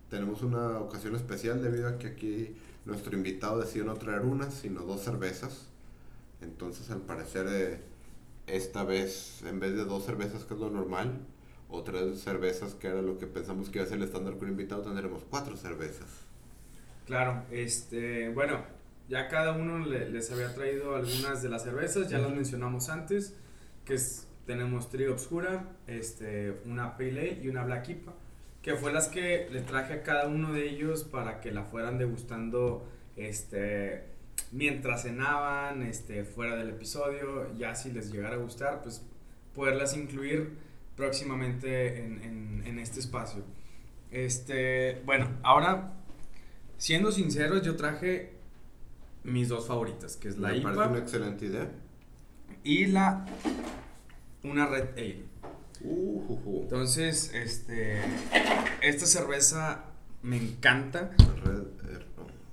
tenemos 0.09 0.43
una 0.43 0.79
ocasión 0.79 1.15
especial 1.15 1.61
debido 1.61 1.87
a 1.87 1.97
que 1.97 2.07
aquí 2.07 2.55
nuestro 2.85 3.17
invitado 3.17 3.59
decidió 3.59 3.83
no 3.83 3.95
traer 3.95 4.21
una, 4.21 4.51
sino 4.51 4.83
dos 4.83 5.01
cervezas. 5.01 5.69
Entonces, 6.41 6.91
al 6.91 7.01
parecer, 7.01 7.47
eh, 7.49 7.81
esta 8.45 8.83
vez, 8.83 9.41
en 9.43 9.59
vez 9.59 9.75
de 9.75 9.85
dos 9.85 10.05
cervezas, 10.05 10.45
que 10.45 10.53
es 10.53 10.59
lo 10.59 10.69
normal, 10.69 11.19
o 11.69 11.84
tres 11.84 12.22
cervezas, 12.22 12.73
que 12.76 12.88
era 12.88 13.02
lo 13.02 13.18
que 13.18 13.27
pensamos 13.27 13.69
que 13.69 13.80
iba 13.80 13.85
a 13.85 13.89
ser 13.89 13.98
el 13.98 14.03
estándar 14.03 14.38
con 14.38 14.48
invitado, 14.48 14.81
tendremos 14.84 15.23
cuatro 15.30 15.57
cervezas. 15.57 16.07
Claro, 17.06 17.44
este, 17.52 18.30
bueno, 18.30 18.61
ya 19.10 19.27
cada 19.30 19.53
uno 19.53 19.80
le- 19.85 20.10
les 20.10 20.31
había 20.31 20.53
traído 20.53 20.95
algunas 20.95 21.41
de 21.41 21.49
las 21.49 21.64
cervezas, 21.64 22.10
ya 22.10 22.19
las 22.19 22.31
mencionamos 22.31 22.89
antes, 22.89 23.34
que 23.85 23.94
es, 23.95 24.27
tenemos 24.45 24.89
Trigo 24.89 25.14
Obscura, 25.14 25.69
este, 25.88 26.53
una 26.65 26.98
Pale 26.98 27.11
Ale 27.11 27.39
y 27.44 27.48
una 27.48 27.64
Black 27.64 27.89
IPA, 27.89 28.14
que 28.61 28.76
fue 28.76 28.91
las 28.91 29.07
que 29.07 29.48
le 29.52 29.61
traje 29.61 29.94
a 29.94 30.03
cada 30.03 30.27
uno 30.27 30.52
de 30.53 30.69
ellos 30.69 31.03
para 31.06 31.39
que 31.39 31.52
la 31.52 31.64
fueran 31.64 31.98
degustando, 31.98 32.85
este, 33.15 34.03
mientras 34.52 35.03
cenaban, 35.03 35.84
este, 35.84 36.26
fuera 36.26 36.56
del 36.57 36.69
episodio, 36.69 37.53
ya 37.57 37.76
si 37.76 37.91
les 37.91 38.11
llegara 38.11 38.35
a 38.35 38.39
gustar, 38.39 38.81
pues 38.81 39.02
poderlas 39.56 39.95
incluir 39.95 40.52
próximamente 40.97 42.03
en, 42.03 42.21
en, 42.23 42.63
en 42.65 42.79
este 42.79 42.99
espacio. 42.99 43.43
Este, 44.11 45.01
bueno, 45.05 45.29
ahora 45.43 45.93
Siendo 46.79 47.11
sinceros, 47.11 47.63
yo 47.63 47.75
traje 47.75 48.33
mis 49.23 49.49
dos 49.49 49.65
favoritas, 49.67 50.15
que 50.15 50.27
es 50.27 50.37
la 50.37 50.49
Me 50.49 50.61
parece 50.61 50.79
una 50.79 50.89
IPA 50.89 50.97
excelente 50.99 51.45
idea. 51.47 51.71
y 52.63 52.85
la 52.85 53.25
una 54.43 54.67
Red 54.67 54.89
Ale. 54.95 55.23
Uh. 55.81 56.61
Entonces, 56.61 57.31
este 57.33 57.99
esta 58.81 59.05
cerveza 59.07 59.85
me 60.21 60.37
encanta. 60.37 61.11
Red. 61.43 61.63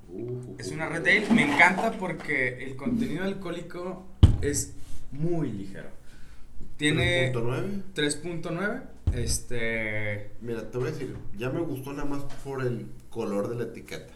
Uh, 0.09 0.55
Es 0.59 0.71
una 0.73 0.89
Red 0.89 1.03
Ale, 1.07 1.29
me 1.35 1.53
encanta 1.53 1.93
porque 1.93 2.65
el 2.65 2.77
contenido 2.77 3.25
alcohólico 3.25 4.07
es 4.41 4.73
muy 5.13 5.53
ligero. 5.53 5.91
Tiene 6.77 7.33
3.9. 7.33 7.83
3.9, 7.95 8.83
este 9.13 10.33
Mira, 10.41 10.71
te 10.71 10.79
voy 10.79 10.89
a 10.89 10.91
decir, 10.91 11.17
ya 11.39 11.51
me 11.51 11.61
gustó 11.61 11.93
nada 11.93 12.05
más 12.05 12.25
por 12.43 12.63
el 12.63 12.89
color 13.11 13.49
de 13.49 13.57
la 13.57 13.65
etiqueta. 13.65 14.13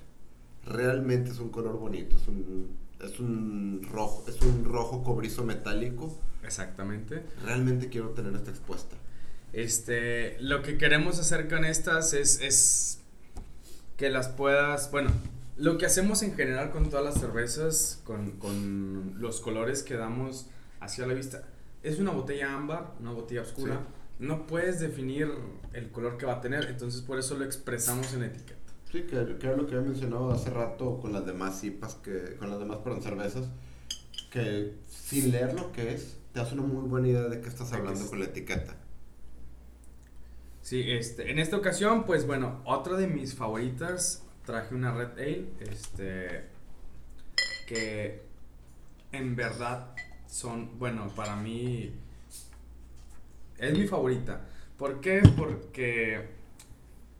Realmente 0.66 1.30
es 1.30 1.38
un 1.38 1.50
color 1.50 1.78
bonito, 1.78 2.16
es 2.16 2.26
un, 2.26 2.76
es 3.02 3.20
un 3.20 3.86
rojo, 3.90 4.24
es 4.28 4.40
un 4.42 4.64
rojo 4.64 5.04
cobrizo 5.04 5.44
metálico. 5.44 6.18
exactamente. 6.42 7.22
Realmente 7.44 7.88
quiero 7.88 8.10
tener 8.10 8.34
esta 8.34 8.50
expuesta. 8.50 8.96
Este, 9.52 10.36
lo 10.40 10.62
que 10.62 10.76
queremos 10.76 11.18
hacer 11.18 11.48
con 11.48 11.64
estas 11.64 12.12
es, 12.12 12.40
es 12.40 13.00
que 13.96 14.10
las 14.10 14.28
puedas, 14.28 14.90
bueno, 14.90 15.10
lo 15.56 15.78
que 15.78 15.86
hacemos 15.86 16.22
en 16.22 16.34
general 16.34 16.70
con 16.70 16.90
todas 16.90 17.04
las 17.04 17.20
cervezas, 17.20 18.00
con, 18.04 18.32
con 18.32 19.14
los 19.18 19.40
colores 19.40 19.82
que 19.82 19.94
damos 19.94 20.46
hacia 20.80 21.06
la 21.06 21.14
vista, 21.14 21.44
es 21.88 21.98
una 21.98 22.12
botella 22.12 22.54
ámbar, 22.54 22.94
una 23.00 23.12
botella 23.12 23.42
oscura. 23.42 23.86
No 24.18 24.46
puedes 24.46 24.80
definir 24.80 25.30
el 25.72 25.90
color 25.90 26.16
que 26.16 26.26
va 26.26 26.34
a 26.34 26.40
tener, 26.40 26.64
entonces 26.66 27.02
por 27.02 27.18
eso 27.18 27.36
lo 27.36 27.44
expresamos 27.44 28.12
en 28.14 28.20
la 28.20 28.26
etiqueta. 28.26 28.58
Sí, 28.90 29.02
que, 29.02 29.36
que 29.38 29.46
era 29.46 29.56
lo 29.56 29.66
que 29.66 29.76
había 29.76 29.88
mencionado 29.88 30.30
hace 30.30 30.50
rato 30.50 30.98
con 30.98 31.12
las 31.12 31.26
demás 31.26 31.62
IPAs, 31.62 31.96
que, 31.96 32.36
con 32.36 32.50
las 32.50 32.58
demás 32.58 32.78
perdón, 32.78 33.02
cervezas, 33.02 33.48
que 34.30 34.74
sin 34.88 35.30
leer 35.30 35.54
lo 35.54 35.72
que 35.72 35.94
es, 35.94 36.16
te 36.32 36.40
hace 36.40 36.54
una 36.54 36.62
muy 36.62 36.88
buena 36.88 37.08
idea 37.08 37.22
de 37.24 37.40
qué 37.40 37.48
estás 37.48 37.72
hablando 37.72 38.00
es. 38.00 38.06
con 38.10 38.18
la 38.18 38.26
etiqueta. 38.26 38.74
Sí, 40.62 40.90
este, 40.90 41.30
en 41.30 41.38
esta 41.38 41.56
ocasión, 41.56 42.04
pues 42.04 42.26
bueno, 42.26 42.60
otra 42.64 42.96
de 42.96 43.06
mis 43.06 43.34
favoritas, 43.34 44.22
traje 44.44 44.74
una 44.74 44.92
Red 44.92 45.12
Ale, 45.12 45.46
este, 45.60 46.44
que 47.66 48.22
en 49.12 49.36
verdad 49.36 49.94
son, 50.28 50.78
bueno, 50.78 51.08
para 51.16 51.36
mí 51.36 51.92
es 53.58 53.76
mi 53.78 53.86
favorita. 53.86 54.42
¿Por 54.76 55.00
qué? 55.00 55.22
Porque 55.36 56.28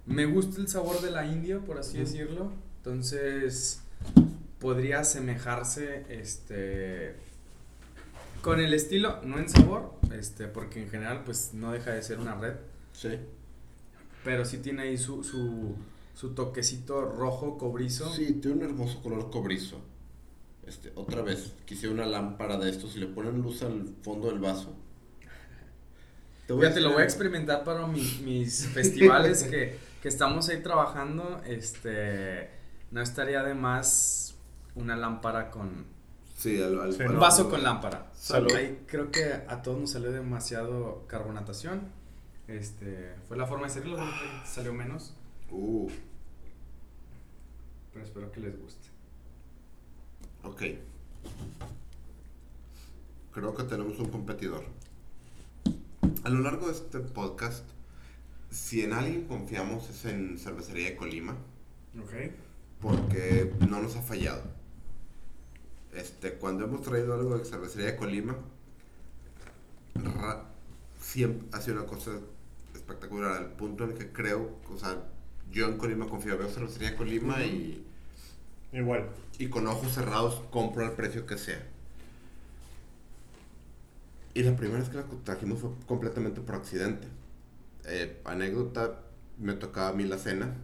me 0.07 0.27
gusta 0.27 0.61
el 0.61 0.69
sabor 0.69 1.01
de 1.01 1.11
la 1.11 1.27
India, 1.27 1.59
por 1.61 1.79
así 1.79 1.99
decirlo. 1.99 2.53
Entonces, 2.79 3.83
podría 4.61 5.01
asemejarse, 5.01 6.07
este, 6.09 7.17
con 8.43 8.61
el 8.61 8.73
estilo, 8.75 9.21
no 9.25 9.39
en 9.39 9.49
sabor, 9.49 9.93
este, 10.13 10.47
porque 10.47 10.83
en 10.83 10.91
general, 10.91 11.23
pues 11.25 11.53
no 11.55 11.73
deja 11.73 11.93
de 11.93 12.03
ser 12.03 12.19
una 12.21 12.35
red 12.37 12.55
Sí. 12.93 13.11
pero 14.25 14.45
sí 14.45 14.59
tiene 14.59 14.83
ahí 14.83 14.99
su, 14.99 15.23
su, 15.23 15.75
su 16.15 16.31
toquecito 16.35 17.01
rojo 17.03 17.59
cobrizo. 17.59 18.13
Sí, 18.13 18.35
tiene 18.35 18.59
un 18.59 18.63
hermoso 18.65 19.03
color 19.03 19.31
cobrizo. 19.31 19.81
Este, 20.69 20.93
otra 20.97 21.23
vez, 21.23 21.55
quise 21.65 21.89
una 21.89 22.05
lámpara 22.05 22.59
de 22.59 22.69
estos 22.69 22.95
y 22.95 23.01
le 23.01 23.07
ponen 23.07 23.41
luz 23.41 23.63
al 23.63 23.89
fondo 24.03 24.29
del 24.29 24.39
vaso. 24.39 24.77
Te 26.47 26.55
Fíjate, 26.55 26.81
lo 26.81 26.93
voy 26.93 27.03
a 27.03 27.05
experimentar 27.05 27.65
para 27.65 27.87
mis 27.87 28.67
festivales 28.75 29.45
que, 29.45 29.79
que, 30.03 30.09
estamos 30.09 30.47
ahí 30.51 30.63
trabajando. 30.63 31.41
Este, 31.47 32.51
no 32.91 33.01
estaría 33.01 33.43
de 33.43 33.55
más 33.55 34.35
una 34.75 34.95
lámpara 34.95 35.51
con... 35.51 35.87
Sí, 36.37 36.63
al, 36.63 36.79
un 36.79 37.19
vaso 37.19 37.49
con 37.49 37.63
lámpara. 37.63 38.13
Ahí 38.55 38.85
creo 38.87 39.11
que 39.11 39.25
a 39.49 39.63
todos 39.63 39.81
nos 39.81 39.91
salió 39.91 40.13
demasiado 40.13 41.05
carbonatación. 41.07 41.81
Este, 42.47 43.15
fue 43.27 43.39
la 43.39 43.47
forma 43.47 43.67
de 43.67 43.73
hacerlo, 43.73 43.99
salió 44.45 44.75
menos. 44.75 45.15
Uh. 45.51 45.91
Pero 47.93 48.05
espero 48.05 48.31
que 48.31 48.41
les 48.41 48.61
guste. 48.61 48.88
Ok. 50.43 50.63
Creo 53.33 53.55
que 53.55 53.63
tenemos 53.65 53.99
un 53.99 54.11
competidor. 54.11 54.65
A 56.25 56.29
lo 56.31 56.41
largo 56.41 56.67
de 56.67 56.73
este 56.73 56.99
podcast, 57.01 57.65
si 58.51 58.83
en 58.83 58.93
alguien 58.93 59.27
confiamos 59.27 59.89
es 59.91 60.05
en 60.05 60.39
Cervecería 60.39 60.91
de 60.91 60.97
Colima. 60.97 61.33
Ok. 62.03 62.33
Porque 62.81 63.53
no 63.69 63.81
nos 63.81 63.97
ha 63.97 64.03
fallado. 64.03 64.43
Este, 65.95 66.35
cuando 66.35 66.65
hemos 66.65 66.83
traído 66.83 67.15
algo 67.15 67.39
de 67.39 67.45
Cervecería 67.45 67.87
de 67.87 67.97
Colima, 67.97 68.37
siempre 71.01 71.49
ha 71.53 71.61
sido 71.61 71.79
una 71.79 71.87
cosa 71.87 72.13
espectacular. 72.75 73.33
Al 73.33 73.53
punto 73.53 73.85
en 73.85 73.95
que 73.95 74.13
creo, 74.13 74.59
o 74.71 74.79
sea, 74.79 74.97
yo 75.51 75.67
en 75.67 75.79
Colima 75.79 76.09
confío, 76.09 76.39
veo 76.39 76.49
Cervecería 76.49 76.91
de 76.91 76.97
Colima 76.97 77.43
y 77.45 77.85
Igual. 78.73 79.09
Y 79.39 79.49
con 79.49 79.67
ojos 79.67 79.93
cerrados 79.93 80.43
compro 80.51 80.85
al 80.85 80.93
precio 80.93 81.27
que 81.27 81.39
sea. 81.39 81.65
Y 84.35 84.43
la 84.43 84.55
primera 84.57 84.79
vez 84.79 84.89
que 84.89 84.97
la 84.97 85.05
trajimos 85.25 85.61
fue 85.61 85.71
completamente 85.87 86.41
por 86.41 86.55
accidente. 86.55 87.09
Eh, 87.87 88.21
anécdota, 88.25 89.01
me 89.39 89.55
tocaba 89.55 89.89
a 89.89 89.93
mí 89.93 90.05
la 90.05 90.19
cena 90.19 90.55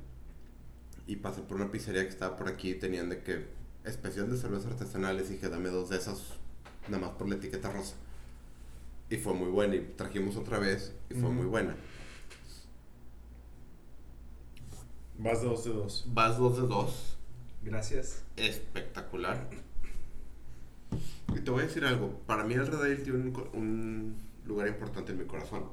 y 1.06 1.16
pasé 1.16 1.40
por 1.43 1.56
una 1.56 1.70
pizzería 1.70 2.02
que 2.02 2.10
estaba 2.10 2.36
por 2.36 2.48
aquí 2.48 2.70
y 2.70 2.74
tenían 2.74 3.09
de 3.09 3.22
que 3.22 3.47
especial 3.85 4.31
de 4.31 4.36
cervezas 4.36 4.72
artesanales 4.72 5.31
y 5.31 5.35
dije 5.35 5.48
dame 5.48 5.68
dos 5.68 5.90
de 5.90 5.97
esas 5.97 6.22
nada 6.89 7.06
más 7.06 7.16
por 7.16 7.28
la 7.28 7.36
etiqueta 7.36 7.70
rosa. 7.70 7.94
Y 9.10 9.16
fue 9.16 9.35
muy 9.35 9.51
buena 9.51 9.76
y 9.76 9.81
trajimos 9.97 10.36
otra 10.36 10.59
vez 10.59 10.94
y 11.10 11.14
fue 11.14 11.31
muy 11.31 11.47
buena. 11.47 11.76
Vas 15.18 15.43
dos 15.43 15.64
de 15.64 15.72
dos. 15.72 16.05
Vas 16.09 16.39
dos 16.39 16.56
de 16.56 16.66
dos. 16.66 17.18
Gracias. 17.65 18.23
Espectacular. 18.36 19.49
Y 21.35 21.41
te 21.41 21.51
voy 21.51 21.62
a 21.62 21.66
decir 21.66 21.85
algo. 21.85 22.20
Para 22.27 22.45
mí 22.45 22.55
el 22.55 22.66
Red 22.66 23.03
tiene 23.03 23.32
un, 23.55 24.16
lugar 24.47 24.69
importante 24.69 25.12
en 25.12 25.19
mi 25.19 25.24
corazón. 25.24 25.65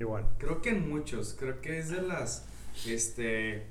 Igual. 0.00 0.26
Creo 0.38 0.62
que 0.62 0.70
en 0.70 0.88
muchos. 0.88 1.36
Creo 1.38 1.60
que 1.60 1.78
es 1.78 1.90
de 1.90 2.02
las... 2.02 2.46
Este... 2.86 3.66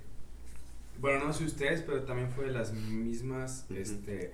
Bueno, 1.00 1.26
no 1.26 1.34
sé 1.34 1.46
ustedes, 1.46 1.82
pero 1.82 2.04
también 2.04 2.30
fue 2.30 2.46
de 2.46 2.52
las 2.52 2.74
mismas... 2.74 3.66
Este 3.72 4.32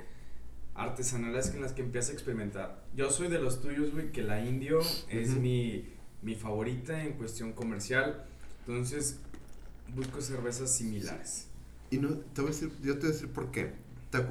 artesanales 0.77 1.55
en 1.55 1.61
las 1.61 1.73
que 1.73 1.81
empieza 1.81 2.11
a 2.11 2.13
experimentar. 2.13 2.83
Yo 2.95 3.09
soy 3.09 3.29
de 3.29 3.39
los 3.39 3.61
tuyos, 3.61 3.91
güey, 3.91 4.11
que 4.11 4.21
la 4.21 4.45
indio 4.45 4.79
es 5.09 5.29
mi, 5.29 5.89
mi 6.21 6.35
favorita 6.35 7.03
en 7.03 7.13
cuestión 7.13 7.53
comercial. 7.53 8.23
Entonces, 8.59 9.17
busco 9.95 10.21
cervezas 10.21 10.71
similares. 10.71 11.47
Y 11.89 11.97
no, 11.97 12.09
te 12.09 12.41
voy 12.41 12.51
a 12.51 12.53
decir, 12.53 12.71
yo 12.83 12.93
te 12.95 12.99
voy 12.99 13.09
a 13.09 13.13
decir 13.13 13.29
por 13.29 13.51
qué. 13.51 13.73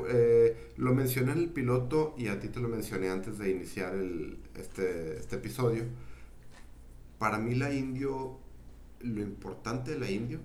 Eh, 0.09 0.73
lo 0.79 0.95
mencioné 0.95 1.33
en 1.33 1.39
el 1.39 1.49
piloto 1.49 2.15
y 2.19 2.29
a 2.29 2.41
ti 2.41 2.49
te 2.49 2.61
lo 2.61 2.69
mencioné 2.69 3.11
antes 3.11 3.39
de 3.39 3.51
iniciar 3.51 3.95
el, 3.95 4.39
este, 4.57 5.19
este 5.19 5.37
episodio. 5.37 5.85
Para 7.19 7.39
mí 7.39 7.55
la 7.55 7.73
indio, 7.73 8.39
lo 9.01 9.23
importante 9.23 9.93
de 9.93 9.99
la 9.99 10.11
indio 10.11 10.41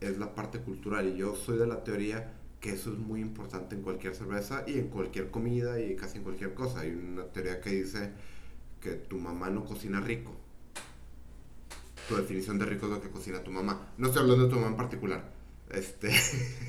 es 0.00 0.18
la 0.18 0.34
parte 0.34 0.60
cultural 0.60 1.08
y 1.08 1.16
yo 1.16 1.34
soy 1.34 1.58
de 1.58 1.66
la 1.66 1.84
teoría 1.84 2.32
que 2.60 2.70
eso 2.70 2.92
es 2.92 2.98
muy 2.98 3.20
importante 3.20 3.74
en 3.74 3.82
cualquier 3.82 4.14
cerveza 4.14 4.64
y 4.66 4.78
en 4.78 4.88
cualquier 4.88 5.30
comida 5.30 5.80
y 5.80 5.96
casi 5.96 6.18
en 6.18 6.24
cualquier 6.24 6.54
cosa. 6.54 6.80
Hay 6.80 6.90
una 6.90 7.24
teoría 7.24 7.60
que 7.60 7.70
dice 7.70 8.12
que 8.80 8.92
tu 8.92 9.18
mamá 9.18 9.50
no 9.50 9.64
cocina 9.64 10.00
rico. 10.00 10.34
Tu 12.08 12.16
definición 12.16 12.58
de 12.58 12.66
rico 12.66 12.86
es 12.86 12.92
lo 12.92 13.00
que 13.00 13.10
cocina 13.10 13.42
tu 13.42 13.50
mamá. 13.50 13.88
No 13.98 14.06
estoy 14.06 14.22
hablando 14.22 14.44
de 14.44 14.50
tu 14.50 14.56
mamá 14.56 14.68
en 14.68 14.76
particular 14.76 15.43
este... 15.70 16.10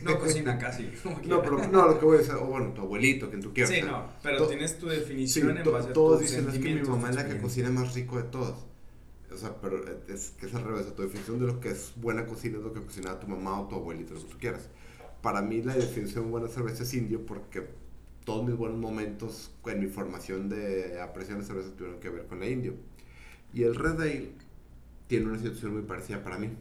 No 0.04 0.20
cocina 0.20 0.58
casi. 0.60 0.90
no, 1.26 1.42
pero 1.42 1.68
no, 1.68 1.88
lo 1.88 2.00
que 2.00 2.06
voy 2.06 2.16
a 2.16 2.20
decir, 2.20 2.36
o 2.36 2.46
bueno, 2.46 2.74
tu 2.74 2.82
abuelito, 2.82 3.30
quien 3.30 3.42
tú 3.42 3.54
quieras. 3.54 3.74
Sí, 3.74 3.82
no, 3.82 4.10
pero 4.24 4.48
tienes 4.48 4.78
tu 4.78 4.88
definición 4.88 5.58
en 5.58 5.72
base 5.72 5.90
a 5.90 5.94
Todos 5.94 6.22
dicen 6.22 6.48
es 6.50 6.60
que 6.60 6.74
mi 6.74 6.82
mamá 6.82 7.10
es 7.10 7.16
la 7.16 7.28
que 7.28 7.38
cocina 7.38 7.70
más 7.70 7.94
rico 7.94 8.18
de 8.18 8.24
todos. 8.24 8.66
O 9.32 9.38
sea, 9.38 9.54
pero 9.62 9.84
es 10.08 10.30
que 10.40 10.46
es 10.46 10.56
al 10.56 10.64
revés. 10.64 10.94
Tu 10.96 11.02
definición 11.02 11.40
de 11.40 11.48
lo 11.48 11.60
que 11.60 11.70
es 11.70 11.92
buena 11.98 12.26
cocina 12.26 12.58
es 12.58 12.64
lo 12.64 12.72
que 12.72 12.82
cocinaba 12.82 13.20
tu 13.20 13.28
mamá 13.28 13.60
o 13.60 13.68
tu 13.68 13.76
abuelito, 13.76 14.14
lo 14.14 14.22
que 14.22 14.28
tú 14.28 14.38
quieras. 14.38 14.70
Para 15.22 15.42
mí, 15.42 15.62
la 15.62 15.76
definición 15.76 16.26
de 16.26 16.32
buena 16.32 16.48
cerveza 16.48 16.84
es 16.84 16.94
indio 16.94 17.26
porque 17.26 17.68
todos 18.24 18.46
mis 18.46 18.56
buenos 18.56 18.78
momentos 18.78 19.52
en 19.66 19.80
mi 19.80 19.88
formación 19.88 20.48
de 20.48 21.02
apreciación 21.02 21.42
de 21.42 21.46
cerveza 21.46 21.76
tuvieron 21.76 22.00
que 22.00 22.10
ver 22.10 22.28
con 22.28 22.40
la 22.40 22.48
indio. 22.48 22.76
Y 23.54 23.64
el 23.64 23.76
Red 23.76 24.02
Ale 24.02 24.32
tiene 25.08 25.26
una 25.26 25.38
situación 25.38 25.74
muy 25.74 25.84
parecida 25.84 26.24
para 26.24 26.38
mí 26.38 26.52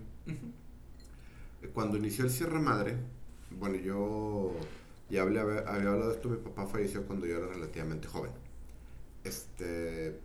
cuando 1.72 1.96
inició 1.96 2.24
el 2.24 2.30
Sierra 2.30 2.60
Madre, 2.60 2.96
bueno, 3.50 3.76
yo 3.76 4.54
ya 5.08 5.22
había 5.22 5.42
hablado 5.42 6.08
de 6.08 6.14
esto, 6.14 6.28
mi 6.28 6.36
papá 6.36 6.66
falleció 6.66 7.06
cuando 7.06 7.26
yo 7.26 7.36
era 7.38 7.46
relativamente 7.46 8.08
joven. 8.08 8.32
Este, 9.22 10.18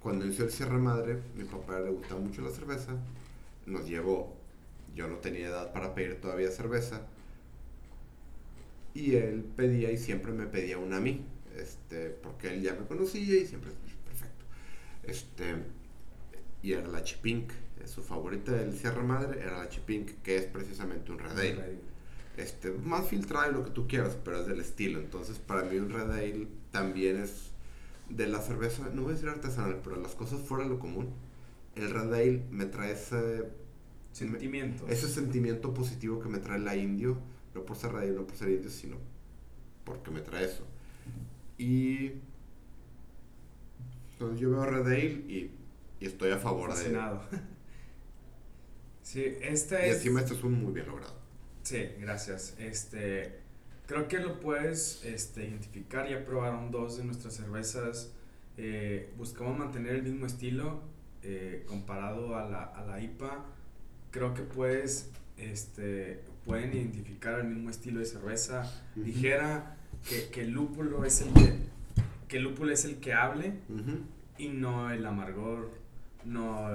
cuando 0.00 0.24
inició 0.24 0.44
el 0.44 0.50
Sierra 0.50 0.78
Madre, 0.78 1.18
mi 1.36 1.44
papá 1.44 1.80
le 1.80 1.90
gustaba 1.90 2.20
mucho 2.20 2.42
la 2.42 2.50
cerveza, 2.50 2.92
nos 3.66 3.88
llevó, 3.88 4.36
yo 4.94 5.08
no 5.08 5.16
tenía 5.16 5.48
edad 5.48 5.72
para 5.72 5.94
pedir 5.94 6.20
todavía 6.20 6.50
cerveza, 6.50 7.02
y 8.92 9.16
él 9.16 9.44
pedía 9.56 9.90
y 9.90 9.98
siempre 9.98 10.32
me 10.32 10.46
pedía 10.46 10.78
una 10.78 10.98
a 10.98 11.00
mí, 11.00 11.24
este, 11.56 12.10
porque 12.10 12.48
él 12.52 12.62
ya 12.62 12.74
me 12.74 12.86
conocía 12.86 13.40
y 13.40 13.46
siempre, 13.46 13.70
perfecto. 14.04 14.44
Este, 15.02 15.56
y 16.62 16.72
era 16.72 16.86
la 16.88 17.02
Chipink 17.02 17.50
su 17.86 18.02
favorita 18.02 18.52
del 18.52 18.76
Sierra 18.76 19.02
Madre 19.02 19.40
era 19.40 19.58
la 19.58 19.68
Chipink, 19.68 20.22
que 20.22 20.36
es 20.36 20.44
precisamente 20.44 21.12
un 21.12 21.18
Red 21.18 21.38
Ale. 21.38 21.78
Este, 22.36 22.70
más 22.72 23.06
filtrado 23.08 23.50
y 23.50 23.54
lo 23.54 23.64
que 23.64 23.70
tú 23.70 23.86
quieras, 23.86 24.16
pero 24.24 24.40
es 24.40 24.46
del 24.46 24.60
estilo. 24.60 24.98
Entonces, 24.98 25.38
para 25.38 25.62
mí 25.62 25.76
un 25.76 25.90
Red 25.90 26.10
Ale 26.10 26.48
también 26.72 27.18
es 27.18 27.50
de 28.10 28.26
la 28.26 28.40
cerveza, 28.40 28.88
no 28.92 29.02
voy 29.02 29.12
a 29.12 29.14
decir 29.14 29.28
artesanal, 29.28 29.80
pero 29.82 29.96
las 29.96 30.14
cosas 30.14 30.40
fuera 30.40 30.64
de 30.64 30.70
lo 30.70 30.78
común. 30.78 31.10
El 31.76 31.90
Red 31.90 32.12
Ale 32.12 32.42
me 32.50 32.66
trae 32.66 32.92
ese 32.92 33.44
sentimiento. 34.12 34.86
ese 34.88 35.08
sentimiento 35.08 35.74
positivo 35.74 36.20
que 36.20 36.28
me 36.28 36.38
trae 36.38 36.58
la 36.58 36.76
indio, 36.76 37.18
no 37.54 37.64
por 37.64 37.76
ser 37.76 37.92
Red 37.92 38.02
Ale, 38.02 38.12
no 38.12 38.26
por 38.26 38.36
ser 38.36 38.50
indio, 38.50 38.70
sino 38.70 38.96
porque 39.84 40.10
me 40.10 40.20
trae 40.20 40.44
eso. 40.44 40.64
Y 41.58 42.12
entonces 44.12 44.40
yo 44.40 44.50
veo 44.50 44.64
Red 44.66 44.86
Ale 44.86 45.04
y, 45.28 45.50
y 46.00 46.06
estoy 46.06 46.30
a 46.30 46.38
favor 46.38 46.70
Fascinado. 46.70 47.22
de 47.30 47.38
Sí, 49.04 49.36
esta 49.42 49.84
es... 49.84 49.92
Y 49.92 49.96
encima 49.96 50.20
esto 50.20 50.34
es 50.34 50.42
un 50.42 50.64
muy 50.64 50.72
bien 50.72 50.86
logrado. 50.86 51.14
Sí, 51.62 51.88
gracias. 52.00 52.56
Este, 52.58 53.38
creo 53.86 54.08
que 54.08 54.18
lo 54.18 54.40
puedes 54.40 55.04
este, 55.04 55.44
identificar. 55.44 56.08
Ya 56.08 56.24
probaron 56.24 56.70
dos 56.70 56.96
de 56.96 57.04
nuestras 57.04 57.34
cervezas. 57.34 58.10
Eh, 58.56 59.12
buscamos 59.16 59.56
mantener 59.58 59.94
el 59.94 60.02
mismo 60.02 60.26
estilo 60.26 60.82
eh, 61.22 61.64
comparado 61.68 62.36
a 62.36 62.48
la, 62.48 62.64
a 62.64 62.84
la 62.84 63.00
IPA. 63.00 63.44
Creo 64.10 64.32
que 64.32 64.42
puedes, 64.42 65.10
este, 65.36 66.22
pueden 66.44 66.72
identificar 66.72 67.38
el 67.40 67.48
mismo 67.48 67.70
estilo 67.70 68.00
de 68.00 68.06
cerveza 68.06 68.70
ligera, 68.96 69.76
que, 70.08 70.28
que, 70.30 70.42
el 70.42 70.50
lúpulo 70.50 71.04
es 71.04 71.20
el 71.20 71.32
que, 71.32 71.54
que 72.28 72.36
el 72.38 72.44
lúpulo 72.44 72.72
es 72.72 72.84
el 72.84 73.00
que 73.00 73.12
hable 73.12 73.54
y 74.38 74.48
no 74.48 74.90
el 74.90 75.04
amargor 75.06 75.70
no 76.24 76.70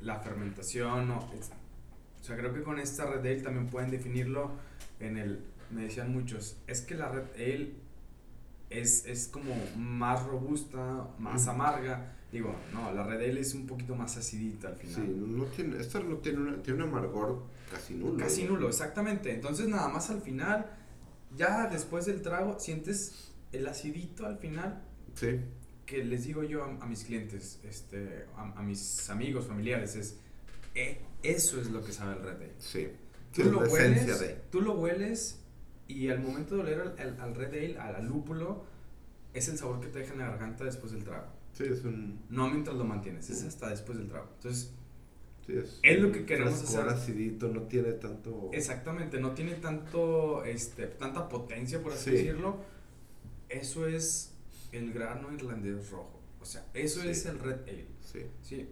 la 0.00 0.20
fermentación, 0.20 1.08
no, 1.08 1.18
o 1.18 2.24
sea, 2.24 2.36
creo 2.36 2.52
que 2.52 2.62
con 2.62 2.78
esta 2.78 3.06
Red 3.06 3.20
Ale 3.20 3.42
también 3.42 3.66
pueden 3.68 3.90
definirlo 3.90 4.50
en 4.98 5.16
el, 5.16 5.40
me 5.70 5.82
decían 5.82 6.12
muchos, 6.12 6.56
es 6.66 6.82
que 6.82 6.94
la 6.94 7.08
Red 7.08 7.24
Ale 7.34 7.72
es, 8.68 9.06
es 9.06 9.28
como 9.28 9.54
más 9.76 10.24
robusta, 10.24 11.08
más 11.18 11.48
amarga. 11.48 12.16
Digo, 12.30 12.54
no, 12.72 12.92
la 12.92 13.02
Red 13.02 13.30
Ale 13.30 13.40
es 13.40 13.54
un 13.54 13.66
poquito 13.66 13.96
más 13.96 14.16
acidita 14.16 14.68
al 14.68 14.76
final. 14.76 14.94
Sí, 14.94 15.14
no 15.26 15.44
tiene, 15.46 15.78
esta 15.78 15.98
no 16.00 16.16
tiene, 16.18 16.58
tiene 16.58 16.84
un 16.84 16.88
amargor 16.88 17.44
casi 17.70 17.94
nulo. 17.94 18.18
Casi 18.18 18.44
nulo, 18.44 18.68
exactamente. 18.68 19.32
Entonces 19.34 19.66
nada 19.66 19.88
más 19.88 20.10
al 20.10 20.20
final, 20.20 20.70
ya 21.36 21.66
después 21.66 22.06
del 22.06 22.22
trago, 22.22 22.60
sientes 22.60 23.32
el 23.50 23.66
acidito 23.66 24.26
al 24.26 24.38
final. 24.38 24.82
Sí 25.14 25.40
que 25.90 26.04
les 26.04 26.24
digo 26.24 26.44
yo 26.44 26.62
a, 26.62 26.86
mis 26.86 27.02
clientes, 27.02 27.58
este, 27.64 28.26
a, 28.36 28.62
mis 28.62 29.10
amigos, 29.10 29.48
familiares, 29.48 29.96
es, 29.96 30.18
eh, 30.76 31.00
eso 31.24 31.60
es 31.60 31.68
lo 31.68 31.82
que 31.82 31.92
sabe 31.92 32.16
el 32.16 32.22
Red 32.22 32.36
Ale. 32.36 32.52
Sí. 32.58 32.88
tú 33.34 33.42
lo 33.50 33.58
hueles, 33.62 34.36
tú 34.52 34.60
lo 34.60 34.74
hueles 34.74 35.40
y 35.88 36.08
al 36.08 36.20
momento 36.20 36.54
de 36.54 36.60
oler 36.60 36.94
al, 36.96 37.20
al, 37.20 37.34
Red 37.34 37.48
Ale, 37.48 37.78
al, 37.78 38.06
lúpulo, 38.06 38.62
es 39.34 39.48
el 39.48 39.58
sabor 39.58 39.80
que 39.80 39.88
te 39.88 39.98
deja 39.98 40.12
en 40.12 40.20
la 40.20 40.28
garganta 40.28 40.62
después 40.62 40.92
del 40.92 41.02
trago. 41.02 41.26
Sí, 41.54 41.64
es 41.64 41.84
un... 41.84 42.20
No 42.30 42.48
mientras 42.48 42.76
lo 42.76 42.84
mantienes, 42.84 43.28
es 43.28 43.42
hasta 43.42 43.68
después 43.70 43.98
del 43.98 44.06
trago. 44.06 44.28
Entonces, 44.36 44.72
sí, 45.44 45.54
es, 45.56 45.80
es, 45.82 46.00
lo 46.00 46.12
que 46.12 46.24
queremos 46.24 46.54
hacer. 46.62 46.88
acidito, 46.88 47.48
no 47.48 47.62
tiene 47.62 47.94
tanto... 47.94 48.50
Exactamente, 48.52 49.20
no 49.20 49.32
tiene 49.32 49.54
tanto, 49.54 50.44
este, 50.44 50.86
tanta 50.86 51.28
potencia, 51.28 51.82
por 51.82 51.94
así 51.94 52.12
decirlo. 52.12 52.58
Eso 53.48 53.88
es 53.88 54.30
el 54.72 54.92
grano 54.92 55.32
irlandés 55.32 55.90
rojo. 55.90 56.20
O 56.40 56.44
sea, 56.44 56.66
eso 56.74 57.02
es 57.02 57.26
el 57.26 57.38
Red 57.38 57.62
Ale. 57.68 57.86
Sí. 58.00 58.26
Sí. 58.42 58.68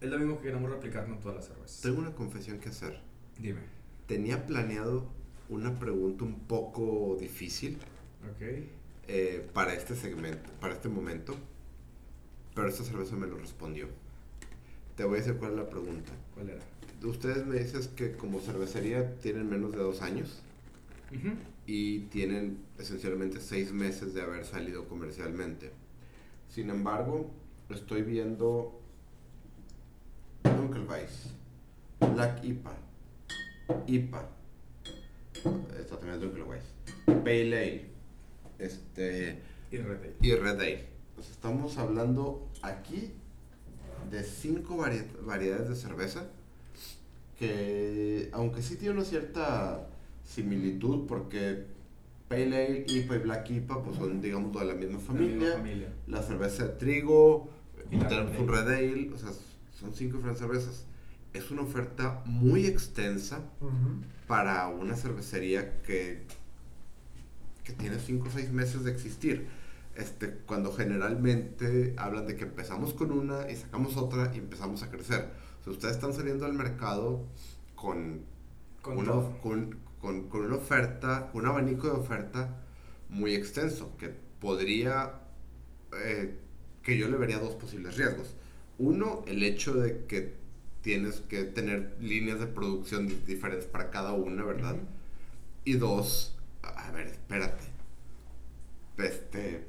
Es 0.00 0.10
lo 0.10 0.18
mismo 0.18 0.36
que 0.38 0.44
queremos 0.44 0.70
replicar 0.70 1.06
con 1.06 1.20
todas 1.20 1.36
las 1.36 1.46
cervezas. 1.46 1.80
Tengo 1.80 1.98
una 1.98 2.14
confesión 2.14 2.58
que 2.58 2.68
hacer. 2.68 3.00
Dime. 3.38 3.60
Tenía 4.06 4.46
planeado 4.46 5.10
una 5.48 5.78
pregunta 5.78 6.24
un 6.24 6.40
poco 6.40 7.16
difícil. 7.18 7.78
Ok. 8.30 8.42
Eh, 9.06 9.48
para 9.52 9.74
este 9.74 9.94
segmento, 9.94 10.50
para 10.60 10.74
este 10.74 10.88
momento. 10.88 11.34
Pero 12.54 12.68
esta 12.68 12.84
cerveza 12.84 13.16
me 13.16 13.26
lo 13.26 13.38
respondió. 13.38 13.88
Te 14.96 15.04
voy 15.04 15.16
a 15.16 15.20
decir 15.20 15.36
cuál 15.36 15.52
es 15.52 15.56
la 15.56 15.68
pregunta. 15.70 16.12
¿Cuál 16.34 16.50
era? 16.50 16.60
Ustedes 17.02 17.44
me 17.46 17.58
dices 17.58 17.88
que 17.88 18.12
como 18.12 18.40
cervecería 18.40 19.16
tienen 19.18 19.48
menos 19.48 19.72
de 19.72 19.78
dos 19.78 20.00
años 20.00 20.42
y 21.66 22.00
tienen 22.00 22.58
esencialmente 22.78 23.40
seis 23.40 23.72
meses 23.72 24.14
de 24.14 24.22
haber 24.22 24.44
salido 24.44 24.86
comercialmente. 24.88 25.72
Sin 26.48 26.70
embargo, 26.70 27.30
estoy 27.70 28.02
viendo 28.02 28.80
Dunkelweiss, 30.42 31.30
Black 32.00 32.44
IPA, 32.44 32.72
IPA, 33.86 34.28
esto 35.78 35.96
también 35.96 36.14
es 36.14 36.20
Dunkelweiss, 36.20 36.64
Pale 37.06 37.42
Ale, 37.42 37.84
este, 38.58 39.38
y 39.70 39.76
Red 39.78 39.98
Ale. 39.98 40.14
Y 40.20 40.34
Red 40.34 40.60
Ale. 40.60 40.88
estamos 41.18 41.78
hablando 41.78 42.48
aquí 42.62 43.12
de 44.10 44.22
cinco 44.22 44.76
variedades 45.22 45.68
de 45.68 45.76
cerveza 45.76 46.26
que, 47.38 48.28
aunque 48.32 48.62
sí 48.62 48.76
tiene 48.76 48.94
una 48.94 49.04
cierta 49.04 49.88
similitud, 50.24 51.06
porque 51.06 51.66
Pale 52.28 52.66
Ale, 52.66 52.84
IPA 52.88 53.16
y 53.16 53.18
Black 53.18 53.50
IPA 53.50 53.82
pues 53.82 53.96
son, 53.96 54.20
digamos, 54.20 54.58
de 54.58 54.64
la 54.64 54.74
misma 54.74 54.98
familia. 54.98 55.92
La, 56.06 56.22
cerveza 56.22 56.64
de 56.64 56.70
trigo, 56.74 57.50
y 57.90 57.98
tenemos 57.98 58.38
un 58.38 58.48
Red 58.48 58.68
Ale, 58.68 59.10
o 59.14 59.18
sea, 59.18 59.30
son 59.72 59.92
cinco 59.94 60.16
diferentes 60.16 60.40
cervezas. 60.40 60.86
Es 61.32 61.50
una 61.50 61.62
oferta 61.62 62.22
muy 62.24 62.66
extensa 62.66 63.40
para 64.26 64.68
una 64.68 64.96
cervecería 64.96 65.82
que, 65.82 66.22
que 67.64 67.72
tiene 67.72 67.98
cinco 67.98 68.28
o 68.28 68.30
seis 68.30 68.50
meses 68.50 68.84
de 68.84 68.90
existir. 68.90 69.46
Este, 69.96 70.30
cuando 70.46 70.72
generalmente 70.72 71.94
hablan 71.96 72.26
de 72.26 72.34
que 72.34 72.44
empezamos 72.44 72.94
con 72.94 73.12
una 73.12 73.48
y 73.48 73.54
sacamos 73.54 73.96
otra 73.96 74.32
y 74.34 74.38
empezamos 74.38 74.82
a 74.82 74.90
crecer. 74.90 75.30
O 75.60 75.64
sea, 75.64 75.72
ustedes 75.72 75.94
están 75.94 76.12
saliendo 76.12 76.46
al 76.46 76.52
mercado 76.52 77.24
con, 77.76 78.22
con, 78.82 78.98
una, 78.98 79.12
con, 79.40 79.76
con, 80.04 80.28
con, 80.28 80.42
una 80.44 80.56
oferta, 80.56 81.30
un 81.32 81.46
abanico 81.46 81.86
de 81.86 81.94
oferta 81.94 82.60
muy 83.08 83.34
extenso, 83.34 83.96
que 83.96 84.10
podría, 84.38 85.14
eh, 85.96 86.34
que 86.82 86.98
yo 86.98 87.08
le 87.08 87.16
vería 87.16 87.38
dos 87.38 87.54
posibles 87.54 87.96
riesgos. 87.96 88.34
Uno, 88.78 89.24
el 89.26 89.42
hecho 89.42 89.72
de 89.72 90.04
que 90.04 90.34
tienes 90.82 91.22
que 91.22 91.44
tener 91.44 91.96
líneas 92.02 92.38
de 92.38 92.46
producción 92.46 93.08
diferentes 93.24 93.64
para 93.64 93.88
cada 93.90 94.12
una, 94.12 94.44
¿verdad? 94.44 94.76
Y 95.64 95.72
dos, 95.74 96.36
a 96.62 96.90
ver, 96.92 97.06
espérate. 97.06 97.64
Este. 98.98 99.64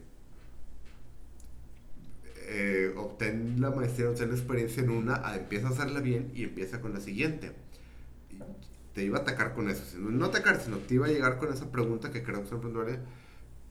Eh, 2.48 2.94
obtén 2.98 3.62
la 3.62 3.72
maestría, 3.72 4.10
obtén 4.10 4.30
la 4.30 4.36
experiencia 4.36 4.84
en 4.84 4.90
una, 4.90 5.16
empieza 5.34 5.68
a 5.68 5.72
hacerla 5.72 6.02
bien 6.02 6.32
y 6.36 6.44
empieza 6.44 6.82
con 6.82 6.94
la 6.94 7.00
siguiente. 7.00 7.54
Te 8.96 9.04
iba 9.04 9.18
a 9.20 9.22
atacar 9.22 9.54
con 9.54 9.70
eso. 9.70 9.84
No 10.00 10.26
atacar, 10.26 10.60
sino 10.62 10.78
te 10.78 10.94
iba 10.96 11.06
a 11.06 11.10
llegar 11.10 11.38
con 11.38 11.54
esa 11.54 11.70
pregunta 11.70 12.12
que 12.12 12.24
creo 12.24 12.42
que 12.42 12.48
siempre 12.48 12.72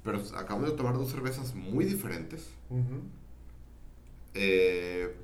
Pero 0.03 0.19
acabamos 0.37 0.71
de 0.71 0.77
tomar 0.77 0.95
dos 0.95 1.11
cervezas 1.11 1.55
muy 1.55 1.87
diferentes. 1.87 2.51
eh, 4.35 5.17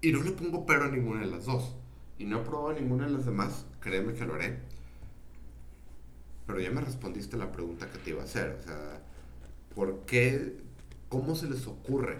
y 0.00 0.10
no 0.10 0.22
le 0.24 0.32
pongo 0.32 0.66
pero 0.66 0.84
a 0.84 0.88
ninguna 0.88 1.20
de 1.20 1.26
las 1.26 1.44
dos. 1.44 1.76
Y 2.18 2.24
no 2.24 2.40
he 2.40 2.44
probado 2.44 2.72
ninguna 2.72 3.06
de 3.06 3.12
las 3.12 3.24
demás. 3.24 3.64
Créeme 3.80 4.14
que 4.14 4.26
lo 4.26 4.34
haré. 4.34 4.58
Pero 6.48 6.58
ya 6.58 6.72
me 6.72 6.80
respondiste 6.80 7.36
la 7.36 7.52
pregunta 7.52 7.88
que 7.92 7.98
te 7.98 8.10
iba 8.10 8.22
a 8.22 8.24
hacer. 8.24 8.58
O 8.58 8.62
sea, 8.64 9.02
¿por 9.76 10.00
qué? 10.00 10.56
¿Cómo 11.08 11.36
se 11.36 11.48
les 11.48 11.68
ocurre 11.68 12.18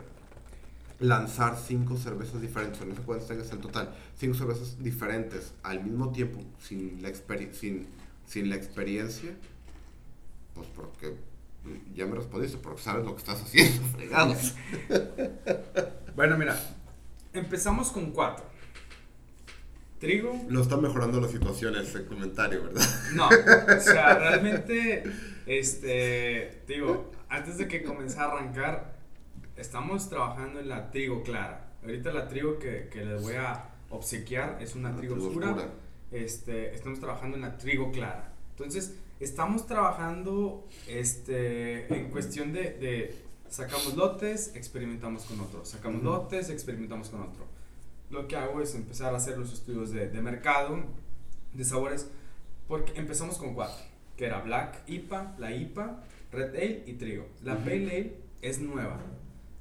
lanzar 1.01 1.57
cinco 1.57 1.97
cervezas 1.97 2.41
diferentes? 2.41 2.85
No 2.87 2.95
sé 2.95 3.03
cuántas 3.03 3.29
tengas 3.29 3.51
en 3.53 3.61
total. 3.61 3.95
Cinco 4.17 4.35
cervezas 4.35 4.83
diferentes 4.83 5.53
al 5.63 5.83
mismo 5.83 6.13
tiempo 6.13 6.41
sin 6.61 7.03
la, 7.03 7.13
sin, 7.53 7.87
sin 8.27 8.51
la 8.51 8.57
experiencia. 8.57 9.35
Pues 10.55 10.69
porque 10.75 11.17
ya 11.95 12.07
me 12.07 12.17
respondiste, 12.17 12.59
porque 12.59 12.83
sabes 12.83 13.05
lo 13.05 13.15
que 13.15 13.21
estás 13.21 13.43
haciendo, 13.43 13.83
fregados. 13.97 14.55
bueno, 16.17 16.37
mira, 16.37 16.57
Empezamos 17.33 17.91
con 17.91 18.11
cuatro. 18.11 18.45
Trigo. 19.99 20.39
No 20.49 20.61
está 20.61 20.77
mejorando 20.77 21.21
la 21.21 21.29
situación 21.29 21.77
ese 21.77 22.05
comentario, 22.05 22.63
¿verdad? 22.65 22.85
No, 23.15 23.29
o 23.29 23.81
sea, 23.81 24.19
realmente, 24.19 25.05
este, 25.47 26.63
digo, 26.67 27.11
antes 27.29 27.57
de 27.57 27.69
que 27.69 27.83
comenzara 27.85 28.33
a 28.33 28.37
arrancar, 28.37 28.92
estamos 29.63 30.09
trabajando 30.09 30.61
en 30.61 30.69
la 30.69 30.91
trigo 30.91 31.23
clara. 31.23 31.73
Ahorita 31.83 32.13
la 32.13 32.29
trigo 32.29 32.59
que, 32.59 32.89
que 32.93 33.05
les 33.05 33.23
voy 33.23 33.35
a 33.35 33.71
obsequiar 33.91 34.59
es 34.61 34.75
una 34.75 34.95
trigo, 34.97 35.15
oscura. 35.15 35.57
Este, 36.11 36.75
estamos 36.75 37.01
trabajando 37.01 37.37
en 37.37 37.43
la 37.43 37.57
trigo 37.57 37.91
clara. 37.91 38.35
Entonces, 38.51 38.97
estamos 39.21 39.67
trabajando 39.67 40.67
este, 40.87 41.93
en 41.95 42.11
cuestión 42.11 42.53
de, 42.53 42.63
de 42.73 43.23
Sacamos 43.49 43.95
lotes, 43.97 44.53
experimentamos 44.55 45.25
con 45.25 45.39
otro. 45.41 45.63
Sacamos 45.67 46.03
lotes, 46.03 46.49
experimentamos 46.49 47.11
con 47.11 47.21
otro. 47.21 47.45
Lo 48.09 48.27
que 48.27 48.35
hago 48.35 48.63
es 48.63 48.75
empezar 48.75 49.13
a 49.13 49.19
hacer 49.19 49.37
los 49.37 49.53
estudios 49.53 49.91
de, 49.91 50.09
de 50.09 50.23
mercado, 50.23 50.83
de 51.53 51.65
sabores, 51.65 52.09
porque 52.67 52.99
empezamos 52.99 53.37
con 53.37 53.53
cuatro, 53.53 53.85
que 54.17 54.25
era 54.25 54.41
Black 54.41 54.83
IPA, 54.87 55.37
la 55.39 55.55
IPA, 55.55 56.03
Red 56.33 56.55
Ale 56.55 56.85
y 56.87 56.95
Trigo. 56.95 57.27
La 57.43 57.59
Pale 57.59 57.91
Ale 57.91 58.17
es 58.41 58.59
nueva, 58.59 58.99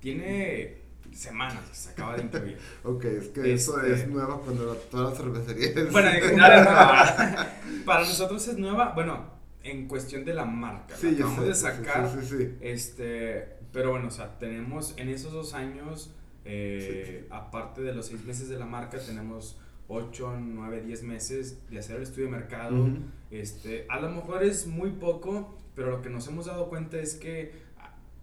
tiene 0.02 0.82
semanas, 1.14 1.64
se 1.72 1.92
acaba 1.92 2.18
de 2.18 2.24
incluir. 2.24 2.58
ok, 2.84 3.06
es 3.06 3.28
que 3.30 3.54
eso 3.54 3.82
es 3.82 4.00
este, 4.00 4.12
nueva 4.12 4.40
cuando 4.40 4.76
toda 4.76 5.12
la 5.12 5.16
cervecería 5.16 5.68
es... 5.76 5.92
Bueno, 5.92 6.10
nueva. 6.36 7.48
Para 7.86 8.02
nosotros 8.02 8.48
es 8.48 8.58
nueva, 8.58 8.92
bueno, 8.94 9.26
en 9.64 9.88
cuestión 9.88 10.26
de 10.26 10.34
la 10.34 10.46
marca. 10.46 10.96
Sí, 10.96 11.12
la 11.12 11.18
acabamos 11.18 11.46
de 11.46 11.56
sacar. 11.56 12.10
Sí, 12.10 12.28
sí, 12.28 12.38
sí, 12.38 12.58
este, 12.62 13.58
pero 13.72 13.92
bueno, 13.92 14.08
o 14.08 14.12
sea, 14.12 14.38
tenemos 14.40 14.94
en 14.98 15.10
esos 15.10 15.32
dos 15.32 15.54
años, 15.54 16.14
eh, 16.46 17.28
aparte 17.30 17.82
de 17.82 17.94
los 17.94 18.08
seis 18.08 18.24
meses 18.26 18.50
de 18.50 18.58
la 18.58 18.66
marca, 18.66 18.98
tenemos 19.00 19.58
8, 19.88 20.38
9, 20.40 20.82
10 20.86 21.04
meses 21.04 21.58
de 21.70 21.80
hacer 21.80 21.98
el 21.98 22.04
estudio 22.04 22.26
de 22.26 22.32
mercado. 22.32 22.90
este, 23.30 23.86
a 23.90 24.00
lo 24.00 24.10
mejor 24.10 24.44
es 24.44 24.66
muy 24.66 24.92
poco, 24.92 25.58
pero 25.76 25.92
lo 25.92 26.02
que 26.02 26.10
nos 26.10 26.28
hemos 26.28 26.46
dado 26.46 26.70
cuenta 26.70 26.98
es 26.98 27.16
que 27.16 27.52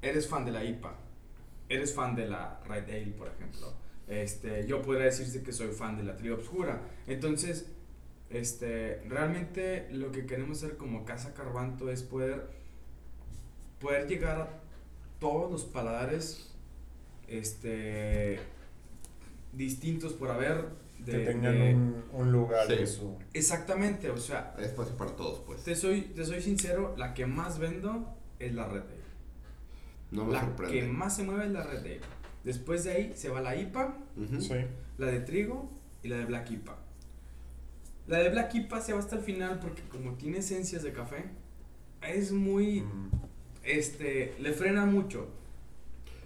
eres 0.00 0.28
fan 0.28 0.44
de 0.44 0.52
la 0.52 0.64
IPA, 0.64 0.94
eres 1.69 1.95
fan 1.95 2.15
de 2.15 2.28
la 2.28 2.61
Red 2.66 2.89
Ale, 2.89 3.12
por 3.16 3.28
ejemplo. 3.28 3.73
Este, 4.09 4.66
yo 4.66 4.81
podría 4.82 5.05
decirse 5.05 5.43
que 5.43 5.53
soy 5.53 5.69
fan 5.69 5.97
de 5.97 6.03
la 6.03 6.16
Trio 6.16 6.36
Obscura. 6.36 6.81
Entonces, 7.07 7.66
este, 8.31 9.03
realmente 9.09 9.89
lo 9.90 10.12
que 10.12 10.27
queremos 10.27 10.62
hacer 10.62 10.77
como 10.77 11.05
Casa 11.05 11.35
Carbanto 11.35 11.90
es 11.90 12.03
poder, 12.03 12.49
poder 13.81 14.09
llegar 14.09 14.40
a 14.40 14.49
todos 15.19 15.51
los 15.51 15.65
paladares 15.65 16.55
este, 17.27 18.39
distintos 19.53 20.15
por 20.15 20.31
haber. 20.31 20.89
De, 20.99 21.12
que 21.12 21.19
tengan 21.27 22.05
un, 22.12 22.32
lugar 22.32 22.70
en 22.73 22.86
su... 22.86 23.16
Exactamente, 23.32 24.11
o 24.11 24.16
sea... 24.16 24.53
Hay 24.59 24.65
espacio 24.65 24.97
para 24.97 25.15
todos, 25.15 25.39
pues. 25.47 25.62
Te 25.62 25.77
soy, 25.77 26.01
te 26.01 26.24
soy 26.24 26.43
sincero, 26.43 26.95
la 26.97 27.15
que 27.15 27.24
más 27.24 27.61
vendo 27.61 28.16
es 28.40 28.53
la 28.53 28.66
Red 28.66 28.82
Ale. 28.82 28.98
No 30.10 30.24
me 30.24 30.32
la 30.32 30.56
que 30.68 30.85
más 30.85 31.16
se 31.16 31.22
mueve 31.22 31.47
es 31.47 31.52
la 31.52 31.62
Red 31.64 31.78
Ale. 31.78 32.01
Después 32.44 32.85
de 32.85 32.93
ahí 32.93 33.12
se 33.14 33.28
va 33.28 33.40
la 33.40 33.56
IPA, 33.56 33.98
la 34.97 35.06
de 35.06 35.20
trigo 35.20 35.70
y 36.02 36.09
la 36.09 36.18
de 36.18 36.24
Black 36.24 36.51
IPA. 36.51 36.78
La 38.06 38.18
de 38.18 38.30
Black 38.30 38.55
IPA 38.55 38.80
se 38.80 38.93
va 38.94 39.01
hasta 39.01 39.16
el 39.16 39.22
final 39.22 39.59
porque 39.60 39.82
como 39.82 40.14
tiene 40.14 40.39
esencias 40.39 40.82
de 40.82 40.93
café, 40.93 41.24
es 42.02 42.32
muy... 42.32 42.80
Mm 42.80 43.28
este, 43.68 44.35
le 44.40 44.52
frena 44.52 44.86
mucho. 44.86 45.28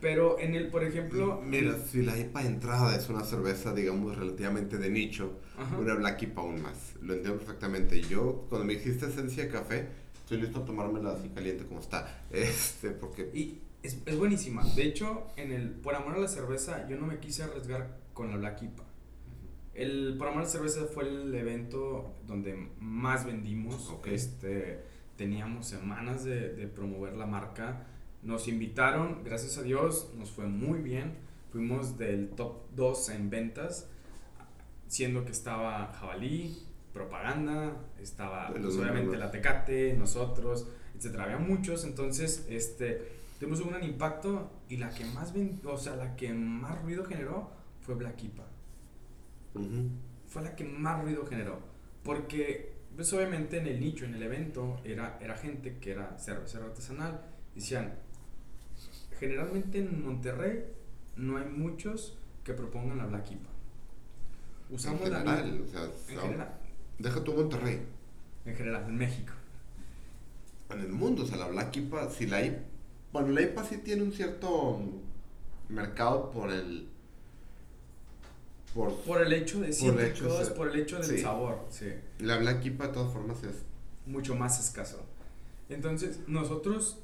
Pero 0.01 0.39
en 0.41 0.55
el, 0.55 0.69
por 0.69 0.83
ejemplo... 0.83 1.41
Mira, 1.45 1.79
si 1.79 2.03
la 2.03 2.19
IPA 2.19 2.43
entrada 2.43 2.97
es 2.97 3.09
una 3.09 3.23
cerveza, 3.23 3.73
digamos, 3.73 4.17
relativamente 4.17 4.79
de 4.79 4.91
nicho, 4.91 5.39
una 5.79 5.95
Black 5.95 6.23
IPA 6.23 6.41
aún 6.41 6.63
más. 6.63 6.95
Lo 7.01 7.15
entiendo 7.15 7.39
perfectamente. 7.39 8.01
Yo, 8.01 8.47
cuando 8.49 8.67
me 8.67 8.75
dijiste 8.75 9.07
esencia 9.07 9.45
de 9.45 9.51
café, 9.51 9.89
estoy 10.15 10.41
listo 10.41 10.61
a 10.61 10.65
tomármela 10.65 11.13
así 11.13 11.29
caliente 11.29 11.65
como 11.67 11.81
está. 11.81 12.23
Este, 12.33 12.91
porque... 12.91 13.31
Y 13.33 13.61
es, 13.83 13.99
es 14.05 14.19
buenísima. 14.19 14.65
De 14.75 14.85
hecho, 14.85 15.29
en 15.37 15.53
el, 15.53 15.71
por 15.71 15.95
amor 15.95 16.15
a 16.15 16.19
la 16.19 16.29
cerveza, 16.29 16.89
yo 16.89 16.97
no 16.97 17.07
me 17.07 17.19
quise 17.19 17.43
arriesgar 17.43 17.99
con 18.13 18.31
la 18.31 18.37
Black 18.37 18.63
IPA. 18.63 18.85
El 19.75 20.17
Por 20.19 20.29
Amor 20.29 20.43
a 20.43 20.45
la 20.45 20.51
Cerveza 20.51 20.85
fue 20.85 21.09
el 21.09 21.35
evento 21.35 22.15
donde 22.27 22.69
más 22.79 23.25
vendimos. 23.25 23.91
Este, 24.05 24.83
teníamos 25.17 25.67
semanas 25.67 26.25
de, 26.25 26.51
de 26.51 26.67
promover 26.69 27.15
la 27.15 27.25
marca 27.25 27.87
nos 28.23 28.47
invitaron, 28.47 29.25
gracias 29.25 29.59
a 29.59 29.63
Dios, 29.63 30.13
nos 30.17 30.31
fue 30.31 30.47
muy 30.47 30.79
bien. 30.79 31.17
Fuimos 31.51 31.99
del 31.99 32.31
top 32.31 32.71
2 32.77 33.11
en 33.11 33.31
ventas, 33.31 33.91
siendo 34.87 35.25
que 35.25 35.33
estaba 35.33 35.93
Jabalí, 35.93 36.57
propaganda, 36.93 37.77
estaba 38.01 38.49
pues, 38.49 38.77
obviamente 38.77 39.17
la 39.17 39.31
Tecate, 39.31 39.95
nosotros, 39.95 40.69
etc. 40.97 41.19
Había 41.19 41.39
muchos, 41.39 41.85
entonces 41.85 42.47
este, 42.49 43.03
tuvimos 43.43 43.61
un 43.61 43.71
gran 43.71 43.83
impacto 43.83 44.53
y 44.69 44.77
la 44.77 44.89
que 44.91 45.05
más, 45.05 45.33
o 45.65 45.77
sea, 45.77 45.97
la 45.97 46.15
que 46.15 46.33
más 46.33 46.81
ruido 46.81 47.05
generó 47.05 47.51
fue 47.81 47.97
Black 47.97 48.23
Ipa. 48.23 48.45
Fue 50.29 50.43
la 50.43 50.55
que 50.55 50.63
más 50.63 51.03
ruido 51.03 51.27
generó. 51.27 51.59
Porque, 52.05 52.73
pues 52.95 53.13
obviamente 53.13 53.59
en 53.59 53.67
el 53.67 53.81
nicho, 53.81 54.05
en 54.05 54.15
el 54.15 54.23
evento, 54.23 54.81
era, 54.85 55.19
era 55.21 55.37
gente 55.37 55.79
que 55.81 55.91
era 55.91 56.17
cervecero 56.21 56.67
artesanal. 56.67 57.21
Decían, 57.53 57.95
generalmente 59.19 59.81
en 59.81 60.05
Monterrey 60.05 60.65
no 61.17 61.37
hay 61.37 61.47
muchos 61.47 62.17
que 62.45 62.53
propongan 62.53 62.99
la 62.99 63.07
Black 63.07 63.33
IPA. 63.33 63.51
Usamos 64.71 65.01
en 65.01 65.15
general, 65.15 65.59
la 65.59 65.65
o 65.65 65.67
sea, 65.67 66.15
en 66.15 66.21
general. 66.21 66.59
Deja 66.97 67.25
tu 67.25 67.35
Monterrey. 67.35 67.83
En 68.45 68.55
general, 68.55 68.85
en 68.87 68.97
México. 68.97 69.33
En 70.71 70.79
el 70.79 70.93
mundo, 70.93 71.25
o 71.25 71.27
sea, 71.27 71.39
la 71.39 71.49
Black 71.49 71.77
IPA, 71.77 72.09
si 72.09 72.27
la 72.29 72.45
IPA, 72.45 72.72
bueno, 73.13 73.29
la 73.29 73.43
IPA 73.43 73.65
sí 73.65 73.79
tiene 73.79 74.03
un 74.03 74.13
cierto 74.13 74.81
mercado 75.69 76.31
por 76.31 76.51
el 76.51 76.89
por, 78.75 78.95
por 79.01 79.21
el 79.21 79.33
hecho 79.33 79.61
de 79.61 79.73
cítricos, 79.73 80.51
por 80.51 80.69
el 80.69 80.81
hecho 80.81 80.99
del 80.99 81.21
sabor, 81.21 81.67
sí. 81.69 81.93
La 82.21 82.39
Black 82.39 82.65
IPA 82.65 82.87
de 82.89 82.93
todas 82.95 83.13
formas 83.13 83.43
es 83.45 83.63
mucho 84.07 84.35
más 84.35 84.59
escaso. 84.59 85.05
Entonces, 85.69 86.21
nosotros 86.27 86.99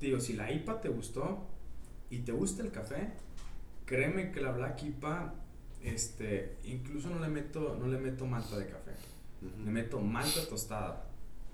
digo, 0.00 0.20
si 0.20 0.34
la 0.34 0.52
IPA 0.52 0.80
te 0.80 0.88
gustó 0.88 1.46
y 2.10 2.20
te 2.20 2.32
gusta 2.32 2.62
el 2.62 2.70
café, 2.70 3.10
créeme 3.84 4.30
que 4.30 4.40
la 4.40 4.52
Black 4.52 4.82
IPA, 4.82 5.34
este, 5.82 6.56
incluso 6.64 7.10
no 7.10 7.18
le 7.20 7.28
meto, 7.28 7.76
no 7.78 7.86
le 7.86 7.98
meto 7.98 8.26
malta 8.26 8.58
de 8.58 8.66
café, 8.66 8.92
le 9.64 9.70
meto 9.70 10.00
malta 10.00 10.46
tostada 10.48 11.04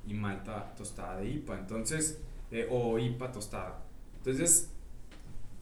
y 0.06 0.14
malta 0.14 0.74
tostada 0.76 1.18
de 1.20 1.28
IPA, 1.28 1.58
entonces, 1.60 2.20
eh, 2.52 2.68
o 2.70 2.98
IPA 2.98 3.32
tostada. 3.32 3.82
Entonces, 4.18 4.68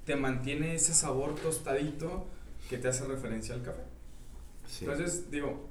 te 0.05 0.17
mantiene 0.17 0.75
ese 0.75 0.93
sabor 0.93 1.37
tostadito 1.37 2.27
que 2.69 2.79
te 2.79 2.89
hace 2.89 3.05
referencia 3.07 3.55
al 3.55 3.62
café. 3.62 3.83
Entonces, 4.81 5.31
digo, 5.31 5.69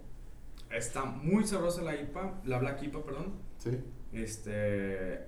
está 0.71 1.03
muy 1.05 1.45
sabrosa 1.45 1.81
la 1.81 1.99
IPA, 1.99 2.41
la 2.45 2.57
Black 2.59 2.83
IPA, 2.83 3.03
perdón. 3.03 3.33
Sí. 3.57 3.71
Este, 4.13 5.19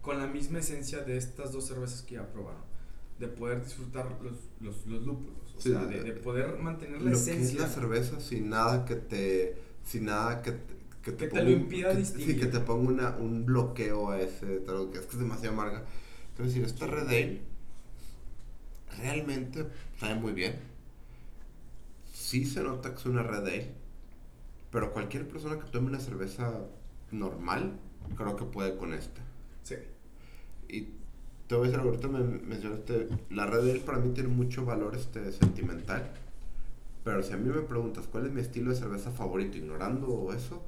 con 0.00 0.18
la 0.18 0.26
misma 0.26 0.60
esencia 0.60 1.00
de 1.00 1.16
estas 1.16 1.52
dos 1.52 1.66
cervezas 1.66 2.02
que 2.02 2.14
ya 2.14 2.30
probaron. 2.30 2.62
De 3.18 3.28
poder 3.28 3.62
disfrutar 3.62 4.16
los, 4.22 4.38
los, 4.60 4.86
los 4.86 5.02
lúpulos. 5.04 5.54
O 5.56 5.60
sea, 5.60 5.84
de, 5.84 6.02
de, 6.02 6.12
poder 6.12 6.56
mantener 6.56 7.02
la 7.02 7.12
esencia. 7.12 7.36
Que 7.36 7.42
es 7.42 7.54
la 7.54 7.68
cerveza 7.68 8.20
sin 8.20 8.48
nada 8.48 8.84
que 8.84 8.94
te. 8.94 9.56
Sin 9.84 10.06
nada 10.06 10.40
que 10.40 10.52
te, 10.52 10.79
que 11.02 11.12
te, 11.12 11.28
te 11.28 11.42
lo 11.42 11.50
impida 11.50 11.94
distinguir. 11.94 12.34
Sí, 12.34 12.40
que 12.40 12.46
te 12.46 12.60
ponga 12.60 12.90
una, 12.90 13.16
un 13.16 13.46
bloqueo 13.46 14.10
a 14.10 14.20
ese. 14.20 14.62
Que 14.92 14.98
es 14.98 15.06
que 15.06 15.12
es 15.12 15.18
demasiado 15.18 15.54
amarga. 15.54 15.84
Quiero 16.34 16.48
decir, 16.48 16.64
esta 16.64 16.86
Red 16.86 17.08
Ale 17.08 17.40
realmente 18.98 19.66
sabe 19.98 20.14
muy 20.16 20.32
bien. 20.32 20.56
Sí 22.12 22.44
se 22.44 22.62
nota 22.62 22.92
que 22.92 23.00
es 23.00 23.06
una 23.06 23.22
Red 23.22 23.46
Ale. 23.46 23.70
Pero 24.70 24.92
cualquier 24.92 25.26
persona 25.26 25.58
que 25.58 25.70
tome 25.70 25.88
una 25.88 26.00
cerveza 26.00 26.52
normal, 27.10 27.78
creo 28.16 28.36
que 28.36 28.44
puede 28.44 28.76
con 28.76 28.94
esta. 28.94 29.20
Sí. 29.62 29.76
Y 30.68 30.88
te 31.48 31.56
voy 31.56 31.66
a 31.66 31.70
decir, 31.70 31.84
ahorita 31.84 32.06
me 32.06 32.20
mencionaste, 32.20 33.08
la 33.30 33.46
red 33.46 33.66
él 33.66 33.80
para 33.80 33.98
mí 33.98 34.14
tiene 34.14 34.28
mucho 34.28 34.64
valor 34.64 34.94
este, 34.94 35.32
sentimental. 35.32 36.12
Pero 37.02 37.22
si 37.22 37.32
a 37.32 37.36
mí 37.36 37.48
me 37.48 37.62
preguntas 37.62 38.06
cuál 38.06 38.26
es 38.26 38.32
mi 38.32 38.40
estilo 38.40 38.70
de 38.70 38.76
cerveza 38.76 39.10
favorito, 39.10 39.58
ignorando 39.58 40.32
eso, 40.32 40.62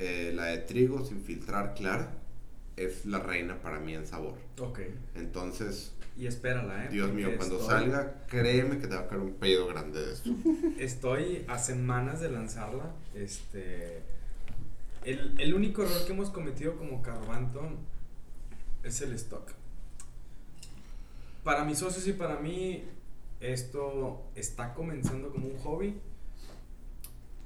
eh, 0.00 0.32
la 0.34 0.46
de 0.46 0.58
trigo 0.58 1.04
sin 1.04 1.22
filtrar 1.22 1.74
clara 1.74 2.10
es 2.76 3.04
la 3.04 3.18
reina 3.18 3.60
para 3.60 3.78
mí 3.78 3.94
en 3.94 4.06
sabor. 4.06 4.34
Ok. 4.58 4.80
Entonces. 5.14 5.92
Y 6.16 6.26
espérala, 6.26 6.86
¿eh? 6.86 6.88
Dios 6.90 7.12
mío, 7.12 7.28
cuando 7.36 7.62
salga, 7.64 8.24
créeme 8.26 8.78
que 8.78 8.86
te 8.86 8.94
va 8.94 9.02
a 9.02 9.08
caer 9.08 9.20
un 9.20 9.34
pedido 9.34 9.66
grande 9.66 10.00
de 10.00 10.12
esto. 10.14 10.30
Estoy 10.78 11.44
a 11.48 11.58
semanas 11.58 12.20
de 12.20 12.30
lanzarla. 12.30 12.94
Este. 13.14 14.02
El, 15.04 15.38
el 15.38 15.52
único 15.52 15.82
error 15.82 16.06
que 16.06 16.12
hemos 16.12 16.30
cometido 16.30 16.76
como 16.76 17.02
Carbanto 17.02 17.60
es 18.82 19.02
el 19.02 19.12
stock. 19.12 19.52
Para 21.44 21.64
mis 21.64 21.78
socios 21.78 22.06
y 22.06 22.14
para 22.14 22.38
mí, 22.38 22.84
esto 23.40 24.30
está 24.34 24.72
comenzando 24.72 25.30
como 25.30 25.48
un 25.48 25.58
hobby. 25.58 26.00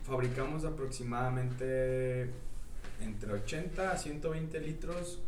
Fabricamos 0.04 0.64
aproximadamente 0.64 2.30
entre 3.00 3.32
80 3.32 3.90
a 3.90 3.96
120 3.96 4.60
litros 4.60 5.20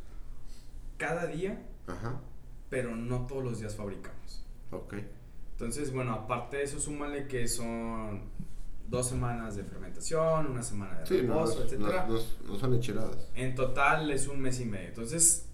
cada 0.97 1.27
día, 1.27 1.61
pero 2.69 2.95
no 2.95 3.27
todos 3.27 3.43
los 3.43 3.59
días 3.61 3.75
fabricamos. 3.75 4.45
Ok. 4.71 4.95
Entonces, 5.53 5.93
bueno, 5.93 6.13
aparte 6.13 6.59
de 6.59 6.65
eso, 6.65 6.79
súmale 6.79 7.27
que 7.27 7.49
son 7.49 8.21
dos 8.89 9.09
semanas 9.09 9.57
de 9.57 9.65
fermentación, 9.65 10.47
una 10.47 10.63
semana 10.63 11.01
de 11.01 11.23
reposo, 11.23 11.65
etc. 11.65 11.81
no, 12.47 12.59
son 12.59 12.75
enchiladas. 12.75 13.29
En 13.35 13.55
total 13.55 14.11
es 14.11 14.29
un 14.29 14.41
mes 14.41 14.61
y 14.61 14.67
medio. 14.67 14.89
Entonces, 14.89 15.47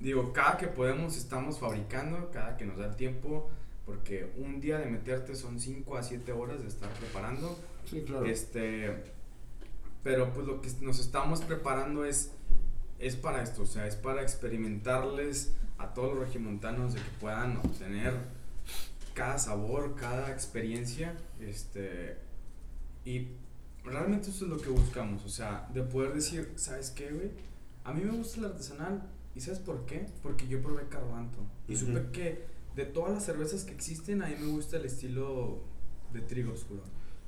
digo, 0.00 0.32
cada 0.32 0.58
que 0.58 0.68
podemos 0.68 1.16
estamos 1.16 1.58
fabricando, 1.58 2.30
cada 2.30 2.56
que 2.56 2.66
nos 2.66 2.76
da 2.76 2.86
el 2.86 2.96
tiempo, 2.96 3.48
porque 3.86 4.32
un 4.36 4.60
día 4.60 4.78
de 4.78 4.86
meterte 4.86 5.34
son 5.34 5.58
5 5.58 5.96
a 5.96 6.02
7 6.02 6.32
horas 6.32 6.60
de 6.62 6.68
estar 6.68 6.90
preparando. 6.90 7.58
Sí, 7.84 8.02
claro. 8.02 8.26
Este, 8.26 9.04
pero 10.02 10.32
pues 10.32 10.46
lo 10.46 10.60
que 10.60 10.70
nos 10.80 10.98
estamos 11.00 11.42
preparando 11.42 12.04
es, 12.04 12.32
es 12.98 13.16
para 13.16 13.42
esto, 13.42 13.62
o 13.62 13.66
sea, 13.66 13.86
es 13.86 13.96
para 13.96 14.22
experimentarles 14.22 15.54
a 15.78 15.94
todos 15.94 16.14
los 16.14 16.26
regimontanos 16.26 16.94
de 16.94 17.00
que 17.00 17.10
puedan 17.20 17.56
obtener 17.58 18.14
cada 19.14 19.38
sabor, 19.38 19.94
cada 19.96 20.30
experiencia, 20.30 21.16
este, 21.40 22.16
y 23.04 23.28
realmente 23.84 24.30
eso 24.30 24.44
es 24.44 24.50
lo 24.50 24.58
que 24.58 24.70
buscamos, 24.70 25.24
o 25.24 25.28
sea, 25.28 25.68
de 25.74 25.82
poder 25.82 26.14
decir, 26.14 26.52
¿sabes 26.56 26.90
qué, 26.90 27.10
güey? 27.10 27.30
A 27.84 27.92
mí 27.92 28.02
me 28.02 28.12
gusta 28.12 28.38
el 28.38 28.46
artesanal, 28.46 29.02
¿Y 29.34 29.40
sabes 29.40 29.60
por 29.60 29.86
qué? 29.86 30.06
Porque 30.22 30.46
yo 30.46 30.60
probé 30.60 30.86
Carbanto. 30.88 31.38
Y 31.66 31.76
supe 31.76 32.10
que 32.12 32.44
de 32.76 32.84
todas 32.84 33.12
las 33.12 33.24
cervezas 33.24 33.64
que 33.64 33.72
existen, 33.72 34.22
a 34.22 34.28
mí 34.28 34.34
me 34.38 34.48
gusta 34.48 34.76
el 34.76 34.84
estilo 34.84 35.62
de 36.12 36.20
trigo 36.20 36.52
oscuro. 36.52 36.82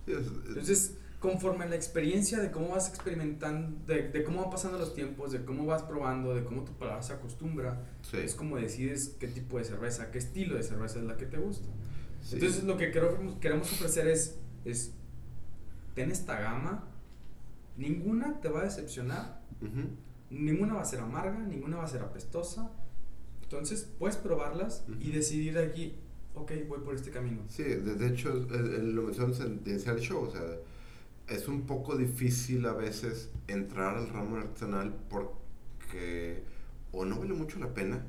Entonces, 0.06 0.97
conforme 1.18 1.64
a 1.64 1.68
la 1.68 1.76
experiencia 1.76 2.39
de 2.39 2.51
cómo 2.51 2.68
vas 2.68 2.89
experimentando, 2.89 3.76
de, 3.86 4.09
de, 4.09 4.24
cómo 4.24 4.43
van 4.43 4.51
pasando 4.51 4.78
los 4.78 4.94
tiempos, 4.94 5.32
de 5.32 5.44
cómo 5.44 5.64
vas 5.64 5.82
probando, 5.82 6.35
de 6.35 6.44
cómo 6.44 6.64
tu 6.64 6.72
palabra 6.72 7.02
se 7.02 7.14
acostumbra, 7.14 7.81
es 8.12 8.35
como 8.35 8.56
decides 8.56 9.16
qué 9.18 9.28
tipo 9.28 9.59
de 9.59 9.64
cerveza, 9.64 10.10
qué 10.10 10.18
estilo 10.18 10.56
de 10.56 10.62
cerveza 10.62 10.98
es 10.98 11.05
la 11.05 11.16
que 11.16 11.26
te 11.26 11.39
gusta. 11.39 11.66
Entonces, 12.32 12.64
lo 12.64 12.76
que 12.76 12.90
queremos, 12.90 13.36
queremos 13.36 13.72
ofrecer 13.72 14.06
es, 14.06 14.36
es, 14.64 14.93
ten 15.94 16.10
esta 16.10 16.39
gama, 16.40 16.89
ninguna 17.76 18.40
te 18.40 18.48
va 18.48 18.60
a 18.60 18.64
decepcionar. 18.64 19.43
Ninguna 20.31 20.74
va 20.74 20.82
a 20.82 20.85
ser 20.85 21.01
amarga, 21.01 21.39
ninguna 21.39 21.78
va 21.78 21.85
a 21.85 21.89
ser 21.89 22.02
apestosa. 22.02 22.70
Entonces 23.43 23.89
puedes 23.98 24.16
probarlas 24.16 24.85
y 25.01 25.12
decidir 25.12 25.59
aquí, 25.59 25.94
ok, 26.35 26.52
voy 26.69 26.81
por 26.81 26.94
este 26.94 27.11
camino. 27.11 27.43
Sí, 27.48 27.62
de, 27.62 28.06
hecho, 28.06 28.32
lo 28.35 29.02
mencionas 29.02 29.40
en 29.40 29.62
el 29.65 30.01
show, 30.01 30.24
o 30.24 30.31
sea, 30.31 30.43
es 31.28 31.48
un 31.48 31.62
poco 31.62 31.97
difícil 31.97 32.66
a 32.66 32.73
veces 32.73 33.31
entrar 33.48 33.97
al 33.97 34.09
ramo 34.09 34.36
artesanal 34.36 34.94
porque 35.09 36.43
o 36.93 37.05
no 37.05 37.19
vale 37.19 37.32
mucho 37.32 37.59
la 37.59 37.73
pena 37.73 38.05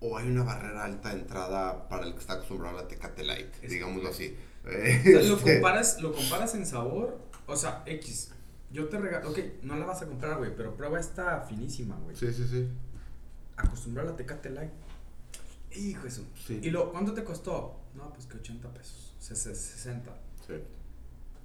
o 0.00 0.16
hay 0.16 0.28
una 0.28 0.42
barrera 0.44 0.84
alta 0.84 1.10
de 1.10 1.20
entrada 1.20 1.88
para 1.88 2.06
el 2.06 2.14
que 2.14 2.20
está 2.20 2.34
acostumbrado 2.34 2.78
a 2.78 2.82
la 2.82 2.88
Tecate 2.88 3.22
Light, 3.22 3.54
digámoslo 3.62 4.08
así. 4.08 4.36
lo, 4.64 4.70
este 4.70 5.54
comparas, 5.54 6.00
lo 6.00 6.12
comparas 6.12 6.54
en 6.54 6.64
sabor, 6.64 7.18
o 7.46 7.56
sea, 7.56 7.82
X, 7.86 8.30
yo 8.70 8.88
te 8.88 8.98
regalo, 8.98 9.30
ok, 9.30 9.38
no 9.62 9.76
la 9.76 9.84
vas 9.84 10.00
a 10.02 10.06
comprar, 10.06 10.38
güey, 10.38 10.54
pero 10.56 10.74
prueba 10.74 10.98
esta 10.98 11.42
finísima, 11.42 11.96
güey. 11.96 12.16
Sí, 12.16 12.32
sí, 12.32 12.46
sí. 12.48 12.68
Acostumbrar 13.56 14.06
a 14.06 14.10
la 14.10 14.16
Tecate 14.16 14.50
Light. 14.50 14.72
Hijo 15.76 16.06
eso. 16.06 16.24
¿Y 16.48 16.70
lo, 16.70 16.90
cuánto 16.90 17.12
te 17.12 17.22
costó? 17.24 17.80
No, 17.94 18.12
pues 18.12 18.26
que 18.26 18.38
80 18.38 18.72
pesos, 18.72 19.14
60. 19.18 20.10
Sí. 20.46 20.54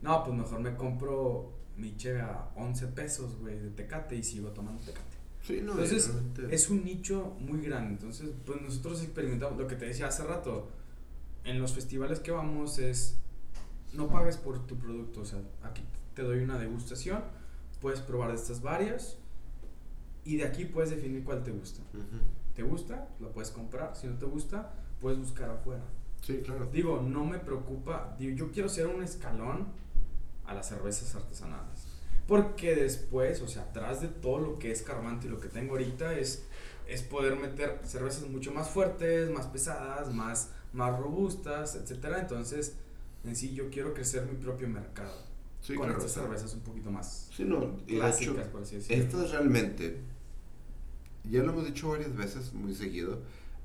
No, 0.02 0.24
pues 0.24 0.36
mejor 0.36 0.60
me 0.60 0.76
compro 0.76 1.54
mi 1.78 1.96
cheve 1.98 2.22
a 2.22 2.50
11 2.56 2.88
pesos, 2.88 3.38
güey, 3.38 3.60
de 3.60 3.70
tecate 3.72 4.16
y 4.16 4.24
sigo 4.24 4.50
tomando 4.50 4.82
tecate. 4.82 5.16
Sí, 5.42 5.62
no, 5.62 5.74
Entonces, 5.74 6.12
es 6.50 6.70
un 6.70 6.84
nicho 6.84 7.36
muy 7.40 7.62
grande. 7.62 7.94
Entonces, 7.94 8.30
pues 8.46 8.62
nosotros 8.62 9.04
experimentamos, 9.04 9.60
lo 9.60 9.68
que 9.68 9.76
te 9.76 9.86
decía 9.86 10.08
hace 10.08 10.24
rato, 10.24 10.70
en 11.44 11.60
los 11.60 11.74
festivales 11.74 12.20
que 12.20 12.32
vamos 12.32 12.80
es, 12.80 13.18
no 13.94 14.10
pagues 14.10 14.38
por 14.38 14.66
tu 14.66 14.78
producto, 14.78 15.22
o 15.22 15.26
sea, 15.26 15.40
aquí 15.64 15.84
te 16.16 16.24
doy 16.24 16.40
una 16.40 16.58
degustación, 16.58 17.24
puedes 17.80 18.00
probar 18.00 18.30
de 18.30 18.36
estas 18.36 18.62
varias 18.62 19.18
y 20.24 20.38
de 20.38 20.46
aquí 20.46 20.66
puedes 20.66 20.90
definir 20.90 21.24
cuál 21.24 21.44
te 21.44 21.52
gusta. 21.52 21.82
¿Te 22.56 22.64
gusta? 22.64 23.10
Lo 23.20 23.32
puedes 23.32 23.52
comprar, 23.52 23.96
si 23.96 24.08
no 24.08 24.18
te 24.18 24.26
gusta, 24.26 24.74
puedes 25.02 25.20
buscar 25.20 25.50
afuera. 25.50 25.84
Sí, 26.22 26.42
claro. 26.44 26.70
Digo, 26.72 27.02
no 27.02 27.26
me 27.26 27.38
preocupa, 27.38 28.16
digo, 28.18 28.36
yo 28.36 28.52
quiero 28.52 28.70
ser 28.70 28.88
un 28.88 29.04
escalón 29.04 29.68
a 30.46 30.54
las 30.54 30.68
cervezas 30.70 31.14
artesanales. 31.16 31.86
Porque 32.28 32.76
después, 32.76 33.42
o 33.42 33.48
sea, 33.48 33.64
atrás 33.64 34.02
de 34.02 34.08
todo 34.08 34.40
lo 34.40 34.58
que 34.58 34.72
es 34.72 34.82
Carmante 34.82 35.28
y 35.28 35.30
lo 35.30 35.40
que 35.40 35.48
tengo 35.48 35.74
ahorita 35.74 36.18
es, 36.18 36.46
es 36.88 37.04
poder 37.04 37.36
meter 37.36 37.80
cervezas 37.84 38.28
mucho 38.28 38.52
más 38.52 38.70
fuertes, 38.70 39.30
más 39.30 39.46
pesadas, 39.48 40.12
más, 40.12 40.50
más 40.74 40.98
robustas, 40.98 41.76
etcétera. 41.76 42.22
Entonces, 42.22 42.78
en 43.24 43.36
sí, 43.36 43.54
yo 43.54 43.70
quiero 43.70 43.94
crecer 43.94 44.26
mi 44.26 44.36
propio 44.38 44.68
mercado. 44.68 45.26
Sí, 45.62 45.74
con 45.76 45.90
estas 45.90 46.12
cervezas 46.12 46.54
un 46.54 46.60
poquito 46.60 46.92
más 46.92 47.30
sí, 47.36 47.44
no, 47.44 47.78
clásicas, 47.88 48.48
por 48.48 48.62
así 48.62 48.76
decirlo. 48.76 49.04
Esto 49.04 49.24
es 49.24 49.32
realmente, 49.32 50.00
ya 51.30 51.44
lo 51.44 51.52
hemos 51.52 51.66
dicho 51.66 51.90
varias 51.90 52.16
veces, 52.16 52.54
muy 52.54 52.74
seguido. 52.74 53.20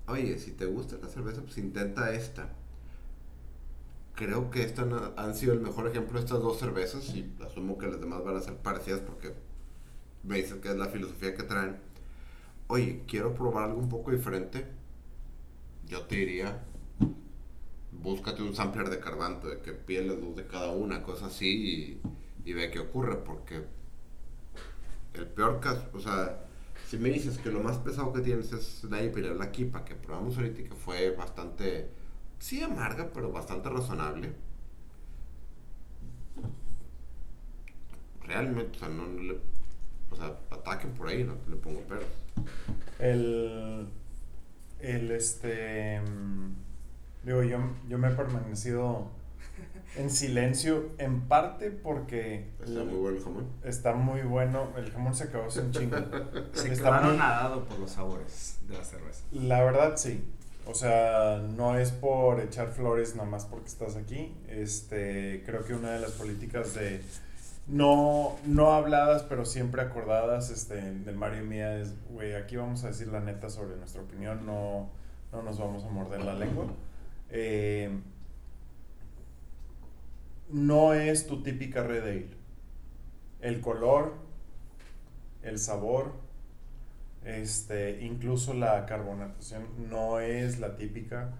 Oye, 0.06 0.38
si 0.38 0.52
te 0.52 0.66
gusta 0.66 0.96
la 1.00 1.08
cerveza, 1.08 1.42
pues 1.42 1.58
intenta 1.58 2.12
esta 2.12 2.50
creo 4.20 4.50
que 4.50 4.62
estas 4.62 4.86
han 5.16 5.34
sido 5.34 5.54
el 5.54 5.60
mejor 5.60 5.86
ejemplo 5.86 6.18
estas 6.18 6.40
dos 6.40 6.58
cervezas 6.58 7.08
y 7.14 7.32
asumo 7.42 7.78
que 7.78 7.86
las 7.86 8.00
demás 8.00 8.22
van 8.22 8.36
a 8.36 8.40
ser 8.40 8.54
parecidas 8.54 9.00
porque 9.00 9.32
me 10.22 10.36
dicen 10.36 10.60
que 10.60 10.68
es 10.68 10.76
la 10.76 10.88
filosofía 10.88 11.34
que 11.34 11.42
traen. 11.42 11.78
Oye, 12.66 13.02
quiero 13.08 13.34
probar 13.34 13.70
algo 13.70 13.80
un 13.80 13.88
poco 13.88 14.10
diferente. 14.10 14.66
Yo 15.86 16.02
te 16.02 16.16
diría, 16.16 16.62
búscate 17.92 18.42
un 18.42 18.54
sampler 18.54 18.90
de 18.90 19.00
Carbanto, 19.00 19.48
de 19.48 19.62
que 19.62 19.72
pieles 19.72 20.20
dos 20.20 20.36
de 20.36 20.46
cada 20.46 20.70
una, 20.70 21.02
cosa 21.02 21.26
así, 21.26 21.98
y, 22.44 22.52
ve 22.52 22.70
qué 22.70 22.80
ocurre, 22.80 23.16
porque 23.16 23.64
el 25.14 25.26
peor 25.28 25.60
caso, 25.60 25.88
o 25.94 25.98
sea, 25.98 26.44
si 26.90 26.98
me 26.98 27.08
dices 27.08 27.38
que 27.38 27.52
lo 27.52 27.62
más 27.62 27.78
pesado 27.78 28.12
que 28.12 28.20
tienes 28.20 28.52
es 28.52 28.82
la 28.82 29.00
IPA 29.00 29.20
la 29.20 29.52
Kipa, 29.52 29.84
que 29.84 29.94
probamos 29.94 30.36
ahorita 30.36 30.62
y 30.62 30.64
que 30.64 30.74
fue 30.74 31.14
bastante 31.14 31.88
sí 32.40 32.60
amarga, 32.64 33.08
pero 33.14 33.30
bastante 33.30 33.68
razonable. 33.68 34.32
Realmente, 38.26 38.76
o 38.76 38.80
sea, 38.80 38.88
no, 38.88 39.06
le. 39.06 39.38
O 40.10 40.16
sea, 40.16 40.36
ataquen 40.50 40.90
por 40.90 41.06
ahí, 41.06 41.22
no 41.22 41.36
le 41.48 41.54
pongo 41.54 41.78
peros. 41.82 42.06
El. 42.98 43.86
El 44.80 45.12
este. 45.12 46.00
Digo, 47.22 47.44
yo, 47.44 47.60
yo 47.88 47.98
me 47.98 48.08
he 48.08 48.12
permanecido 48.16 49.12
en 49.96 50.10
silencio, 50.10 50.90
en 50.98 51.22
parte 51.22 51.70
porque... 51.70 52.48
Está 52.60 52.84
muy 52.84 52.98
bueno 52.98 53.16
el 53.16 53.24
jamón. 53.24 53.46
Está 53.64 53.92
muy 53.94 54.20
bueno, 54.22 54.68
el 54.76 54.90
jamón 54.90 55.14
se 55.14 55.24
acabó 55.24 55.50
sin 55.50 55.70
chingo. 55.72 55.96
se 56.52 56.72
está 56.72 57.00
nadado 57.00 57.64
por 57.64 57.78
los 57.78 57.90
sabores 57.90 58.58
de 58.68 58.78
la 58.78 58.84
cerveza. 58.84 59.24
La 59.32 59.62
verdad, 59.62 59.96
sí. 59.96 60.24
O 60.66 60.74
sea, 60.74 61.42
no 61.56 61.78
es 61.78 61.90
por 61.90 62.40
echar 62.40 62.68
flores 62.68 63.16
nada 63.16 63.28
más 63.28 63.44
porque 63.46 63.68
estás 63.68 63.96
aquí. 63.96 64.36
Este, 64.48 65.42
creo 65.44 65.64
que 65.64 65.74
una 65.74 65.90
de 65.90 66.00
las 66.00 66.12
políticas 66.12 66.74
de 66.74 67.02
no, 67.66 68.36
no 68.46 68.72
habladas, 68.72 69.22
pero 69.22 69.44
siempre 69.44 69.82
acordadas, 69.82 70.50
este, 70.50 70.74
de 70.80 71.12
Mario 71.12 71.44
y 71.44 71.46
mía 71.46 71.78
es, 71.78 71.94
güey, 72.10 72.34
aquí 72.34 72.56
vamos 72.56 72.84
a 72.84 72.88
decir 72.88 73.08
la 73.08 73.20
neta 73.20 73.48
sobre 73.48 73.76
nuestra 73.76 74.02
opinión, 74.02 74.44
no, 74.44 74.90
no 75.32 75.42
nos 75.42 75.58
vamos 75.58 75.84
a 75.84 75.88
morder 75.88 76.24
la 76.24 76.34
lengua. 76.34 76.66
Eh, 77.30 77.90
no 80.52 80.94
es 80.94 81.26
tu 81.26 81.42
típica 81.42 81.82
Red 81.82 82.02
Ale. 82.02 82.28
El 83.40 83.60
color, 83.60 84.14
el 85.42 85.58
sabor, 85.58 86.14
este, 87.24 88.02
incluso 88.02 88.54
la 88.54 88.86
carbonatación 88.86 89.66
no 89.90 90.20
es 90.20 90.58
la 90.58 90.76
típica, 90.76 91.32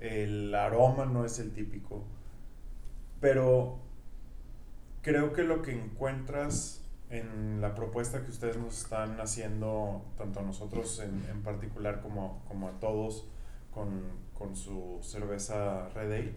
el 0.00 0.54
aroma 0.54 1.06
no 1.06 1.24
es 1.24 1.38
el 1.38 1.52
típico, 1.52 2.04
pero 3.20 3.78
creo 5.02 5.32
que 5.32 5.42
lo 5.42 5.62
que 5.62 5.72
encuentras 5.72 6.84
en 7.10 7.60
la 7.60 7.74
propuesta 7.74 8.22
que 8.24 8.30
ustedes 8.30 8.56
nos 8.56 8.84
están 8.84 9.20
haciendo, 9.20 10.04
tanto 10.16 10.40
a 10.40 10.42
nosotros 10.42 11.00
en, 11.00 11.42
particular 11.42 12.00
como, 12.02 12.44
como, 12.46 12.68
a 12.68 12.78
todos 12.78 13.26
con, 13.72 14.02
con 14.32 14.54
su 14.54 14.98
cerveza 15.02 15.88
Red 15.88 16.12
Ale, 16.12 16.32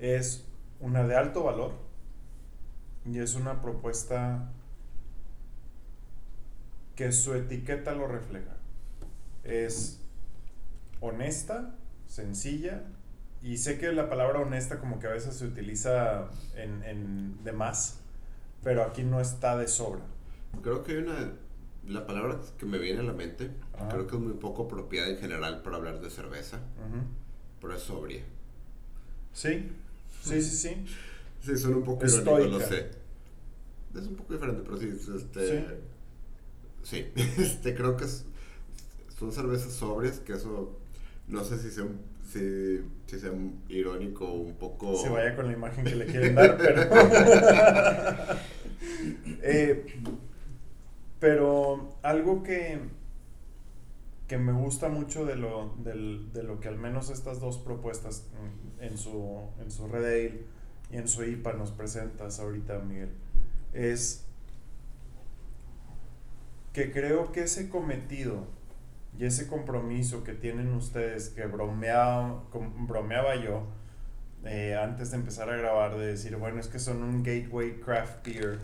es 0.00 0.49
una 0.80 1.04
de 1.04 1.16
alto 1.16 1.44
valor 1.44 1.72
y 3.04 3.18
es 3.18 3.34
una 3.34 3.60
propuesta 3.62 4.50
que 6.96 7.12
su 7.12 7.34
etiqueta 7.34 7.94
lo 7.94 8.06
refleja. 8.06 8.56
Es 9.44 10.00
honesta, 11.00 11.74
sencilla, 12.06 12.82
y 13.42 13.56
sé 13.56 13.78
que 13.78 13.90
la 13.92 14.10
palabra 14.10 14.40
honesta 14.40 14.78
como 14.78 14.98
que 14.98 15.06
a 15.06 15.10
veces 15.10 15.34
se 15.34 15.46
utiliza 15.46 16.28
en, 16.56 16.82
en 16.84 17.42
de 17.42 17.52
más, 17.52 18.00
pero 18.62 18.82
aquí 18.82 19.02
no 19.02 19.20
está 19.20 19.56
de 19.56 19.66
sobra. 19.66 20.02
Creo 20.62 20.82
que 20.82 20.92
hay 20.92 20.98
una, 20.98 21.32
la 21.86 22.06
palabra 22.06 22.38
que 22.58 22.66
me 22.66 22.78
viene 22.78 23.00
a 23.00 23.04
la 23.04 23.14
mente, 23.14 23.50
creo 23.88 24.06
que 24.06 24.16
es 24.16 24.22
muy 24.22 24.34
poco 24.34 24.64
apropiada 24.64 25.08
en 25.08 25.16
general 25.16 25.62
para 25.62 25.76
hablar 25.76 26.00
de 26.00 26.10
cerveza, 26.10 26.58
pero 27.60 27.74
es 27.74 27.82
sobria. 27.82 28.22
Sí, 29.32 29.72
sí, 30.20 30.42
sí, 30.42 30.56
sí. 30.56 30.84
Sí, 31.42 31.56
suena 31.56 31.78
un 31.78 31.84
poco 31.84 32.06
irónico, 32.06 32.38
lo 32.38 32.60
sé. 32.60 32.90
Es 33.94 34.06
un 34.06 34.16
poco 34.16 34.34
diferente, 34.34 34.62
pero 34.64 34.76
sí, 34.78 34.88
este... 35.16 35.66
¿Sí? 36.82 37.06
Sí, 37.14 37.22
este, 37.38 37.74
creo 37.74 37.96
que 37.96 38.04
son 39.18 39.32
cervezas 39.32 39.72
sobrias, 39.72 40.20
que 40.20 40.34
eso 40.34 40.78
no 41.28 41.44
sé 41.44 41.58
si 41.58 41.70
sea, 41.70 41.86
si, 42.30 42.80
si 43.06 43.20
sea 43.20 43.32
irónico 43.68 44.26
o 44.26 44.34
un 44.34 44.54
poco... 44.54 44.96
Se 44.96 45.08
vaya 45.08 45.34
con 45.36 45.46
la 45.46 45.52
imagen 45.52 45.84
que 45.84 45.96
le 45.96 46.06
quieren 46.06 46.34
dar, 46.34 46.56
pero... 46.56 46.82
Eh, 49.42 49.86
pero 51.18 51.96
algo 52.02 52.42
que, 52.42 52.80
que 54.28 54.36
me 54.38 54.52
gusta 54.52 54.88
mucho 54.88 55.24
de 55.24 55.36
lo, 55.36 55.74
de 55.82 56.42
lo 56.42 56.60
que 56.60 56.68
al 56.68 56.76
menos 56.76 57.10
estas 57.10 57.40
dos 57.40 57.58
propuestas 57.58 58.26
en 58.80 58.98
su, 58.98 59.40
en 59.60 59.70
su 59.70 59.86
Red 59.88 60.04
Ale 60.04 60.44
y 60.90 60.96
en 60.96 61.08
su 61.08 61.24
IPA 61.24 61.54
nos 61.54 61.70
presentas 61.70 62.40
ahorita, 62.40 62.78
Miguel, 62.80 63.10
es 63.72 64.24
que 66.72 66.92
creo 66.92 67.32
que 67.32 67.42
ese 67.42 67.68
cometido 67.68 68.46
y 69.18 69.24
ese 69.24 69.48
compromiso 69.48 70.24
que 70.24 70.32
tienen 70.32 70.72
ustedes, 70.72 71.28
que 71.30 71.46
bromeaba, 71.46 72.44
bromeaba 72.78 73.36
yo 73.36 73.66
eh, 74.44 74.74
antes 74.74 75.10
de 75.10 75.18
empezar 75.18 75.50
a 75.50 75.56
grabar, 75.56 75.98
de 75.98 76.06
decir, 76.06 76.36
bueno, 76.36 76.60
es 76.60 76.68
que 76.68 76.78
son 76.78 77.02
un 77.02 77.22
gateway 77.22 77.80
craft 77.80 78.26
beer, 78.26 78.58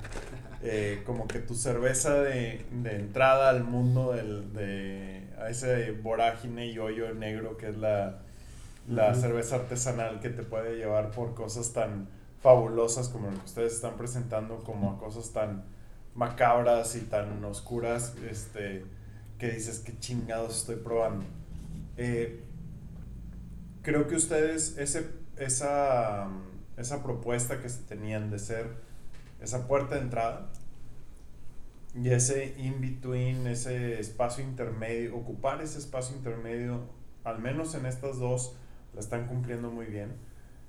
eh, 0.63 1.03
como 1.07 1.29
que 1.29 1.41
tu 1.41 1.55
cerveza 1.55 2.23
de, 2.23 2.65
de 2.71 2.97
entrada 2.97 3.51
al 3.51 3.65
mundo 3.65 4.13
del, 4.13 4.53
de 4.55 5.29
a 5.39 5.51
ese 5.51 5.93
vorágine 5.93 6.67
y 6.69 6.79
hoyo 6.79 7.13
negro 7.13 7.59
que 7.59 7.69
es 7.69 7.77
la, 7.77 8.23
la 8.89 9.15
cerveza 9.15 9.57
artesanal 9.57 10.21
que 10.21 10.31
te 10.31 10.43
puede 10.43 10.77
llevar 10.77 11.11
por 11.11 11.35
cosas 11.35 11.73
tan 11.73 12.09
fabulosas 12.41 13.09
como 13.09 13.31
lo 13.31 13.39
que 13.39 13.45
ustedes 13.45 13.75
están 13.75 13.97
presentando, 13.97 14.63
como 14.63 14.93
a 14.93 14.99
cosas 14.99 15.33
tan 15.33 15.65
macabras 16.15 16.95
y 16.97 17.01
tan 17.01 17.45
oscuras 17.45 18.15
este, 18.29 18.85
que 19.39 19.51
dices 19.51 19.81
que 19.81 19.99
chingados 19.99 20.57
estoy 20.59 20.77
probando. 20.77 21.25
Eh, 21.97 22.41
creo 23.83 24.07
que 24.07 24.17
ustedes, 24.17 24.79
ese, 24.79 25.09
esa, 25.37 26.29
esa 26.77 27.03
propuesta 27.03 27.61
que 27.61 27.69
se 27.69 27.83
tenían 27.83 28.31
de 28.31 28.39
ser 28.39 28.67
esa 29.41 29.67
puerta 29.67 29.97
de 29.97 30.03
entrada 30.03 30.51
y 31.95 32.11
ese 32.11 32.55
in-between, 32.59 33.47
ese 33.47 33.99
espacio 33.99 34.45
intermedio, 34.45 35.17
ocupar 35.17 35.63
ese 35.63 35.79
espacio 35.79 36.17
intermedio, 36.17 36.81
al 37.25 37.39
menos 37.41 37.75
en 37.75 37.87
estas 37.87 38.19
dos, 38.19 38.55
la 38.97 39.01
están 39.01 39.27
cumpliendo 39.29 39.71
muy 39.71 39.87
bien. 39.87 40.15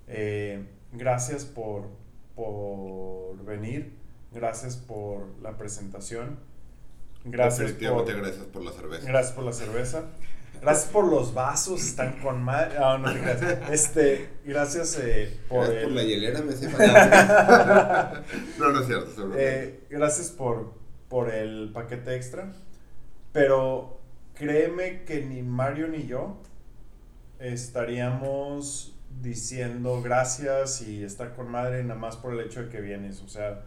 Eh, 0.08 0.64
gracias 0.94 1.46
por, 1.46 1.86
por 2.36 3.44
venir. 3.44 3.94
Gracias 4.32 4.76
por 4.76 5.26
la 5.42 5.58
presentación. 5.58 6.38
Gracias 7.26 7.72
por, 7.72 8.06
gracias 8.06 8.46
por 8.46 8.64
la 8.64 8.72
cerveza. 8.72 9.08
Gracias 9.08 9.34
por 9.34 9.44
la 9.46 9.54
cerveza. 9.54 10.04
Gracias 10.62 10.90
por 10.92 11.08
los 11.08 11.34
vasos, 11.34 11.82
están 11.84 12.20
con 12.20 12.42
madre. 12.44 12.78
Ah, 12.80 12.98
no, 13.00 13.14
gracias. 13.14 13.70
Este, 13.72 14.30
gracias 14.46 14.98
eh, 15.02 15.40
por. 15.48 15.60
Gracias 15.60 15.78
el- 15.78 15.84
por 15.84 15.92
la 15.94 16.04
hielera, 16.04 16.42
me 16.42 16.54
hace 16.54 16.70
falta. 16.70 18.24
no, 18.60 18.72
no 18.72 18.80
es 18.82 18.88
cierto. 18.88 19.12
seguro. 19.16 19.36
Eh, 19.38 19.80
gracias 19.90 20.30
por, 20.32 20.74
por 21.10 21.30
el 21.34 21.72
paquete 21.74 22.16
extra. 22.16 22.52
Pero 23.34 24.00
créeme 24.36 25.04
que 25.04 25.24
ni 25.24 25.42
Mario 25.44 25.88
ni 25.90 26.06
yo 26.08 26.42
estaríamos 27.40 28.98
diciendo 29.22 30.02
gracias 30.02 30.82
y 30.82 31.04
está 31.04 31.34
con 31.34 31.50
madre 31.50 31.84
nada 31.84 32.00
más 32.00 32.18
por 32.18 32.34
el 32.34 32.42
hecho 32.42 32.64
de 32.64 32.70
que 32.70 32.82
vienes. 32.82 33.22
O 33.22 33.28
sea, 33.28 33.64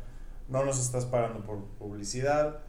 no 0.48 0.64
nos 0.64 0.80
estás 0.80 1.06
pagando 1.06 1.44
por 1.44 1.64
publicidad. 1.78 2.60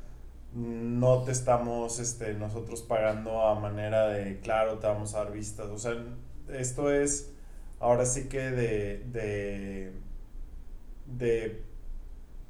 No 0.53 1.23
te 1.23 1.31
estamos 1.31 1.99
este, 1.99 2.33
nosotros 2.33 2.81
pagando 2.81 3.41
a 3.41 3.59
manera 3.59 4.07
de, 4.07 4.39
claro, 4.41 4.79
te 4.79 4.87
vamos 4.87 5.15
a 5.15 5.23
dar 5.23 5.31
vistas. 5.31 5.67
O 5.67 5.77
sea, 5.77 5.93
esto 6.49 6.91
es 6.91 7.31
ahora 7.79 8.05
sí 8.05 8.27
que 8.27 8.51
de, 8.51 9.05
de, 9.11 9.93
de 11.05 11.63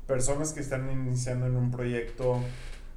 personas 0.07 0.53
que 0.53 0.59
están 0.59 0.91
iniciando 0.91 1.45
en 1.45 1.55
un 1.55 1.71
proyecto 1.71 2.41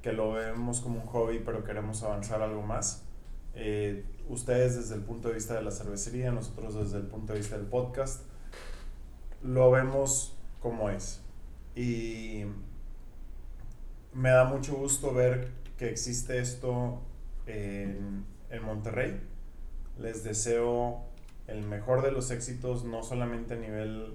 que 0.02 0.12
lo 0.12 0.32
vemos 0.32 0.80
como 0.80 1.00
un 1.00 1.06
hobby, 1.06 1.40
pero 1.44 1.64
queremos 1.64 2.02
avanzar 2.02 2.42
algo 2.42 2.62
más. 2.62 3.04
Eh, 3.54 4.04
ustedes 4.28 4.76
desde 4.76 4.94
el 4.94 5.02
punto 5.02 5.28
de 5.28 5.34
vista 5.34 5.54
de 5.54 5.62
la 5.62 5.70
cervecería, 5.70 6.30
nosotros 6.32 6.74
desde 6.74 6.98
el 6.98 7.06
punto 7.06 7.32
de 7.32 7.40
vista 7.40 7.56
del 7.56 7.66
podcast, 7.66 8.22
lo 9.42 9.70
vemos 9.70 10.36
como 10.60 10.88
es. 10.90 11.20
Y 11.74 12.44
me 14.12 14.30
da 14.30 14.44
mucho 14.44 14.74
gusto 14.76 15.12
ver 15.12 15.50
que 15.76 15.90
existe 15.90 16.38
esto 16.38 17.00
en, 17.46 18.24
en 18.50 18.64
Monterrey. 18.64 19.20
Les 19.98 20.24
deseo 20.24 21.02
el 21.46 21.62
mejor 21.62 22.02
de 22.02 22.12
los 22.12 22.30
éxitos, 22.30 22.84
no 22.84 23.02
solamente 23.02 23.54
a 23.54 23.56
nivel 23.58 24.14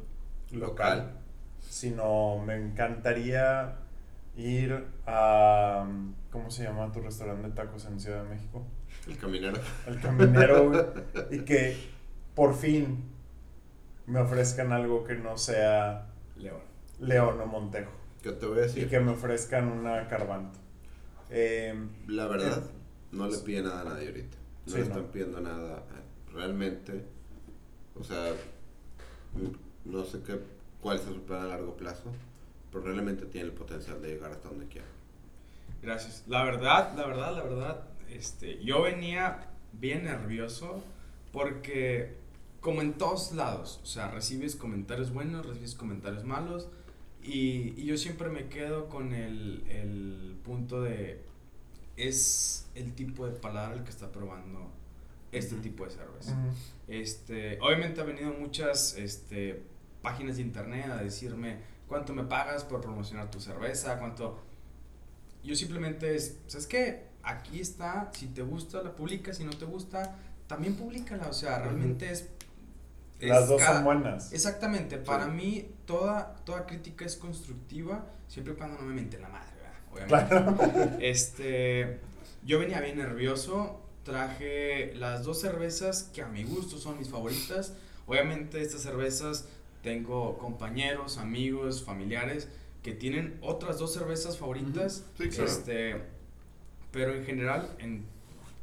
local, 0.51 0.59
Local. 0.99 1.11
sino 1.59 2.39
me 2.39 2.55
encantaría 2.55 3.75
ir 4.35 4.87
a, 5.05 5.85
¿cómo 6.31 6.49
se 6.49 6.63
llama 6.63 6.91
tu 6.91 7.01
restaurante 7.01 7.49
de 7.49 7.53
tacos 7.53 7.85
en 7.85 7.99
Ciudad 7.99 8.23
de 8.23 8.29
México? 8.29 8.63
El 9.09 9.17
caminero. 9.17 9.57
El 9.87 9.99
Caminero, 9.99 10.69
güey, 10.69 10.81
y 11.31 11.39
que 11.45 11.77
por 12.35 12.55
fin 12.55 13.03
me 14.05 14.19
ofrezcan 14.19 14.71
algo 14.71 15.03
que 15.03 15.15
no 15.15 15.37
sea 15.37 16.07
León. 16.37 16.61
León 16.99 17.39
o 17.41 17.45
Montejo 17.45 17.91
¿Qué 18.21 18.31
te 18.31 18.45
voy 18.45 18.57
a 18.59 18.61
y 18.61 18.63
decir? 18.65 18.89
que 18.89 18.99
me 18.99 19.11
ofrezcan 19.11 19.67
una 19.71 20.07
Carbanto. 20.07 20.59
Eh, 21.29 21.73
La 22.07 22.27
verdad, 22.27 22.63
no 23.11 23.27
le 23.27 23.37
pide 23.39 23.61
nada 23.61 23.81
a 23.81 23.83
nadie 23.85 24.07
ahorita. 24.07 24.37
No 24.65 24.71
Sí, 24.73 24.77
le 24.77 24.83
están 24.83 25.03
no. 25.03 25.11
pidiendo 25.11 25.39
nada. 25.41 25.83
Realmente, 26.33 27.03
o 27.99 28.03
sea, 28.03 28.33
no 29.85 30.03
sé 30.03 30.21
qué, 30.23 30.39
cuál 30.81 30.97
es 30.97 31.03
su 31.03 31.21
plan 31.23 31.43
a 31.43 31.47
largo 31.47 31.75
plazo, 31.75 32.11
pero 32.71 32.83
realmente 32.83 33.25
tiene 33.25 33.47
el 33.47 33.53
potencial 33.53 34.01
de 34.01 34.09
llegar 34.09 34.31
hasta 34.31 34.49
donde 34.49 34.67
quiera. 34.67 34.87
Gracias. 35.81 36.23
La 36.27 36.43
verdad, 36.43 36.93
la 36.95 37.07
verdad, 37.07 37.35
la 37.35 37.43
verdad, 37.43 37.83
este, 38.11 38.63
yo 38.63 38.81
venía 38.81 39.47
bien 39.73 40.03
nervioso 40.03 40.83
porque 41.31 42.15
como 42.61 42.81
en 42.81 42.93
todos 42.93 43.31
lados, 43.33 43.79
o 43.83 43.85
sea, 43.85 44.09
recibes 44.11 44.55
comentarios 44.55 45.11
buenos, 45.13 45.45
recibes 45.45 45.75
comentarios 45.75 46.23
malos 46.23 46.67
y, 47.23 47.73
y 47.77 47.85
yo 47.85 47.97
siempre 47.97 48.29
me 48.29 48.47
quedo 48.47 48.89
con 48.89 49.13
el, 49.13 49.63
el 49.69 50.37
punto 50.43 50.81
de 50.81 51.21
es 51.95 52.67
el 52.75 52.93
tipo 52.93 53.25
de 53.25 53.33
paladar 53.33 53.73
el 53.73 53.83
que 53.83 53.89
está 53.89 54.11
probando 54.11 54.71
este 55.31 55.55
tipo 55.57 55.85
de 55.85 55.91
cerveza. 55.91 56.35
Este, 56.87 57.59
obviamente 57.61 58.01
ha 58.01 58.03
venido 58.03 58.31
muchas 58.33 58.95
este, 58.97 59.61
páginas 60.01 60.37
de 60.37 60.43
internet 60.43 60.85
a 60.89 60.97
decirme 60.97 61.57
cuánto 61.87 62.13
me 62.13 62.23
pagas 62.23 62.63
por 62.63 62.81
promocionar 62.81 63.29
tu 63.29 63.39
cerveza, 63.39 63.99
cuánto... 63.99 64.39
Yo 65.43 65.55
simplemente 65.55 66.15
es, 66.15 66.39
¿sabes 66.47 66.67
qué? 66.67 67.08
Aquí 67.23 67.59
está, 67.59 68.09
si 68.13 68.27
te 68.27 68.41
gusta 68.41 68.81
la 68.81 68.95
publicas, 68.95 69.37
si 69.37 69.43
no 69.43 69.51
te 69.51 69.65
gusta, 69.65 70.15
también 70.47 70.75
públicala, 70.75 71.27
o 71.27 71.33
sea, 71.33 71.59
realmente 71.59 72.11
es... 72.11 72.29
Las 73.19 73.49
dos 73.49 73.61
cada- 73.61 73.75
son 73.75 73.83
buenas. 73.83 74.31
Exactamente, 74.31 74.97
para 74.97 75.27
mí 75.27 75.69
toda, 75.85 76.35
toda 76.45 76.65
crítica 76.65 77.05
es 77.05 77.17
constructiva, 77.17 78.05
siempre 78.27 78.53
y 78.53 78.55
cuando 78.55 78.77
no 78.79 78.87
me 78.87 78.93
mienten 78.93 79.21
la 79.21 79.29
madre, 79.29 79.51
¿verdad? 79.91 80.17
Obviamente. 80.23 80.65
Claro. 80.77 80.97
Este, 81.01 81.99
yo 82.45 82.59
venía 82.59 82.79
bien 82.79 82.97
nervioso, 82.97 83.81
traje 84.03 84.93
las 84.95 85.23
dos 85.25 85.41
cervezas 85.41 86.03
que 86.13 86.21
a 86.21 86.27
mi 86.27 86.43
gusto 86.45 86.77
son 86.77 86.97
mis 86.97 87.09
favoritas. 87.09 87.73
Obviamente 88.07 88.61
estas 88.61 88.81
cervezas 88.81 89.49
tengo 89.83 90.37
compañeros, 90.37 91.17
amigos, 91.17 91.83
familiares 91.83 92.47
que 92.81 92.93
tienen 92.93 93.37
otras 93.41 93.77
dos 93.77 93.93
cervezas 93.93 94.37
favoritas. 94.37 95.03
Sí, 95.17 95.27
claro. 95.29 95.45
Este, 95.45 96.01
pero 96.91 97.13
en 97.15 97.23
general 97.25 97.75
en, 97.79 98.05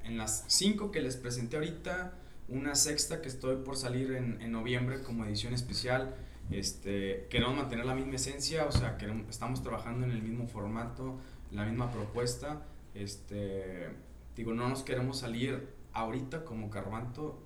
en 0.04 0.18
las 0.18 0.44
cinco 0.48 0.90
que 0.90 1.00
les 1.00 1.16
presenté 1.16 1.56
ahorita, 1.56 2.12
una 2.48 2.74
sexta 2.74 3.20
que 3.22 3.28
estoy 3.28 3.56
por 3.56 3.76
salir 3.76 4.12
en, 4.12 4.40
en 4.40 4.52
noviembre 4.52 5.02
como 5.02 5.24
edición 5.24 5.52
especial. 5.54 6.14
Este, 6.50 7.26
queremos 7.28 7.56
mantener 7.56 7.84
la 7.86 7.94
misma 7.94 8.14
esencia, 8.14 8.66
o 8.66 8.72
sea, 8.72 8.96
queremos, 8.98 9.28
estamos 9.28 9.62
trabajando 9.62 10.06
en 10.06 10.12
el 10.12 10.22
mismo 10.22 10.46
formato, 10.46 11.18
la 11.50 11.64
misma 11.64 11.90
propuesta. 11.90 12.62
Este, 12.94 13.88
digo, 14.36 14.54
no 14.54 14.68
nos 14.68 14.82
queremos 14.82 15.18
salir 15.18 15.68
ahorita 15.92 16.44
como 16.44 16.70
Carbanto 16.70 17.42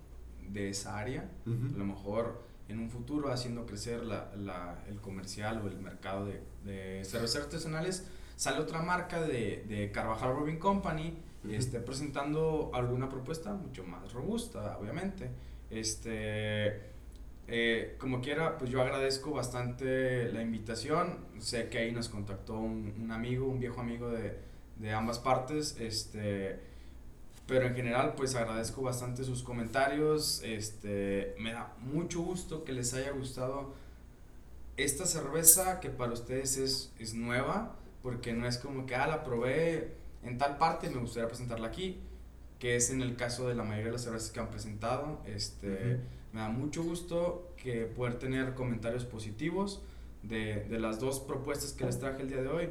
de 0.48 0.68
esa 0.70 0.98
área. 0.98 1.30
A 1.74 1.78
lo 1.78 1.84
mejor 1.84 2.42
en 2.68 2.78
un 2.78 2.90
futuro 2.90 3.32
haciendo 3.32 3.66
crecer 3.66 4.04
la, 4.04 4.32
la- 4.36 4.84
el 4.88 5.00
comercial 5.00 5.62
o 5.64 5.68
el 5.68 5.78
mercado 5.78 6.26
de, 6.26 6.42
de 6.64 7.04
cervezas 7.04 7.44
artesanales, 7.44 8.06
sale 8.40 8.58
otra 8.58 8.80
marca 8.80 9.20
de, 9.20 9.66
de 9.68 9.92
Carvajal 9.92 10.32
Brewing 10.32 10.56
Company 10.56 11.14
Ujú. 11.44 11.52
este, 11.52 11.78
presentando 11.78 12.70
alguna 12.72 13.06
propuesta 13.06 13.52
mucho 13.52 13.84
más 13.84 14.14
robusta, 14.14 14.78
obviamente. 14.80 15.28
Este, 15.68 16.80
eh, 17.48 17.96
como 17.98 18.22
quiera, 18.22 18.56
pues 18.56 18.70
yo 18.70 18.80
agradezco 18.80 19.32
bastante 19.32 20.32
la 20.32 20.40
invitación. 20.40 21.18
Sé 21.38 21.68
que 21.68 21.80
ahí 21.80 21.92
nos 21.92 22.08
contactó 22.08 22.58
un, 22.58 22.94
un 22.98 23.12
amigo, 23.12 23.46
un 23.46 23.60
viejo 23.60 23.82
amigo 23.82 24.08
de, 24.08 24.38
de 24.76 24.90
ambas 24.90 25.18
partes. 25.18 25.76
Este, 25.78 26.60
pero 27.46 27.66
en 27.66 27.74
general, 27.74 28.14
pues 28.16 28.36
agradezco 28.36 28.80
bastante 28.80 29.22
sus 29.22 29.42
comentarios. 29.42 30.42
Este, 30.44 31.34
me 31.38 31.52
da 31.52 31.74
mucho 31.78 32.22
gusto 32.22 32.64
que 32.64 32.72
les 32.72 32.94
haya 32.94 33.10
gustado 33.10 33.74
esta 34.78 35.04
cerveza 35.04 35.78
que 35.80 35.90
para 35.90 36.12
ustedes 36.12 36.56
es, 36.56 36.90
es 36.98 37.12
nueva, 37.12 37.76
porque 38.02 38.32
no 38.32 38.46
es 38.46 38.58
como 38.58 38.86
que, 38.86 38.94
ah, 38.94 39.06
la 39.06 39.24
probé 39.24 39.94
en 40.22 40.38
tal 40.38 40.58
parte, 40.58 40.90
me 40.90 41.00
gustaría 41.00 41.28
presentarla 41.28 41.68
aquí, 41.68 42.00
que 42.58 42.76
es 42.76 42.90
en 42.90 43.02
el 43.02 43.16
caso 43.16 43.48
de 43.48 43.54
la 43.54 43.62
mayoría 43.62 43.86
de 43.86 43.92
las 43.92 44.02
cervezas 44.02 44.30
que 44.30 44.40
han 44.40 44.50
presentado. 44.50 45.22
Este, 45.26 45.94
Ujú. 45.94 46.02
Me 46.32 46.40
da 46.40 46.48
mucho 46.48 46.82
gusto 46.82 47.54
que 47.56 47.86
poder 47.86 48.18
tener 48.18 48.54
comentarios 48.54 49.04
positivos 49.04 49.82
de, 50.22 50.64
de 50.64 50.78
las 50.78 51.00
dos 51.00 51.20
propuestas 51.20 51.72
que 51.72 51.84
les 51.84 51.98
traje 51.98 52.22
el 52.22 52.28
día 52.28 52.42
de 52.42 52.48
hoy 52.48 52.68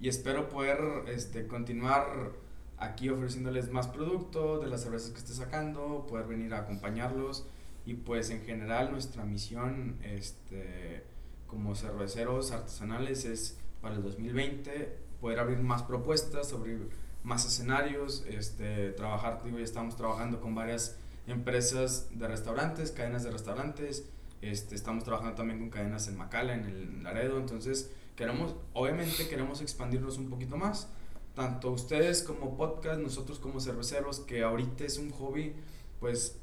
y 0.00 0.08
espero 0.08 0.48
poder 0.48 0.78
este, 1.08 1.46
continuar 1.46 2.32
aquí 2.76 3.08
ofreciéndoles 3.08 3.70
más 3.70 3.86
producto 3.88 4.58
de 4.58 4.68
las 4.68 4.82
cervezas 4.82 5.10
que 5.10 5.18
esté 5.18 5.32
sacando, 5.32 6.06
poder 6.08 6.26
venir 6.26 6.52
a 6.54 6.58
acompañarlos 6.58 7.46
y 7.86 7.94
pues 7.94 8.30
en 8.30 8.42
general 8.42 8.90
nuestra 8.90 9.24
misión 9.24 9.98
este, 10.02 11.04
como 11.46 11.74
cerveceros 11.74 12.50
artesanales 12.50 13.24
es 13.24 13.58
para 13.82 13.96
el 13.96 14.02
2020 14.02 14.96
poder 15.20 15.40
abrir 15.40 15.58
más 15.58 15.82
propuestas, 15.82 16.52
abrir 16.52 16.88
más 17.22 17.44
escenarios, 17.44 18.24
este, 18.28 18.90
trabajar, 18.92 19.42
digo, 19.44 19.58
ya 19.58 19.64
estamos 19.64 19.96
trabajando 19.96 20.40
con 20.40 20.54
varias 20.54 20.96
empresas 21.26 22.08
de 22.12 22.26
restaurantes, 22.26 22.90
cadenas 22.90 23.22
de 23.22 23.30
restaurantes, 23.30 24.08
este, 24.40 24.74
estamos 24.74 25.04
trabajando 25.04 25.36
también 25.36 25.60
con 25.60 25.70
cadenas 25.70 26.08
en 26.08 26.16
Macala, 26.16 26.54
en 26.54 26.64
el 26.64 27.02
Laredo, 27.02 27.38
entonces 27.38 27.90
queremos, 28.16 28.56
obviamente 28.72 29.28
queremos 29.28 29.60
expandirnos 29.60 30.18
un 30.18 30.30
poquito 30.30 30.56
más, 30.56 30.88
tanto 31.34 31.70
ustedes 31.70 32.22
como 32.22 32.56
podcast, 32.56 33.00
nosotros 33.00 33.38
como 33.38 33.60
cerveceros, 33.60 34.20
que 34.20 34.42
ahorita 34.42 34.84
es 34.84 34.98
un 34.98 35.10
hobby, 35.10 35.54
pues 36.00 36.38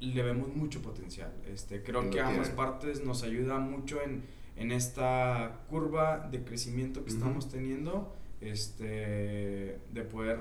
le 0.00 0.22
vemos 0.22 0.48
mucho 0.54 0.80
potencial. 0.82 1.32
Este, 1.46 1.82
creo 1.82 2.10
que 2.10 2.20
ambas 2.20 2.50
partes 2.50 3.02
nos 3.02 3.22
ayuda 3.22 3.58
mucho 3.58 4.00
en, 4.02 4.22
en 4.58 4.72
esta 4.72 5.60
curva 5.70 6.28
de 6.30 6.42
crecimiento 6.42 7.04
que 7.04 7.10
Ujú. 7.10 7.18
estamos 7.18 7.48
teniendo, 7.48 8.14
este, 8.40 9.78
de 9.92 10.02
poder 10.10 10.38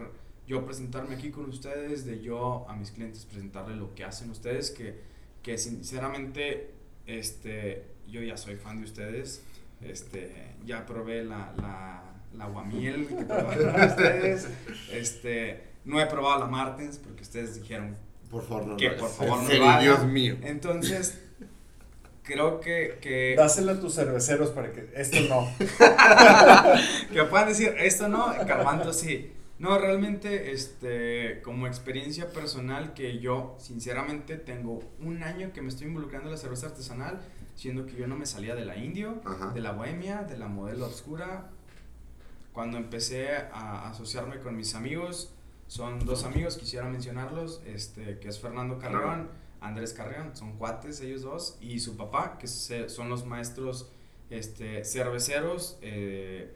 yo 0.48 0.66
presentarme 0.66 1.16
aquí 1.16 1.30
con 1.30 1.50
ustedes, 1.50 2.06
de 2.06 2.22
yo 2.22 2.66
a 2.70 2.76
mis 2.76 2.92
clientes 2.92 3.26
presentarle 3.26 3.76
lo 3.76 3.94
que 3.94 4.06
hacen 4.06 4.30
ustedes, 4.32 4.72
que, 4.72 5.02
que 5.44 5.58
sinceramente 5.58 6.72
este, 7.06 7.84
yo 8.08 8.22
ya 8.22 8.38
soy 8.38 8.56
fan 8.56 8.78
de 8.78 8.86
ustedes, 8.86 9.44
este, 9.82 10.56
ya 10.66 10.86
probé 10.86 11.24
la, 11.24 11.54
la, 11.58 12.04
la 12.34 12.46
aguamiel 12.46 13.08
que 13.08 13.26
probaron 13.26 13.82
ustedes, 13.88 14.48
este, 14.92 15.64
No 15.86 16.00
he 16.02 16.06
probado 16.06 16.40
la 16.40 16.48
Martens 16.48 16.98
porque 16.98 17.24
ustedes 17.24 17.56
dijeron 17.62 17.96
por 18.32 18.44
favor, 18.44 18.68
no 18.68 18.78
que 18.78 18.90
por 18.92 19.10
favor 19.10 19.44
no. 19.44 19.50
Dios 19.82 20.06
mío. 20.06 20.38
Entonces, 20.42 21.22
creo 22.28 22.60
que, 22.60 23.00
que, 23.02 23.36
Dásela 23.38 23.74
a 23.74 23.80
tus 23.80 23.96
cerveceros 23.96 24.50
para 24.52 24.72
que 24.72 24.90
esto 24.96 25.18
no. 25.30 25.50
que 27.14 27.24
puedan 27.24 27.48
decir, 27.48 27.74
esto 27.80 28.08
no, 28.08 28.36
Carbanto 28.46 28.94
sí. 28.94 29.34
No, 29.60 29.80
realmente, 29.80 30.52
este, 30.52 31.42
como 31.42 31.66
experiencia 31.66 32.30
personal 32.30 32.94
que 32.94 33.18
yo, 33.18 33.56
sinceramente, 33.58 34.38
tengo 34.38 34.84
un 35.00 35.24
año 35.24 35.52
que 35.52 35.64
me 35.64 35.70
estoy 35.70 35.88
involucrando 35.88 36.28
en 36.28 36.34
la 36.34 36.38
cerveza 36.38 36.68
artesanal, 36.68 37.22
siendo 37.56 37.88
que 37.88 37.96
yo 37.96 38.06
no 38.06 38.16
me 38.16 38.28
salía 38.28 38.54
de 38.54 38.66
la 38.66 38.78
indio, 38.78 39.20
Ajá. 39.26 39.54
de 39.54 39.62
la 39.62 39.72
bohemia, 39.72 40.22
de 40.22 40.38
la 40.38 40.48
modelo 40.48 40.86
obscura. 40.86 41.50
Cuando 42.54 42.78
empecé 42.78 43.30
a 43.52 43.90
asociarme 43.90 44.40
con 44.40 44.56
mis 44.56 44.76
amigos, 44.76 45.34
son 45.68 46.06
dos 46.06 46.24
amigos, 46.24 46.58
quisiera 46.58 46.88
mencionarlos, 46.88 47.62
este, 47.66 48.20
que 48.20 48.28
es 48.28 48.40
Fernando 48.40 48.78
Carreón, 48.78 49.30
Andrés 49.68 49.94
Carreón, 49.94 50.36
son 50.36 50.58
cuates 50.58 51.02
ellos 51.02 51.22
dos, 51.22 51.58
y 51.62 51.80
su 51.80 51.98
papá, 51.98 52.38
que 52.38 52.48
son 52.48 53.10
los 53.10 53.26
maestros 53.26 53.92
este, 54.30 54.84
cerveceros, 54.84 55.78
eh, 55.82 56.54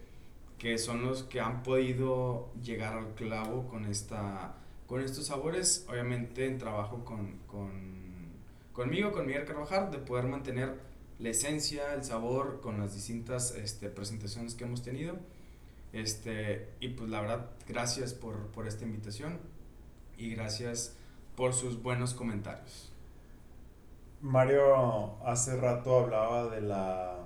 que 0.58 0.78
son 0.78 1.04
los 1.04 1.24
que 1.24 1.40
han 1.40 1.62
podido 1.62 2.52
llegar 2.62 2.96
al 2.96 3.14
clavo 3.14 3.66
con, 3.68 3.84
esta, 3.86 4.54
con 4.86 5.00
estos 5.00 5.26
sabores, 5.26 5.86
obviamente 5.88 6.46
en 6.46 6.58
trabajo 6.58 7.04
con, 7.04 7.38
con, 7.46 8.30
conmigo, 8.72 9.12
con 9.12 9.26
Miguel 9.26 9.44
Carvajal, 9.44 9.90
de 9.90 9.98
poder 9.98 10.26
mantener 10.26 10.78
la 11.18 11.30
esencia, 11.30 11.94
el 11.94 12.04
sabor 12.04 12.60
con 12.60 12.78
las 12.78 12.94
distintas 12.94 13.54
este, 13.54 13.88
presentaciones 13.88 14.54
que 14.54 14.64
hemos 14.64 14.82
tenido. 14.82 15.16
Este, 15.92 16.68
y 16.80 16.88
pues 16.88 17.10
la 17.10 17.20
verdad, 17.20 17.50
gracias 17.68 18.14
por, 18.14 18.46
por 18.48 18.66
esta 18.66 18.84
invitación 18.84 19.38
y 20.16 20.30
gracias 20.30 20.96
por 21.36 21.54
sus 21.54 21.82
buenos 21.82 22.14
comentarios. 22.14 22.91
Mario 24.22 25.22
hace 25.26 25.56
rato 25.56 25.98
hablaba 26.00 26.48
de 26.48 26.60
la 26.62 27.18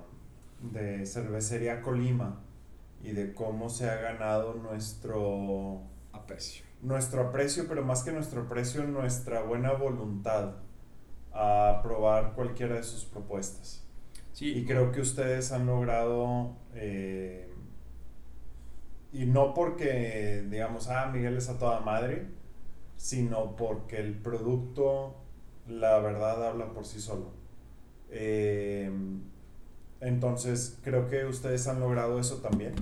de 0.61 1.05
cervecería 1.07 1.83
Colima 1.83 2.41
y 3.03 3.13
de 3.13 3.35
cómo 3.35 3.69
se 3.69 3.89
ha 3.91 3.97
ganado 3.97 4.55
nuestro 4.55 5.83
Aprecio. 6.13 6.65
nuestro 6.83 7.23
aprecio, 7.29 7.67
pero 7.69 7.85
más 7.85 8.03
que 8.03 8.13
nuestro 8.13 8.43
aprecio, 8.43 8.85
nuestra 8.85 9.43
buena 9.43 9.73
voluntad 9.73 10.55
a 11.33 11.81
probar 11.83 12.33
cualquiera 12.35 12.77
de 12.77 12.83
sus 12.83 13.05
propuestas. 13.05 13.85
Sí, 14.33 14.53
Y 14.59 14.65
creo 14.67 14.93
que 14.93 15.01
ustedes 15.01 15.53
han 15.53 15.67
logrado, 15.67 16.57
eh, 16.75 17.53
y 19.13 19.27
no 19.27 19.55
porque 19.55 20.47
digamos, 20.51 20.89
ah, 20.89 21.07
Miguel 21.13 21.37
es 21.37 21.49
a 21.49 21.59
toda 21.59 21.81
madre, 21.81 22.29
sino 22.97 23.57
porque 23.57 23.99
el 23.99 24.19
producto, 24.21 25.17
la 25.69 25.99
verdad, 25.99 26.47
habla 26.47 26.73
por 26.73 26.85
sí 26.85 27.01
solo. 27.01 27.31
Eh, 28.11 28.91
entonces, 30.01 30.79
creo 30.83 31.09
que 31.09 31.25
ustedes 31.25 31.67
han 31.67 31.81
logrado 31.81 32.21
eso 32.21 32.37
también, 32.37 32.75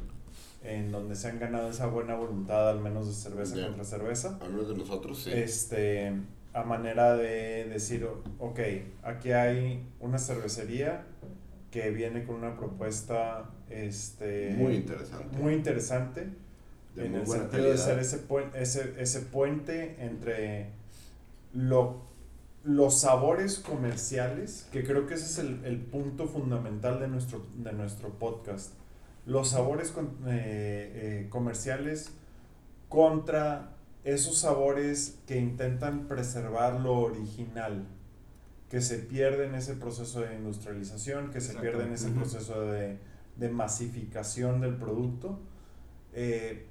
en 0.62 0.90
donde 0.92 1.14
se 1.16 1.28
han 1.28 1.38
ganado 1.38 1.70
esa 1.70 1.86
buena 1.86 2.14
voluntad, 2.14 2.68
al 2.68 2.80
menos 2.80 3.06
de 3.06 3.14
cerveza 3.14 3.62
contra 3.64 3.84
cerveza 3.84 4.38
Al 4.40 4.50
menos 4.50 4.68
de 4.68 4.76
nosotros, 4.76 5.22
sí. 5.22 5.30
este, 5.32 6.12
a 6.52 6.62
manera 6.64 7.16
de 7.16 7.64
decir, 7.64 8.06
ok, 8.38 8.60
aquí 9.02 9.32
hay 9.32 9.86
una 10.00 10.18
cervecería 10.18 11.06
que 11.70 11.90
viene 11.90 12.24
con 12.24 12.36
una 12.36 12.56
propuesta 12.56 13.50
este, 13.68 14.54
muy 14.56 14.76
interesante. 14.76 15.36
muy 15.38 15.54
interesante 15.54 16.28
en 16.96 17.14
el 17.14 17.26
sentido 17.26 17.70
de 17.70 17.78
ser 17.78 17.98
ese, 17.98 18.20
ese, 18.54 18.94
ese 18.98 19.20
puente 19.20 19.96
entre 19.98 20.68
lo, 21.52 22.02
los 22.64 22.98
sabores 23.00 23.58
comerciales, 23.58 24.66
que 24.72 24.84
creo 24.84 25.06
que 25.06 25.14
ese 25.14 25.26
es 25.26 25.38
el, 25.38 25.64
el 25.64 25.78
punto 25.80 26.26
fundamental 26.26 26.98
de 26.98 27.08
nuestro, 27.08 27.44
de 27.56 27.72
nuestro 27.72 28.08
podcast. 28.18 28.72
Los 29.26 29.50
sabores 29.50 29.90
con- 29.90 30.16
eh, 30.26 31.22
eh, 31.24 31.26
comerciales 31.30 32.10
contra 32.88 33.70
esos 34.04 34.38
sabores 34.38 35.18
que 35.26 35.38
intentan 35.38 36.08
preservar 36.08 36.80
lo 36.80 36.94
original, 36.98 37.86
que 38.70 38.80
se 38.80 38.98
pierde 38.98 39.46
en 39.46 39.54
ese 39.54 39.74
proceso 39.74 40.20
de 40.20 40.34
industrialización, 40.34 41.30
que 41.30 41.40
se 41.40 41.54
pierde 41.54 41.84
en 41.84 41.92
ese 41.92 42.08
proceso 42.10 42.62
de, 42.62 42.98
de 43.36 43.48
masificación 43.50 44.60
del 44.60 44.76
producto. 44.76 45.38
Eh, 46.12 46.66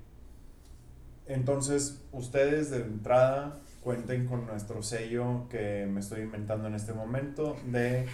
entonces, 1.25 2.01
ustedes 2.11 2.69
de 2.69 2.81
entrada 2.81 3.59
cuenten 3.83 4.25
con 4.27 4.45
nuestro 4.47 4.81
sello 4.81 5.47
que 5.49 5.85
me 5.89 5.99
estoy 5.99 6.21
inventando 6.21 6.67
en 6.67 6.75
este 6.75 6.93
momento 6.93 7.55
de, 7.65 8.05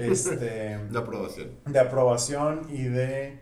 este, 0.00 0.78
La 0.90 1.00
aprobación. 1.00 1.50
de 1.66 1.78
aprobación 1.78 2.66
y 2.70 2.84
de 2.84 3.38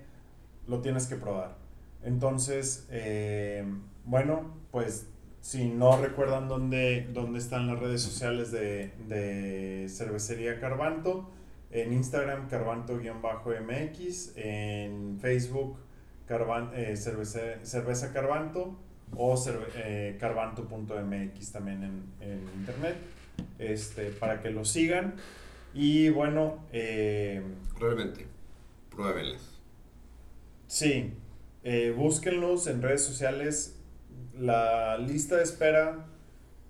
lo 0.66 0.80
tienes 0.80 1.06
que 1.06 1.16
probar. 1.16 1.56
Entonces, 2.02 2.86
eh, 2.90 3.64
bueno, 4.04 4.54
pues 4.70 5.08
si 5.40 5.68
no 5.68 5.96
recuerdan 6.00 6.48
dónde, 6.48 7.08
dónde 7.12 7.38
están 7.38 7.66
las 7.68 7.78
redes 7.78 8.00
sociales 8.02 8.50
de, 8.50 8.92
de 9.06 9.86
Cervecería 9.88 10.58
Carbanto, 10.58 11.30
en 11.70 11.92
Instagram 11.92 12.48
Carbanto-MX, 12.48 14.32
en 14.36 15.18
Facebook 15.20 15.76
Carban- 16.28 16.70
eh, 16.74 16.94
cervece- 16.96 17.58
Cerveza 17.64 18.12
Carbanto 18.12 18.76
o 19.14 19.34
eh, 19.76 20.16
carbanto.mx 20.18 21.52
también 21.52 21.82
en, 21.84 22.02
en 22.20 22.40
internet, 22.58 22.96
este, 23.58 24.10
para 24.10 24.40
que 24.40 24.50
lo 24.50 24.64
sigan. 24.64 25.14
Y 25.74 26.08
bueno, 26.08 26.64
eh, 26.72 27.42
Realmente, 27.78 28.26
pruébenlas. 28.90 29.42
Sí, 30.66 31.12
eh, 31.64 31.92
búsquenlos 31.96 32.66
en 32.66 32.82
redes 32.82 33.04
sociales. 33.04 33.78
La 34.38 34.98
lista 34.98 35.36
de 35.36 35.42
espera 35.44 36.06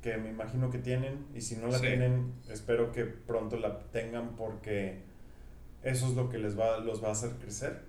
que 0.03 0.17
me 0.19 0.31
imagino 0.31 0.71
que 0.71 0.79
tienen 0.79 1.27
y 1.35 1.41
si 1.41 1.57
no 1.57 1.69
la 1.69 1.79
Sí. 1.79 1.87
tienen, 1.87 2.33
espero 2.49 2.93
que 2.93 3.05
pronto 3.05 3.57
la 3.59 3.81
tengan 3.91 4.37
porque 4.37 5.01
eso 5.83 6.07
es 6.09 6.15
lo 6.15 6.29
que 6.29 6.39
les 6.39 6.59
va, 6.59 6.79
los 6.79 7.03
va 7.03 7.09
a 7.09 7.13
hacer 7.13 7.31
crecer. 7.41 7.81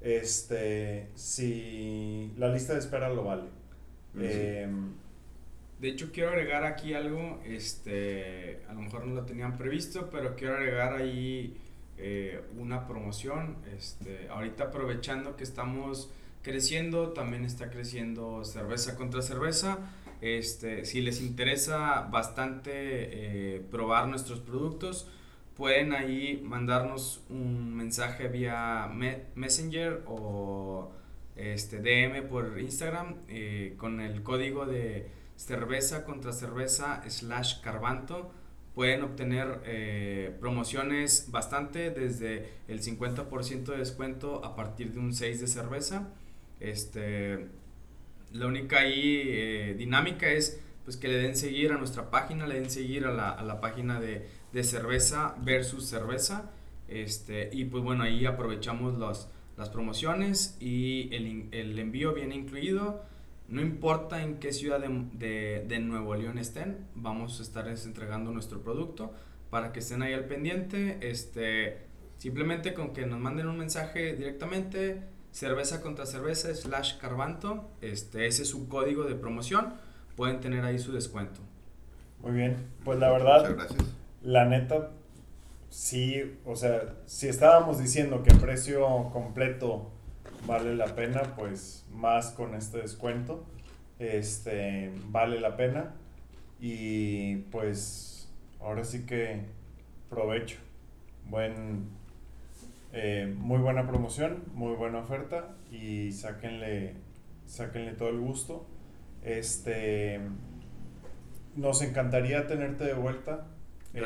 Este, 0.00 1.08
si 1.14 2.32
la 2.38 2.48
lista 2.48 2.72
de 2.72 2.78
espera 2.80 3.08
lo 3.10 3.22
vale. 3.24 3.44
Em, 4.18 4.92
De 5.80 5.88
hecho, 5.88 6.10
quiero 6.12 6.30
agregar 6.30 6.64
aquí 6.64 6.92
algo, 6.92 7.40
este, 7.46 8.60
a 8.68 8.74
lo 8.74 8.80
mejor 8.82 9.06
no 9.06 9.14
lo 9.14 9.24
tenían 9.24 9.56
previsto, 9.56 10.10
pero 10.10 10.36
quiero 10.36 10.56
agregar 10.56 10.92
ahí 10.94 11.56
eh, 11.96 12.42
una 12.58 12.86
promoción. 12.86 13.56
Este, 13.76 14.28
ahorita 14.28 14.64
aprovechando 14.64 15.36
que 15.36 15.44
estamos 15.44 16.10
creciendo, 16.42 17.10
también 17.14 17.44
está 17.46 17.70
creciendo 17.70 18.44
cerveza 18.44 18.94
contra 18.96 19.22
cerveza. 19.22 19.78
Este, 20.20 20.84
si 20.84 21.00
les 21.00 21.22
interesa 21.22 22.02
bastante 22.10 22.70
eh, 23.56 23.60
probar 23.70 24.06
nuestros 24.08 24.40
productos, 24.40 25.08
pueden 25.56 25.94
ahí 25.94 26.42
mandarnos 26.44 27.22
un 27.30 27.74
mensaje 27.74 28.28
vía 28.28 28.90
me- 28.94 29.22
Messenger 29.34 30.02
o 30.06 30.92
este, 31.40 31.78
DM 31.78 32.28
por 32.28 32.58
Instagram 32.58 33.16
eh, 33.28 33.74
con 33.78 34.00
el 34.00 34.22
código 34.22 34.66
de 34.66 35.08
cerveza 35.36 36.04
contra 36.04 36.32
cerveza 36.32 37.02
slash 37.08 37.62
carbanto 37.62 38.30
pueden 38.74 39.02
obtener 39.02 39.60
eh, 39.64 40.36
promociones 40.38 41.30
bastante 41.30 41.90
desde 41.90 42.48
el 42.68 42.82
50% 42.82 43.64
de 43.64 43.78
descuento 43.78 44.44
a 44.44 44.54
partir 44.54 44.92
de 44.92 45.00
un 45.00 45.12
6 45.12 45.40
de 45.40 45.46
cerveza. 45.46 46.08
Este 46.60 47.48
la 48.32 48.46
única 48.46 48.80
ahí 48.80 49.22
eh, 49.26 49.74
dinámica 49.76 50.28
es 50.28 50.60
pues 50.84 50.96
que 50.96 51.08
le 51.08 51.14
den 51.14 51.36
seguir 51.36 51.72
a 51.72 51.78
nuestra 51.78 52.10
página 52.10 52.46
le 52.46 52.60
den 52.60 52.70
seguir 52.70 53.06
a 53.06 53.12
la, 53.12 53.30
a 53.30 53.42
la 53.42 53.60
página 53.60 53.98
de, 53.98 54.28
de 54.52 54.64
cerveza 54.64 55.34
versus 55.42 55.86
cerveza. 55.86 56.50
Este 56.86 57.50
y 57.52 57.64
pues 57.64 57.82
bueno 57.82 58.04
ahí 58.04 58.26
aprovechamos 58.26 58.98
los, 58.98 59.28
las 59.60 59.68
promociones 59.70 60.56
y 60.60 61.14
el, 61.14 61.48
el 61.52 61.78
envío 61.78 62.12
viene 62.14 62.34
incluido 62.34 63.02
no 63.48 63.60
importa 63.60 64.22
en 64.22 64.38
qué 64.38 64.52
ciudad 64.52 64.80
de, 64.80 64.88
de- 65.12 65.64
de 65.68 65.78
Nuevo 65.80 66.14
León 66.14 66.38
estén, 66.38 66.86
vamos 66.94 67.40
a 67.40 67.42
estar 67.42 67.66
entregando 67.68 68.30
nuestro 68.30 68.62
producto 68.62 69.12
para 69.50 69.72
que 69.72 69.80
estén 69.80 70.02
ahí 70.02 70.12
al 70.12 70.26
pendiente. 70.26 70.98
Este, 71.00 71.78
simplemente 72.18 72.74
con 72.74 72.92
que 72.92 73.06
nos 73.06 73.18
manden 73.18 73.48
un 73.48 73.58
mensaje 73.58 74.14
directamente, 74.14 75.02
cerveza 75.32 75.80
contra 75.80 76.06
cerveza 76.06 76.54
slash 76.54 76.98
carbanto, 76.98 77.68
este, 77.80 78.26
ese 78.28 78.42
es 78.42 78.48
su 78.50 78.68
código 78.68 79.02
de 79.04 79.16
promoción, 79.16 79.74
pueden 80.16 80.38
tener 80.40 80.64
ahí 80.64 80.78
su 80.78 80.92
descuento. 80.92 81.40
muy 82.22 82.32
bien, 82.32 82.56
pues 82.84 82.98
la 82.98 83.10
verdad, 83.10 83.40
Muchas 83.40 83.54
gracias. 83.54 83.96
La 84.22 84.44
neta, 84.44 84.90
sí, 85.70 86.38
o 86.44 86.56
sea, 86.56 86.96
si 87.06 87.28
estábamos 87.28 87.78
diciendo 87.78 88.22
que 88.22 88.34
precio 88.34 89.10
completo 89.12 89.90
vale 90.46 90.74
la 90.74 90.94
pena, 90.94 91.22
pues 91.36 91.86
más 91.92 92.30
con 92.32 92.54
este 92.54 92.78
descuento. 92.78 93.46
este, 93.98 94.92
vale 95.10 95.40
la 95.40 95.56
pena 95.56 95.94
y 96.60 97.36
pues 97.52 98.30
ahora 98.60 98.84
sí 98.84 99.06
que 99.06 99.42
provecho. 100.10 100.58
Buen, 101.28 101.88
eh, 102.92 103.32
muy 103.38 103.58
buena 103.58 103.86
promoción, 103.88 104.44
muy 104.54 104.74
buena 104.74 105.00
oferta 105.00 105.56
y 105.70 106.12
sáquenle, 106.12 106.94
sáquenle 107.46 107.92
todo 107.92 108.10
el 108.10 108.20
gusto. 108.20 108.66
Este, 109.22 110.20
nos 111.56 111.82
encantaría 111.82 112.46
tenerte 112.46 112.84
de 112.84 112.94
vuelta. 112.94 113.46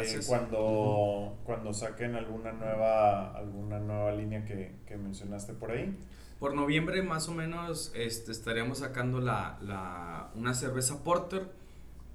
Eh, 0.02 0.20
cuando, 0.26 1.36
cuando 1.44 1.72
saquen 1.74 2.14
alguna 2.14 2.52
nueva, 2.52 3.36
alguna 3.36 3.78
nueva 3.78 4.12
línea 4.12 4.44
que, 4.44 4.74
que 4.86 4.96
mencionaste 4.96 5.52
por 5.54 5.72
ahí. 5.72 5.94
Por 6.38 6.54
noviembre 6.54 7.02
más 7.02 7.28
o 7.28 7.32
menos 7.34 7.92
este, 7.94 8.32
estaríamos 8.32 8.78
sacando 8.78 9.20
la, 9.20 9.58
la- 9.62 10.30
una 10.34 10.54
cerveza 10.54 11.02
porter. 11.04 11.48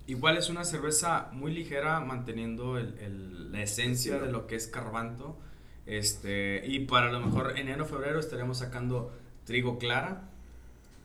Igual 0.08 0.38
es 0.38 0.50
una 0.50 0.66
cerveza 0.66 1.30
muy 1.32 1.54
ligera 1.54 2.00
manteniendo 2.00 2.78
el- 2.78 2.98
el- 3.00 3.52
la 3.52 3.62
esencia 3.62 4.20
de 4.20 4.32
lo 4.32 4.48
que 4.48 4.56
es 4.56 4.68
Carbanto. 4.68 5.38
Este, 5.86 6.64
y 6.68 6.86
para 6.86 7.12
lo 7.12 7.20
mejor 7.20 7.58
enero 7.58 7.86
febrero 7.86 8.20
estaremos 8.20 8.60
sacando 8.60 9.12
trigo 9.46 9.78
clara. 9.78 10.24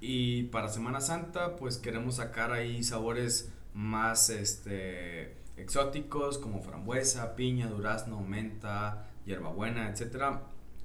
Y 0.01 0.45
para 0.45 0.69
Semana 0.69 1.01
Santa 1.01 1.57
pues 1.57 1.79
queremos 1.79 2.17
sacar 2.17 2.53
ahí 2.53 2.83
sabores 2.83 3.51
más 3.75 4.29
este, 4.31 5.35
exóticos 5.65 6.39
como 6.39 6.61
frambuesa, 6.61 7.35
piña, 7.35 7.67
durazno, 7.67 8.21
menta, 8.21 9.09
hierbabuena, 9.25 9.89
etcétera, 9.89 10.43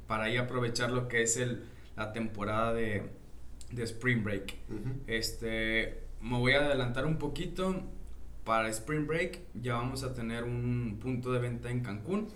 para 0.07 0.23
ahí 0.25 0.37
aprovechar 0.37 0.91
lo 0.91 1.07
que 1.07 1.21
es 1.21 1.37
el, 1.37 1.65
la 1.95 2.13
temporada 2.13 2.73
de, 2.73 3.11
de 3.71 3.83
Spring 3.83 4.23
Break. 4.23 4.55
Este, 5.07 6.03
me 6.21 6.37
voy 6.37 6.53
a 6.53 6.65
adelantar 6.65 7.05
un 7.05 7.17
poquito. 7.17 7.83
Para 8.45 8.69
Spring 8.69 9.05
Break 9.05 9.41
ya 9.53 9.75
vamos 9.75 10.03
a 10.03 10.13
tener 10.13 10.43
un 10.43 10.97
punto 10.99 11.31
de 11.31 11.39
venta 11.39 11.69
en 11.69 11.81
Cancún. 11.81 12.29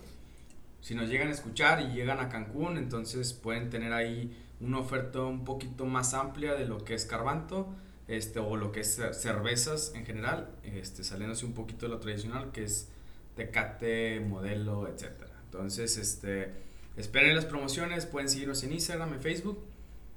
Si 0.79 0.93
nos 0.93 1.09
llegan 1.09 1.29
a 1.29 1.31
escuchar 1.31 1.81
y 1.81 1.93
llegan 1.93 2.19
a 2.19 2.29
Cancún, 2.29 2.77
entonces 2.77 3.33
pueden 3.33 3.69
tener 3.71 3.93
ahí 3.93 4.37
una 4.59 4.79
oferta 4.79 5.21
un 5.21 5.43
poquito 5.43 5.85
más 5.85 6.13
amplia 6.13 6.53
de 6.53 6.65
lo 6.65 6.83
que 6.83 6.93
es 6.93 7.05
Carbanto, 7.05 7.73
este, 8.07 8.39
o 8.39 8.55
lo 8.55 8.71
que 8.71 8.81
es 8.81 8.99
cer- 8.99 9.13
cervezas 9.13 9.93
en 9.95 10.05
general, 10.05 10.49
este, 10.63 11.03
saliéndose 11.03 11.45
un 11.45 11.53
poquito 11.53 11.85
de 11.85 11.91
lo 11.93 11.99
tradicional, 11.99 12.51
que 12.51 12.63
es 12.63 12.89
Tecate, 13.35 14.19
Modelo, 14.19 14.87
etcétera. 14.87 15.31
Entonces, 15.45 15.97
este, 15.97 16.51
esperen 16.97 17.35
las 17.35 17.45
promociones, 17.45 18.05
pueden 18.05 18.29
seguirnos 18.29 18.63
en 18.63 18.73
Instagram, 18.73 19.13
en 19.13 19.21
Facebook. 19.21 19.59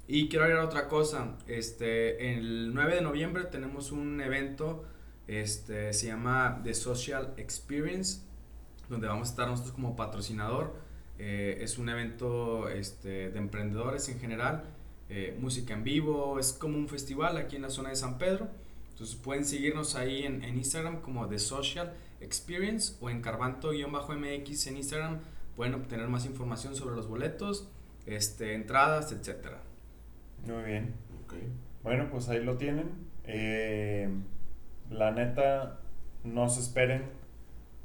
Y 0.07 0.29
quiero 0.29 0.45
agregar 0.45 0.63
otra 0.65 0.87
cosa, 0.87 1.35
este, 1.47 2.33
el 2.33 2.73
9 2.73 2.95
de 2.95 3.01
noviembre 3.01 3.43
tenemos 3.45 3.91
un 3.91 4.21
evento, 4.21 4.85
este, 5.27 5.91
se 5.93 6.07
llama 6.07 6.61
The 6.63 6.73
Social 6.73 7.33
Experience, 7.37 8.21
donde 8.89 9.07
vamos 9.07 9.27
a 9.27 9.31
estar 9.31 9.47
nosotros 9.47 9.73
como 9.75 9.95
patrocinador. 9.97 10.73
Eh, 11.19 11.57
es 11.61 11.77
un 11.77 11.89
evento 11.89 12.69
este, 12.69 13.31
de 13.31 13.37
emprendedores 13.37 14.07
en 14.07 14.19
general, 14.19 14.63
eh, 15.09 15.37
música 15.39 15.73
en 15.73 15.83
vivo, 15.83 16.39
es 16.39 16.53
como 16.53 16.77
un 16.77 16.89
festival 16.89 17.37
aquí 17.37 17.55
en 17.55 17.61
la 17.61 17.69
zona 17.69 17.89
de 17.89 17.95
San 17.95 18.17
Pedro. 18.17 18.47
Entonces 18.91 19.15
pueden 19.15 19.45
seguirnos 19.45 19.95
ahí 19.95 20.23
en, 20.23 20.43
en 20.43 20.57
Instagram 20.57 21.01
como 21.01 21.27
The 21.27 21.39
Social 21.39 21.93
Experience 22.19 22.95
o 22.99 23.09
en 23.09 23.21
Carbanto-MX 23.21 24.67
en 24.67 24.77
Instagram. 24.77 25.19
Pueden 25.55 25.75
obtener 25.75 26.07
más 26.07 26.25
información 26.25 26.75
sobre 26.75 26.95
los 26.95 27.07
boletos, 27.07 27.69
este, 28.05 28.53
entradas, 28.53 29.11
etcétera. 29.11 29.59
Muy 30.45 30.63
bien. 30.63 30.93
Ok. 31.23 31.33
Bueno, 31.83 32.09
pues 32.09 32.29
ahí 32.29 32.43
lo 32.43 32.57
tienen. 32.57 32.89
Eh, 33.23 34.09
la 34.89 35.11
neta, 35.11 35.79
no 36.23 36.49
se 36.49 36.61
esperen 36.61 37.03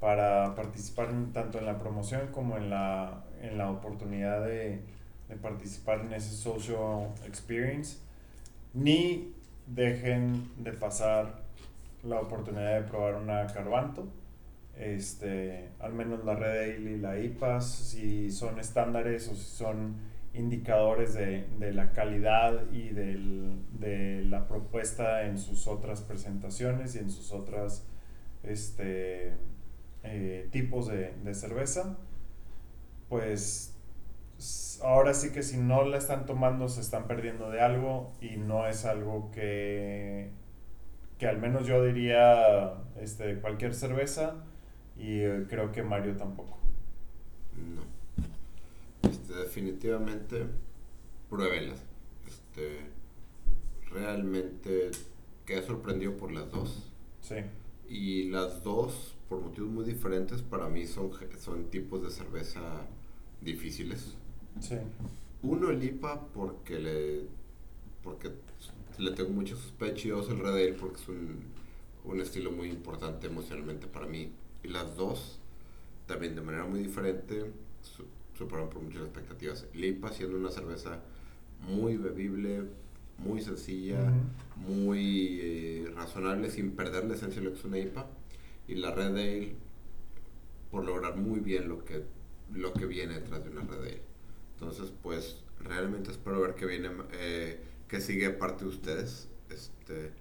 para 0.00 0.54
participar 0.54 1.10
tanto 1.32 1.58
en 1.58 1.66
la 1.66 1.78
promoción 1.78 2.28
como 2.32 2.56
en 2.56 2.70
la, 2.70 3.24
en 3.40 3.58
la 3.58 3.70
oportunidad 3.70 4.44
de, 4.44 4.80
de 5.32 5.38
participar 5.38 6.00
en 6.00 6.12
ese 6.12 6.34
social 6.34 7.09
experience. 7.26 7.98
Ni 8.74 9.32
dejen 9.66 10.50
de 10.59 10.72
pasar 10.72 11.42
la 12.02 12.20
oportunidad 12.20 12.80
de 12.82 12.88
probar 12.88 13.14
una 13.14 13.46
Carbanto. 13.46 14.06
Este, 14.76 15.68
al 15.80 15.92
menos 15.92 16.24
la 16.24 16.34
Red 16.34 16.76
Ale 16.76 16.92
y 16.92 16.98
la 16.98 17.18
IPAS, 17.18 17.64
si 17.66 18.30
son 18.30 18.59
estándares 18.59 19.28
o 19.28 19.34
si 19.34 19.44
son 19.44 19.96
indicadores 20.34 21.12
de, 21.14 21.46
de 21.59 21.72
la 21.72 21.92
calidad 21.92 22.70
y 22.72 22.88
del- 22.88 23.52
de 23.78 24.24
la 24.24 24.46
propuesta 24.48 25.24
en 25.24 25.36
sus 25.38 25.66
otras 25.66 26.00
presentaciones 26.00 26.94
y 26.94 27.00
en 27.00 27.10
sus 27.10 27.32
otras 27.32 27.84
este, 28.42 29.34
eh, 30.04 30.48
tipos 30.50 30.88
de, 30.88 31.12
de 31.22 31.34
cerveza, 31.34 31.96
pues 33.10 33.71
ahora 34.82 35.14
sí 35.14 35.31
que 35.31 35.43
si 35.43 35.56
no 35.56 35.85
la 35.85 35.98
están 35.98 36.27
tomando 36.27 36.69
se 36.69 36.81
están 36.81 37.06
perdiendo 37.06 37.51
de 37.51 37.60
algo 37.60 38.12
y 38.20 38.36
no 38.36 38.66
es 38.66 38.85
algo 38.85 39.31
que, 39.31 40.31
que 41.19 41.27
al 41.27 41.39
menos 41.39 41.66
yo 41.66 41.85
diría 41.85 42.74
este, 43.01 43.40
cualquier 43.40 43.74
cerveza 43.74 44.44
y 44.97 45.20
eh, 45.20 45.47
creo 45.48 45.73
que 45.73 45.82
Mario 45.82 46.16
tampoco. 46.16 46.59
No. 47.56 49.09
Este, 49.09 49.35
definitivamente, 49.35 50.47
pruébenlas. 51.28 51.82
Este, 52.27 52.81
realmente 53.90 54.90
quedé 55.47 55.62
sorprendido 55.62 56.16
por 56.16 56.32
las 56.32 56.51
dos. 56.51 56.90
Sí, 57.20 57.36
Y 57.89 58.31
las 58.31 58.62
dos, 58.62 59.14
por 59.28 59.40
motivos 59.40 59.70
muy 59.70 59.85
diferentes, 59.85 60.43
para 60.43 60.69
mí 60.69 60.86
son, 60.86 61.10
son 61.39 61.70
tipos 61.70 62.02
de 62.02 62.10
cerveza 62.10 62.60
difíciles. 63.40 64.16
Sí, 64.60 64.76
Uno 65.42 65.70
el 65.70 65.82
IPA 65.82 66.28
porque 66.34 66.78
le, 66.78 67.22
porque 68.02 68.30
le 68.98 69.10
tengo 69.12 69.30
mucha 69.30 69.56
sospecha 69.56 70.08
y 70.08 70.10
dos 70.10 70.28
el 70.30 70.38
Red 70.38 70.50
Ale 70.54 70.72
porque 70.74 71.00
es 71.02 71.08
un, 71.08 71.44
un 72.04 72.20
estilo 72.20 72.52
muy 72.52 72.68
importante 72.70 73.26
emocionalmente 73.28 73.86
para 73.86 74.06
mí. 74.06 74.32
Y 74.62 74.68
las 74.68 74.96
dos, 74.96 75.40
también 76.06 76.34
de 76.36 76.42
manera 76.42 76.64
muy 76.66 76.80
diferente, 76.80 77.52
su- 77.82 78.06
superaron 78.38 78.70
por 78.70 78.82
muchas 78.82 79.02
expectativas. 79.02 79.66
El 79.74 79.84
IPA 79.86 80.12
siendo 80.12 80.38
una 80.38 80.50
cerveza 80.50 81.00
muy 81.68 81.96
bebible, 81.96 82.64
muy 83.18 83.40
sencilla, 83.42 84.12
muy 84.56 85.38
eh, 85.42 85.92
razonable 85.96 86.50
sin 86.50 86.72
perder 86.72 87.04
la 87.06 87.14
esencia 87.14 87.40
de 87.40 87.46
lo 87.48 87.52
que 87.54 87.58
es 87.60 87.64
una 87.64 87.78
IPA. 87.78 88.06
Y 88.68 88.76
la 88.76 88.92
Red 88.92 89.06
Ale 89.08 89.56
por 90.70 90.84
lograr 90.84 91.16
muy 91.16 91.40
bien 91.40 91.68
lo 91.68 91.84
que, 91.84 92.02
lo 92.52 92.72
que 92.72 92.86
viene 92.86 93.14
detrás 93.14 93.44
de 93.44 93.50
una 93.50 93.62
Red 93.62 93.80
Ale. 93.80 94.02
Entonces, 94.62 94.93
pues 95.02 95.43
realmente 95.59 96.12
espero 96.12 96.40
ver 96.40 96.55
que 96.55 96.66
viene, 96.66 96.89
eh, 97.14 97.60
que 97.89 98.01
sigue 98.01 98.30
parte 98.30 98.64
de 98.64 98.70
ustedes. 98.70 99.28
Este, 99.51 100.12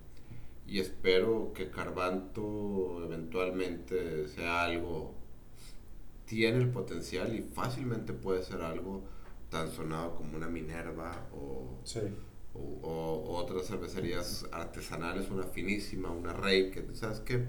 y 0.65 0.79
espero 0.79 1.53
que 1.53 1.69
Carbanto 1.69 3.03
eventualmente 3.05 4.27
sea 4.27 4.63
algo, 4.63 5.13
tiene 6.25 6.57
el 6.57 6.69
potencial 6.69 7.35
y 7.35 7.43
fácilmente 7.43 8.13
puede 8.13 8.41
ser 8.41 8.61
algo 8.61 9.03
tan 9.49 9.69
sonado 9.69 10.15
como 10.15 10.37
una 10.37 10.47
Minerva 10.47 11.27
o, 11.33 11.79
sí. 11.83 11.99
o, 12.55 12.59
o 12.59 13.37
otras 13.37 13.67
cervecerías 13.67 14.47
artesanales, 14.51 15.29
una 15.29 15.43
finísima, 15.43 16.09
una 16.09 16.33
Rey, 16.33 16.71
que 16.71 16.83
sabes 16.95 17.19
que 17.19 17.45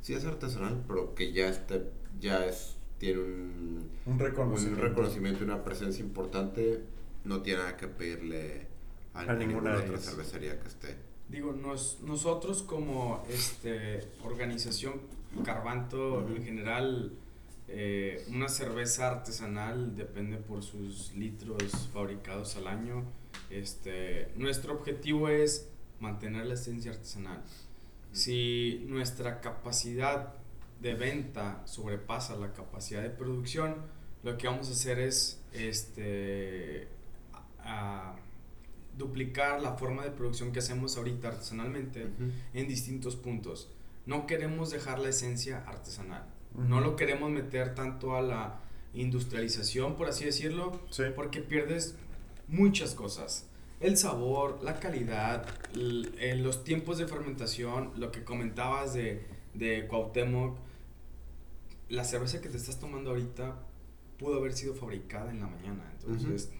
sí 0.00 0.14
es 0.14 0.24
artesanal, 0.24 0.84
pero 0.88 1.14
que 1.14 1.32
ya 1.32 1.48
esté, 1.50 1.90
ya 2.18 2.46
es, 2.46 2.76
tiene 3.00 3.18
un, 3.20 3.90
Un 4.06 4.18
reconocimiento. 4.18 4.80
un 4.82 4.88
reconocimiento 4.88 5.40
y 5.40 5.44
una 5.46 5.64
presencia 5.64 6.04
importante, 6.04 6.84
no 7.24 7.40
tiene 7.42 7.60
nada 7.60 7.76
que 7.76 7.88
pedirle 7.88 8.68
a, 9.14 9.22
A 9.22 9.34
ninguna 9.34 9.76
otra 9.76 9.98
cervecería 9.98 10.60
que 10.60 10.68
esté. 10.68 10.96
Digo, 11.28 11.52
nos, 11.52 12.00
nosotros 12.02 12.62
como 12.62 13.24
este, 13.28 14.06
organización 14.22 15.00
Carbanto 15.44 16.18
Ujú. 16.18 16.34
en 16.36 16.44
general, 16.44 17.12
eh, 17.68 18.24
una 18.30 18.48
cerveza 18.48 19.08
artesanal 19.08 19.96
depende 19.96 20.36
por 20.36 20.62
sus 20.62 21.12
litros 21.14 21.88
fabricados 21.92 22.56
al 22.56 22.66
año. 22.66 23.04
Este, 23.48 24.28
nuestro 24.36 24.74
objetivo 24.74 25.28
es 25.28 25.68
mantener 26.00 26.46
la 26.46 26.54
esencia 26.54 26.90
artesanal. 26.90 27.42
Si 28.12 28.84
nuestra 28.88 29.40
capacidad 29.40 30.34
de 30.80 30.94
venta 30.94 31.62
sobrepasa 31.66 32.36
la 32.36 32.52
capacidad 32.52 33.02
de 33.02 33.10
producción, 33.10 33.76
lo 34.22 34.36
que 34.38 34.46
vamos 34.46 34.68
a 34.68 34.72
hacer 34.72 34.98
es 34.98 35.42
este, 35.52 36.88
a- 37.62 38.12
a 38.12 38.16
duplicar 38.96 39.62
la 39.62 39.74
forma 39.74 40.02
de 40.04 40.10
producción 40.10 40.52
que 40.52 40.58
hacemos 40.58 40.96
ahorita 40.96 41.28
artesanalmente 41.28 42.08
en 42.54 42.68
distintos 42.68 43.16
puntos. 43.16 43.70
No 44.06 44.26
queremos 44.26 44.70
dejar 44.70 44.98
la 44.98 45.08
esencia 45.10 45.64
artesanal. 45.66 46.24
No 46.54 46.80
lo 46.80 46.96
queremos 46.96 47.30
meter 47.30 47.74
tanto 47.74 48.16
a 48.16 48.22
la 48.22 48.60
industrialización, 48.92 49.94
por 49.96 50.08
así 50.08 50.24
decirlo, 50.24 50.80
Sí. 50.90 51.04
porque 51.14 51.40
pierdes 51.40 51.94
muchas 52.48 52.94
cosas. 52.94 53.46
el 53.80 53.96
sabor, 53.96 54.58
la 54.62 54.78
calidad, 54.78 55.46
los 55.72 56.64
tiempos 56.64 56.98
de 56.98 57.06
fermentación, 57.06 57.92
lo 57.96 58.12
que 58.12 58.24
comentabas 58.24 58.92
de, 58.92 59.24
de 59.54 59.86
Cuauhtémoc, 59.88 60.58
la 61.90 62.04
cerveza 62.04 62.40
que 62.40 62.48
te 62.48 62.56
estás 62.56 62.78
tomando 62.78 63.10
ahorita 63.10 63.58
pudo 64.18 64.38
haber 64.38 64.52
sido 64.52 64.74
fabricada 64.74 65.30
en 65.30 65.40
la 65.40 65.48
mañana. 65.48 65.92
Entonces, 65.98 66.50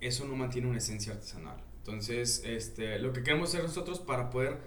eso 0.00 0.26
no 0.26 0.34
mantiene 0.34 0.68
una 0.68 0.78
esencia 0.78 1.12
artesanal. 1.12 1.62
Entonces, 1.78 2.42
este, 2.44 2.98
lo 2.98 3.12
que 3.12 3.22
queremos 3.22 3.50
hacer 3.50 3.62
nosotros 3.62 4.00
para 4.00 4.30
poder 4.30 4.58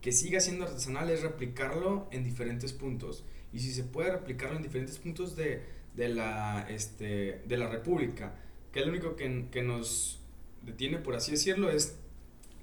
que 0.00 0.12
siga 0.12 0.40
siendo 0.40 0.64
artesanal 0.64 1.08
es 1.10 1.22
replicarlo 1.22 2.08
en 2.10 2.24
diferentes 2.24 2.72
puntos. 2.72 3.24
Y 3.52 3.60
si 3.60 3.72
se 3.72 3.84
puede 3.84 4.10
replicarlo 4.10 4.56
en 4.56 4.62
diferentes 4.62 4.98
puntos 4.98 5.36
de, 5.36 5.62
de 5.94 6.08
la, 6.08 6.66
este, 6.68 7.42
de 7.46 7.56
la 7.56 7.68
República, 7.68 8.34
que 8.72 8.80
lo 8.80 8.88
único 8.88 9.14
que, 9.14 9.46
que, 9.50 9.62
nos 9.62 10.20
detiene, 10.64 10.98
por 10.98 11.14
así 11.14 11.30
decirlo, 11.30 11.70
es 11.70 11.96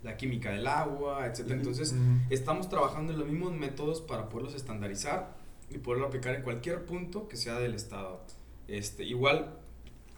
la 0.03 0.17
química 0.17 0.51
del 0.51 0.67
agua, 0.67 1.25
etc. 1.25 1.51
Entonces, 1.51 1.95
estamos 2.29 2.69
trabajando 2.69 3.13
en 3.13 3.19
los 3.19 3.27
mismos 3.27 3.53
métodos 3.53 4.01
para 4.01 4.29
poderlos 4.29 4.55
estandarizar 4.55 5.44
y 5.69 5.77
poderlo 5.77 6.07
aplicar 6.07 6.35
en 6.35 6.43
cualquier 6.43 6.85
punto 6.85 7.27
que 7.27 7.37
sea 7.37 7.59
del 7.59 7.73
estado. 7.73 8.21
Este, 8.67 9.03
igual, 9.03 9.57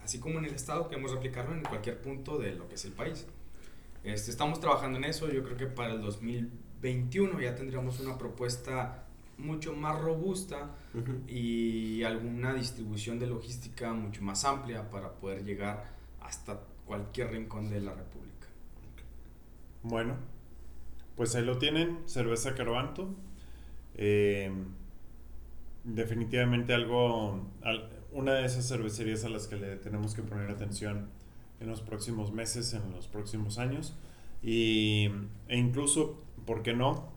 así 0.02 0.18
como 0.18 0.38
en 0.38 0.44
el 0.44 0.54
estado, 0.54 0.88
queremos 0.88 1.12
replicarlo 1.12 1.54
en 1.54 1.62
cualquier 1.62 2.00
punto 2.00 2.38
de 2.38 2.54
lo 2.54 2.68
que 2.68 2.76
es 2.76 2.84
el 2.84 2.92
país. 2.92 3.26
Este, 4.04 4.30
estamos 4.30 4.60
trabajando 4.60 4.98
en 4.98 5.04
eso, 5.04 5.30
yo 5.30 5.42
creo 5.42 5.56
que 5.56 5.66
para 5.66 5.92
el 5.94 6.00
2021 6.00 7.40
ya 7.40 7.54
tendríamos 7.54 8.00
una 8.00 8.16
propuesta 8.16 9.04
mucho 9.38 9.72
más 9.72 10.00
robusta 10.00 10.70
y 11.28 12.02
alguna 12.02 12.54
distribución 12.54 13.18
de 13.18 13.28
logística 13.28 13.92
mucho 13.92 14.22
más 14.22 14.44
amplia 14.44 14.90
para 14.90 15.12
poder 15.12 15.44
llegar 15.44 15.84
hasta 16.20 16.60
cualquier 16.86 17.30
rincón 17.30 17.70
de 17.70 17.80
la 17.80 17.94
República. 17.94 18.48
Bueno, 19.82 20.16
pues 21.16 21.34
ahí 21.34 21.44
lo 21.44 21.58
tienen, 21.58 21.98
cerveza 22.06 22.54
Carbanto. 22.54 23.14
Eh, 23.94 24.52
definitivamente 25.94 26.74
algo, 26.74 27.46
una 28.12 28.34
de 28.34 28.44
esas 28.44 28.68
cervecerías 28.68 29.24
a 29.24 29.28
las 29.28 29.46
que 29.46 29.56
le 29.56 29.76
tenemos 29.76 30.14
que 30.14 30.22
poner 30.22 30.50
atención 30.50 31.08
en 31.60 31.68
los 31.68 31.80
próximos 31.80 32.32
meses, 32.32 32.74
en 32.74 32.92
los 32.92 33.06
próximos 33.08 33.58
años. 33.58 33.94
Y, 34.42 35.08
e 35.48 35.56
incluso, 35.56 36.22
¿por 36.46 36.62
qué 36.62 36.74
no? 36.74 37.08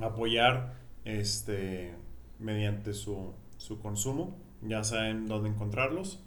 Apoyar 0.00 0.74
este, 1.04 1.94
mediante 2.38 2.92
su, 2.92 3.32
su 3.56 3.78
consumo. 3.78 4.36
Ya 4.62 4.84
saben 4.84 5.26
dónde 5.26 5.48
encontrarlos. 5.48 6.20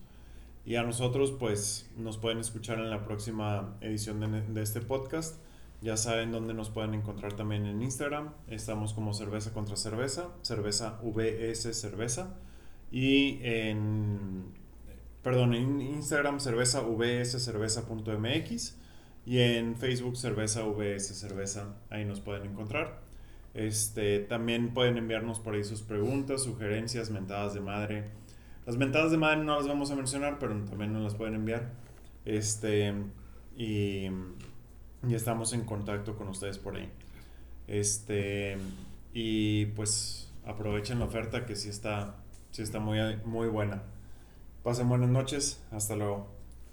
Y 0.65 0.75
a 0.75 0.83
nosotros, 0.83 1.31
pues, 1.31 1.89
nos 1.97 2.17
pueden 2.17 2.39
escuchar 2.39 2.79
en 2.79 2.89
la 2.89 3.03
próxima 3.03 3.75
edición 3.81 4.19
de, 4.19 4.41
de 4.41 4.61
este 4.61 4.81
podcast. 4.81 5.37
Ya 5.81 5.95
saben 5.95 6.31
dónde 6.31 6.53
nos 6.53 6.69
pueden 6.69 6.93
encontrar 6.93 7.33
también 7.33 7.65
en 7.65 7.81
Instagram. 7.81 8.33
Estamos 8.47 8.93
como 8.93 9.13
Cerveza 9.13 9.53
contra 9.53 9.77
Cerveza, 9.77 10.27
Cerveza 10.41 10.99
VS 11.01 11.73
Cerveza. 11.73 12.35
Y 12.91 13.39
en, 13.43 14.51
perdón, 15.23 15.53
en 15.53 15.79
Instagram 15.79 16.39
cerveza 16.39 16.81
vs 16.81 17.43
cerveza.mx 17.43 18.77
y 19.25 19.39
en 19.39 19.75
Facebook 19.75 20.17
cerveza 20.17 20.63
vs 20.63 21.07
cerveza. 21.07 21.75
Ahí 21.89 22.03
nos 22.03 22.19
pueden 22.19 22.45
encontrar. 22.45 23.01
Este, 23.53 24.19
también 24.19 24.73
pueden 24.73 24.97
enviarnos 24.97 25.39
por 25.39 25.55
ahí 25.55 25.63
sus 25.63 25.81
preguntas, 25.81 26.43
sugerencias, 26.43 27.09
mentadas 27.09 27.53
de 27.53 27.61
madre. 27.61 28.11
Las 28.65 28.77
mentadas 28.77 29.11
de 29.11 29.17
madre 29.17 29.43
no 29.43 29.55
las 29.55 29.67
vamos 29.67 29.91
a 29.91 29.95
mencionar, 29.95 30.39
pero 30.39 30.53
también 30.65 30.93
nos 30.93 31.03
las 31.03 31.15
pueden 31.15 31.35
enviar. 31.35 31.71
Este, 32.25 32.93
y 33.55 34.07
y 35.07 35.15
estamos 35.15 35.53
en 35.53 35.63
contacto 35.65 36.15
con 36.15 36.27
ustedes 36.27 36.57
por 36.57 36.75
ahí. 36.75 36.91
Este, 37.67 38.57
y 39.13 39.67
pues 39.67 40.31
aprovechen 40.45 40.99
la 40.99 41.05
oferta 41.05 41.45
que 41.45 41.55
sí 41.55 41.69
está, 41.69 42.15
sí 42.51 42.61
está 42.61 42.79
muy, 42.79 42.99
muy 43.25 43.47
buena. 43.47 43.83
Pasen 44.63 44.89
buenas 44.89 45.09
noches, 45.09 45.63
hasta 45.71 45.95
luego. 45.95 46.27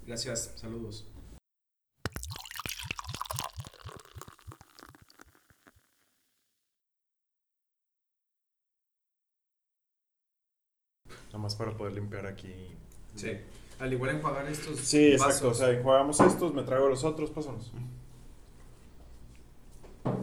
Gracias, 0.05 0.53
saludos. 0.55 1.07
Nada 11.27 11.39
más 11.39 11.55
para 11.55 11.75
poder 11.77 11.93
limpiar 11.93 12.25
aquí. 12.25 12.51
Sí, 13.15 13.31
al 13.79 13.93
igual 13.93 14.15
enjuagar 14.15 14.47
estos. 14.47 14.79
Sí, 14.79 15.11
exacto. 15.11 15.49
O 15.49 15.53
sea, 15.53 15.69
enjuagamos 15.71 16.19
estos, 16.19 16.53
me 16.53 16.63
traigo 16.63 16.89
los 16.89 17.03
otros, 17.03 17.29
pásanos. 17.31 17.71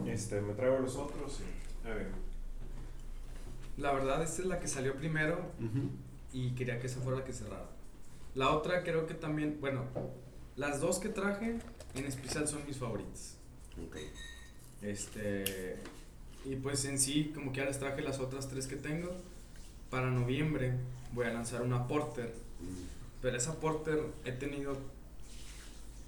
Este, 0.07 0.41
me 0.41 0.53
traigo 0.53 0.79
los 0.79 0.95
otros 0.95 1.39
y. 1.41 1.87
A 1.87 1.93
ver. 1.93 2.07
La 3.77 3.91
verdad, 3.91 4.23
esta 4.23 4.41
es 4.41 4.47
la 4.47 4.59
que 4.59 4.67
salió 4.67 4.95
primero 4.95 5.51
y 6.31 6.51
quería 6.51 6.79
que 6.79 6.87
esa 6.87 7.01
fuera 7.01 7.19
la 7.19 7.25
que 7.25 7.33
cerrara. 7.33 7.69
La 8.33 8.51
otra 8.51 8.83
creo 8.83 9.05
que 9.05 9.13
también, 9.13 9.57
bueno, 9.59 9.85
las 10.55 10.79
dos 10.79 10.99
que 10.99 11.09
traje 11.09 11.57
en 11.93 12.05
especial 12.05 12.47
son 12.47 12.65
mis 12.65 12.77
favoritas. 12.77 13.37
Ok. 13.85 13.97
Este. 14.81 15.77
Y 16.45 16.55
pues 16.57 16.85
en 16.85 16.99
sí, 16.99 17.31
como 17.33 17.51
que 17.51 17.59
ya 17.59 17.65
les 17.65 17.79
traje 17.79 18.01
las 18.01 18.19
otras 18.19 18.47
tres 18.47 18.67
que 18.67 18.75
tengo. 18.75 19.15
Para 19.89 20.09
noviembre 20.09 20.73
voy 21.13 21.25
a 21.25 21.33
lanzar 21.33 21.61
una 21.61 21.87
Porter. 21.87 22.33
Mm. 22.59 23.21
Pero 23.21 23.37
esa 23.37 23.59
Porter 23.59 23.99
he 24.23 24.31
tenido 24.31 24.77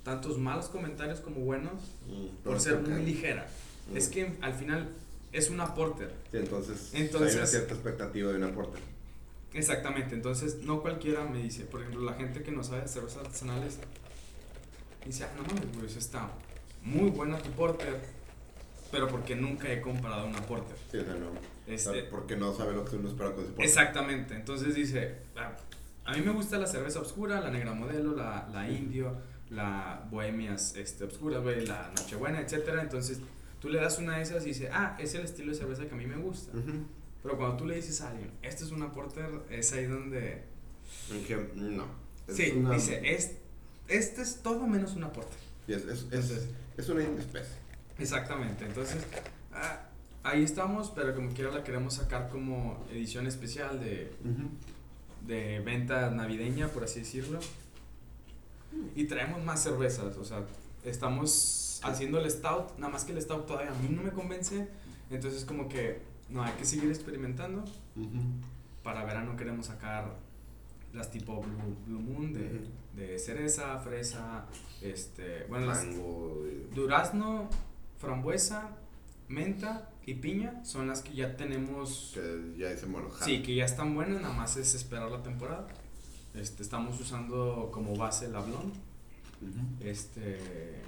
tantos 0.03 0.37
malos 0.37 0.67
comentarios 0.67 1.19
como 1.19 1.41
buenos 1.41 1.73
mm, 2.07 2.43
por 2.43 2.59
ser 2.61 2.79
muy 2.79 3.03
ligera. 3.03 3.49
Es 3.93 4.09
que 4.09 4.33
al 4.41 4.53
final 4.53 4.89
es 5.31 5.49
una 5.49 5.73
porter. 5.73 6.13
entonces, 6.33 6.91
entonces 6.93 7.31
hay 7.31 7.37
una 7.37 7.47
cierta 7.47 7.73
expectativa 7.73 8.31
de 8.31 8.37
una 8.37 8.53
porter. 8.53 8.81
Exactamente, 9.53 10.13
entonces 10.13 10.63
no 10.63 10.81
cualquiera 10.81 11.23
me 11.25 11.41
dice, 11.41 11.63
por 11.63 11.81
ejemplo, 11.81 12.03
la 12.03 12.13
gente 12.13 12.43
que 12.43 12.51
no 12.51 12.63
sabe 12.63 12.81
de 12.81 12.87
cervezas 12.87 13.25
artesanales 13.25 13.79
dice, 15.05 15.23
ah, 15.23 15.31
no 15.37 15.43
mames, 15.43 15.65
pues 15.79 15.95
está 15.95 16.29
muy 16.83 17.09
buena 17.09 17.37
tu 17.39 17.49
porter, 17.51 17.99
pero 18.91 19.07
porque 19.07 19.35
nunca 19.35 19.71
he 19.71 19.81
comprado 19.81 20.27
una 20.27 20.41
porter. 20.41 20.75
Sí, 20.91 20.97
o 20.97 21.03
sea, 21.05 21.15
no. 21.15 21.31
Este, 21.65 22.03
porque 22.03 22.35
no 22.35 22.53
sabe 22.55 22.73
lo 22.73 22.85
que 22.85 22.97
uno 22.97 23.09
espera 23.09 23.31
con 23.31 23.43
ese 23.43 23.51
porter. 23.51 23.65
Exactamente, 23.65 24.35
entonces 24.35 24.75
dice, 24.75 25.15
ah, 25.35 25.53
a 26.05 26.13
mí 26.13 26.21
me 26.21 26.31
gusta 26.31 26.57
la 26.57 26.67
cerveza 26.67 26.99
oscura, 26.99 27.41
la 27.41 27.49
negra 27.49 27.73
modelo, 27.73 28.15
la, 28.15 28.47
la 28.53 28.69
indio, 28.69 29.15
la 29.49 30.05
bohemias 30.09 30.75
este, 30.75 31.03
obscura, 31.03 31.39
la 31.39 31.91
nochebuena, 31.97 32.41
etcétera, 32.41 32.81
entonces 32.81 33.19
Tú 33.59 33.69
le 33.69 33.79
das 33.79 33.97
una 33.97 34.17
de 34.17 34.23
esas 34.23 34.43
y 34.45 34.49
dice, 34.49 34.69
ah, 34.71 34.95
es 34.99 35.15
el 35.15 35.23
estilo 35.23 35.51
de 35.51 35.57
cerveza 35.57 35.85
que 35.87 35.93
a 35.93 35.97
mí 35.97 36.05
me 36.05 36.17
gusta. 36.17 36.51
Pero 37.23 37.37
cuando 37.37 37.57
tú 37.57 37.65
le 37.65 37.75
dices 37.75 38.01
a 38.01 38.11
alguien, 38.11 38.31
esto 38.41 38.63
es 38.63 38.71
una 38.71 38.91
porter, 38.91 39.29
es 39.49 39.73
ahí 39.73 39.85
donde... 39.85 40.43
no. 41.55 41.85
sí, 42.29 42.53
dice, 42.71 43.01
es, 43.03 43.33
este 43.87 44.21
es 44.21 44.41
todo 44.43 44.67
menos 44.67 44.95
una 44.95 45.11
porter. 45.11 45.39
es, 45.67 45.83
es, 46.11 46.47
es, 46.77 46.89
una 46.89 47.03
especie. 47.03 47.55
Exactamente, 47.97 48.65
entonces 48.65 49.03
ah, 49.53 49.87
ahí 50.23 50.43
estamos, 50.43 50.91
pero 50.95 51.15
como 51.15 51.31
quiera 51.31 51.51
la 51.51 51.63
queremos 51.63 51.95
sacar 51.95 52.29
como 52.29 52.85
edición 52.91 53.25
especial 53.25 53.79
de, 53.79 54.11
de 55.25 55.59
venta 55.61 56.11
navideña, 56.11 56.67
por 56.67 56.83
así 56.83 56.99
decirlo. 56.99 57.39
Y 58.95 59.05
traemos 59.05 59.43
más 59.43 59.63
cervezas, 59.63 60.15
o 60.17 60.23
sea, 60.23 60.43
estamos 60.83 61.66
haciendo 61.83 62.19
el 62.19 62.29
stout, 62.29 62.77
nada 62.77 62.91
más 62.91 63.05
que 63.05 63.11
el 63.11 63.21
stout 63.21 63.45
todavía 63.45 63.71
a 63.71 63.75
mí 63.75 63.89
no 63.89 64.03
me 64.03 64.11
convence, 64.11 64.67
entonces 65.09 65.45
como 65.45 65.67
que 65.69 66.01
no, 66.29 66.43
hay 66.43 66.53
que 66.53 66.65
seguir 66.65 66.89
experimentando. 66.89 67.63
Para 68.83 69.03
verano 69.03 69.35
queremos 69.35 69.67
sacar 69.67 70.15
las 70.93 71.11
tipo 71.11 71.43
Blue, 71.85 71.99
Moon 71.99 72.33
de, 72.33 72.67
de, 72.95 73.19
cereza, 73.19 73.77
fresa, 73.79 74.45
este, 74.81 75.45
bueno, 75.49 75.67
las, 75.67 75.85
durazno, 76.73 77.49
frambuesa, 77.97 78.71
menta 79.27 79.89
y 80.05 80.15
piña 80.15 80.63
son 80.63 80.87
las 80.87 81.01
que 81.01 81.13
ya 81.13 81.35
tenemos. 81.35 82.11
Que 82.13 82.55
ya 82.57 82.69
dicen 82.69 82.91
bueno, 82.91 83.09
Sí, 83.23 83.41
que 83.41 83.55
ya 83.55 83.65
están 83.65 83.93
buenas, 83.93 84.21
nada 84.21 84.33
más 84.33 84.57
es 84.57 84.73
esperar 84.75 85.11
la 85.11 85.21
temporada. 85.23 85.67
Este, 86.33 86.63
estamos 86.63 86.99
usando 86.99 87.69
como 87.71 87.95
base 87.95 88.29
la 88.29 88.39
blonde. 88.39 88.77
Este 89.81 90.81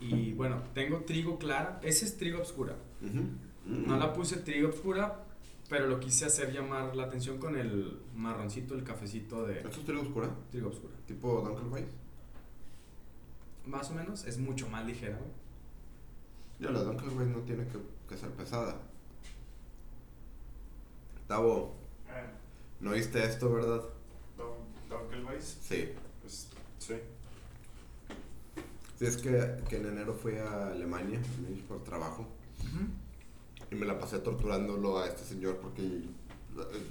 y 0.00 0.32
bueno, 0.32 0.62
tengo 0.74 1.00
trigo 1.00 1.38
clara. 1.38 1.78
Ese 1.82 2.06
es 2.06 2.16
trigo 2.16 2.40
oscura. 2.40 2.76
No 3.66 3.96
la 3.98 4.12
puse 4.12 4.38
trigo 4.38 4.70
oscura, 4.70 5.24
pero 5.68 5.86
lo 5.86 6.00
quise 6.00 6.24
hacer 6.24 6.52
llamar 6.52 6.96
la 6.96 7.04
atención 7.04 7.38
con 7.38 7.56
el 7.56 8.00
marroncito, 8.14 8.74
el 8.74 8.82
cafecito 8.82 9.46
de... 9.46 9.58
¿Esto 9.58 9.80
es 9.80 9.84
trigo 9.84 10.02
oscura? 10.02 10.30
Trigo 10.50 10.70
oscura. 10.70 10.94
¿Tipo 11.06 11.42
Dunkelweiss? 11.42 11.88
Más 13.66 13.90
o 13.90 13.94
menos, 13.94 14.24
es 14.24 14.38
mucho 14.38 14.68
más 14.68 14.84
ligera, 14.86 15.18
Ya, 16.58 16.70
la 16.70 16.82
Dunkelweiss 16.82 17.28
no 17.28 17.40
tiene 17.40 17.66
que, 18.08 18.16
ser 18.16 18.30
pesada. 18.30 18.80
Tavo, 21.28 21.76
eh. 22.08 22.26
¿no 22.80 22.92
viste 22.92 23.22
esto, 23.24 23.52
verdad? 23.52 23.82
¿Dunkelweiss? 24.88 25.58
Sí. 25.60 25.90
Pues, 26.22 26.48
sí. 26.78 26.94
Sí, 29.00 29.06
es 29.06 29.16
que, 29.16 29.30
que 29.66 29.76
en 29.76 29.86
enero 29.86 30.12
fui 30.12 30.36
a 30.36 30.66
Alemania 30.66 31.18
por 31.66 31.82
trabajo 31.82 32.28
y 33.70 33.74
me 33.74 33.86
la 33.86 33.98
pasé 33.98 34.18
torturándolo 34.18 34.98
a 34.98 35.06
este 35.06 35.24
señor 35.24 35.56
porque 35.56 36.02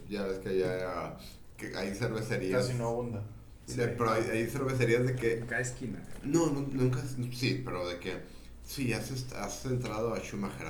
ya 0.10 0.24
ves 0.24 0.40
que 0.40 0.50
allá 0.50 1.18
que 1.56 1.78
hay 1.78 1.94
cervecerías. 1.94 2.66
Casi 2.66 2.80
no 2.80 2.88
abunda. 2.88 3.24
Sí, 3.68 3.76
pero 3.78 4.10
hay, 4.10 4.24
hay, 4.24 4.48
cervecerías 4.48 5.06
de 5.06 5.16
que. 5.16 5.38
En 5.38 5.46
cada 5.46 5.62
esquina. 5.62 6.04
No, 6.24 6.48
no, 6.48 6.62
nunca. 6.62 7.00
Sí, 7.32 7.62
pero 7.64 7.88
de 7.88 8.00
que. 8.00 8.14
Sí, 8.66 8.92
has, 8.92 9.12
has 9.34 9.66
entrado 9.66 10.16
a 10.16 10.20
Schumacher 10.20 10.66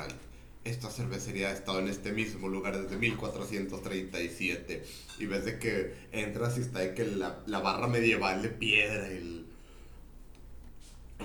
esta 0.66 0.90
cervecería 0.90 1.48
ha 1.48 1.54
estado 1.54 1.80
en 1.80 1.88
este 1.88 2.12
mismo 2.12 2.50
lugar 2.50 2.82
desde 2.82 2.98
1437 2.98 4.84
y 5.20 5.26
ves 5.26 5.46
de 5.46 5.58
que 5.58 5.94
entras 6.12 6.58
y 6.58 6.62
está 6.62 6.80
de 6.80 6.94
que 6.94 7.06
la, 7.06 7.40
la 7.46 7.60
barra 7.60 7.88
medieval 7.88 8.42
de 8.42 8.50
piedra 8.50 9.08
el 9.08 9.49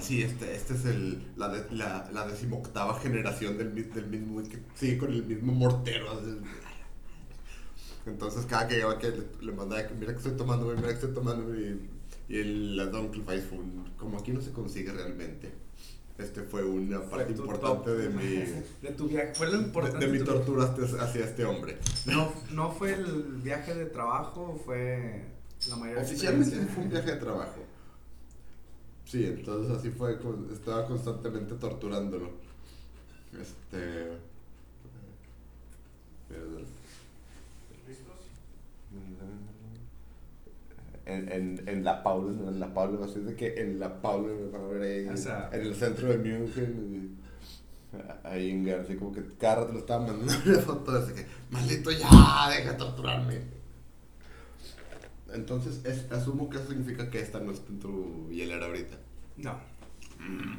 sí 0.00 0.22
este 0.22 0.54
este 0.54 0.74
es 0.74 0.84
el 0.86 1.22
la, 1.36 1.48
de, 1.48 1.64
la, 1.74 2.10
la 2.12 2.26
decimoctava 2.26 2.98
generación 3.00 3.56
del, 3.56 3.74
del 3.92 4.06
mismo 4.06 4.42
que 4.42 4.58
sigue 4.74 4.98
con 4.98 5.12
el 5.12 5.24
mismo 5.24 5.52
mortero 5.52 6.20
entonces 8.06 8.44
cada 8.46 8.68
que 8.68 8.74
llegaba 8.74 8.98
que 8.98 9.10
le, 9.10 9.24
le 9.40 9.52
mandaba 9.52 9.86
que 9.86 9.94
mira 9.94 10.12
que 10.12 10.18
estoy 10.18 10.36
tomando 10.36 10.66
mira 10.66 10.88
que 10.88 10.94
estoy 10.94 11.14
tomando 11.14 11.54
y, 11.54 11.88
y 12.28 12.38
el 12.38 12.76
la 12.76 12.86
Don 12.86 13.10
fue 13.12 13.42
como 13.96 14.18
aquí 14.18 14.32
no 14.32 14.40
se 14.40 14.52
consigue 14.52 14.92
realmente 14.92 15.52
este 16.18 16.42
fue 16.42 16.62
una 16.64 17.02
parte 17.02 17.32
importante 17.32 17.90
de 17.90 18.08
mi 18.08 18.36
de 18.82 18.94
tu 18.96 19.08
viaje 19.08 19.34
fue 19.34 19.50
lo 19.50 19.56
importante 19.60 20.06
de, 20.06 20.12
mi 20.12 20.24
tortura 20.24 20.72
hacia 21.00 21.24
este 21.24 21.44
hombre. 21.44 21.78
No 22.06 22.32
no 22.52 22.70
fue 22.70 22.92
el 22.92 23.40
viaje 23.42 23.74
de 23.74 23.86
trabajo 23.86 24.60
fue 24.64 25.24
la 25.68 25.76
mayoría 25.76 26.02
oficialmente 26.02 26.56
fue 26.72 26.84
un 26.84 26.90
viaje 26.90 27.10
de 27.12 27.16
trabajo 27.16 27.64
sí 29.05 29.24
entonces 29.24 29.76
así 29.76 29.90
fue 29.90 30.18
estaba 30.52 30.86
constantemente 30.86 31.55
torturándolo 31.55 32.31
este 33.32 34.12
¿Listos? 37.86 38.14
en, 41.06 41.32
en, 41.32 41.68
en 41.68 41.85
La 41.85 42.02
Paula, 42.02 42.31
en 42.48 42.60
La 42.60 42.72
Paula, 42.72 43.05
así 43.05 43.20
de 43.20 43.35
que 43.36 43.60
en 43.60 43.78
La 43.78 44.01
Paula, 44.01 44.32
en, 44.32 45.09
en 45.09 45.60
el 45.60 45.74
centro 45.74 46.09
de 46.09 46.18
München, 46.18 47.18
ahí 48.22 48.51
en 48.51 48.64
García, 48.64 48.97
como 48.97 49.12
que 49.12 49.22
cada 49.39 49.56
rato 49.56 49.72
lo 49.72 49.78
estaba 49.81 50.06
mandando 50.06 50.32
una 50.47 50.59
foto, 50.60 50.90
así 50.93 51.12
que, 51.14 51.26
maldito 51.51 51.90
ya, 51.90 52.51
deja 52.51 52.72
de 52.72 52.78
torturarme. 52.78 53.53
Entonces, 55.35 55.85
es, 55.85 56.11
asumo 56.12 56.48
que 56.48 56.59
eso 56.59 56.69
significa 56.69 57.11
que 57.11 57.20
esta 57.20 57.40
no 57.40 57.52
está 57.52 57.69
en 57.70 57.81
tu 57.81 58.28
hielera 58.31 58.66
ahorita. 58.66 58.97
No. 59.36 59.55
Mm. 60.20 60.59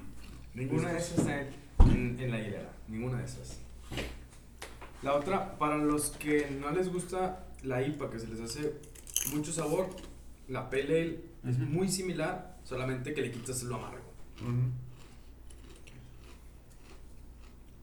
Ninguna 0.53 0.91
de 0.91 0.99
esas 0.99 1.19
está 1.19 1.41
en, 1.41 2.19
en 2.19 2.31
la 2.31 2.37
hielera, 2.37 2.71
ninguna 2.87 3.19
de 3.19 3.25
esas. 3.25 3.59
La 5.01 5.13
otra, 5.13 5.57
para 5.57 5.77
los 5.77 6.11
que 6.11 6.49
no 6.59 6.71
les 6.71 6.91
gusta 6.91 7.45
la 7.63 7.81
IPA, 7.81 8.09
que 8.09 8.19
se 8.19 8.27
les 8.27 8.41
hace 8.41 8.73
mucho 9.33 9.51
sabor, 9.51 9.89
la 10.47 10.69
pale 10.69 10.83
ale 10.83 11.19
es 11.47 11.57
muy 11.59 11.89
similar, 11.89 12.57
solamente 12.63 13.13
que 13.13 13.21
le 13.21 13.31
quitas 13.31 13.63
lo 13.63 13.75
amargo. 13.75 14.03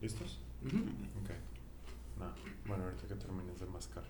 ¿Listos? 0.00 0.38
Ok. 0.64 1.30
No, 2.18 2.32
bueno, 2.66 2.84
ahorita 2.84 3.06
que 3.08 3.14
termines 3.14 3.60
de 3.60 3.66
mascar. 3.66 4.04